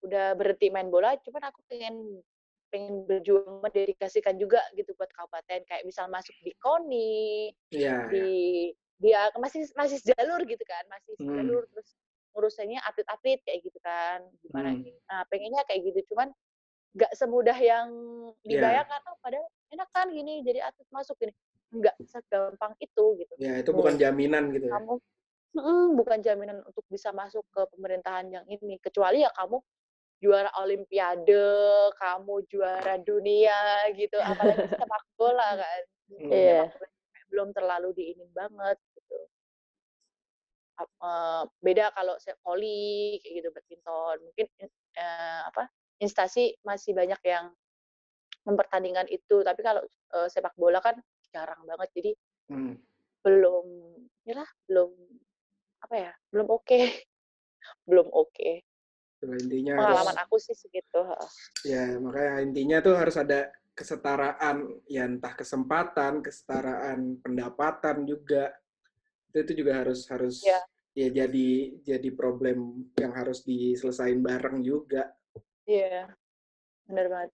udah 0.07 0.27
berhenti 0.39 0.67
main 0.71 0.87
bola, 0.91 1.15
cuman 1.19 1.43
aku 1.51 1.59
pengen 1.67 2.23
pengen 2.71 3.05
berjuang 3.05 3.61
mendedikasikan 3.61 4.35
juga 4.41 4.63
gitu 4.73 4.95
buat 4.97 5.11
kabupaten 5.13 5.61
kayak 5.69 5.83
misal 5.85 6.07
masuk 6.09 6.33
di 6.41 6.51
KONI, 6.57 7.53
Iya, 7.71 7.79
iya. 7.79 7.99
di 8.09 8.27
dia 9.03 9.27
masih 9.37 9.67
masih 9.75 9.99
jalur 10.07 10.41
gitu 10.47 10.63
kan, 10.65 10.83
masih 10.89 11.13
Hmm. 11.19 11.35
jalur 11.37 11.63
terus 11.69 11.89
ngurusannya 12.33 12.81
atlet-atlet 12.81 13.39
kayak 13.41 13.59
gitu 13.61 13.79
kan. 13.79 14.25
Gimana 14.41 14.73
Hmm. 14.73 14.83
Nah, 15.07 15.21
pengennya 15.29 15.61
kayak 15.63 15.81
gitu, 15.87 16.13
cuman 16.13 16.33
nggak 16.93 17.11
semudah 17.13 17.55
yang 17.55 17.87
Iya. 18.43 18.57
dibayangkan. 18.57 19.01
Oh, 19.07 19.17
padahal 19.17 19.45
enak 19.69 19.89
kan 19.89 20.09
gini 20.09 20.41
jadi 20.41 20.65
atlet 20.65 20.89
masuk 20.89 21.15
gini. 21.17 21.33
Nggak 21.73 21.95
segampang 22.05 22.73
itu 22.77 23.05
gitu 23.17 23.33
Ya, 23.37 23.57
itu 23.57 23.69
bukan 23.69 23.97
jaminan 23.97 24.49
gitu 24.51 24.67
ya. 24.67 24.77
kamu 24.77 24.97
Mm, 25.53 25.93
bukan 25.93 26.17
jaminan 26.17 26.65
untuk 26.65 26.81
bisa 26.89 27.13
masuk 27.13 27.45
ke 27.53 27.61
pemerintahan 27.77 28.25
yang 28.25 28.41
ini 28.49 28.81
kecuali 28.81 29.21
ya 29.21 29.29
kamu 29.31 29.61
juara 30.17 30.49
olimpiade 30.57 31.45
kamu 31.93 32.41
juara 32.49 32.97
dunia 32.97 33.53
gitu 33.93 34.17
apalagi 34.17 34.65
sepak 34.65 35.03
bola 35.13 35.45
kan. 35.61 35.81
Iya. 36.09 36.65
Sepak 36.65 36.81
bola 36.81 36.89
kayak 37.05 37.25
belum 37.29 37.49
terlalu 37.53 37.89
diinin 37.93 38.29
banget 38.29 38.77
eh, 40.81 41.43
beda 41.61 41.93
kalau 41.93 42.15
voli 42.41 43.17
kayak 43.21 43.33
gitu 43.41 43.49
badminton 43.53 44.17
mungkin 44.25 44.47
eh, 44.97 45.41
apa 45.47 45.69
instansi 46.01 46.57
masih 46.65 46.97
banyak 46.97 47.21
yang 47.25 47.53
mempertandingkan 48.43 49.07
itu 49.07 49.41
tapi 49.45 49.61
kalau 49.61 49.81
eh, 49.87 50.27
sepak 50.27 50.53
bola 50.57 50.81
kan 50.81 50.97
jarang 51.33 51.61
banget 51.65 51.89
jadi 51.95 52.11
Hmm. 52.51 52.75
belum 53.23 53.65
ya 54.27 54.43
belum 54.67 54.91
apa 55.79 55.95
ya 55.95 56.11
belum 56.27 56.47
oke 56.51 56.75
belum 57.87 58.11
oke 58.11 58.51
Itulah 59.15 59.39
intinya 59.39 59.73
pengalaman 59.79 60.11
harus 60.19 60.27
aku 60.27 60.35
sih 60.43 60.51
segitu 60.51 60.99
ya 61.63 61.87
makanya 62.03 62.43
intinya 62.43 62.77
tuh 62.83 62.99
harus 62.99 63.15
ada 63.15 63.47
kesetaraan 63.73 64.85
ya 64.85 65.09
entah 65.09 65.33
kesempatan, 65.33 66.21
kesetaraan 66.21 67.19
pendapatan 67.19 68.05
juga. 68.05 68.53
Itu, 69.33 69.49
itu 69.49 69.65
juga 69.65 69.81
harus 69.81 70.05
harus 70.13 70.45
Ya. 70.45 70.61
ya 70.93 71.09
jadi 71.09 71.49
jadi 71.81 72.09
problem 72.13 72.85
yang 72.93 73.17
harus 73.17 73.41
diselesain 73.41 74.21
bareng 74.21 74.61
juga. 74.61 75.09
iya 75.65 76.05
benar 76.85 77.09
banget 77.09 77.31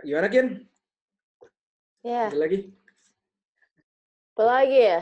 Gimana 0.00 0.32
Kin? 0.32 0.48
Ya, 2.00 2.32
Ada 2.32 2.40
lagi? 2.40 2.72
apa 4.32 4.42
lagi 4.48 4.78
ya? 4.80 5.00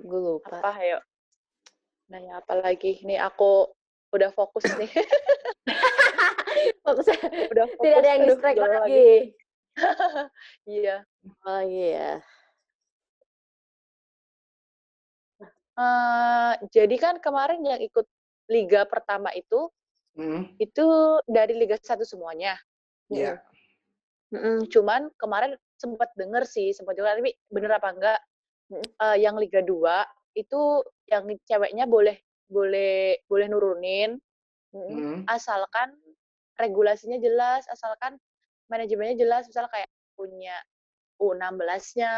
Gue 0.00 0.20
lupa. 0.24 0.56
apa 0.64 0.72
ayo 0.80 0.98
nanya 2.08 2.40
apa 2.40 2.56
lagi 2.56 3.04
nih 3.04 3.20
aku 3.20 3.68
udah 4.16 4.32
fokus 4.32 4.64
nih 4.80 4.88
Fokusnya 6.84 7.16
udah 7.52 7.66
fokus 7.76 7.84
tidak 7.84 7.98
ada 8.00 8.08
yang 8.08 8.22
distract 8.24 8.56
lagi. 8.58 9.08
iya 10.80 10.96
Apa 11.28 11.48
lagi 11.60 11.82
ya? 11.92 12.12
Jadi 16.70 16.96
kan 17.00 17.18
kemarin 17.18 17.60
yang 17.64 17.80
ikut 17.80 18.06
liga 18.50 18.84
pertama 18.86 19.30
itu 19.34 19.70
Hmm. 20.10 20.42
itu 20.58 20.86
dari 21.30 21.54
liga 21.54 21.78
satu 21.78 22.02
semuanya 22.02 22.58
Ya. 23.10 23.42
Mm-mm, 24.30 24.70
cuman 24.70 25.10
kemarin 25.18 25.58
sempat 25.74 26.14
denger 26.14 26.46
sih, 26.46 26.70
sempat 26.70 26.94
denger 26.94 27.18
tapi 27.18 27.34
bener 27.50 27.74
apa 27.74 27.88
enggak? 27.90 28.20
Mm. 28.70 28.86
eh, 28.86 29.16
yang 29.18 29.34
Liga 29.34 29.58
2 29.66 30.06
itu 30.38 30.86
yang 31.10 31.26
ceweknya 31.42 31.90
boleh 31.90 32.14
boleh 32.46 33.18
boleh 33.26 33.46
nurunin. 33.50 34.14
Hmm. 34.70 35.26
asalkan 35.26 35.90
regulasinya 36.54 37.18
jelas, 37.18 37.66
asalkan 37.66 38.14
manajemennya 38.70 39.18
jelas, 39.18 39.50
misal 39.50 39.66
kayak 39.66 39.90
punya 40.14 40.54
U16-nya, 41.18 42.14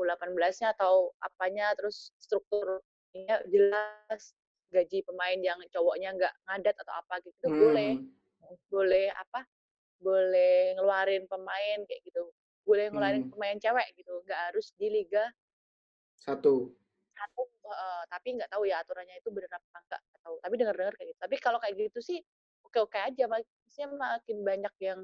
U18-nya 0.00 0.72
atau 0.76 1.12
apanya, 1.20 1.72
terus 1.78 2.12
strukturnya 2.22 3.36
jelas, 3.52 4.34
gaji 4.72 5.02
pemain 5.06 5.38
yang 5.40 5.58
cowoknya 5.74 6.14
nggak 6.16 6.34
ngadat 6.48 6.76
atau 6.80 6.94
apa 7.00 7.14
gitu, 7.24 7.36
itu 7.36 7.50
boleh 7.54 7.92
Hmm. 7.98 8.56
boleh 8.72 9.06
apa 9.14 9.46
boleh 10.00 10.74
ngeluarin 10.78 11.24
pemain 11.28 11.78
kayak 11.88 12.02
gitu 12.08 12.32
boleh 12.66 12.88
ngeluarin 12.92 13.24
Hmm. 13.24 13.32
pemain 13.32 13.58
cewek 13.60 13.88
gitu 13.98 14.12
nggak 14.26 14.40
harus 14.52 14.72
di 14.78 14.88
liga 14.90 15.24
Satu. 16.16 16.76
satu 17.16 17.42
eh, 17.70 18.02
tapi 18.10 18.28
nggak 18.38 18.50
tahu 18.50 18.64
ya 18.66 18.80
aturannya 18.82 19.16
itu 19.20 19.28
benar 19.34 19.50
apa 19.60 19.78
enggak 19.84 20.00
nggak 20.08 20.22
tahu 20.24 20.36
tapi 20.42 20.54
dengar 20.60 20.74
dengar 20.78 20.94
kayak 20.96 21.08
gitu 21.12 21.20
tapi 21.20 21.36
kalau 21.38 21.58
kayak 21.62 21.74
gitu 21.78 21.98
sih 22.00 22.18
oke 22.66 22.78
oke 22.86 22.98
aja 22.98 23.24
maksudnya 23.28 23.86
makin 23.94 24.38
banyak 24.46 24.74
yang 24.82 25.00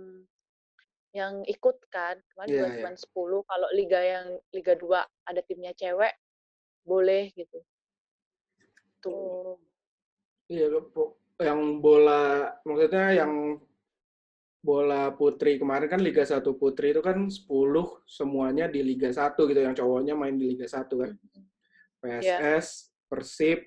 yang 1.17 1.35
ikut 1.49 1.77
kan 1.89 2.21
kemarin 2.33 2.49
Iya, 2.53 2.57
juga 2.61 2.69
iya. 2.69 2.77
cuma 2.77 2.91
10 2.93 3.49
kalau 3.49 3.69
liga 3.73 4.01
yang 4.05 4.27
liga 4.53 4.75
2 4.77 5.01
ada 5.25 5.41
timnya 5.41 5.73
cewek 5.73 6.13
boleh 6.85 7.33
gitu 7.33 7.59
tuh 9.01 9.57
Hmm. 9.57 10.53
Iya, 10.53 10.67
yang 11.43 11.83
bola 11.83 12.55
maksudnya 12.63 13.19
yang 13.19 13.59
bola 14.63 15.15
putri 15.15 15.63
kemarin 15.63 15.87
kan 15.87 16.03
Liga 16.03 16.27
1 16.27 16.43
putri 16.59 16.91
itu 16.91 16.99
kan 17.03 17.31
10 17.31 18.03
semuanya 18.07 18.67
di 18.67 18.83
Liga 18.83 19.11
1 19.11 19.47
gitu 19.47 19.61
yang 19.63 19.75
cowoknya 19.75 20.15
main 20.19 20.35
di 20.35 20.55
Liga 20.55 20.67
1 20.67 20.91
kan. 20.99 21.15
PSS, 22.03 22.91
Persib, 23.07 23.63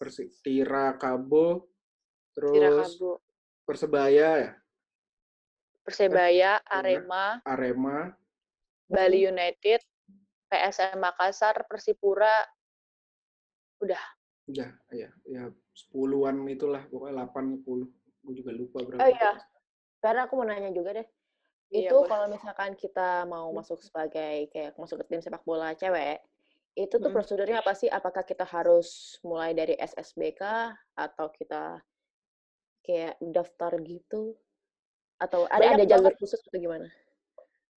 Persib 0.00 0.28
Tira 0.40 0.96
Kabo, 0.96 1.68
terus 2.32 2.52
Tira 2.56 2.70
Kabo. 2.80 3.10
Persebaya 3.64 4.28
ya, 4.40 4.50
Persebaya, 5.82 6.62
Arema, 6.62 7.42
Arema, 7.42 8.14
Bali 8.86 9.26
United, 9.26 9.82
PSM 10.46 11.02
Makassar, 11.02 11.66
Persipura, 11.66 12.46
udah. 13.82 14.02
udah 14.42 14.70
ya 14.90 15.06
ya 15.26 15.46
sepuluhan 15.70 16.42
itulah 16.50 16.82
pokoknya 16.90 17.30
8 17.30 17.62
10 17.62 18.02
gue 18.22 18.34
juga 18.38 18.50
lupa 18.54 18.78
berapa. 18.86 19.02
Oh 19.02 19.10
iya. 19.10 19.32
Karena 19.98 20.26
aku 20.26 20.34
mau 20.38 20.46
nanya 20.46 20.70
juga 20.70 21.02
deh. 21.02 21.08
Iya, 21.72 21.88
itu 21.88 21.96
boleh. 21.96 22.10
kalau 22.10 22.26
misalkan 22.28 22.72
kita 22.76 23.24
mau 23.26 23.48
masuk 23.50 23.80
sebagai 23.80 24.50
kayak 24.52 24.76
masuk 24.76 25.02
ke 25.02 25.04
tim 25.08 25.22
sepak 25.24 25.42
bola 25.42 25.72
cewek, 25.72 26.20
itu 26.76 27.00
tuh 27.00 27.08
Mm-mm. 27.08 27.16
prosedurnya 27.16 27.64
apa 27.64 27.72
sih? 27.72 27.88
Apakah 27.88 28.22
kita 28.22 28.44
harus 28.44 29.18
mulai 29.24 29.56
dari 29.56 29.74
SSBK 29.80 30.42
atau 30.94 31.26
kita 31.32 31.80
kayak 32.84 33.16
daftar 33.24 33.72
gitu? 33.82 34.36
Atau 35.22 35.46
ada 35.46 35.62
Banyak 35.62 35.78
ada 35.78 35.84
jalur 35.86 36.10
banget. 36.10 36.18
khusus 36.18 36.40
atau 36.42 36.58
gimana? 36.58 36.86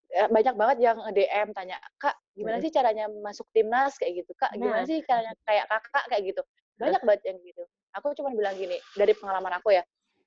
Ya, 0.10 0.26
banyak 0.32 0.56
banget 0.56 0.78
yang 0.80 0.98
DM 1.12 1.50
tanya, 1.52 1.78
Kak, 2.00 2.16
gimana 2.34 2.58
sih 2.64 2.72
caranya 2.72 3.06
masuk 3.22 3.46
timnas 3.52 4.00
kayak 4.00 4.24
gitu? 4.24 4.32
Kak, 4.40 4.56
gimana 4.56 4.82
Nah. 4.82 4.88
sih 4.88 5.04
caranya 5.04 5.36
kayak 5.44 5.66
kakak 5.68 6.06
kayak 6.08 6.24
gitu? 6.32 6.42
Banyak 6.80 7.02
banget 7.04 7.22
yang 7.28 7.38
gitu. 7.44 7.64
Aku 8.00 8.16
cuma 8.16 8.32
bilang 8.32 8.56
gini, 8.56 8.80
dari 8.96 9.12
pengalaman 9.14 9.60
aku 9.60 9.76
ya, 9.76 9.84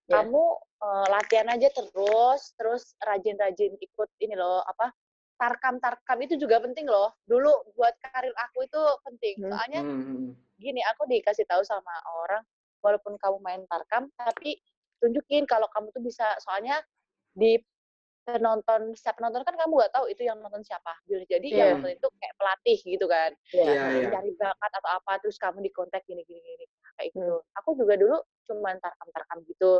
Ya. 0.08 0.22
kamu 0.22 0.44
eh, 0.78 1.06
latihan 1.10 1.48
aja 1.50 1.68
terus, 1.74 2.54
terus 2.54 2.94
rajin-rajin 3.02 3.74
ikut 3.82 4.08
ini 4.22 4.38
loh, 4.38 4.62
apa 4.62 4.94
tarkam-tarkam 5.38 6.18
itu 6.22 6.34
juga 6.38 6.58
penting 6.62 6.86
loh. 6.86 7.14
Dulu 7.26 7.74
buat 7.78 7.94
karir 8.02 8.34
aku 8.50 8.66
itu 8.66 8.82
penting. 9.06 9.36
Hmm. 9.42 9.50
Soalnya 9.54 9.80
hmm, 9.82 10.02
hmm. 10.04 10.28
gini, 10.58 10.80
aku 10.86 11.06
dikasih 11.06 11.46
tahu 11.46 11.62
sama 11.66 11.90
orang, 12.26 12.42
walaupun 12.82 13.14
kamu 13.18 13.36
main 13.42 13.62
tarkam, 13.70 14.06
tapi 14.18 14.58
tunjukin 14.98 15.46
kalau 15.46 15.66
kamu 15.74 15.90
tuh 15.94 16.02
bisa. 16.02 16.26
Soalnya 16.42 16.78
di 17.38 17.54
penonton, 18.28 18.92
setiap 18.92 19.16
penonton 19.16 19.40
kan 19.40 19.56
kamu 19.56 19.72
nggak 19.80 19.92
tahu 19.94 20.04
itu 20.12 20.26
yang 20.28 20.36
nonton 20.42 20.60
siapa. 20.60 20.92
Jadi 21.08 21.48
Iya. 21.48 21.56
yang 21.64 21.80
nonton 21.80 21.96
itu 21.96 22.08
kayak 22.20 22.34
pelatih 22.36 22.78
gitu 22.84 23.06
kan. 23.08 23.30
Iya. 23.56 23.64
Iya, 23.64 23.84
iya. 24.04 24.08
Cari 24.12 24.30
bakat 24.36 24.72
atau 24.82 24.90
apa, 25.00 25.12
terus 25.24 25.36
kamu 25.40 25.64
di 25.64 25.70
kontak 25.72 26.04
gini, 26.04 26.20
gini, 26.28 26.42
gini. 26.44 26.64
Nah, 26.68 26.92
Kayak 26.98 27.08
Hmm. 27.16 27.24
gitu. 27.24 27.36
Aku 27.62 27.68
juga 27.78 27.94
dulu 27.96 28.18
cuman 28.44 28.76
tarkam-tarkam 28.84 29.38
gitu. 29.48 29.72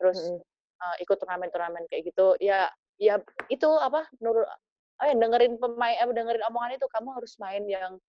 Terus 0.00 0.18
Mm-mm. 0.32 0.40
eh, 0.80 0.96
ikut 1.04 1.16
turnamen-turnamen 1.20 1.84
kayak 1.92 2.08
gitu. 2.08 2.40
Ya, 2.40 2.72
ya 2.96 3.20
itu 3.52 3.68
apa, 3.68 4.08
menurut, 4.16 4.48
oh 4.96 5.04
ya 5.04 5.12
dengerin 5.12 5.60
pemain, 5.60 5.92
eh, 5.92 6.08
dengerin 6.08 6.44
omongan 6.48 6.80
itu, 6.80 6.88
kamu 6.88 7.08
harus 7.20 7.36
main 7.36 7.68
yang 7.68 8.00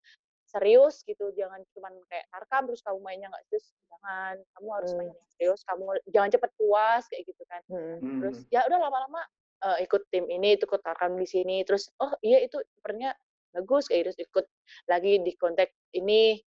serius 0.52 1.00
gitu, 1.08 1.32
jangan 1.32 1.64
cuman 1.72 1.96
kayak 2.12 2.28
tarkam 2.28 2.68
terus 2.68 2.84
kamu 2.84 3.00
mainnya 3.00 3.32
nggak 3.32 3.44
serius, 3.48 3.72
jangan. 3.88 4.36
Kamu 4.60 4.68
harus 4.76 4.92
main 5.00 5.08
Hmm. 5.08 5.16
yang 5.16 5.30
serius, 5.32 5.62
kamu 5.64 5.84
jangan 6.12 6.30
cepet 6.36 6.52
puas 6.60 7.04
kayak 7.08 7.24
gitu 7.24 7.44
kan. 7.48 7.62
Hmm, 7.72 8.20
Terus 8.20 8.38
ya 8.52 8.68
udah 8.68 8.80
lama-lama 8.84 9.22
eh, 9.62 9.78
ikut 9.86 10.10
tim 10.12 10.26
ini, 10.28 10.58
ikut 10.58 10.82
tarkam 10.84 11.16
di 11.16 11.24
sini, 11.30 11.62
terus 11.64 11.88
oh 12.02 12.12
iya 12.20 12.42
itu 12.42 12.58
kipernya 12.76 13.14
bagus 13.56 13.88
kayak 13.88 14.00
gitu, 14.04 14.10
terus 14.12 14.20
ikut 14.26 14.46
lagi 14.90 15.22
di 15.22 15.32
kontak 15.38 15.70
ini, 15.94 16.42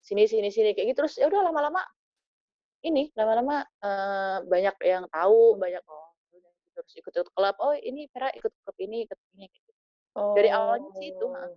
sini 0.00 0.24
sini 0.24 0.48
sini 0.48 0.70
kayak 0.72 0.94
gitu, 0.94 1.04
terus 1.04 1.18
ya 1.18 1.26
udah 1.26 1.50
lama-lama 1.50 1.82
ini 2.80 3.12
lama-lama 3.12 3.60
eh, 3.84 4.38
banyak 4.46 4.76
yang 4.86 5.04
tahu, 5.10 5.58
banyak 5.58 5.82
oh 5.84 6.08
gitu. 6.30 6.48
terus 6.78 6.92
ikut 6.96 7.12
ikut 7.12 7.28
klub, 7.34 7.56
oh 7.60 7.74
ini 7.74 8.06
Vera 8.08 8.30
ikut 8.32 8.52
klub 8.64 8.76
ini, 8.80 9.04
ikut 9.04 9.18
ini 9.34 9.44
kayak 9.50 9.62
gitu. 9.66 9.72
Dari 10.34 10.50
awalnya 10.50 10.90
sih 10.98 11.14
itu. 11.14 11.26
Oh. 11.26 11.54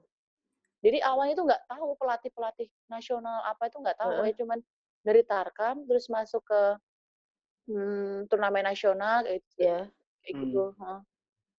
Jadi 0.84 1.00
awalnya 1.00 1.34
tuh 1.40 1.46
nggak 1.48 1.64
tahu 1.72 1.90
pelatih-pelatih 1.96 2.68
nasional 2.92 3.40
apa 3.48 3.72
itu 3.72 3.78
nggak 3.80 3.98
tahu 3.98 4.12
Heeh. 4.20 4.28
ya 4.28 4.34
cuman 4.44 4.60
dari 5.04 5.22
Tarkam 5.24 5.88
terus 5.88 6.06
masuk 6.12 6.44
ke 6.44 6.62
hmm, 7.72 8.28
turnamen 8.28 8.68
nasional 8.68 9.24
kayak 9.24 9.40
gitu, 9.48 9.64
Iya. 9.64 9.80
kayak 10.24 10.34
Hmm. 10.36 10.42
gitu. 10.44 10.64
heeh. 10.76 11.00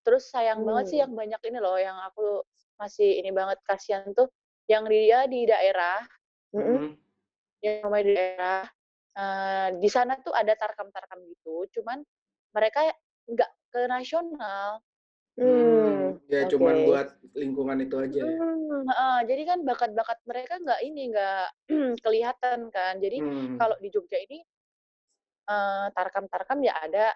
Terus 0.05 0.25
sayang 0.29 0.61
banget 0.69 0.85
sih 0.93 0.99
Hmm. 1.01 1.05
yang 1.09 1.13
banyak 1.17 1.41
ini 1.49 1.59
loh 1.65 1.77
yang 1.81 1.97
aku 2.05 2.45
masih 2.77 3.09
ini 3.23 3.31
banget 3.33 3.59
kasihan 3.65 4.05
tuh 4.13 4.29
yang 4.69 4.85
dia 4.89 5.25
di 5.29 5.45
daerah, 5.49 6.05
Mm-mm. 6.53 6.77
hmm. 6.77 6.93
yang 7.65 7.81
rumahnya 7.89 8.05
di 8.05 8.13
daerah 8.17 8.63
eh, 9.15 9.69
di 9.81 9.89
sana 9.89 10.19
tuh 10.21 10.33
ada 10.37 10.53
tarkam-tarkam 10.59 11.21
gitu, 11.33 11.65
cuman 11.81 12.03
mereka 12.53 12.93
nggak 13.31 13.51
ke 13.73 13.81
nasional. 13.89 14.81
Hmm. 15.35 16.23
Ya 16.31 16.47
cuman 16.47 16.75
Oke. 16.79 16.87
buat 16.87 17.09
lingkungan 17.35 17.79
itu 17.83 17.97
aja. 17.99 18.21
ya. 18.23 18.31
Hmm, 18.39 18.87
heeh, 18.87 19.17
jadi 19.27 19.43
kan 19.51 19.59
bakat-bakat 19.67 20.19
mereka 20.31 20.55
nggak 20.63 20.81
ini 20.87 21.03
nggak 21.11 21.47
kelihatan 22.05 22.71
kan. 22.71 22.95
Jadi 23.03 23.19
Hmm. 23.19 23.59
kalau 23.59 23.77
di 23.83 23.89
Jogja 23.91 24.19
ini 24.23 24.39
eh, 25.51 25.87
tarkam-tarkam 25.93 26.63
ya 26.63 26.75
ada. 26.79 27.11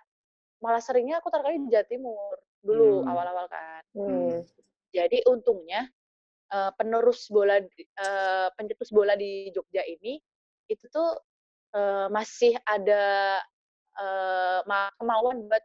Malah 0.59 0.82
seringnya 0.82 1.23
aku 1.23 1.31
tarkamnya 1.31 1.61
di 1.62 1.70
Jawa 1.70 1.86
Timur 1.86 2.32
dulu 2.59 3.07
Hmm. 3.07 3.11
awal-awal 3.15 3.47
kan. 3.47 3.82
Hmm. 3.95 4.43
Jadi 4.90 5.23
untungnya 5.31 5.86
eh, 6.51 6.70
penerus 6.74 7.31
bola 7.31 7.62
eh, 7.62 8.49
pencetus 8.59 8.90
bola 8.90 9.15
di 9.15 9.55
Jogja 9.55 9.86
ini 9.86 10.19
itu 10.66 10.85
tuh 10.90 11.15
eh, 11.78 12.11
masih 12.11 12.59
ada 12.66 13.39
eh, 13.95 14.61
ma- 14.66 14.90
kemauan 14.99 15.47
buat 15.47 15.62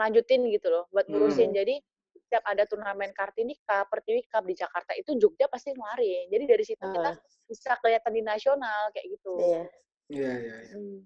lanjutin 0.00 0.48
gitu 0.48 0.66
loh, 0.66 0.88
buat 0.88 1.04
ngurusin. 1.06 1.52
Hmm. 1.52 1.58
Jadi 1.60 1.74
setiap 2.16 2.44
ada 2.46 2.64
turnamen 2.64 3.10
Kartini 3.12 3.58
Cup, 3.60 3.90
Pertiwi 3.90 4.24
Cup 4.26 4.46
di 4.46 4.54
Jakarta 4.54 4.94
itu 4.94 5.12
Jogja 5.14 5.44
pasti 5.46 5.70
ngeluarin. 5.70 6.30
Jadi 6.30 6.44
dari 6.46 6.64
situ 6.64 6.80
kita 6.80 7.10
Ah. 7.12 7.16
bisa 7.44 7.76
kelihatan 7.78 8.12
di 8.14 8.22
nasional 8.22 8.88
kayak 8.90 9.06
gitu. 9.10 9.32
Iya. 9.36 9.62
Iya, 10.10 10.32
iya, 10.38 10.56
iya. 10.64 10.74
Hmm. 10.74 10.98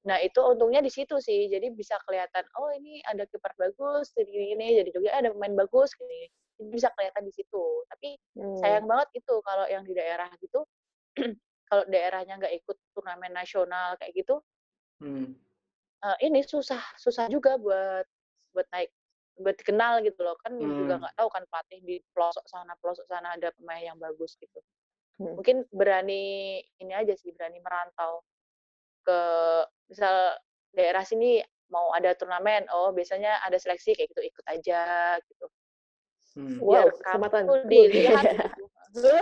Nah 0.00 0.16
itu 0.18 0.40
untungnya 0.40 0.80
di 0.80 0.88
situ 0.88 1.18
sih, 1.18 1.46
jadi 1.46 1.68
bisa 1.70 1.98
kelihatan 2.04 2.44
oh 2.56 2.70
ini 2.70 2.98
ada 3.04 3.24
kiper 3.24 3.52
bagus, 3.54 4.10
jadi 4.12 4.28
gini, 4.28 4.66
jadi 4.76 4.88
Jogja 4.90 5.12
ada 5.14 5.30
pemain 5.30 5.56
bagus, 5.56 5.90
gini. 5.94 6.28
bisa 6.60 6.92
kelihatan 6.92 7.24
di 7.24 7.32
situ. 7.32 7.64
Tapi 7.88 8.20
Hmm. 8.36 8.52
sayang 8.60 8.84
banget 8.84 9.08
itu 9.16 9.34
kalau 9.40 9.64
yang 9.64 9.80
di 9.80 9.96
daerah 9.96 10.28
gitu, 10.36 10.60
kalau 11.64 11.88
daerahnya 11.88 12.36
nggak 12.36 12.52
ikut 12.52 12.76
turnamen 12.92 13.32
nasional 13.32 13.96
kayak 13.96 14.12
gitu, 14.12 14.44
Hmm. 15.00 15.32
Eh, 16.00 16.16
ini 16.26 16.40
susah 16.44 16.80
susah 16.96 17.28
juga 17.28 17.56
buat 17.60 18.04
buat 18.52 18.66
naik 18.72 18.90
buat 19.40 19.56
dikenal 19.56 20.04
gitu 20.04 20.20
loh 20.20 20.36
kan 20.44 20.52
juga 20.58 20.96
Hmm. 20.96 21.00
nggak 21.06 21.14
tahu 21.16 21.28
kan 21.32 21.42
pelatih 21.48 21.80
di 21.80 21.96
pelosok 22.12 22.44
sana 22.44 22.76
pelosok 22.80 23.06
sana 23.08 23.36
ada 23.36 23.48
pemain 23.56 23.80
yang 23.80 23.96
bagus 23.96 24.36
gitu 24.36 24.60
Hmm. 25.20 25.36
mungkin 25.36 25.64
berani 25.72 26.60
ini 26.80 26.92
aja 26.96 27.12
sih 27.16 27.32
berani 27.36 27.60
merantau 27.60 28.24
ke 29.04 29.20
misal 29.88 30.36
daerah 30.72 31.04
sini 31.04 31.40
mau 31.68 31.92
ada 31.92 32.12
turnamen 32.16 32.68
oh 32.72 32.92
biasanya 32.92 33.40
ada 33.44 33.56
seleksi 33.56 33.96
kayak 33.96 34.12
gitu 34.12 34.22
ikut 34.28 34.44
aja 34.48 34.80
gitu 35.24 35.48
Hmm. 36.30 36.62
Wow, 36.62 36.94
kesempatan. 36.94 37.42
kamu 37.42 37.66
dilihat 37.66 38.22
gitu. 38.94 38.94
Gue 38.94 39.18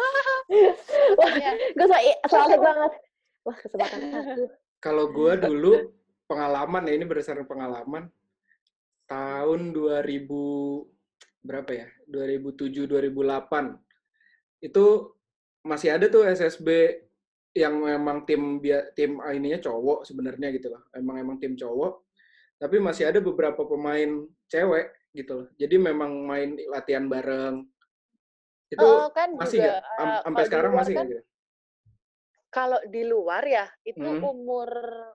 so, 1.89 1.97
so 2.29 2.37
asik 2.45 2.61
banget. 2.61 2.93
Wah, 3.49 3.57
kesempatan 3.57 3.99
aku. 4.13 4.43
Kalau 4.85 5.09
gua 5.09 5.41
dulu 5.41 5.89
pengalaman 6.29 6.85
ya 6.85 6.93
ini 6.95 7.09
berdasarkan 7.09 7.49
pengalaman 7.49 8.13
tahun 9.09 9.73
2000 9.73 10.29
berapa 11.43 11.71
ya? 11.73 11.89
2007 12.07 12.85
2008. 12.85 14.63
Itu 14.63 15.17
masih 15.65 15.97
ada 15.97 16.07
tuh 16.13 16.29
SSB 16.29 16.69
yang 17.57 17.81
memang 17.81 18.23
tim 18.29 18.61
tim 18.95 19.19
ininya 19.19 19.59
cowok 19.59 20.05
sebenarnya 20.05 20.53
gitu 20.55 20.69
loh. 20.71 20.85
Emang 20.93 21.17
emang 21.19 21.37
tim 21.41 21.57
cowok. 21.57 22.05
Tapi 22.61 22.77
masih 22.79 23.09
ada 23.09 23.19
beberapa 23.25 23.65
pemain 23.65 24.29
cewek 24.53 24.93
gitu 25.17 25.33
loh. 25.43 25.49
Jadi 25.57 25.75
memang 25.81 26.13
main 26.29 26.55
latihan 26.69 27.09
bareng. 27.09 27.65
Itu 28.69 28.85
oh, 28.85 29.09
kan 29.17 29.33
masih 29.33 29.65
juga 29.65 29.81
nggak? 29.81 29.83
Eh, 30.05 30.21
Sampai 30.29 30.45
sekarang 30.45 30.73
masih 30.77 30.95
kan 30.95 31.07
gitu? 31.09 31.23
Kalau 32.59 32.81
di 32.85 33.03
luar 33.05 33.47
ya 33.47 33.67
itu 33.85 34.03
Hmm. 34.03 34.19
umur 34.25 34.67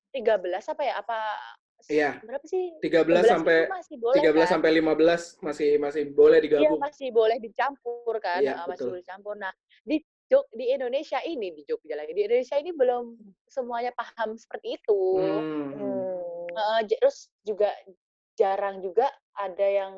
13 0.10 0.64
apa 0.66 0.82
ya 0.82 0.94
apa 0.98 1.20
Iya. 1.84 2.16
berapa 2.24 2.46
sih 2.48 2.72
13 2.80 3.28
sampai 3.28 3.68
itu 3.68 3.76
masih 3.76 3.96
boleh 4.00 4.16
13 4.24 4.40
kan? 4.40 4.52
sampai 4.56 4.70
15 4.72 5.22
masih 5.44 5.70
masih 5.76 6.04
boleh 6.10 6.40
Iya 6.40 6.46
digabung. 6.48 6.80
masih 6.80 7.08
boleh 7.12 7.38
dicampur 7.38 8.16
kan, 8.24 8.40
Iya, 8.40 8.64
masih 8.64 8.72
betul. 8.72 8.88
boleh 8.88 9.02
dicampur. 9.04 9.34
Nah 9.36 9.52
di 9.84 10.00
Jog 10.32 10.48
di 10.50 10.72
Indonesia 10.72 11.20
ini 11.22 11.52
di 11.52 11.68
Jogja 11.68 12.00
lagi 12.00 12.16
di 12.16 12.24
Indonesia 12.24 12.56
ini 12.56 12.72
belum 12.72 13.06
semuanya 13.46 13.92
paham 13.92 14.40
seperti 14.40 14.80
itu. 14.80 15.02
Hmm. 15.20 15.76
Hmm. 15.76 16.80
J- 16.88 16.96
terus 16.96 17.28
juga 17.44 17.68
jarang 18.34 18.80
juga 18.80 19.12
ada 19.36 19.68
yang 19.68 19.94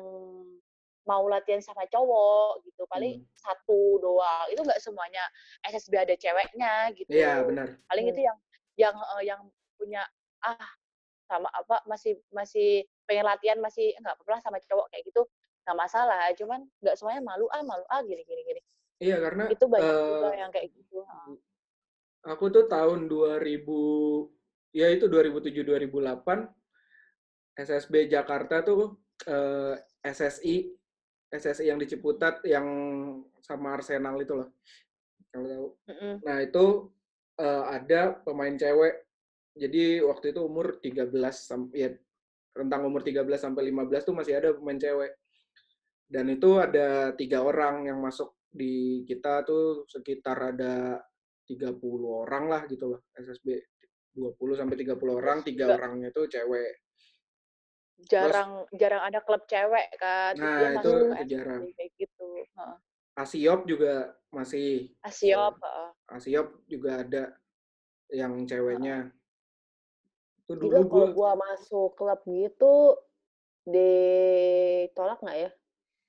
mau 1.06 1.24
latihan 1.30 1.62
sama 1.62 1.86
cowok 1.86 2.66
gitu. 2.66 2.82
Paling 2.90 3.22
Hmm. 3.22 3.26
satu 3.38 4.02
doang. 4.02 4.46
Itu 4.50 4.60
nggak 4.66 4.82
semuanya 4.82 5.22
SSB 5.62 5.94
ada 5.96 6.14
ceweknya 6.18 6.90
gitu. 6.92 7.10
Iya, 7.14 7.46
benar. 7.46 7.78
Paling 7.86 8.04
Hmm. 8.10 8.12
itu 8.12 8.20
yang 8.26 8.38
yang 8.76 8.96
eh, 9.16 9.22
yang 9.24 9.40
punya 9.78 10.02
ah 10.44 10.68
sama 11.26 11.50
apa 11.50 11.82
masih 11.90 12.22
masih 12.30 12.86
pengen 13.08 13.26
latihan 13.26 13.58
masih 13.58 13.90
nggak 13.98 14.14
apa-apa 14.14 14.38
sama 14.42 14.58
cowok 14.62 14.86
kayak 14.94 15.10
gitu 15.10 15.26
nggak 15.66 15.74
masalah 15.74 16.30
cuman 16.38 16.62
nggak 16.78 16.94
semuanya 16.94 17.22
malu 17.26 17.50
ah 17.50 17.66
malu 17.66 17.82
ah 17.90 17.98
gini 18.06 18.22
gini 18.22 18.42
gini 18.46 18.60
Iya 19.02 19.18
karena 19.18 19.50
itu 19.50 19.66
banyak 19.66 19.90
juga 19.90 20.28
eh, 20.30 20.38
yang 20.38 20.50
kayak 20.54 20.68
gitu 20.70 21.02
aku 22.22 22.44
tuh 22.54 22.64
tahun 22.70 23.10
2000 23.10 24.30
ya 24.70 24.86
itu 24.94 25.10
2007 25.10 25.66
2008 25.66 26.46
SSB 27.58 28.06
Jakarta 28.06 28.62
tuh 28.62 28.94
eh, 29.26 29.74
SSI 30.06 30.70
SSI 31.30 31.68
yang 31.68 31.78
di 31.78 31.86
Ciputat 31.90 32.42
yang 32.46 32.66
sama 33.42 33.78
Arsenal 33.78 34.18
itu 34.22 34.34
loh. 34.34 34.48
Kalau 35.30 35.46
tahu. 35.46 35.66
Nah, 36.22 36.38
itu 36.40 36.64
eh, 37.42 37.64
ada 37.66 38.00
pemain 38.22 38.54
cewek. 38.54 38.94
Jadi 39.56 40.04
waktu 40.04 40.36
itu 40.36 40.40
umur 40.44 40.76
13 40.84 41.08
sampai 41.32 41.76
ya 41.76 41.90
rentang 42.56 42.88
umur 42.88 43.04
13 43.04 43.24
sampai 43.36 43.68
15 43.72 44.06
tuh 44.06 44.14
masih 44.16 44.38
ada 44.38 44.52
pemain 44.56 44.78
cewek. 44.78 45.12
Dan 46.06 46.30
itu 46.30 46.62
ada 46.62 47.10
tiga 47.18 47.42
orang 47.42 47.90
yang 47.90 47.98
masuk 47.98 48.36
di 48.46 49.02
kita 49.04 49.42
tuh 49.42 49.84
sekitar 49.90 50.54
ada 50.54 51.02
30 51.50 51.76
orang 52.06 52.44
lah 52.48 52.62
gitu 52.70 52.94
loh 52.94 53.00
SSB 53.12 53.58
20 54.16 54.56
sampai 54.56 54.76
30 54.80 54.96
orang, 55.12 55.38
tiga 55.44 55.76
orangnya 55.76 56.08
tuh 56.08 56.24
cewek. 56.24 56.85
Jarang 58.04 58.50
jarang 58.70 59.00
ada 59.00 59.18
klub 59.20 59.42
cewek 59.46 59.88
kan 59.96 60.36
terus 60.36 60.44
Nah, 60.44 60.58
dia 60.58 60.68
itu- 60.68 60.76
masuk 60.76 60.96
ke 61.00 61.16
itu 61.16 61.28
jarang. 61.32 61.60
Kayak 61.72 61.90
gitu. 61.96 62.26
Asiop 63.16 63.60
juga 63.64 63.92
masih 64.28 64.92
Asiop 65.00 65.56
ha. 65.64 65.88
Asiop 66.12 66.52
juga 66.66 67.00
ada 67.00 67.32
yang 68.12 68.44
ceweknya. 68.44 69.08
Itu 70.44 70.54
dulu 70.54 70.70
kalau 70.76 70.86
gue 70.86 71.06
gua 71.10 71.32
masuk 71.34 71.96
klub 71.96 72.20
gitu 72.22 73.00
ditolak 73.66 75.18
nggak 75.18 75.38
ya? 75.38 75.50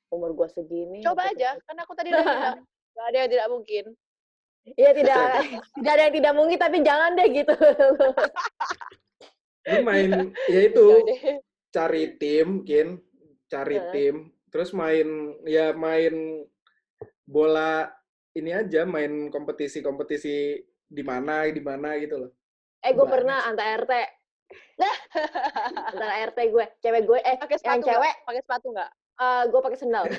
Umur 0.07 0.31
gua 0.33 0.47
segini. 0.47 0.99
coba 1.01 1.25
masuk 1.25 1.35
aja 1.35 1.49
klub. 1.55 1.63
kan 1.63 1.75
aku 1.79 1.93
tadi 1.95 2.09
udah 2.11 2.23
bilang 2.23 2.59
ada 3.07 3.17
yang 3.17 3.31
tidak 3.31 3.47
mungkin 3.49 3.85
Iya 4.67 4.91
tidak 4.91 5.15
tidak 5.79 5.91
ada 5.95 6.03
yang 6.11 6.15
tidak 6.19 6.33
mungkin 6.35 6.57
tapi 6.59 6.77
jangan 6.83 7.15
deh 7.15 7.27
gitu. 7.31 7.55
lu 9.67 9.79
main 9.81 10.11
ya 10.51 10.59
itu. 10.67 10.85
Cari 11.77 12.03
tim, 12.17 12.65
Kin, 12.65 12.97
cari 13.45 13.77
Heeh. 13.77 13.91
tim, 13.93 14.15
terus 14.49 14.73
main 14.73 15.37
ya 15.45 15.77
main 15.77 16.41
bola 17.29 17.85
ini 18.33 18.49
aja, 18.49 18.81
main 18.89 19.29
kompetisi-kompetisi 19.29 20.57
di 20.89 21.03
mana 21.05 21.45
di 21.53 21.61
mana 21.61 21.93
gitu 22.01 22.25
loh. 22.25 22.31
eh 22.81 22.93
gue 22.93 23.07
pernah 23.09 23.45
antar 23.45 23.85
RT. 23.85 23.93
antar 25.91 26.09
RT 26.33 26.39
gue, 26.49 26.65
cewek 26.81 27.03
gue 27.05 27.19
eh 27.21 27.35
pakai 27.37 27.57
yang 27.61 27.83
cewek 27.83 28.15
pakai 28.25 28.41
sepatu 28.41 28.67
nggak 28.73 28.91
eh 29.17 29.41
gue 29.49 29.61
pakai 29.61 29.77
sendal. 29.77 30.03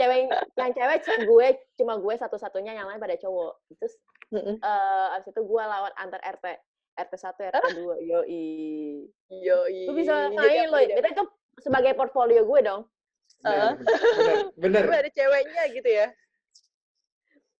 cewek 0.00 0.16
yang 0.58 0.72
cewek 0.74 0.98
gue 1.04 1.46
cuma 1.78 1.94
gue 2.00 2.14
satu-satunya 2.20 2.74
yang 2.74 2.88
lain 2.90 3.00
pada 3.00 3.16
cowok. 3.16 3.52
Terus 3.80 3.94
eh 4.34 5.06
abis 5.14 5.30
itu 5.30 5.40
gue 5.44 5.62
lawan 5.62 5.94
antar 5.96 6.20
RT. 6.20 6.46
RT 6.94 7.12
1, 7.18 7.50
RT 7.50 7.66
2. 7.74 8.10
Yoi. 8.10 8.46
Yoi. 9.30 9.78
Gue 9.90 9.96
bisa 9.98 10.30
main 10.30 10.70
loh. 10.70 10.78
Itu, 10.78 11.08
itu 11.10 11.24
sebagai 11.62 11.92
portfolio 11.98 12.46
gue 12.46 12.60
dong. 12.62 12.82
Bener, 13.44 13.76
bener, 13.76 14.44
bener, 14.56 14.82
Tapi 14.88 14.96
ada 15.04 15.10
ceweknya 15.12 15.62
gitu 15.74 15.90
ya. 15.90 16.06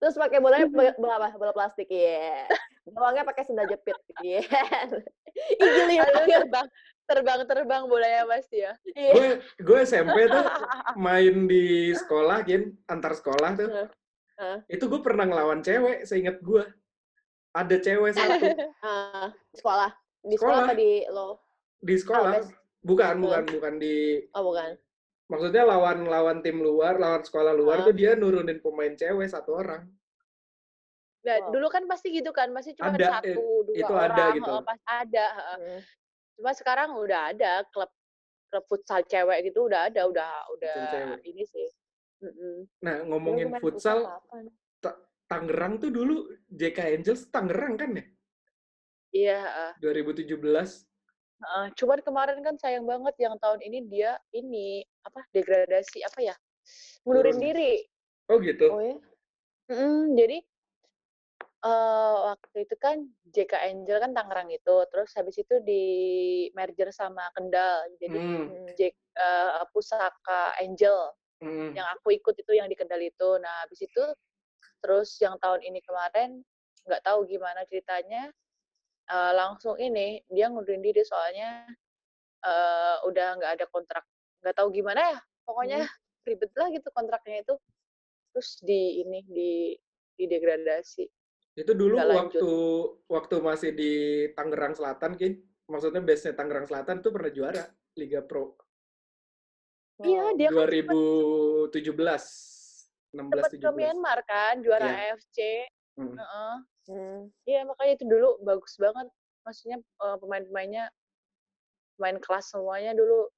Terus 0.01 0.21
pakai 0.21 0.39
bolanya 0.41 0.69
bola, 0.69 0.93
bola 1.01 1.15
apa? 1.17 1.29
Bola 1.37 1.53
plastik. 1.57 1.89
Iya. 1.89 2.49
Gawangnya 2.89 3.25
pakai 3.25 3.43
sendal 3.49 3.69
jepit. 3.69 3.97
Iya. 4.21 4.45
Banget. 5.65 6.29
terbang, 6.31 6.67
terbang, 7.11 7.41
terbang 7.49 7.83
bolanya 7.89 8.23
pasti 8.29 8.63
ya. 8.63 8.73
Iya. 8.93 9.13
Gue 9.13 9.29
gue 9.65 9.79
SMP 9.83 10.29
tuh 10.29 10.45
main 11.05 11.49
di 11.49 11.91
sekolah, 11.97 12.45
Kin, 12.45 12.77
antar 12.87 13.17
sekolah 13.17 13.51
tuh. 13.57 13.69
Itu 14.69 14.93
gue 14.93 15.01
pernah 15.01 15.25
ngelawan 15.25 15.65
cewek, 15.65 16.05
seingat 16.05 16.39
gue. 16.45 16.65
Ada 17.55 17.77
cewek 17.79 18.11
satu 18.19 18.47
Ah, 18.83 19.31
di 19.31 19.57
sekolah. 19.57 19.91
Di 20.21 20.35
sekolah 20.35 20.59
Sekolah. 20.59 20.67
apa 20.67 20.75
di 20.75 20.91
lo? 21.09 21.29
di 21.79 21.95
sekolah. 21.95 22.33
Albes? 22.35 22.49
Bukan, 22.81 23.15
bukan, 23.19 23.43
bukan 23.49 23.75
di 23.79 23.97
Oh, 24.33 24.45
bukan. 24.45 24.77
maksudnya 25.27 25.65
lawan 25.65 26.05
lawan 26.05 26.39
tim 26.41 26.61
luar, 26.61 26.97
lawan 26.97 27.21
sekolah 27.21 27.53
luar 27.53 27.81
Ah. 27.81 27.85
tuh 27.85 27.95
dia 27.95 28.13
nurunin 28.13 28.59
pemain 28.59 28.93
cewek 28.93 29.25
satu 29.27 29.57
orang. 29.57 29.89
Nah, 31.25 31.37
Wow. 31.41 31.57
dulu 31.57 31.67
kan 31.69 31.85
pasti 31.87 32.13
gitu 32.13 32.29
kan, 32.31 32.53
masih 32.53 32.77
cuma 32.77 32.93
Ada, 32.93 33.25
satu, 33.25 33.41
dua 33.65 33.73
itu 33.75 33.89
orang, 33.89 34.13
ada 34.13 34.25
gitu. 34.37 34.53
pas 34.61 34.81
ada. 34.85 35.25
heeh. 35.33 35.57
Hmm. 35.57 35.81
Cuma 36.37 36.51
sekarang 36.53 36.91
udah 36.95 37.33
ada 37.33 37.65
klub 37.71 37.89
klub 38.51 38.65
futsal 38.67 39.01
cewek 39.03 39.49
gitu 39.49 39.65
udah 39.65 39.89
ada, 39.89 40.05
udah 40.05 40.31
udah 40.53 40.77
cewek. 40.91 41.19
ini 41.25 41.45
sih. 41.45 41.69
Nah, 42.81 43.05
ngomongin 43.05 43.57
futsal? 43.57 44.05
Tangerang 45.35 45.83
tuh 45.83 45.91
dulu 45.91 46.31
JK 46.47 46.79
Angels 46.95 47.27
Tangerang 47.35 47.75
kan 47.75 47.91
ya? 47.99 48.05
Iya, 49.11 49.39
heeh. 49.43 49.73
2017. 49.83 50.87
Heeh, 51.43 51.67
cuman 51.75 51.99
kemarin 52.07 52.39
kan 52.47 52.55
sayang 52.55 52.87
banget 52.87 53.19
yang 53.19 53.35
tahun 53.43 53.59
ini 53.67 53.79
dia 53.91 54.15
ini 54.31 54.87
apa 55.03 55.27
degradasi 55.35 56.07
apa 56.07 56.19
ya? 56.23 56.35
Mundurin 57.03 57.35
Turun. 57.35 57.43
diri. 57.51 57.73
Oh 58.31 58.39
gitu. 58.39 58.67
Oh 58.71 58.79
ya? 58.79 58.97
Mm, 59.75 60.15
jadi 60.15 60.39
eh 61.65 62.15
waktu 62.31 62.57
itu 62.69 62.77
kan 62.79 62.97
JK 63.33 63.53
Angel 63.75 63.99
kan 63.99 64.13
Tangerang 64.15 64.53
itu, 64.55 64.77
terus 64.93 65.11
habis 65.19 65.35
itu 65.41 65.59
di 65.65 65.85
merger 66.55 66.95
sama 66.95 67.27
Kendal, 67.35 67.91
jadi 67.99 68.15
Hmm, 68.21 68.45
Hmm. 68.55 68.69
J, 68.79 68.93
eh, 68.95 69.65
Pusaka 69.75 70.55
Angel 70.63 71.11
hmm. 71.43 71.73
yang 71.75 71.89
aku 71.99 72.15
ikut 72.15 72.37
itu 72.39 72.53
yang 72.55 72.69
di 72.71 72.77
Kendal 72.79 73.03
itu. 73.03 73.41
Nah 73.43 73.65
habis 73.67 73.81
itu 73.83 74.05
terus 74.83 75.17
yang 75.21 75.37
tahun 75.41 75.61
ini 75.65 75.81
kemarin 75.83 76.41
nggak 76.85 77.03
tahu 77.05 77.25
gimana 77.25 77.65
ceritanya 77.69 78.29
eh, 79.09 79.33
langsung 79.33 79.75
ini 79.81 80.21
dia 80.29 80.53
ngundurin 80.53 80.85
diri 80.85 81.01
soalnya 81.05 81.65
eh, 82.45 82.97
udah 83.09 83.29
nggak 83.41 83.53
ada 83.61 83.67
kontrak, 83.73 84.05
nggak 84.45 84.57
tahu 84.57 84.69
gimana 84.71 85.01
ya, 85.17 85.19
pokoknya 85.49 85.81
ribet 86.29 86.53
lah 86.57 86.69
gitu 86.73 86.89
kontraknya 86.93 87.41
itu. 87.41 87.55
Terus 88.35 88.59
di 88.61 89.01
ini 89.01 89.21
di 89.25 89.53
di 90.15 90.25
degradasi. 90.29 91.05
Itu 91.55 91.73
dulu 91.73 91.97
Nggak 91.97 92.09
lanjut. 92.11 92.41
waktu 92.43 92.53
waktu 93.07 93.35
masih 93.41 93.71
di 93.73 93.93
Tangerang 94.35 94.75
Selatan, 94.75 95.15
Kin. 95.15 95.39
Maksudnya 95.65 96.03
base-nya 96.05 96.35
Tangerang 96.37 96.67
Selatan 96.69 97.01
tuh 97.01 97.15
pernah 97.15 97.33
juara 97.33 97.65
Liga 97.97 98.21
Pro 98.21 98.59
Iya, 100.03 100.35
dia 100.35 100.51
kan 100.51 100.67
2017. 100.67 101.71
16 103.15 103.31
sempat 103.31 103.49
ke 103.49 103.59
17. 103.63 103.79
Myanmar 103.79 104.19
kan, 104.27 104.55
juara 104.61 104.85
Iya. 104.85 104.99
AFC. 105.15 105.39
Hmm. 105.95 106.15
Heeh. 106.19 106.55
Hmm. 106.85 107.21
Iya, 107.47 107.61
makanya 107.65 107.93
itu 107.95 108.05
dulu 108.05 108.29
bagus 108.43 108.75
banget. 108.77 109.07
Maksudnya 109.47 109.79
eh, 109.79 110.17
pemain-pemainnya 110.19 110.85
pemain 111.95 112.19
kelas 112.19 112.51
semuanya 112.51 112.93
dulu. 112.93 113.31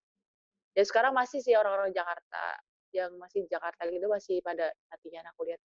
Ya 0.73 0.83
sekarang 0.83 1.13
masih 1.13 1.41
sih 1.41 1.53
orang-orang 1.53 1.93
Jakarta 1.93 2.45
yang 2.93 3.13
masih 3.21 3.45
di 3.45 3.49
Jakarta 3.53 3.85
gitu 3.87 4.09
masih 4.09 4.41
pada 4.41 4.73
latihan 4.89 5.25
aku 5.29 5.45
lihat. 5.45 5.61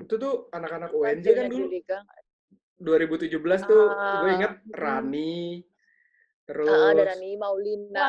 Itu 0.00 0.16
tuh 0.16 0.34
anak-anak 0.50 0.90
UNJ 0.90 1.26
kan 1.36 1.46
dulu 1.46 1.68
Liga 1.68 2.00
nggak- 2.00 2.24
2017 2.78 3.60
tuh 3.66 3.90
gue 3.90 4.28
Ah, 4.30 4.36
inget 4.38 4.52
mm. 4.62 4.70
Rani, 4.72 5.66
terus 6.46 6.70
Ah, 6.70 6.94
ada 6.94 7.02
Rani, 7.10 7.30
Maulina, 7.34 8.08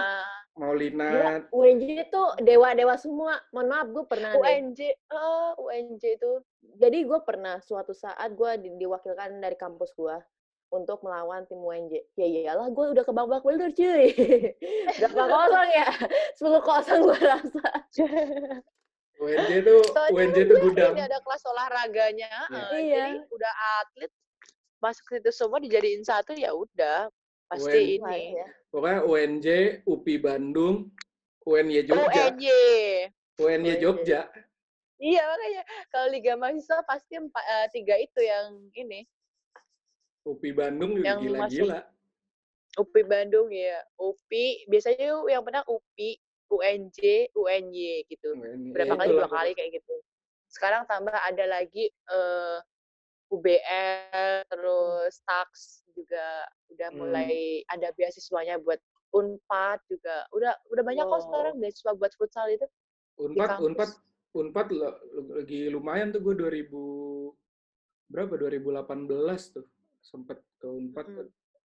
Maulina, 0.60 1.07
Gila, 1.07 1.34
UNJ 1.49 1.84
itu 2.03 2.23
dewa-dewa 2.41 2.95
semua. 2.95 3.40
Mohon 3.49 3.68
maaf, 3.69 3.88
gue 3.90 4.06
pernah 4.06 4.31
deh. 4.31 4.44
UNJ, 4.44 4.80
eh, 4.91 5.52
UNJ 5.56 6.03
itu 6.14 6.31
Jadi 6.76 6.99
gue 7.02 7.19
pernah 7.23 7.60
suatu 7.60 7.91
saat 7.91 8.31
gue 8.31 8.52
di- 8.60 8.76
diwakilkan 8.77 9.40
dari 9.40 9.56
kampus 9.56 9.91
gue 9.94 10.15
untuk 10.69 10.99
melawan 11.02 11.44
tim 11.44 11.57
UNJ. 11.57 12.03
Ya 12.14 12.27
iyalah, 12.27 12.68
gue 12.68 12.86
udah 12.91 13.02
ke 13.02 13.11
babak 13.11 13.41
belur 13.41 13.72
cuy. 13.72 14.11
Berapa 14.99 15.23
kosong 15.26 15.69
ya? 15.72 15.88
10 16.36 16.60
kosong 16.61 16.99
gue 17.02 17.18
rasa. 17.18 17.68
UNJ 19.18 19.52
tuh 19.61 19.81
Soalnya 19.90 20.15
UNJ 20.15 20.38
dia 20.38 20.57
gudang. 20.57 20.94
Ini 20.94 21.03
ada 21.06 21.19
kelas 21.19 21.44
olahraganya, 21.45 22.31
Iya. 22.48 22.64
eh, 22.69 22.80
Iya. 22.80 22.95
jadi 23.06 23.11
udah 23.30 23.53
atlet 23.81 24.11
masuk 24.80 25.06
situ 25.10 25.31
semua 25.34 25.60
dijadiin 25.60 26.03
satu 26.03 26.31
ya 26.31 26.52
udah 26.52 27.11
pasti 27.49 27.97
UN. 27.97 28.05
Ini. 28.05 28.38
ya. 28.38 28.47
Pokoknya 28.69 28.99
UNJ, 29.03 29.47
UPI 29.89 30.15
Bandung, 30.21 30.76
UNY 31.43 31.81
Jogja, 31.89 32.23
UNY. 32.30 32.61
UNY 33.41 33.71
UNJ. 33.73 33.81
Jogja. 33.81 34.21
Iya 34.99 35.23
makanya 35.26 35.63
kalau 35.89 36.07
Liga 36.11 36.34
Mahasiswa 36.35 36.84
pasti 36.84 37.15
empat, 37.15 37.39
eh, 37.39 37.67
tiga 37.71 37.95
itu 37.97 38.19
yang 38.19 38.67
ini. 38.76 39.07
UPI 40.27 40.51
Bandung 40.53 40.91
juga 40.99 41.15
Yang 41.15 41.19
gila-gila. 41.26 41.80
UPI 42.77 43.03
Bandung 43.07 43.47
ya, 43.49 43.80
UPI 43.97 44.69
biasanya 44.69 45.07
yang 45.26 45.41
menang 45.41 45.65
UPI, 45.65 46.19
UNJ, 46.51 46.99
UNY 47.34 48.05
gitu. 48.05 48.35
UNY. 48.38 48.76
Berapa 48.76 48.93
Ya, 48.93 48.99
kali 48.99 49.09
dua 49.15 49.27
kali 49.31 49.51
kayak 49.57 49.81
gitu. 49.81 49.95
Sekarang 50.51 50.84
tambah 50.85 51.15
ada 51.15 51.45
lagi 51.49 51.89
eh 51.89 52.57
UBL 53.30 54.41
terus 54.49 55.22
Tax 55.23 55.49
juga 55.93 56.45
udah 56.69 56.89
Hmm. 56.89 56.97
mulai 56.97 57.61
ada 57.69 57.93
beasiswanya 57.93 58.57
buat 58.60 58.81
Unpad 59.10 59.81
juga. 59.89 60.26
Udah 60.34 60.53
udah 60.69 60.84
banyak 60.85 61.01
kok 61.01 61.18
Wow. 61.18 61.26
sekarang 61.26 61.53
beasiswa 61.57 61.91
buat 61.97 62.14
futsal 62.14 62.45
itu. 62.49 62.65
Unpad. 63.18 63.57
Unpad, 63.61 63.89
Unpad 64.31 64.68
lagi 65.34 65.69
lumayan 65.69 66.14
tuh 66.14 66.22
gue 66.22 66.35
2000 66.38 67.34
berapa 68.07 68.34
2018 68.38 69.53
tuh 69.53 69.65
sempet 70.01 70.41
ke 70.57 70.68
Unpad 70.69 71.06
Mm. 71.06 71.18
tuh. 71.18 71.30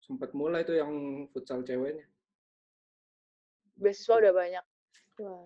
sempet 0.02 0.34
mulai 0.34 0.66
tuh 0.66 0.74
yang 0.74 0.90
futsal 1.30 1.62
ceweknya. 1.62 2.02
Beasiswa 3.78 4.18
udah 4.18 4.32
banyak. 4.34 4.64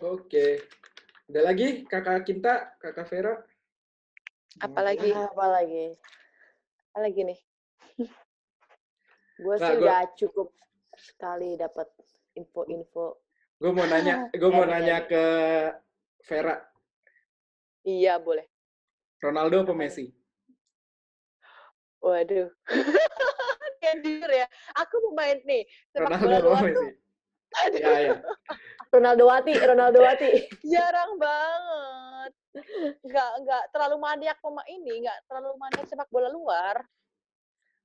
Oke. 0.00 0.64
Ada 1.28 1.40
lagi 1.42 1.84
kakak 1.84 2.24
Kinta, 2.24 2.72
kakak 2.80 3.06
Vera? 3.10 3.34
Apalagi 4.56 5.12
Apa 5.12 5.44
lagi? 5.46 5.84
apa 6.88 6.98
lagi 6.98 7.20
nih? 7.24 7.38
Gue 9.36 9.56
sih 9.58 9.74
gua- 9.76 9.84
udah 9.84 10.00
cukup 10.16 10.48
sekali 10.96 11.54
dapat 11.54 11.92
info-info. 12.32 13.20
Gue 13.56 13.70
mau 13.70 13.84
nanya, 13.84 14.28
gue 14.40 14.50
mau 14.50 14.64
nanya 14.64 15.04
ke 15.04 15.24
Vera, 16.24 16.56
Iya, 17.82 18.18
boleh. 18.18 18.42
Ronaldo 19.22 19.62
apa 19.62 19.72
Messi? 19.72 20.10
Waduh. 22.00 22.50
Yang 23.86 23.96
jujur 24.02 24.30
ya, 24.32 24.46
aku 24.74 24.98
pemain 25.10 25.38
nih 25.46 25.62
sepak 25.94 26.10
Ronaldo 26.10 26.26
bola 26.26 26.38
luar 26.42 26.62
tuh 26.74 26.90
aduh, 27.62 27.78
Ya, 27.78 27.92
ya. 28.02 28.14
Ronaldo 28.90 29.24
Wati, 29.30 29.52
Ronaldo 29.54 30.00
Wati. 30.02 30.28
jarang 30.66 31.14
banget. 31.16 32.05
Nggak, 33.02 33.30
nggak 33.44 33.62
terlalu 33.72 33.96
maniak 34.00 34.38
pemain 34.40 34.66
ini, 34.68 35.04
nggak 35.04 35.18
terlalu 35.28 35.54
maniak 35.60 35.86
sepak 35.86 36.08
bola 36.08 36.28
luar. 36.28 36.76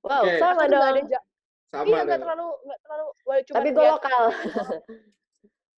Wow, 0.02 0.26
Oke. 0.26 0.40
sama 0.40 0.66
nggak 0.66 0.82
ada 0.82 0.92
dong. 0.98 1.08
ja- 1.10 1.26
Sama 1.72 1.86
iya, 1.88 2.00
nggak 2.04 2.08
dong. 2.08 2.24
terlalu, 2.26 2.48
nggak 2.66 2.80
terlalu. 2.84 3.06
wah, 3.24 3.40
cuman 3.44 3.58
Tapi 3.60 3.70
gue 3.72 3.86
lokal. 3.88 4.24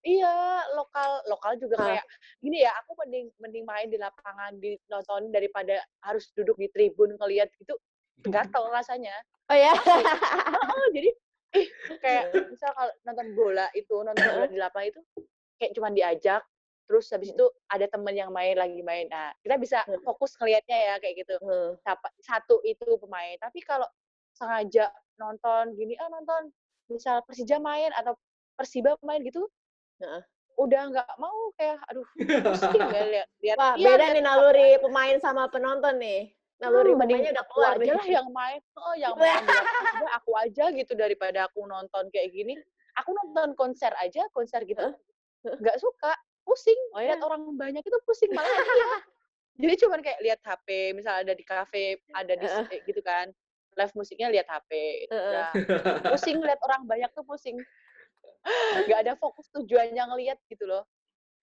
Iya, 0.03 0.35
lokal 0.75 1.23
lokal 1.31 1.55
juga 1.55 1.79
Hah. 1.79 1.87
kayak 1.95 2.05
gini 2.43 2.67
ya, 2.67 2.75
aku 2.75 2.91
mending 2.99 3.31
mending 3.39 3.63
main 3.63 3.87
di 3.87 3.95
lapangan 3.95 4.51
di 4.59 4.75
nonton 4.91 5.31
daripada 5.31 5.79
harus 6.03 6.27
duduk 6.35 6.59
di 6.59 6.67
tribun 6.75 7.15
ngelihat 7.15 7.47
gitu. 7.55 7.79
Gatel 8.27 8.67
rasanya. 8.67 9.15
Oh 9.47 9.55
ya. 9.55 9.71
Oh, 9.71 10.87
jadi 10.95 11.07
ih, 11.55 11.67
kayak 12.03 12.35
misal 12.51 12.75
kalau 12.75 12.91
nonton 13.07 13.27
bola 13.31 13.71
itu, 13.71 13.95
nonton 13.95 14.27
bola 14.27 14.47
di 14.51 14.59
lapangan 14.59 14.91
itu 14.91 15.01
kayak 15.55 15.71
cuman 15.71 15.95
diajak 15.95 16.43
terus 16.83 17.07
habis 17.09 17.31
itu 17.31 17.45
ada 17.71 17.87
temen 17.87 18.13
yang 18.13 18.29
main 18.29 18.53
lagi 18.53 18.83
main. 18.83 19.07
Nah, 19.07 19.31
kita 19.41 19.55
bisa 19.55 19.79
Hmm. 19.87 19.99
fokus 20.03 20.35
ngelihatnya 20.37 20.77
ya 20.77 20.95
kayak 20.99 21.15
gitu. 21.23 21.35
Hmm. 21.41 21.79
Satu 22.19 22.59
itu 22.63 22.85
pemain. 22.99 23.35
Tapi 23.39 23.63
kalau 23.63 23.87
sengaja 24.35 24.91
nonton 25.15 25.73
gini, 25.77 25.95
ah 25.97 26.09
nonton 26.09 26.51
misal 26.91 27.23
Persija 27.23 27.57
main 27.57 27.89
atau 27.95 28.17
Persiba 28.53 28.93
main 29.01 29.23
gitu, 29.25 29.49
Heeh. 29.97 30.21
udah 30.61 30.81
nggak 30.93 31.09
mau 31.17 31.49
kayak 31.57 31.81
aduh 31.89 32.05
pusing 32.13 32.77
ya 32.93 33.01
lihat 33.17 33.27
lihat 33.41 33.57
Wah, 33.57 33.73
iya, 33.73 33.97
beda 33.97 34.05
nih 34.13 34.21
naluri 34.21 34.69
pemain 34.77 35.17
sama 35.17 35.49
penonton 35.49 35.97
nih. 35.97 36.29
Naluri 36.61 36.93
Hmm, 36.93 37.01
pemainnya 37.01 37.33
udah 37.33 37.45
keluar 37.49 37.73
aja 37.81 37.93
lah 37.97 38.07
yang 38.07 38.29
main 38.29 38.61
oh 38.77 38.93
yang 39.01 39.17
main 39.17 39.41
udah 39.41 40.13
aku 40.21 40.31
aja 40.37 40.69
gitu 40.69 40.93
daripada 40.93 41.49
aku 41.49 41.65
nonton 41.65 42.07
kayak 42.13 42.29
gini 42.29 42.53
aku 42.93 43.09
nonton 43.11 43.57
konser 43.57 43.89
aja 43.97 44.21
konser 44.31 44.61
gitu 44.63 44.93
nggak 45.43 45.77
suka 45.81 46.13
pusing 46.43 46.79
Oh, 46.93 46.99
lihat 47.01 47.19
ya? 47.19 47.25
orang 47.25 47.41
banyak 47.55 47.83
itu 47.83 47.97
pusing 48.03 48.31
malah 48.35 48.47
iya. 48.77 48.87
jadi 49.57 49.73
cuman 49.85 49.99
kayak 50.03 50.19
lihat 50.21 50.39
HP 50.43 50.67
misal 50.93 51.23
ada 51.23 51.33
di 51.33 51.43
kafe 51.43 52.03
ada 52.11 52.33
di 52.35 52.45
Heeh. 52.45 52.83
gitu 52.85 53.01
kan 53.01 53.31
live 53.73 53.93
musiknya 53.97 54.27
lihat 54.29 54.47
HP 54.47 54.71
Heeh. 55.09 55.31
udah 55.33 55.49
pusing 56.13 56.37
lihat 56.43 56.59
orang 56.61 56.85
banyak 56.85 57.09
tuh 57.15 57.25
pusing 57.25 57.57
nggak 58.87 58.99
ada 59.07 59.13
fokus 59.17 59.47
tujuannya 59.55 60.03
ngelihat 60.13 60.37
gitu 60.51 60.67
loh 60.67 60.83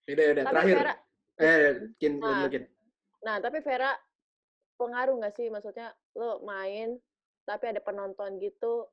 Udah, 0.09 0.25
udah, 0.33 0.43
Tapi 0.43 0.53
terakhir. 0.57 0.75
Vera, 0.81 0.93
Eh, 1.41 1.71
Kin, 2.01 2.13
Nah. 2.19 2.25
dulu, 2.41 2.45
Kin. 2.51 2.63
nah 3.21 3.35
tapi 3.37 3.57
Vera 3.61 3.93
pengaruh 4.81 5.13
nggak 5.21 5.33
sih 5.37 5.47
maksudnya 5.53 5.93
lo 6.17 6.41
main 6.41 6.97
tapi 7.45 7.69
ada 7.69 7.81
penonton 7.81 8.41
gitu 8.41 8.89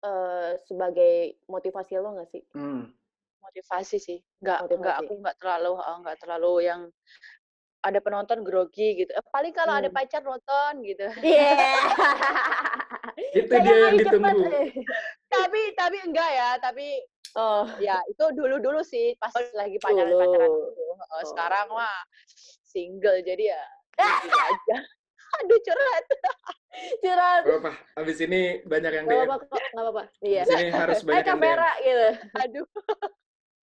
eh 0.00 0.56
sebagai 0.64 1.36
motivasi 1.50 1.98
lo 2.00 2.14
nggak 2.16 2.30
sih? 2.30 2.42
Hmm. 2.56 2.88
Motivasi 3.40 3.96
sih 3.96 4.18
nggak 4.38 4.58
nggak 4.70 4.96
aku 4.98 5.12
nggak 5.16 5.36
terlalu 5.36 5.72
nggak 5.76 6.18
terlalu 6.18 6.52
yang 6.62 6.80
ada 7.80 7.96
penonton 7.98 8.40
grogi 8.40 8.92
gitu 8.94 9.10
Eh, 9.10 9.24
paling 9.26 9.50
kalau 9.50 9.72
ada 9.74 9.88
Hmm. 9.88 9.96
pacar 9.96 10.20
nonton 10.20 10.72
gitu 10.82 11.08
Iya. 11.18 11.52
Itu 13.32 13.48
Sayang 13.48 13.64
dia 13.64 13.76
yang 13.80 13.96
ditunggu. 13.96 14.42
tapi 15.26 15.60
tapi 15.74 15.96
enggak 16.02 16.30
ya 16.30 16.50
tapi 16.56 17.00
Oh, 17.30 17.62
ya 17.78 17.94
itu 18.04 18.26
dulu 18.34 18.58
dulu 18.58 18.82
sih 18.82 19.14
pas 19.14 19.30
lagi 19.54 19.78
pacaran 19.78 20.10
pacaran 20.10 20.50
Oh. 20.50 21.22
sekarang 21.24 21.70
mah 21.70 22.02
single 22.60 23.22
jadi 23.22 23.54
ya 23.54 23.62
aja 23.96 24.76
aduh 25.38 25.58
curhat 25.62 26.04
curhat. 26.98 27.42
Gak 27.44 27.58
apa 27.60 27.72
Abis 27.96 28.18
ini 28.20 28.58
banyak 28.62 28.92
yang 28.92 29.06
DM. 29.06 29.24
apa-apa 29.24 29.46
nggak 29.46 29.78
apa-apa. 29.80 30.02
Iya. 30.20 30.42
Abis 30.42 30.58
ini 30.58 30.70
harus 30.70 30.98
banyak 31.06 31.22
yang 31.24 31.38
DM. 31.38 31.44
Vera 31.46 31.70
gitu. 31.78 32.08
aduh 32.36 32.66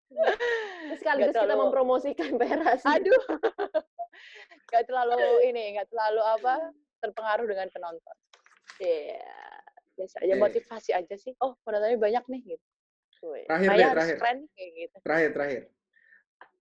Terus 0.06 0.98
sekaligus 0.98 1.30
kita 1.30 1.42
terlalu- 1.42 1.60
mempromosikan 1.66 2.30
Vera 2.40 2.72
sih. 2.74 2.86
aduh 2.86 3.22
nggak 4.68 4.84
terlalu 4.84 5.18
ini 5.48 5.62
nggak 5.74 5.88
terlalu 5.88 6.22
apa 6.22 6.54
terpengaruh 6.98 7.46
dengan 7.46 7.68
penonton 7.68 8.16
Iya. 8.76 9.24
biasa 9.94 10.20
aja 10.20 10.34
Oke. 10.34 10.42
motivasi 10.42 10.90
aja 10.92 11.14
sih 11.16 11.32
oh 11.38 11.56
penontonnya 11.62 11.96
banyak 11.96 12.24
nih 12.26 12.40
gitu 12.46 12.66
Wih. 13.24 13.44
Terakhir 13.44 13.68
Maya 13.68 13.78
deh, 13.80 13.92
terakhir. 13.92 14.16
keren 14.20 14.38
kayak 14.52 14.70
gitu 14.76 14.96
Terakhir, 15.00 15.30
terakhir. 15.32 15.62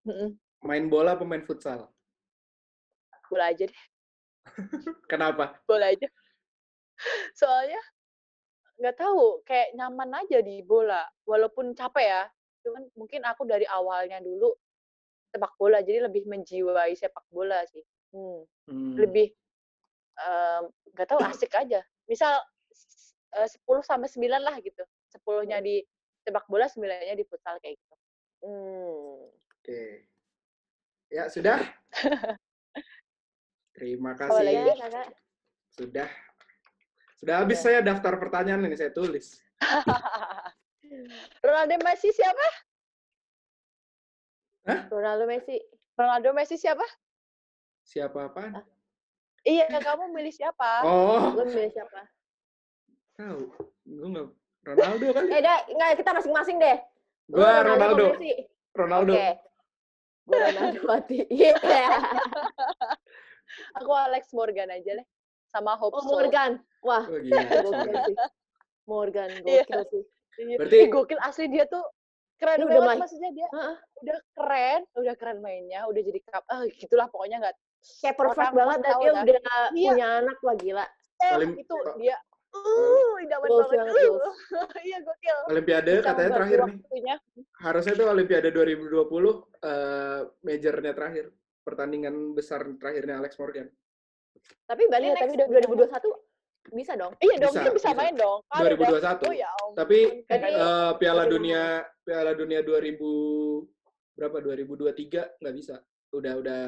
Mm-mm. 0.05 0.30
Main 0.61 0.85
bola 0.88 1.13
apa 1.13 1.23
main 1.23 1.43
futsal? 1.43 1.91
bola 3.26 3.49
aja 3.49 3.65
deh 3.65 3.84
Kenapa? 5.05 5.57
bola 5.63 5.89
aja 5.89 6.07
soalnya 7.34 7.81
nggak 8.77 8.95
tahu 8.95 9.41
kayak 9.41 9.73
nyaman 9.73 10.13
aja 10.15 10.39
di 10.39 10.61
bola 10.61 11.03
walaupun 11.23 11.73
capek 11.73 12.05
ya 12.05 12.22
cuman 12.65 12.89
mungkin 12.97 13.21
aku 13.21 13.45
dari 13.45 13.69
awalnya 13.69 14.17
dulu 14.19 14.49
sepak 15.29 15.53
bola 15.55 15.85
jadi 15.85 16.09
lebih 16.09 16.25
menjiwai 16.25 16.97
sepak 16.97 17.25
bola 17.29 17.61
sih 17.69 17.85
Hmm. 18.15 18.47
Hmm. 18.71 18.95
lebih 18.95 19.27
em, 20.15 20.63
nggak 20.95 21.07
tahu 21.11 21.19
asik 21.27 21.51
aja 21.51 21.83
misal 22.07 22.39
eh, 23.35 23.43
10 23.43 23.59
sampai 23.83 24.07
9 24.07 24.39
lah 24.39 24.55
gitu 24.63 24.81
sepuluhnya 25.11 25.59
di 25.59 25.83
sepak 26.23 26.47
bola 26.47 26.65
sembilannya 26.65 27.11
di 27.11 27.25
futsal 27.27 27.59
kayak 27.59 27.75
gitu 27.75 27.95
Hmm. 28.45 29.25
Oke. 29.57 30.05
Ya, 31.09 31.25
sudah. 31.25 31.57
Terima 33.73 34.13
kasih. 34.13 34.53
Iya, 34.53 34.75
Kakak. 34.77 35.07
Sudah. 35.73 36.09
Sudah 37.17 37.35
habis 37.41 37.57
saya 37.57 37.81
daftar 37.81 38.21
pertanyaan 38.21 38.69
ini, 38.69 38.77
saya 38.77 38.93
tulis. 38.93 39.41
Ronaldo 41.41 41.76
Messi 41.84 42.09
siapa 42.11 42.47
Ronaldo 44.89 45.26
Messi. 45.30 45.55
Ronaldo 45.95 46.30
Messi 46.34 46.55
siapa 46.57 46.85
Siapa 47.85 48.26
apaan? 48.26 48.65
iya 49.45 49.69
kamu 49.69 50.09
milih 50.09 50.34
siapa 50.34 50.81
Oh, 50.81 51.30
Lo 51.31 51.45
milih 51.45 51.69
siapa? 51.69 52.01
tahu. 53.15 53.47
Gue 53.85 54.07
nggak 54.11 54.27
Ronaldo 54.65 55.05
kan? 55.13 55.23
Eh, 55.30 55.39
dah, 55.39 55.57
enggak, 55.69 55.89
kita 56.01 56.11
masing-masing 56.11 56.57
deh. 56.57 56.77
Apa 57.31 57.61
Ronaldo. 57.63 58.05
Messi? 58.11 58.34
Ronaldo. 58.73 59.13
Oke. 59.13 59.30
Gue 60.26 60.38
Ronaldo 60.41 60.80
mati. 60.84 61.17
Iya. 61.31 61.55
aku 63.77 63.91
Alex 63.93 64.34
Morgan 64.34 64.67
aja 64.67 64.91
deh 64.97 65.05
sama 65.47 65.77
Hope 65.77 65.95
Oh. 65.95 66.03
Morgan. 66.09 66.59
Wah, 66.84 67.05
Oh, 67.05 67.22
gila. 67.22 67.39
Morgan, 68.84 69.30
Iya. 69.45 69.63
gokil 69.63 69.81
sih. 69.93 70.03
Iya. 70.38 70.56
Berarti- 70.57 70.80
Ih, 70.80 70.90
gokil 70.90 71.20
asli 71.20 71.45
dia 71.48 71.66
tuh 71.66 71.84
keren 72.36 72.60
udah 72.60 72.68
banget 72.70 72.88
main- 72.90 73.02
maksudnya 73.02 73.32
dia 73.32 73.48
Heeh. 73.48 73.76
udah 74.02 74.18
keren 74.34 74.82
udah 74.94 75.16
keren 75.16 75.38
mainnya 75.40 75.80
udah 75.86 76.02
jadi 76.02 76.20
kap 76.22 76.44
ah 76.45 76.62
gitulah 76.70 77.07
pokoknya 77.07 77.38
nggak 77.41 77.56
Kayak 78.02 78.18
perfect 78.18 78.41
Orang 78.41 78.57
banget 78.57 78.78
dan 78.78 78.91
dia 78.91 79.06
dah. 79.06 79.22
udah 79.22 79.36
Iya. 79.72 79.90
punya 79.94 80.07
anak 80.20 80.38
lah 80.41 80.56
gila. 80.57 80.86
eh 81.16 81.34
itu 81.56 81.76
dia 81.95 82.16
uh 82.52 83.14
idaman 83.18 83.48
Goals 83.48 83.68
banget 83.70 83.88
banget, 83.88 84.12
uh. 84.12 84.36
iya 84.84 84.98
gokil 84.99 85.38
Olimpiade 85.48 85.91
Bisa 85.94 86.06
katanya 86.06 86.32
terakhir 86.34 86.57
nih. 86.57 86.66
waktunya. 86.74 87.16
Harusnya 87.57 87.94
tuh 87.94 88.07
Olimpiade 88.10 88.49
2020 88.49 89.32
eh 89.62 90.22
majornya 90.41 90.91
terakhir. 90.91 91.26
Pertandingan 91.62 92.16
besar 92.32 92.62
terakhirnya 92.76 93.18
Alex 93.18 93.36
Morgan. 93.36 93.68
Tapi 94.66 94.84
Iya, 94.84 94.98
next 95.14 95.20
tapi 95.20 95.34
udah- 95.36 95.49
2021 95.49 96.10
bisa 96.67 96.93
dong. 96.93 97.13
iya 97.19 97.35
dong 97.37 97.51
Bisa, 97.51 97.61
dia 97.61 97.71
bisa, 97.71 97.89
bisa. 97.89 97.97
main 97.97 98.15
dong 98.15 98.39
Kan 98.47 98.59
udah- 98.59 98.69
2021. 98.73 99.23
oh 99.23 99.33
ya 99.33 99.49
ampun. 99.51 99.73
Tapi 99.75 99.99
Jadi, 100.25 100.49
eh, 100.51 100.91
Piala 100.95 101.23
Tapi- 101.23 101.31
Dunia 101.31 101.63
Piala 102.01 102.31
Dunia 102.33 102.59
2000 102.61 103.67
berapa 104.13 104.37
2023 104.39 105.21
nggak 105.37 105.55
bisa. 105.55 105.75
Udah 106.09 106.33
udah 106.35 106.61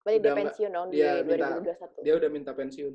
Berarti 0.00 0.08
dia 0.08 0.18
udah 0.18 0.32
nggak- 0.32 0.38
pensiun 0.48 0.70
dong 0.70 0.86
di 0.88 0.96
dia 0.96 1.10
minta- 1.20 1.50
2021. 1.52 2.00
dia 2.00 2.14
udah 2.14 2.30
minta 2.30 2.52
pensiun. 2.52 2.94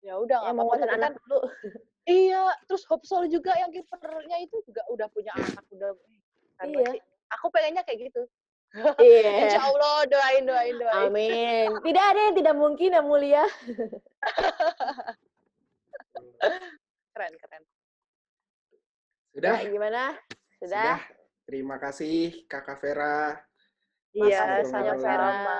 ya 0.00 0.14
udah 0.14 0.36
Ya, 0.36 0.42
nggak 0.42 0.54
mau 0.54 0.64
apa-apa 0.66 0.76
tapi 0.78 0.94
anak 0.94 1.10
kan 1.10 1.12
dulu. 1.18 1.38
Iya, 2.04 2.42
terus 2.68 2.84
Hopsol 2.84 3.24
juga 3.26 3.56
yang 3.56 3.72
kipernya 3.72 4.36
itu 4.38 4.60
juga 4.62 4.84
udah 4.88 5.08
punya 5.08 5.32
anak 5.32 5.64
udah 5.66 5.96
keren 6.54 6.68
banget 6.70 7.00
Iya. 7.00 7.04
Aku 7.32 7.48
pengennya 7.48 7.80
kayak 7.80 8.12
gitu. 8.12 8.22
Iya. 8.74 9.30
Insya 9.46 9.62
Allah 9.70 10.02
doain 10.10 10.42
doain 10.42 10.74
doain. 10.74 11.06
Amin. 11.06 11.66
Tidak 11.78 12.04
ada 12.04 12.20
yang 12.26 12.34
tidak 12.34 12.54
mungkin 12.58 12.90
yang 12.90 13.06
mulia. 13.06 13.46
Keren 17.14 17.32
keren. 17.38 17.62
Sudah? 19.34 19.56
Ya, 19.62 19.70
gimana? 19.70 20.02
Sudah. 20.58 20.98
Sudah? 20.98 20.98
Terima 21.44 21.76
kasih 21.78 22.48
Kakak 22.50 22.82
Vera. 22.82 23.38
Iya, 24.14 24.62
Makasih, 24.62 24.70
sama-sama. 24.70 25.58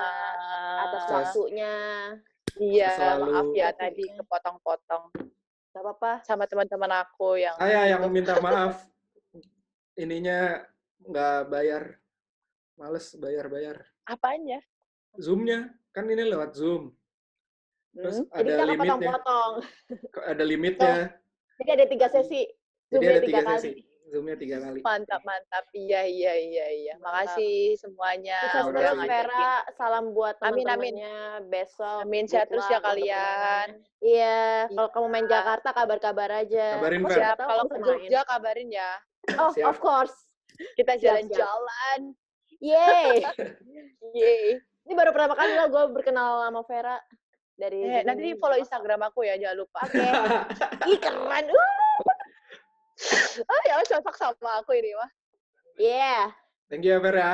Atas 0.86 1.04
waktunya. 1.10 1.74
Iya, 2.54 2.90
Selalu- 2.94 3.26
maaf 3.34 3.46
ya 3.50 3.68
tadi 3.74 4.04
kepotong-potong 4.14 5.04
Gak 5.74 5.82
apa-apa. 5.82 6.22
sama 6.22 6.46
teman-teman 6.46 7.02
aku 7.02 7.34
yang 7.34 7.58
Saya 7.58 7.90
yang 7.90 8.06
minta 8.06 8.38
maaf. 8.38 8.86
Ininya 9.98 10.62
nggak 11.02 11.50
bayar. 11.50 11.98
Males 12.74 13.14
bayar-bayar. 13.14 13.86
apanya? 14.04 14.58
Zoom-nya. 15.16 15.70
Kan 15.90 16.10
ini 16.10 16.26
lewat 16.26 16.52
Zoom. 16.54 16.90
Terus 17.94 18.18
Hmm? 18.20 18.26
Jadi 18.34 18.42
ada 18.42 18.50
kita 18.50 18.64
limitnya. 18.66 18.82
kepotong-potong. 18.82 19.52
Ada 20.26 20.44
limitnya. 20.50 20.96
Jadi 21.54 21.70
ada 21.70 21.86
tiga 21.86 22.06
sesi. 22.10 22.42
Jadi 22.42 22.90
Zoom-nya 22.90 23.08
ada 23.08 23.20
tiga 23.20 23.30
tiga 23.30 23.42
kali. 23.46 23.54
sesi. 23.56 23.72
Zoom-nya 24.04 24.36
tiga 24.36 24.56
kali. 24.60 24.78
Mantap 24.82 25.22
mantap. 25.22 25.64
Iya 25.72 26.02
iya 26.04 26.32
iya 26.34 26.66
iya. 26.68 26.94
Makasih 26.98 27.78
semuanya. 27.78 28.38
Sukses 28.42 28.66
Terima 28.66 28.74
terus. 28.74 29.06
Vera. 29.08 29.48
Salam 29.72 30.04
buat 30.10 30.34
Amin, 30.40 30.66
amin. 30.66 30.66
teman-temannya 30.92 31.16
besok. 31.48 31.98
Amin, 32.02 32.24
sehat 32.26 32.46
terus 32.48 32.66
ya 32.68 32.82
kalian. 32.82 33.14
undangannya. 33.70 34.02
Iya, 34.02 34.42
kalau 34.68 34.88
kamu 34.90 35.06
main 35.08 35.24
Iya. 35.24 35.32
Jakarta 35.32 35.68
kabar-kabar 35.72 36.30
aja. 36.36 36.66
Kabarin, 36.76 37.00
tahu 37.32 37.48
Kalau 37.48 37.62
ke. 37.64 37.76
Jogja 37.80 38.20
kabarin 38.24 38.68
ya. 38.68 38.90
Oh, 39.36 39.50
Siap. 39.50 39.64
of 39.64 39.78
course. 39.78 40.14
Kita 40.74 40.94
Siap, 40.94 41.00
siap. 41.00 41.02
jalan-jalan. 41.02 42.00
Yeay. 42.64 43.20
Yeay. 44.16 44.60
Ini 44.84 44.92
baru 44.92 45.12
pertama 45.12 45.36
kali 45.36 45.52
lo 45.52 45.68
gue 45.68 45.84
berkenal 45.92 46.44
sama 46.44 46.60
Vera 46.64 46.96
dari 47.54 47.84
Eh, 47.84 48.02
nanti 48.04 48.20
di 48.24 48.32
follow. 48.36 48.56
Instagram 48.56 49.00
aku 49.04 49.24
ya, 49.24 49.36
jangan 49.36 49.56
lupa. 49.60 49.80
Oke. 49.84 50.00
Ih, 50.92 50.98
keren. 50.98 51.44
Uh. 51.48 51.72
Ah, 53.44 53.62
ya 53.68 53.74
cocok 53.84 54.16
sama 54.16 54.64
aku 54.64 54.72
ini 54.72 54.96
mah. 54.96 55.10
Yeah. 55.76 56.32
Thank 56.72 56.84
you 56.86 56.96
ya 56.96 57.00
Vera. 57.00 57.32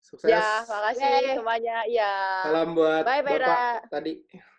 Sukses. 0.00 0.30
Ya, 0.30 0.62
makasih 0.62 1.02
Yeay. 1.02 1.34
semuanya. 1.34 1.76
Ya. 1.90 2.12
Salam 2.46 2.78
buat 2.78 3.02
Bye, 3.02 3.26
Vera. 3.26 3.82
Bapak 3.82 3.90
tadi. 3.90 4.12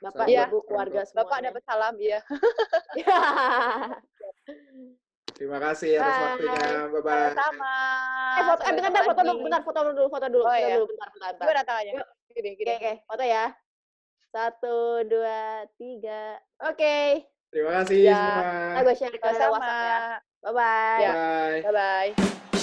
Bapak, 0.03 0.19
Salam 0.19 0.28
Iya. 0.28 0.44
Ibu, 0.52 0.57
keluarga 0.68 1.02
semua. 1.07 1.24
Bapak 1.24 1.38
dapat 1.40 1.61
salam 1.64 1.95
ya. 1.98 2.19
Terima 5.38 5.61
kasih 5.61 6.01
atas 6.01 6.09
Bye. 6.09 6.23
waktunya. 6.26 6.65
Bye-bye. 6.89 7.30
Sama. 7.31 7.76
eh, 8.34 8.43
foto, 8.43 8.61
eh, 8.65 8.72
bentar, 8.73 8.89
bentar, 8.89 9.03
foto 9.05 9.22
dulu, 9.22 9.38
bentar, 9.45 9.61
foto 9.61 9.80
dulu, 9.85 10.03
foto 10.09 10.26
dulu, 10.27 10.43
Oh, 10.43 10.49
foto 10.49 10.57
iya. 10.59 10.76
dulu, 10.76 10.85
bentar, 10.89 11.07
bentar, 11.14 11.30
bentar. 11.30 11.45
Gimana 11.45 11.61
tangannya? 11.64 11.93
Yuk. 11.93 12.07
Gini, 12.34 12.49
Oke, 12.49 12.57
gini. 12.59 12.73
oke, 12.73 12.91
foto 13.05 13.23
ya. 13.23 13.45
Satu, 14.27 14.77
dua, 15.05 15.39
tiga. 15.77 16.23
Oke. 16.59 16.97
Terima 17.47 17.72
kasih 17.80 17.97
Ya. 18.03 18.18
semua. 18.18 18.43
Nah, 18.73 18.81
gue 18.81 18.95
share 18.97 19.14
ke 19.14 19.27
Sama. 19.31 19.53
WhatsApp 19.53 19.77
ya. 19.80 19.97
Bye-bye. 20.43 20.99
Ya. 20.99 21.14
Bye. 21.14 21.59
Bye-bye. 21.64 22.56